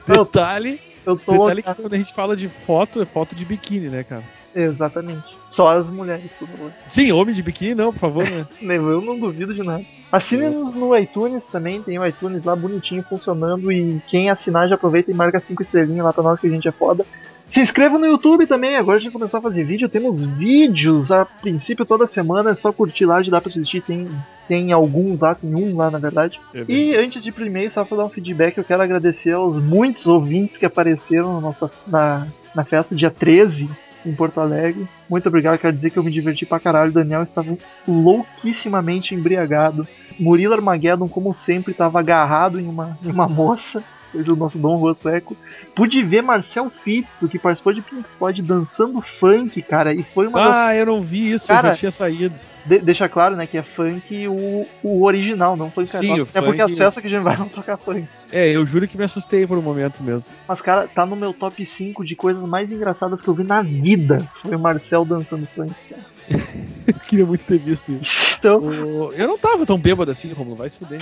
Detalhe, 0.07 0.81
eu 1.07 1.17
tô... 1.17 1.33
detalhe 1.33 1.63
que 1.63 1.75
quando 1.75 1.95
a 1.95 1.97
gente 1.97 2.13
fala 2.13 2.37
de 2.37 2.49
foto, 2.49 3.01
é 3.01 3.07
foto 3.07 3.35
de 3.35 3.45
biquíni, 3.45 3.89
né, 3.89 4.05
cara? 4.05 4.25
Exatamente. 4.55 5.25
Só 5.49 5.69
as 5.69 5.91
mulheres, 5.91 6.31
por 6.39 6.47
favor. 6.49 6.73
Sim, 6.87 7.13
homem 7.13 7.35
de 7.35 7.43
biquíni 7.43 7.75
não, 7.75 7.93
por 7.93 7.99
favor, 7.99 8.25
né? 8.29 8.47
Eu 8.63 9.01
não 9.01 9.19
duvido 9.19 9.55
de 9.55 9.63
nada. 9.63 9.85
Assine-nos 10.13 10.75
no 10.75 10.97
iTunes 10.97 11.47
também, 11.47 11.83
tem 11.83 11.99
o 11.99 12.07
iTunes 12.07 12.45
lá 12.45 12.55
bonitinho 12.55 13.03
funcionando 13.03 13.73
e 13.73 14.01
quem 14.07 14.31
assinar 14.31 14.69
já 14.69 14.77
aproveita 14.77 15.11
e 15.11 15.15
marca 15.15 15.41
cinco 15.41 15.63
estrelinhas 15.63 16.05
lá 16.05 16.13
pra 16.13 16.23
nós 16.23 16.39
que 16.39 16.47
a 16.47 16.51
gente 16.51 16.69
é 16.69 16.73
foda. 16.73 17.05
Se 17.49 17.61
inscreva 17.61 17.99
no 17.99 18.07
YouTube 18.07 18.47
também, 18.47 18.77
agora 18.77 18.97
a 18.97 19.01
gente 19.01 19.13
começou 19.13 19.39
a 19.39 19.43
fazer 19.43 19.65
vídeo, 19.65 19.89
temos 19.89 20.25
vídeos 20.25 21.11
a 21.13 21.25
princípio 21.25 21.85
toda 21.85 22.07
semana, 22.07 22.51
é 22.51 22.55
só 22.55 22.73
curtir 22.73 23.05
lá, 23.05 23.23
já 23.23 23.31
dá 23.31 23.41
pra 23.41 23.51
assistir, 23.51 23.81
tem, 23.81 24.09
tem 24.49 24.73
alguns 24.73 25.21
lá, 25.21 25.35
tem 25.35 25.55
um 25.55 25.77
lá 25.77 25.91
na 25.91 25.99
verdade. 25.99 26.41
E 26.69 26.97
antes 26.97 27.23
de 27.23 27.29
ir 27.29 27.33
pro 27.33 27.47
e-mail, 27.47 27.71
só 27.71 27.85
pra 27.85 27.99
dar 27.99 28.07
um 28.07 28.09
feedback, 28.09 28.59
eu 28.59 28.65
quero 28.65 28.83
agradecer 28.83 29.33
aos 29.33 29.63
muitos 29.63 30.07
ouvintes 30.07 30.57
que 30.57 30.67
apareceram 30.67 31.35
na, 31.35 31.41
nossa, 31.41 31.71
na, 31.87 32.27
na 32.55 32.65
festa 32.65 32.95
dia 32.95 33.11
13 33.11 33.69
em 34.05 34.15
Porto 34.15 34.41
Alegre. 34.41 34.87
Muito 35.09 35.29
obrigado, 35.29 35.59
quero 35.59 35.75
dizer 35.75 35.91
que 35.91 35.99
eu 35.99 36.05
me 36.05 36.11
diverti 36.11 36.45
pra 36.45 36.61
caralho. 36.61 36.91
O 36.91 36.95
Daniel 36.95 37.23
estava 37.23 37.57
louquissimamente 37.87 39.15
embriagado. 39.15 39.87
Murilo 40.19 40.55
Armageddon, 40.55 41.09
como 41.09 41.33
sempre, 41.35 41.73
estava 41.73 41.99
agarrado 42.01 42.61
em 42.61 42.67
uma, 42.67 42.97
em 43.03 43.11
uma 43.11 43.29
moça. 43.29 43.83
Seja 44.15 44.33
o 44.33 44.37
nosso 44.37 44.59
Dom 44.59 44.79
Juan 44.79 44.95
Sueco. 44.95 45.37
Pude 45.75 46.03
ver 46.05 46.23
Marcel 46.23 46.71
Fitz, 46.71 47.21
o 47.23 47.29
que 47.29 47.37
participou 47.39 47.73
de 47.73 47.83
Pink 47.83 48.05
Floyd, 48.17 48.41
dançando 48.43 49.01
funk, 49.01 49.61
cara. 49.63 49.93
E 49.93 50.05
foi 50.05 50.29
uma 50.29 50.39
das 50.41 50.57
Ah, 50.57 50.75
eu 50.77 50.87
não 50.87 51.01
vi 51.03 51.33
isso, 51.33 51.49
Cara, 51.49 51.69
eu 51.69 51.73
já 51.73 51.79
tinha 51.81 51.91
saído. 51.91 52.35
de- 52.65 52.79
deixa 52.79 53.09
claro, 53.09 53.35
né, 53.35 53.47
que 53.47 53.59
é 53.59 53.63
funk 53.65 54.29
o, 54.29 54.67
o 54.85 55.05
original, 55.05 55.57
não 55.57 55.71
foi 55.71 55.85
Sim, 55.87 56.21
o 56.21 56.29
É 56.33 56.41
porque 56.41 56.63
as 56.63 56.77
festas 56.77 57.01
que 57.01 57.09
a 57.09 57.11
gente 57.11 57.23
vai 57.25 57.37
não 57.39 57.49
tocar 57.49 57.77
funk. 57.77 58.07
É, 58.31 58.49
eu 58.55 58.65
juro 58.65 58.87
que 58.87 58.97
me 58.97 59.03
assustei 59.05 59.45
por 59.47 59.59
um 59.59 59.63
momento 59.63 60.01
mesmo. 60.03 60.31
Mas, 60.47 60.61
cara, 60.63 60.87
tá 60.87 61.05
no 61.05 61.17
meu 61.17 61.33
top 61.33 61.67
5 61.67 62.05
de 62.05 62.15
coisas 62.15 62.45
mais 62.47 62.71
engraçadas 62.71 63.21
que 63.21 63.27
eu 63.27 63.35
vi 63.35 63.43
na 63.43 63.63
vida. 63.63 64.25
Foi 64.43 64.55
o 64.55 64.61
Marcel 64.61 65.05
dançando 65.05 65.47
funk, 65.57 65.75
cara. 65.91 66.03
Eu 66.87 66.95
queria 66.95 67.25
muito 67.27 67.45
ter 67.45 67.59
visto 67.59 67.91
isso. 67.93 68.35
Então, 68.45 68.59
O- 68.59 69.13
Eu 69.15 69.27
não 69.27 69.39
tava 69.39 69.65
tão 69.65 69.79
bêbado 69.79 70.11
assim, 70.11 70.31
Romulo, 70.33 70.55
vai 70.57 70.69
se 70.69 70.77
fuder. 70.79 71.01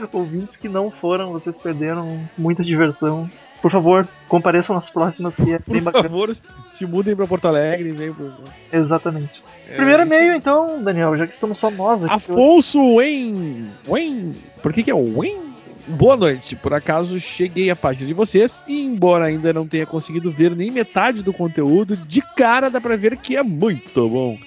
ouvintes 0.12 0.56
que 0.56 0.68
não 0.68 0.90
foram, 0.90 1.32
vocês 1.32 1.56
perderam 1.56 2.20
muita 2.36 2.62
diversão. 2.62 3.28
Por 3.60 3.70
favor, 3.70 4.08
compareçam 4.26 4.74
nas 4.74 4.90
próximas, 4.90 5.36
que 5.36 5.52
é 5.52 5.58
Por 5.58 5.72
bem 5.72 5.82
bacana. 5.82 6.04
favor, 6.08 6.34
se 6.70 6.84
mudem 6.84 7.14
pra 7.14 7.26
Porto 7.26 7.46
Alegre 7.46 7.90
e 7.90 7.92
venham 7.92 8.14
pro... 8.14 8.32
Exatamente. 8.72 9.40
É, 9.68 9.76
Primeiro 9.76 10.02
e-mail, 10.02 10.34
então, 10.34 10.82
Daniel, 10.82 11.16
já 11.16 11.26
que 11.26 11.32
estamos 11.34 11.58
só 11.60 11.70
nós 11.70 12.02
aqui. 12.04 12.12
Afonso 12.12 12.80
Wen. 12.96 13.68
Wen. 13.86 14.34
Por 14.60 14.72
que, 14.72 14.82
que 14.82 14.90
é 14.90 14.94
Wen? 14.94 15.52
Boa 15.86 16.16
noite. 16.16 16.56
Por 16.56 16.74
acaso 16.74 17.18
cheguei 17.20 17.70
à 17.70 17.76
página 17.76 18.06
de 18.06 18.14
vocês 18.14 18.62
e, 18.66 18.84
embora 18.84 19.26
ainda 19.26 19.52
não 19.52 19.66
tenha 19.66 19.86
conseguido 19.86 20.30
ver 20.30 20.54
nem 20.56 20.70
metade 20.70 21.22
do 21.22 21.32
conteúdo, 21.32 21.96
de 21.96 22.20
cara 22.36 22.68
dá 22.68 22.80
pra 22.80 22.96
ver 22.96 23.16
que 23.16 23.36
é 23.36 23.42
muito 23.42 24.08
bom. 24.08 24.38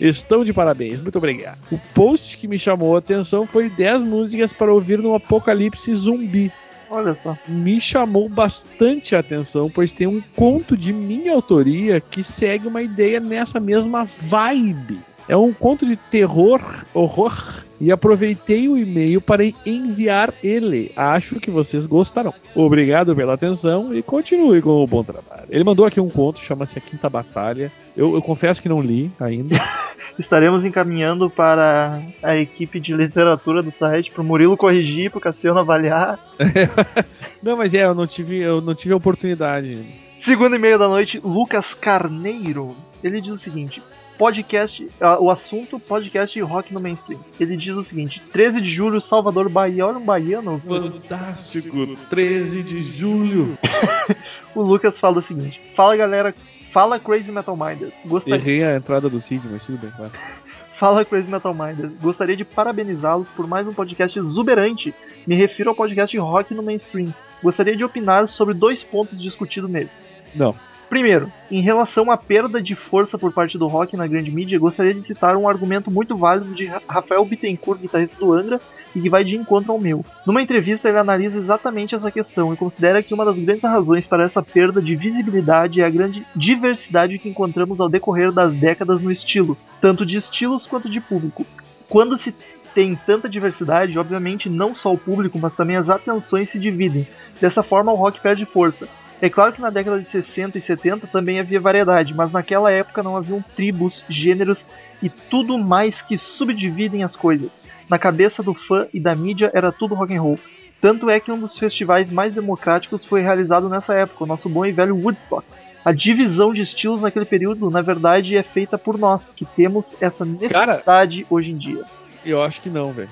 Estão 0.00 0.44
de 0.44 0.52
parabéns, 0.52 1.00
muito 1.00 1.16
obrigado. 1.18 1.58
O 1.70 1.78
post 1.94 2.36
que 2.36 2.48
me 2.48 2.58
chamou 2.58 2.94
a 2.94 2.98
atenção 2.98 3.46
foi 3.46 3.68
10 3.68 4.02
músicas 4.02 4.52
para 4.52 4.72
ouvir 4.72 4.98
no 4.98 5.14
Apocalipse 5.14 5.94
Zumbi. 5.94 6.52
Olha 6.90 7.14
só. 7.14 7.36
Me 7.48 7.80
chamou 7.80 8.28
bastante 8.28 9.16
a 9.16 9.20
atenção, 9.20 9.70
pois 9.70 9.92
tem 9.92 10.06
um 10.06 10.22
conto 10.36 10.76
de 10.76 10.92
minha 10.92 11.32
autoria 11.32 12.00
que 12.00 12.22
segue 12.22 12.68
uma 12.68 12.82
ideia 12.82 13.18
nessa 13.18 13.58
mesma 13.58 14.04
vibe. 14.04 14.98
É 15.28 15.36
um 15.36 15.52
conto 15.52 15.86
de 15.86 15.96
terror, 15.96 16.60
horror, 16.92 17.64
e 17.80 17.90
aproveitei 17.90 18.68
o 18.68 18.76
e-mail 18.76 19.20
para 19.20 19.44
enviar 19.66 20.32
ele. 20.42 20.92
Acho 20.96 21.40
que 21.40 21.50
vocês 21.50 21.86
gostarão. 21.86 22.32
Obrigado 22.54 23.14
pela 23.16 23.34
atenção 23.34 23.94
e 23.94 24.02
continue 24.02 24.62
com 24.62 24.82
o 24.82 24.86
bom 24.86 25.02
trabalho. 25.02 25.44
Ele 25.50 25.64
mandou 25.64 25.84
aqui 25.84 26.00
um 26.00 26.08
conto, 26.08 26.40
chama-se 26.40 26.78
A 26.78 26.80
Quinta 26.80 27.08
Batalha. 27.08 27.72
Eu, 27.96 28.14
eu 28.14 28.22
confesso 28.22 28.62
que 28.62 28.68
não 28.68 28.80
li 28.80 29.10
ainda. 29.20 29.56
Estaremos 30.18 30.64
encaminhando 30.64 31.28
para 31.28 32.00
a 32.22 32.36
equipe 32.36 32.78
de 32.78 32.94
literatura 32.94 33.62
do 33.62 33.70
site, 33.70 34.12
pro 34.12 34.22
Murilo 34.22 34.56
corrigir, 34.56 35.10
pro 35.10 35.20
Cassiano 35.20 35.58
avaliar. 35.58 36.18
não, 37.42 37.56
mas 37.56 37.74
é, 37.74 37.84
eu 37.84 37.94
não 37.94 38.06
tive, 38.06 38.38
eu 38.38 38.60
não 38.60 38.74
tive 38.74 38.94
a 38.94 38.96
oportunidade. 38.96 39.84
Segundo 40.16 40.54
e 40.54 40.58
meio 40.58 40.78
da 40.78 40.88
noite, 40.88 41.20
Lucas 41.22 41.74
Carneiro. 41.74 42.76
Ele 43.02 43.20
diz 43.20 43.32
o 43.32 43.36
seguinte: 43.36 43.82
podcast, 44.18 44.88
ah, 45.00 45.18
o 45.20 45.30
assunto 45.30 45.78
podcast 45.78 46.40
rock 46.40 46.72
no 46.72 46.80
mainstream. 46.80 47.20
Ele 47.38 47.56
diz 47.56 47.74
o 47.74 47.84
seguinte: 47.84 48.20
13 48.32 48.60
de 48.60 48.70
julho, 48.70 49.00
Salvador, 49.00 49.48
Bahia. 49.48 49.86
Olha 49.86 49.98
um 49.98 50.04
baiano. 50.04 50.60
Fantástico, 50.66 51.96
13 52.10 52.62
de 52.62 52.82
julho. 52.82 53.58
o 54.54 54.62
Lucas 54.62 54.98
fala 54.98 55.18
o 55.18 55.22
seguinte: 55.22 55.60
Fala 55.74 55.96
galera, 55.96 56.34
fala 56.72 56.98
Crazy 56.98 57.32
Metal 57.32 57.56
Minders. 57.56 57.96
Gostaria... 58.04 58.36
Errei 58.36 58.64
a 58.64 58.76
entrada 58.76 59.08
do 59.08 59.20
Cid, 59.20 59.46
mas 59.50 59.64
tudo 59.64 59.78
bem, 59.78 59.90
vai. 59.98 60.10
Fala 60.76 61.04
Crazy 61.04 61.30
Metal 61.30 61.54
Minders. 61.54 61.92
Gostaria 62.02 62.36
de 62.36 62.44
parabenizá-los 62.44 63.30
por 63.30 63.46
mais 63.46 63.64
um 63.64 63.72
podcast 63.72 64.18
exuberante. 64.18 64.92
Me 65.24 65.36
refiro 65.36 65.70
ao 65.70 65.74
podcast 65.74 66.18
rock 66.18 66.52
no 66.52 66.64
mainstream. 66.64 67.14
Gostaria 67.40 67.76
de 67.76 67.84
opinar 67.84 68.26
sobre 68.26 68.54
dois 68.54 68.82
pontos 68.82 69.16
discutidos 69.16 69.70
nele. 69.70 69.88
Não. 70.34 70.54
Primeiro, 70.94 71.28
em 71.50 71.60
relação 71.60 72.08
à 72.08 72.16
perda 72.16 72.62
de 72.62 72.76
força 72.76 73.18
por 73.18 73.32
parte 73.32 73.58
do 73.58 73.66
rock 73.66 73.96
na 73.96 74.06
grande 74.06 74.30
mídia, 74.30 74.60
gostaria 74.60 74.94
de 74.94 75.02
citar 75.02 75.36
um 75.36 75.48
argumento 75.48 75.90
muito 75.90 76.14
válido 76.14 76.54
de 76.54 76.66
Rafael 76.66 77.24
Bittencourt, 77.24 77.80
guitarrista 77.80 78.16
do 78.16 78.32
Angra, 78.32 78.60
e 78.94 79.00
que 79.00 79.10
vai 79.10 79.24
de 79.24 79.36
encontro 79.36 79.72
ao 79.72 79.80
meu. 79.80 80.04
Numa 80.24 80.40
entrevista, 80.40 80.88
ele 80.88 80.96
analisa 80.96 81.36
exatamente 81.36 81.96
essa 81.96 82.12
questão 82.12 82.54
e 82.54 82.56
considera 82.56 83.02
que 83.02 83.12
uma 83.12 83.24
das 83.24 83.36
grandes 83.36 83.64
razões 83.64 84.06
para 84.06 84.24
essa 84.24 84.40
perda 84.40 84.80
de 84.80 84.94
visibilidade 84.94 85.80
é 85.80 85.84
a 85.84 85.90
grande 85.90 86.24
diversidade 86.32 87.18
que 87.18 87.28
encontramos 87.28 87.80
ao 87.80 87.88
decorrer 87.88 88.30
das 88.30 88.52
décadas 88.52 89.00
no 89.00 89.10
estilo, 89.10 89.58
tanto 89.80 90.06
de 90.06 90.16
estilos 90.16 90.64
quanto 90.64 90.88
de 90.88 91.00
público. 91.00 91.44
Quando 91.88 92.16
se 92.16 92.32
tem 92.72 92.94
tanta 92.94 93.28
diversidade, 93.28 93.98
obviamente 93.98 94.48
não 94.48 94.76
só 94.76 94.92
o 94.92 94.98
público, 94.98 95.40
mas 95.40 95.56
também 95.56 95.74
as 95.74 95.90
atenções 95.90 96.50
se 96.50 96.58
dividem. 96.60 97.08
Dessa 97.40 97.64
forma, 97.64 97.90
o 97.90 97.96
rock 97.96 98.20
perde 98.20 98.44
força. 98.44 98.86
É 99.20 99.30
claro 99.30 99.52
que 99.52 99.60
na 99.60 99.70
década 99.70 100.00
de 100.00 100.08
60 100.08 100.58
e 100.58 100.60
70 100.60 101.06
também 101.06 101.38
havia 101.38 101.60
variedade, 101.60 102.12
mas 102.12 102.30
naquela 102.30 102.70
época 102.70 103.02
não 103.02 103.16
haviam 103.16 103.42
tribos, 103.56 104.04
gêneros 104.08 104.66
e 105.02 105.08
tudo 105.08 105.56
mais 105.58 106.02
que 106.02 106.18
subdividem 106.18 107.02
as 107.02 107.16
coisas. 107.16 107.60
Na 107.88 107.98
cabeça 107.98 108.42
do 108.42 108.54
fã 108.54 108.86
e 108.92 109.00
da 109.00 109.14
mídia 109.14 109.50
era 109.54 109.72
tudo 109.72 109.94
rock 109.94 110.14
and 110.14 110.20
roll. 110.20 110.38
Tanto 110.80 111.08
é 111.08 111.18
que 111.18 111.32
um 111.32 111.38
dos 111.38 111.58
festivais 111.58 112.10
mais 112.10 112.34
democráticos 112.34 113.04
foi 113.04 113.22
realizado 113.22 113.68
nessa 113.68 113.94
época, 113.94 114.24
o 114.24 114.26
nosso 114.26 114.48
bom 114.48 114.66
e 114.66 114.72
velho 114.72 114.96
Woodstock. 114.96 115.46
A 115.84 115.92
divisão 115.92 116.52
de 116.52 116.62
estilos 116.62 117.00
naquele 117.00 117.26
período, 117.26 117.70
na 117.70 117.82
verdade, 117.82 118.36
é 118.36 118.42
feita 118.42 118.78
por 118.78 118.98
nós, 118.98 119.32
que 119.34 119.44
temos 119.44 119.94
essa 120.00 120.24
necessidade 120.24 121.24
Cara, 121.24 121.34
hoje 121.34 121.50
em 121.50 121.56
dia. 121.56 121.84
Eu 122.24 122.42
acho 122.42 122.60
que 122.62 122.70
não, 122.70 122.92
velho. 122.92 123.10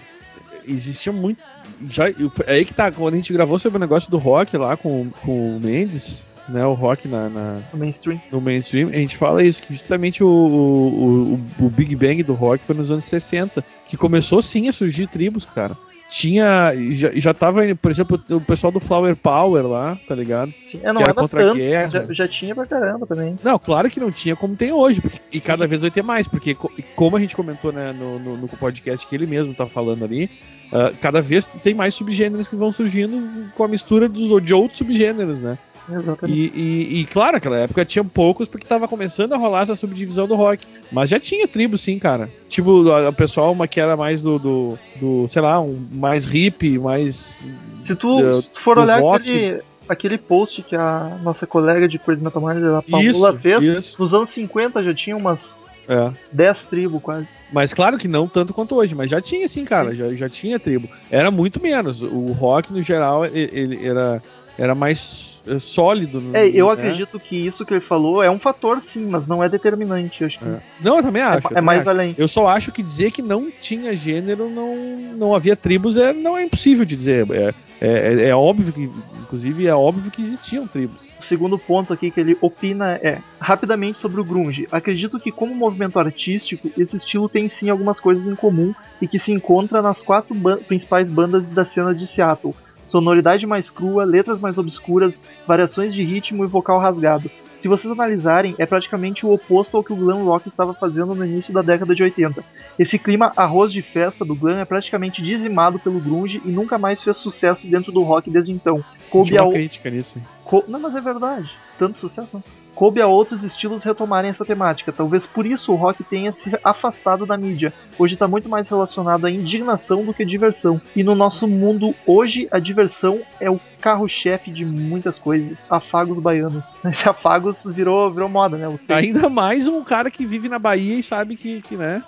Existia 0.67 1.13
muito. 1.13 1.43
Já, 1.89 2.09
é 2.09 2.15
aí 2.47 2.65
que 2.65 2.75
tá, 2.75 2.91
quando 2.91 3.15
a 3.15 3.17
gente 3.17 3.33
gravou 3.33 3.59
sobre 3.59 3.77
o 3.77 3.81
negócio 3.81 4.11
do 4.11 4.19
rock 4.19 4.57
lá 4.57 4.77
com, 4.77 5.11
com 5.23 5.57
o 5.57 5.61
Mendes, 5.61 6.27
né, 6.49 6.65
o 6.67 6.75
rock 6.75 7.09
na, 7.09 7.29
na, 7.29 7.59
no 7.73 7.79
mainstream. 7.79 8.21
No 8.31 8.41
mainstream, 8.41 8.89
a 8.89 8.97
gente 8.97 9.17
fala 9.17 9.43
isso, 9.43 9.63
que 9.63 9.75
justamente 9.75 10.23
o, 10.23 10.29
o, 10.29 11.35
o, 11.61 11.67
o 11.67 11.71
Big 11.71 11.95
Bang 11.97 12.23
do 12.23 12.35
rock 12.35 12.65
foi 12.65 12.75
nos 12.75 12.91
anos 12.91 13.05
60, 13.05 13.65
que 13.89 13.97
começou 13.97 14.43
sim 14.43 14.69
a 14.69 14.73
surgir 14.73 15.07
tribos, 15.07 15.45
cara 15.45 15.77
tinha. 16.13 16.73
Já, 16.91 17.11
já 17.15 17.35
tava, 17.35 17.63
por 17.75 17.91
exemplo, 17.91 18.23
o 18.31 18.41
pessoal 18.41 18.71
do 18.71 18.81
Flower 18.81 19.17
Power 19.17 19.67
lá, 19.67 19.99
tá 20.07 20.15
ligado? 20.15 20.53
Sim, 20.67 20.81
é, 20.83 20.93
não 20.93 21.03
que 21.03 21.05
era 21.05 21.15
contra 21.15 21.41
tanto, 21.41 21.53
a 21.53 21.57
guerra. 21.57 21.89
Já, 21.89 22.07
já, 22.11 22.29
tinha 22.29 22.55
pra 22.55 22.67
caramba 22.67 23.07
também. 23.07 23.39
Não, 23.43 23.59
claro 23.59 23.91
que 23.91 23.99
não 23.99 24.13
tinha 24.13 24.37
como 24.37 24.55
tem 24.55 24.73
hoje. 24.73 25.01
Porque, 25.01 25.19
e 25.33 25.41
cada 25.41 25.67
vez 25.67 25.81
vai 25.81 25.91
ter 25.91 26.03
mais, 26.03 26.29
porque 26.29 26.55
como 26.95 27.17
a 27.17 27.21
gente 27.21 27.35
comentou 27.35 27.73
né, 27.73 27.93
no, 27.93 28.19
no, 28.19 28.37
no 28.37 28.49
podcast 28.49 29.07
que 29.07 29.15
ele 29.15 29.27
mesmo 29.27 29.55
tá 29.55 29.67
falando 29.67 30.05
ali, 30.05 30.31
uh, 30.73 30.95
cada 31.01 31.23
vez 31.23 31.47
tem 31.63 31.75
mais 31.75 31.95
subgêneros 31.95 32.49
que 32.49 32.57
vão 32.57 32.73
surgindo 32.73 33.51
com 33.55 33.65
a 33.65 33.69
mistura 33.69 34.09
dos, 34.09 34.43
de 34.45 34.53
outros 34.53 34.79
subgêneros, 34.79 35.43
né? 35.43 35.57
Exatamente. 35.95 36.39
E, 36.39 36.61
e, 36.61 37.01
e, 37.01 37.07
claro, 37.07 37.33
naquela 37.33 37.59
época 37.59 37.85
tinha 37.85 38.05
poucos 38.05 38.49
porque 38.49 38.67
tava 38.67 38.89
começando 38.89 39.33
a 39.33 39.37
rolar 39.37 39.63
essa 39.63 39.75
subdivisão 39.75 40.27
do 40.27 40.35
rock. 40.35 40.67
Mas 40.91 41.11
já 41.11 41.19
tinha 41.19 41.49
tribo, 41.49 41.79
sim, 41.79 41.99
cara. 41.99 42.29
Tipo, 42.49 42.83
o 43.09 43.13
pessoal 43.13 43.53
uma 43.53 43.67
que 43.67 43.81
era 43.81 43.97
mais 43.97 44.23
do, 44.23 44.39
do, 44.39 44.79
do 44.97 45.29
sei 45.31 45.43
lá, 45.43 45.61
um 45.61 45.79
mais 45.93 46.25
hip, 46.33 46.79
mais. 46.79 47.47
Se 47.85 47.95
tu 47.95 48.21
do, 48.21 48.43
for 48.55 48.79
olhar 48.79 49.03
aquele, 49.15 49.63
aquele 49.89 50.19
post 50.19 50.63
que 50.63 50.77
a 50.77 51.19
nossa 51.23 51.47
colega 51.47 51.89
de 51.89 51.99
Crazy 51.99 52.23
Metal 52.23 52.43
Mind, 52.43 52.65
a 52.65 52.83
Paula 52.83 53.37
fez, 53.39 53.63
isso. 53.65 54.01
nos 54.01 54.15
anos 54.15 54.31
50 54.31 54.83
já 54.85 54.95
tinha 54.95 55.17
umas 55.17 55.59
é. 55.89 56.13
10 56.33 56.65
tribos 56.65 57.03
quase. 57.03 57.27
Mas 57.53 57.75
claro 57.75 57.99
que 57.99 58.09
não 58.09 58.27
tanto 58.27 58.55
quanto 58.55 58.77
hoje, 58.77 58.95
mas 58.95 59.11
já 59.11 59.21
tinha 59.21 59.47
sim, 59.47 59.65
cara, 59.65 59.95
já, 59.95 60.09
já 60.15 60.29
tinha 60.29 60.59
tribo. 60.59 60.89
Era 61.11 61.31
muito 61.31 61.61
menos. 61.61 62.01
O 62.03 62.33
rock, 62.33 62.73
no 62.73 62.83
geral, 62.83 63.27
ele, 63.27 63.51
ele 63.53 63.87
era, 63.87 64.23
era 64.59 64.75
mais 64.75 65.33
é 65.47 65.59
sólido. 65.59 66.23
É, 66.33 66.47
eu 66.49 66.67
né? 66.67 66.73
acredito 66.73 67.19
que 67.19 67.37
isso 67.37 67.67
que 67.67 67.75
ele 67.75 67.81
falou 67.81 68.23
é 68.23 68.31
um 68.31 68.39
fator, 68.39 68.81
sim, 68.81 69.07
mas 69.07 69.27
não 69.27 69.43
é 69.43 69.49
determinante. 69.49 70.25
Acho 70.25 70.39
que 70.39 70.45
é. 70.45 70.61
Não, 70.81 70.99
eu 70.99 71.03
também 71.03 71.23
acho. 71.23 71.53
É, 71.53 71.59
é 71.59 71.61
mais 71.61 71.81
acho. 71.81 71.91
além. 71.91 72.15
Eu 72.17 72.29
só 72.29 72.47
acho 72.47 72.71
que 72.71 72.83
dizer 72.83 73.11
que 73.11 73.21
não 73.21 73.51
tinha 73.61 73.95
gênero, 73.97 74.49
não, 74.49 74.77
não 75.17 75.35
havia 75.35 75.57
tribos, 75.57 75.97
é, 75.97 76.13
não 76.13 76.37
é 76.37 76.45
impossível 76.45 76.85
de 76.85 76.97
dizer. 76.97 77.27
É, 77.31 77.55
é, 77.81 78.29
é 78.29 78.35
óbvio 78.35 78.73
que, 78.73 78.91
inclusive, 79.21 79.67
é 79.67 79.75
óbvio 79.75 80.11
que 80.11 80.23
existiam 80.23 80.67
tribos. 80.67 80.97
O 81.19 81.25
segundo 81.25 81.59
ponto 81.59 81.93
aqui 81.93 82.11
que 82.11 82.21
ele 82.21 82.37
opina 82.41 82.93
é 83.03 83.19
rapidamente 83.41 83.99
sobre 83.99 84.21
o 84.21 84.25
grunge. 84.25 84.69
Acredito 84.71 85.19
que 85.19 85.33
como 85.33 85.55
movimento 85.55 85.99
artístico, 85.99 86.71
esse 86.79 86.97
estilo 86.97 87.29
tem 87.29 87.49
sim 87.49 87.69
algumas 87.69 87.99
coisas 87.99 88.27
em 88.27 88.35
comum 88.37 88.73
e 89.01 89.09
que 89.09 89.19
se 89.19 89.33
encontra 89.33 89.83
nas 89.83 90.03
quatro 90.03 90.35
ban 90.35 90.59
principais 90.59 91.11
bandas 91.11 91.47
da 91.49 91.65
cena 91.65 91.93
de 91.93 92.07
Seattle 92.07 92.55
sonoridade 92.93 93.47
mais 93.47 93.71
crua, 93.71 94.05
letras 94.05 94.39
mais 94.39 94.59
obscuras, 94.59 95.19
variações 95.47 95.95
de 95.95 96.03
ritmo 96.03 96.45
e 96.45 96.47
vocal 96.47 96.79
rasgado. 96.79 97.31
Se 97.59 97.69
vocês 97.69 97.91
analisarem, 97.91 98.55
é 98.59 98.67
praticamente 98.67 99.25
o 99.25 99.33
oposto 99.33 99.77
ao 99.77 99.85
que 99.85 99.93
o 99.93 99.97
glam 99.97 100.25
rock 100.25 100.49
estava 100.49 100.75
fazendo 100.75 101.15
no 101.15 101.25
início 101.25 101.55
da 101.55 101.63
década 101.63 101.95
de 101.95 102.03
80. 102.03 102.45
Esse 102.79 102.99
clima 102.99 103.33
arroz 103.37 103.73
de 103.73 103.81
festa 103.81 104.25
do 104.25 104.35
glam 104.35 104.59
é 104.59 104.65
praticamente 104.65 105.23
dizimado 105.23 105.79
pelo 105.79 106.01
grunge 106.01 106.43
e 106.45 106.51
nunca 106.51 106.77
mais 106.77 107.03
fez 107.03 107.17
sucesso 107.17 107.67
dentro 107.67 107.93
do 107.93 108.03
rock 108.03 108.29
desde 108.29 108.53
então. 108.53 108.85
Coube 109.11 109.33
uma 109.35 109.45
ao... 109.45 109.53
crítica 109.53 109.89
nisso. 109.89 110.21
Co... 110.45 110.65
Não, 110.67 110.81
mas 110.81 110.95
é 110.95 111.01
verdade. 111.01 111.51
Tanto 111.79 111.99
sucesso 111.99 112.31
não 112.35 112.62
coube 112.75 113.01
a 113.01 113.07
outros 113.07 113.45
estilos 113.45 113.83
retomarem 113.83 114.31
essa 114.31 114.45
temática. 114.45 114.93
Talvez 114.93 115.27
por 115.27 115.47
isso 115.47 115.73
o 115.73 115.77
rock 115.77 116.03
tenha 116.05 116.33
se 116.33 116.51
afastado 116.63 117.27
da 117.27 117.37
mídia. 117.37 117.73
Hoje 117.99 118.15
está 118.15 118.27
muito 118.27 118.49
mais 118.49 118.69
relacionado 118.69 119.27
à 119.27 119.31
indignação 119.31 120.05
do 120.05 120.15
que 120.15 120.23
à 120.23 120.27
diversão. 120.27 120.81
E 120.95 121.03
no 121.03 121.15
nosso 121.15 121.47
mundo 121.47 121.95
hoje 122.07 122.49
a 122.51 122.59
diversão 122.59 123.21
é 123.41 123.51
o 123.51 123.61
carro-chefe 123.81 124.51
de 124.51 124.65
muitas 124.65 125.19
coisas. 125.19 125.67
Afagos 125.69 126.19
baianos. 126.23 126.77
Esse 126.87 127.09
afagos 127.09 127.65
virou, 127.67 128.11
virou 128.11 128.29
moda, 128.29 128.57
né? 128.57 128.79
Ainda 128.89 129.29
mais 129.29 129.67
um 129.67 129.83
cara 129.83 130.11
que 130.11 130.25
vive 130.25 130.49
na 130.49 130.59
Bahia 130.59 130.97
e 130.97 131.03
sabe 131.03 131.37
que, 131.37 131.61
que 131.61 131.77
né? 131.77 132.03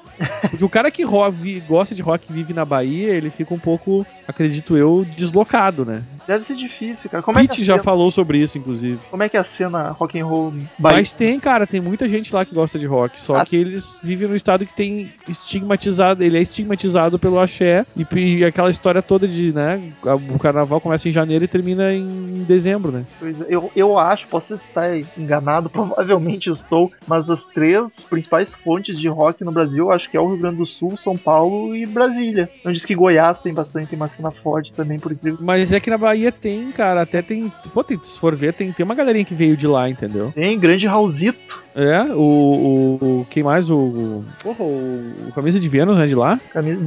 Porque 0.49 0.65
o 0.65 0.69
cara 0.69 0.91
que 0.91 1.03
rock, 1.03 1.61
gosta 1.61 1.95
de 1.95 2.01
rock 2.03 2.27
e 2.31 2.33
vive 2.33 2.55
na 2.55 2.65
Bahia, 2.65 3.13
ele 3.13 3.29
fica 3.29 3.53
um 3.53 3.59
pouco, 3.59 4.07
acredito 4.27 4.77
eu, 4.77 5.05
deslocado, 5.17 5.85
né? 5.85 6.05
Deve 6.27 6.45
ser 6.45 6.55
difícil, 6.55 7.11
cara. 7.11 7.23
Como 7.23 7.39
Pete 7.39 7.61
é 7.61 7.65
já 7.65 7.75
cena... 7.75 7.83
falou 7.83 8.11
sobre 8.11 8.39
isso, 8.39 8.57
inclusive. 8.57 8.99
Como 9.11 9.23
é 9.23 9.29
que 9.29 9.37
é 9.37 9.41
a 9.41 9.45
cena 9.45 9.91
rock 9.91 10.19
and 10.19 10.27
roll 10.27 10.51
Bahia? 10.79 10.99
Mas 10.99 11.13
tem, 11.13 11.39
cara, 11.39 11.67
tem 11.67 11.81
muita 11.81 12.09
gente 12.09 12.35
lá 12.35 12.45
que 12.45 12.55
gosta 12.55 12.79
de 12.79 12.87
rock. 12.87 13.21
Só 13.21 13.37
ah. 13.37 13.45
que 13.45 13.55
eles 13.55 13.99
vivem 14.03 14.29
num 14.29 14.37
estado 14.37 14.67
que 14.67 14.75
tem 14.75 15.13
estigmatizado, 15.29 16.23
ele 16.23 16.39
é 16.39 16.43
estigmatizado 16.43 17.19
pelo 17.19 17.39
axé 17.39 17.87
e, 17.97 18.07
e 18.19 18.45
aquela 18.45 18.71
história 18.71 19.03
toda 19.03 19.29
de, 19.29 19.53
né? 19.53 19.93
O 20.35 20.39
carnaval 20.39 20.81
começa 20.81 21.09
em 21.09 21.13
janeiro 21.13 21.45
e 21.45 21.49
termina 21.49 21.93
em 21.93 22.45
dezembro, 22.47 22.91
né? 22.91 23.05
É, 23.23 23.35
eu, 23.49 23.71
eu 23.77 23.99
acho, 23.99 24.27
posso 24.29 24.55
estar 24.55 24.97
enganado, 25.17 25.69
provavelmente 25.71 26.51
estou, 26.51 26.91
mas 27.07 27.29
as 27.31 27.45
três 27.45 28.01
principais 28.09 28.55
fontes 28.55 28.99
de 28.99 29.09
rock 29.09 29.45
no 29.45 29.53
Brasil, 29.53 29.93
acho 29.93 30.11
que 30.11 30.17
é 30.17 30.21
o 30.21 30.29
Rio 30.29 30.39
Grande 30.39 30.57
do 30.57 30.67
Sul, 30.67 30.97
São 30.97 31.17
Paulo 31.17 31.77
e 31.77 31.87
Brasília. 31.87 32.51
Não 32.65 32.73
diz 32.73 32.85
que 32.85 32.95
Goiás 32.95 33.39
tem 33.39 33.53
bastante, 33.53 33.89
tem 33.89 33.97
uma 33.97 34.09
cena 34.09 34.31
forte 34.31 34.73
também, 34.73 34.99
por 34.99 35.13
incrível. 35.13 35.39
Mas 35.41 35.73
é 35.73 35.79
que 35.79 35.91
na 35.91 35.99
Bahia 35.99 36.15
Bahia 36.15 36.31
tem, 36.31 36.71
cara, 36.71 37.03
até 37.03 37.21
tem. 37.21 37.53
Pô, 37.73 37.83
tem, 37.83 37.99
se 38.03 38.19
for 38.19 38.35
ver, 38.35 38.55
tem, 38.55 38.73
tem 38.73 38.85
uma 38.85 38.95
galerinha 38.95 39.25
que 39.25 39.35
veio 39.35 39.57
de 39.57 39.67
lá, 39.67 39.89
entendeu? 39.89 40.33
Tem, 40.33 40.44
grande 40.59 40.87
Raulzito. 40.87 41.64
É, 41.75 42.03
o, 42.13 42.19
o, 42.21 42.99
o- 43.21 43.27
Quem 43.29 43.43
mais? 43.43 43.69
O. 43.69 43.77
o 43.77 44.25
porra, 44.43 44.63
o, 44.65 45.13
o 45.29 45.33
Camisa 45.35 45.59
de 45.59 45.69
Vênus, 45.69 45.97
né? 45.99 46.07
De 46.07 46.15
lá. 46.15 46.41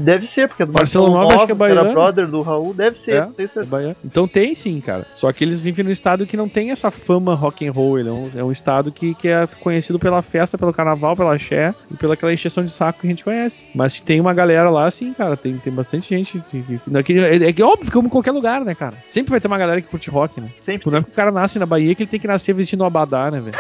Deve 0.04 0.26
ser, 0.28 0.48
porque 0.48 0.64
é 0.64 0.66
do 0.66 0.72
Marcelo 0.74 1.08
Nova, 1.12 1.36
acho 1.36 1.46
que 1.46 1.52
é 1.52 1.56
Nova, 1.56 1.66
era 1.70 1.76
baiano. 1.82 1.94
brother 1.94 2.28
do 2.28 2.42
Raul, 2.42 2.74
deve 2.74 2.98
ser. 3.00 3.12
É, 3.12 3.22
tenho 3.22 3.32
É 3.46 3.48
certeza. 3.48 3.66
baiano. 3.66 3.96
Então 4.06 4.28
tem 4.28 4.56
sim, 4.56 4.80
cara. 4.80 5.06
Só 5.16 5.32
que 5.34 5.44
eles 5.44 5.60
vivem 5.60 5.84
num 5.84 5.92
estado 5.92 6.26
que 6.26 6.38
não 6.38 6.48
tem 6.48 6.72
essa 6.72 6.90
fama 6.90 7.36
rock 7.36 7.68
and 7.68 7.72
roll. 7.72 8.00
Ele 8.00 8.10
é 8.10 8.12
um, 8.12 8.30
é 8.38 8.44
um 8.44 8.52
estado 8.52 8.92
que, 8.92 9.14
que 9.16 9.28
é 9.28 9.46
conhecido 9.60 10.00
pela 10.00 10.22
festa, 10.22 10.58
pelo 10.58 10.72
carnaval, 10.74 11.16
pela 11.18 11.36
axé 11.36 11.76
e 11.92 11.96
pela 11.96 12.14
aquela 12.14 12.34
encheção 12.34 12.64
de 12.64 12.72
saco 12.72 13.02
que 13.02 13.08
a 13.08 13.10
gente 13.10 13.24
conhece. 13.24 13.66
Mas 13.76 14.00
tem 14.00 14.22
uma 14.22 14.34
galera 14.34 14.70
lá, 14.70 14.90
sim, 14.90 15.14
cara. 15.14 15.36
Tem, 15.36 15.58
tem 15.58 15.74
bastante 15.74 16.08
gente 16.10 16.42
que. 16.50 16.64
que, 17.04 17.20
é, 17.20 17.36
é 17.50 17.54
que 17.54 17.62
óbvio, 17.62 17.92
como 17.92 18.08
em 18.08 18.12
qualquer 18.12 18.32
lugar, 18.32 18.62
né, 18.64 18.74
cara? 18.74 18.96
Sempre 19.08 19.32
vai 19.32 19.42
ter 19.42 19.48
uma 19.48 19.58
galera 19.58 19.82
que 19.82 19.88
curte 19.90 20.10
rock, 20.10 20.40
né? 20.40 20.48
Sempre. 20.62 20.90
Não 20.90 21.00
é 21.00 21.04
que 21.04 21.10
o 21.10 21.14
cara 21.14 21.32
nasce 21.32 21.60
na 21.60 21.66
Bahia 21.66 21.94
que 21.94 22.04
ele 22.04 22.10
tem 22.10 22.20
que 22.20 22.28
nascer 22.28 22.54
vestindo 22.54 22.84
um 22.84 22.88
abadá, 22.88 23.30
né, 23.30 23.42
velho? 23.42 23.58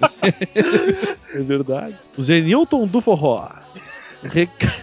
é 1.34 1.38
verdade. 1.40 1.96
O 2.16 2.22
Zenilton 2.22 2.86
do 2.86 3.00
Forró. 3.00 3.48
Reca- 4.22 4.74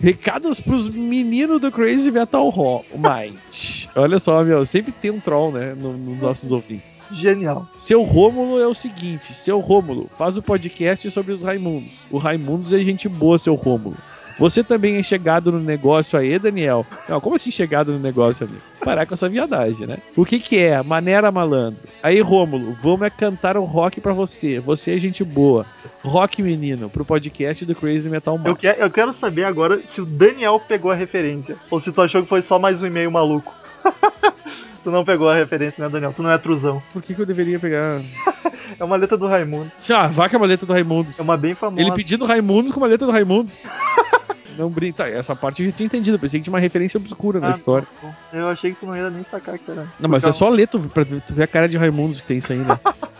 Recados 0.00 0.58
pros 0.60 0.88
meninos 0.88 1.60
do 1.60 1.70
Crazy 1.70 2.10
Metal. 2.10 2.52
Mind. 2.92 3.86
Olha 3.94 4.18
só, 4.18 4.42
meu, 4.42 4.66
sempre 4.66 4.90
tem 4.90 5.12
um 5.12 5.20
troll, 5.20 5.52
né, 5.52 5.72
no- 5.74 5.92
nos 5.96 6.18
nossos 6.20 6.50
ouvintes. 6.50 7.10
Genial. 7.16 7.68
Seu 7.78 8.02
Rômulo 8.02 8.58
é 8.60 8.66
o 8.66 8.74
seguinte: 8.74 9.32
seu 9.32 9.60
Rômulo, 9.60 10.08
faz 10.18 10.36
o 10.36 10.42
podcast 10.42 11.08
sobre 11.12 11.32
os 11.32 11.42
Raimundos. 11.42 11.94
O 12.10 12.18
Raimundos 12.18 12.72
é 12.72 12.78
gente 12.82 13.08
boa, 13.08 13.38
seu 13.38 13.54
Rômulo. 13.54 13.96
Você 14.38 14.64
também 14.64 14.96
é 14.96 15.02
chegado 15.02 15.52
no 15.52 15.60
negócio 15.60 16.18
aí, 16.18 16.38
Daniel? 16.38 16.86
Não, 17.08 17.20
como 17.20 17.36
assim 17.36 17.50
chegado 17.50 17.92
no 17.92 17.98
negócio, 17.98 18.46
amigo? 18.46 18.60
Parar 18.84 19.06
com 19.06 19.14
essa 19.14 19.28
viadagem, 19.28 19.86
né? 19.86 19.98
O 20.16 20.24
que 20.24 20.38
que 20.40 20.58
é? 20.58 20.82
Maneira 20.82 21.30
malandro. 21.30 21.80
Aí, 22.02 22.20
Rômulo, 22.20 22.72
vamos 22.80 23.02
é 23.06 23.10
cantar 23.10 23.56
um 23.56 23.64
rock 23.64 24.00
pra 24.00 24.12
você. 24.12 24.58
Você 24.58 24.94
é 24.96 24.98
gente 24.98 25.22
boa. 25.22 25.64
Rock, 26.02 26.42
menino, 26.42 26.90
pro 26.90 27.04
podcast 27.04 27.64
do 27.64 27.74
Crazy 27.74 28.08
Metal 28.08 28.34
Eu, 28.36 28.40
Man. 28.50 28.54
que- 28.56 28.66
eu 28.66 28.90
quero 28.90 29.12
saber 29.12 29.44
agora 29.44 29.80
se 29.86 30.00
o 30.00 30.06
Daniel 30.06 30.60
pegou 30.60 30.90
a 30.90 30.94
referência. 30.94 31.56
Ou 31.70 31.80
se 31.80 31.92
tu 31.92 32.00
achou 32.00 32.22
que 32.22 32.28
foi 32.28 32.42
só 32.42 32.58
mais 32.58 32.80
um 32.82 32.86
e-mail 32.86 33.10
maluco. 33.10 33.52
tu 34.82 34.90
não 34.90 35.04
pegou 35.04 35.28
a 35.28 35.34
referência, 35.36 35.82
né, 35.82 35.88
Daniel? 35.88 36.12
Tu 36.12 36.22
não 36.22 36.30
é 36.30 36.38
truzão. 36.38 36.82
Por 36.92 37.02
que, 37.02 37.14
que 37.14 37.20
eu 37.20 37.26
deveria 37.26 37.58
pegar. 37.58 38.00
É 38.80 38.84
uma 38.84 38.96
letra 38.96 39.18
do 39.18 39.26
Raimundo. 39.26 39.70
Ah, 39.90 40.06
vaca 40.08 40.34
é 40.34 40.38
uma 40.38 40.46
letra 40.46 40.66
do 40.66 40.72
Raimundos. 40.72 41.18
É 41.18 41.22
uma 41.22 41.36
bem 41.36 41.54
famosa. 41.54 41.82
Ele 41.82 41.92
pedindo 41.92 42.24
Raimundos 42.24 42.72
com 42.72 42.80
uma 42.80 42.86
letra 42.86 43.06
do 43.06 43.12
Raimundos. 43.12 43.62
Não 44.56 44.68
brinca. 44.70 45.04
Tá, 45.04 45.08
essa 45.08 45.34
parte 45.34 45.62
eu 45.62 45.70
já 45.70 45.76
tinha 45.76 45.86
entendido. 45.86 46.18
Pensei 46.18 46.38
que 46.40 46.44
tinha 46.44 46.52
uma 46.52 46.60
referência 46.60 46.98
obscura 46.98 47.40
na 47.40 47.48
Ah, 47.48 47.50
história. 47.52 47.86
bom. 48.02 48.12
Eu 48.32 48.48
achei 48.48 48.72
que 48.72 48.80
tu 48.80 48.86
não 48.86 48.96
ia 48.96 49.10
nem 49.10 49.24
sacar 49.30 49.58
que 49.58 49.70
era. 49.70 49.86
Não, 49.98 50.08
mas 50.08 50.24
é 50.24 50.32
só 50.32 50.48
ler 50.48 50.66
tu, 50.68 50.78
pra 50.80 51.04
tu 51.04 51.34
ver 51.34 51.42
a 51.44 51.46
cara 51.46 51.68
de 51.68 51.76
Raimundos 51.76 52.20
que 52.20 52.26
tem 52.26 52.38
isso 52.38 52.52
aí, 52.52 52.58
né? 52.58 52.78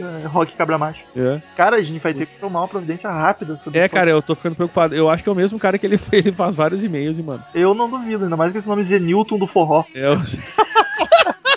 É, 0.00 0.26
Rock 0.26 0.56
Cabra 0.56 0.76
Macho. 0.76 1.00
É. 1.16 1.40
Cara, 1.56 1.76
a 1.76 1.82
gente 1.82 2.02
vai 2.02 2.12
ter 2.12 2.26
que 2.26 2.40
tomar 2.40 2.62
uma 2.62 2.68
providência 2.68 3.08
rápida 3.08 3.56
sobre 3.56 3.78
É, 3.78 3.88
cara, 3.88 4.10
eu 4.10 4.20
tô 4.20 4.34
ficando 4.34 4.56
preocupado. 4.56 4.92
Eu 4.94 5.08
acho 5.08 5.22
que 5.22 5.28
é 5.28 5.32
o 5.32 5.34
mesmo 5.36 5.56
cara 5.58 5.78
que 5.78 5.86
ele, 5.86 6.00
ele 6.10 6.32
faz 6.32 6.56
vários 6.56 6.82
e-mails 6.82 7.16
e 7.18 7.22
mano. 7.22 7.44
Eu 7.54 7.74
não 7.74 7.88
duvido, 7.88 8.24
ainda 8.24 8.36
mais 8.36 8.50
que 8.50 8.58
esse 8.58 8.66
nome 8.66 8.82
Zenilton 8.82 9.38
do 9.38 9.46
Forró. 9.46 9.84
É, 9.94 10.12
Você 10.16 10.38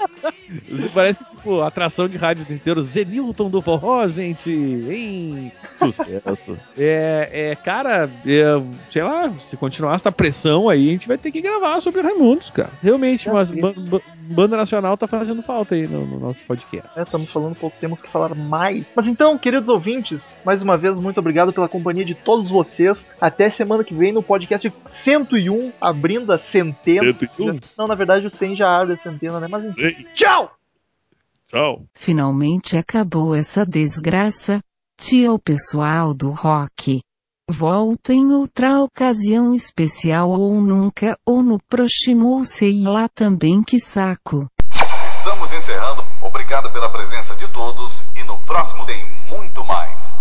parece 0.94 1.26
tipo 1.26 1.62
atração 1.62 2.08
de 2.08 2.18
rádio 2.18 2.46
inteiro. 2.50 2.82
Zenilton 2.82 3.50
do 3.50 3.62
Forró, 3.62 4.08
gente! 4.08 4.52
Hein? 4.52 5.52
Sucesso. 5.74 6.58
É, 6.78 7.52
é 7.52 7.56
cara, 7.56 8.10
é, 8.26 8.44
sei 8.92 9.04
lá, 9.04 9.32
se 9.40 9.58
continuar 9.58 9.96
essa 9.96 10.12
pressão 10.12 10.70
aí, 10.70 10.90
a 10.90 10.92
gente 10.92 11.08
vai 11.08 11.18
ter 11.18 11.32
que 11.32 11.42
gravar 11.42 11.80
sobre 11.80 12.02
Raimundos, 12.02 12.50
cara. 12.50 12.70
Realmente, 12.84 13.30
mas 13.30 13.52
ba- 13.52 13.74
ba- 13.76 14.02
banda 14.16 14.56
nacional 14.58 14.96
tá 14.98 15.08
fazendo 15.08 15.42
falta 15.42 15.76
aí 15.76 15.88
no, 15.88 16.06
no 16.06 16.20
nosso 16.20 16.46
podcast. 16.46 16.98
É, 17.00 17.04
estamos 17.04 17.30
falando 17.30 17.56
pouco, 17.56 17.76
temos 17.80 18.02
que 18.02 18.10
falar 18.10 18.36
mais. 18.36 18.86
Mas 18.96 19.08
então, 19.08 19.38
queridos 19.38 19.70
ouvintes, 19.70 20.34
mais 20.46 20.62
uma 20.62 20.78
vez, 20.78 21.00
muito 21.00 21.20
obrigado 21.20 21.52
pela 21.52 21.68
companhia 21.68 22.06
de 22.06 22.14
todos 22.14 22.50
vocês. 22.50 23.06
Até 23.20 23.50
semana 23.50 23.84
que 23.84 23.94
vem 23.94 24.12
no 24.12 24.22
podcast 24.22 24.72
101, 24.86 25.72
abrindo 25.82 26.32
a 26.32 26.38
centena. 26.40 27.12
101? 27.14 27.60
Não, 27.78 27.88
na 27.88 27.96
verdade 27.96 28.26
o 28.28 28.32
100 28.32 28.56
já 28.56 28.80
abre 28.82 28.94
a 28.94 28.98
centena, 28.98 29.40
né? 29.40 29.48
Mas 29.50 29.66
enfim. 29.66 30.06
Tchau! 30.14 30.47
Tchau. 31.50 31.86
Finalmente 31.96 32.76
acabou 32.76 33.34
essa 33.34 33.66
desgraça. 33.66 34.62
Tchau 35.00 35.40
pessoal 35.40 36.14
do 36.14 36.32
rock. 36.32 37.00
Volto 37.50 38.12
em 38.12 38.34
outra 38.34 38.82
ocasião 38.82 39.54
especial 39.54 40.30
ou 40.30 40.60
nunca 40.60 41.18
ou 41.26 41.42
no 41.42 41.58
próximo 41.70 42.36
ou 42.36 42.44
sei 42.44 42.84
lá 42.84 43.08
também 43.08 43.64
que 43.64 43.80
saco. 43.80 44.46
Estamos 44.70 45.54
encerrando. 45.54 46.04
Obrigado 46.22 46.70
pela 46.74 46.90
presença 46.90 47.34
de 47.38 47.48
todos 47.54 48.06
e 48.18 48.24
no 48.24 48.38
próximo 48.40 48.86
tem 48.86 49.02
muito 49.30 49.64
mais. 49.64 49.97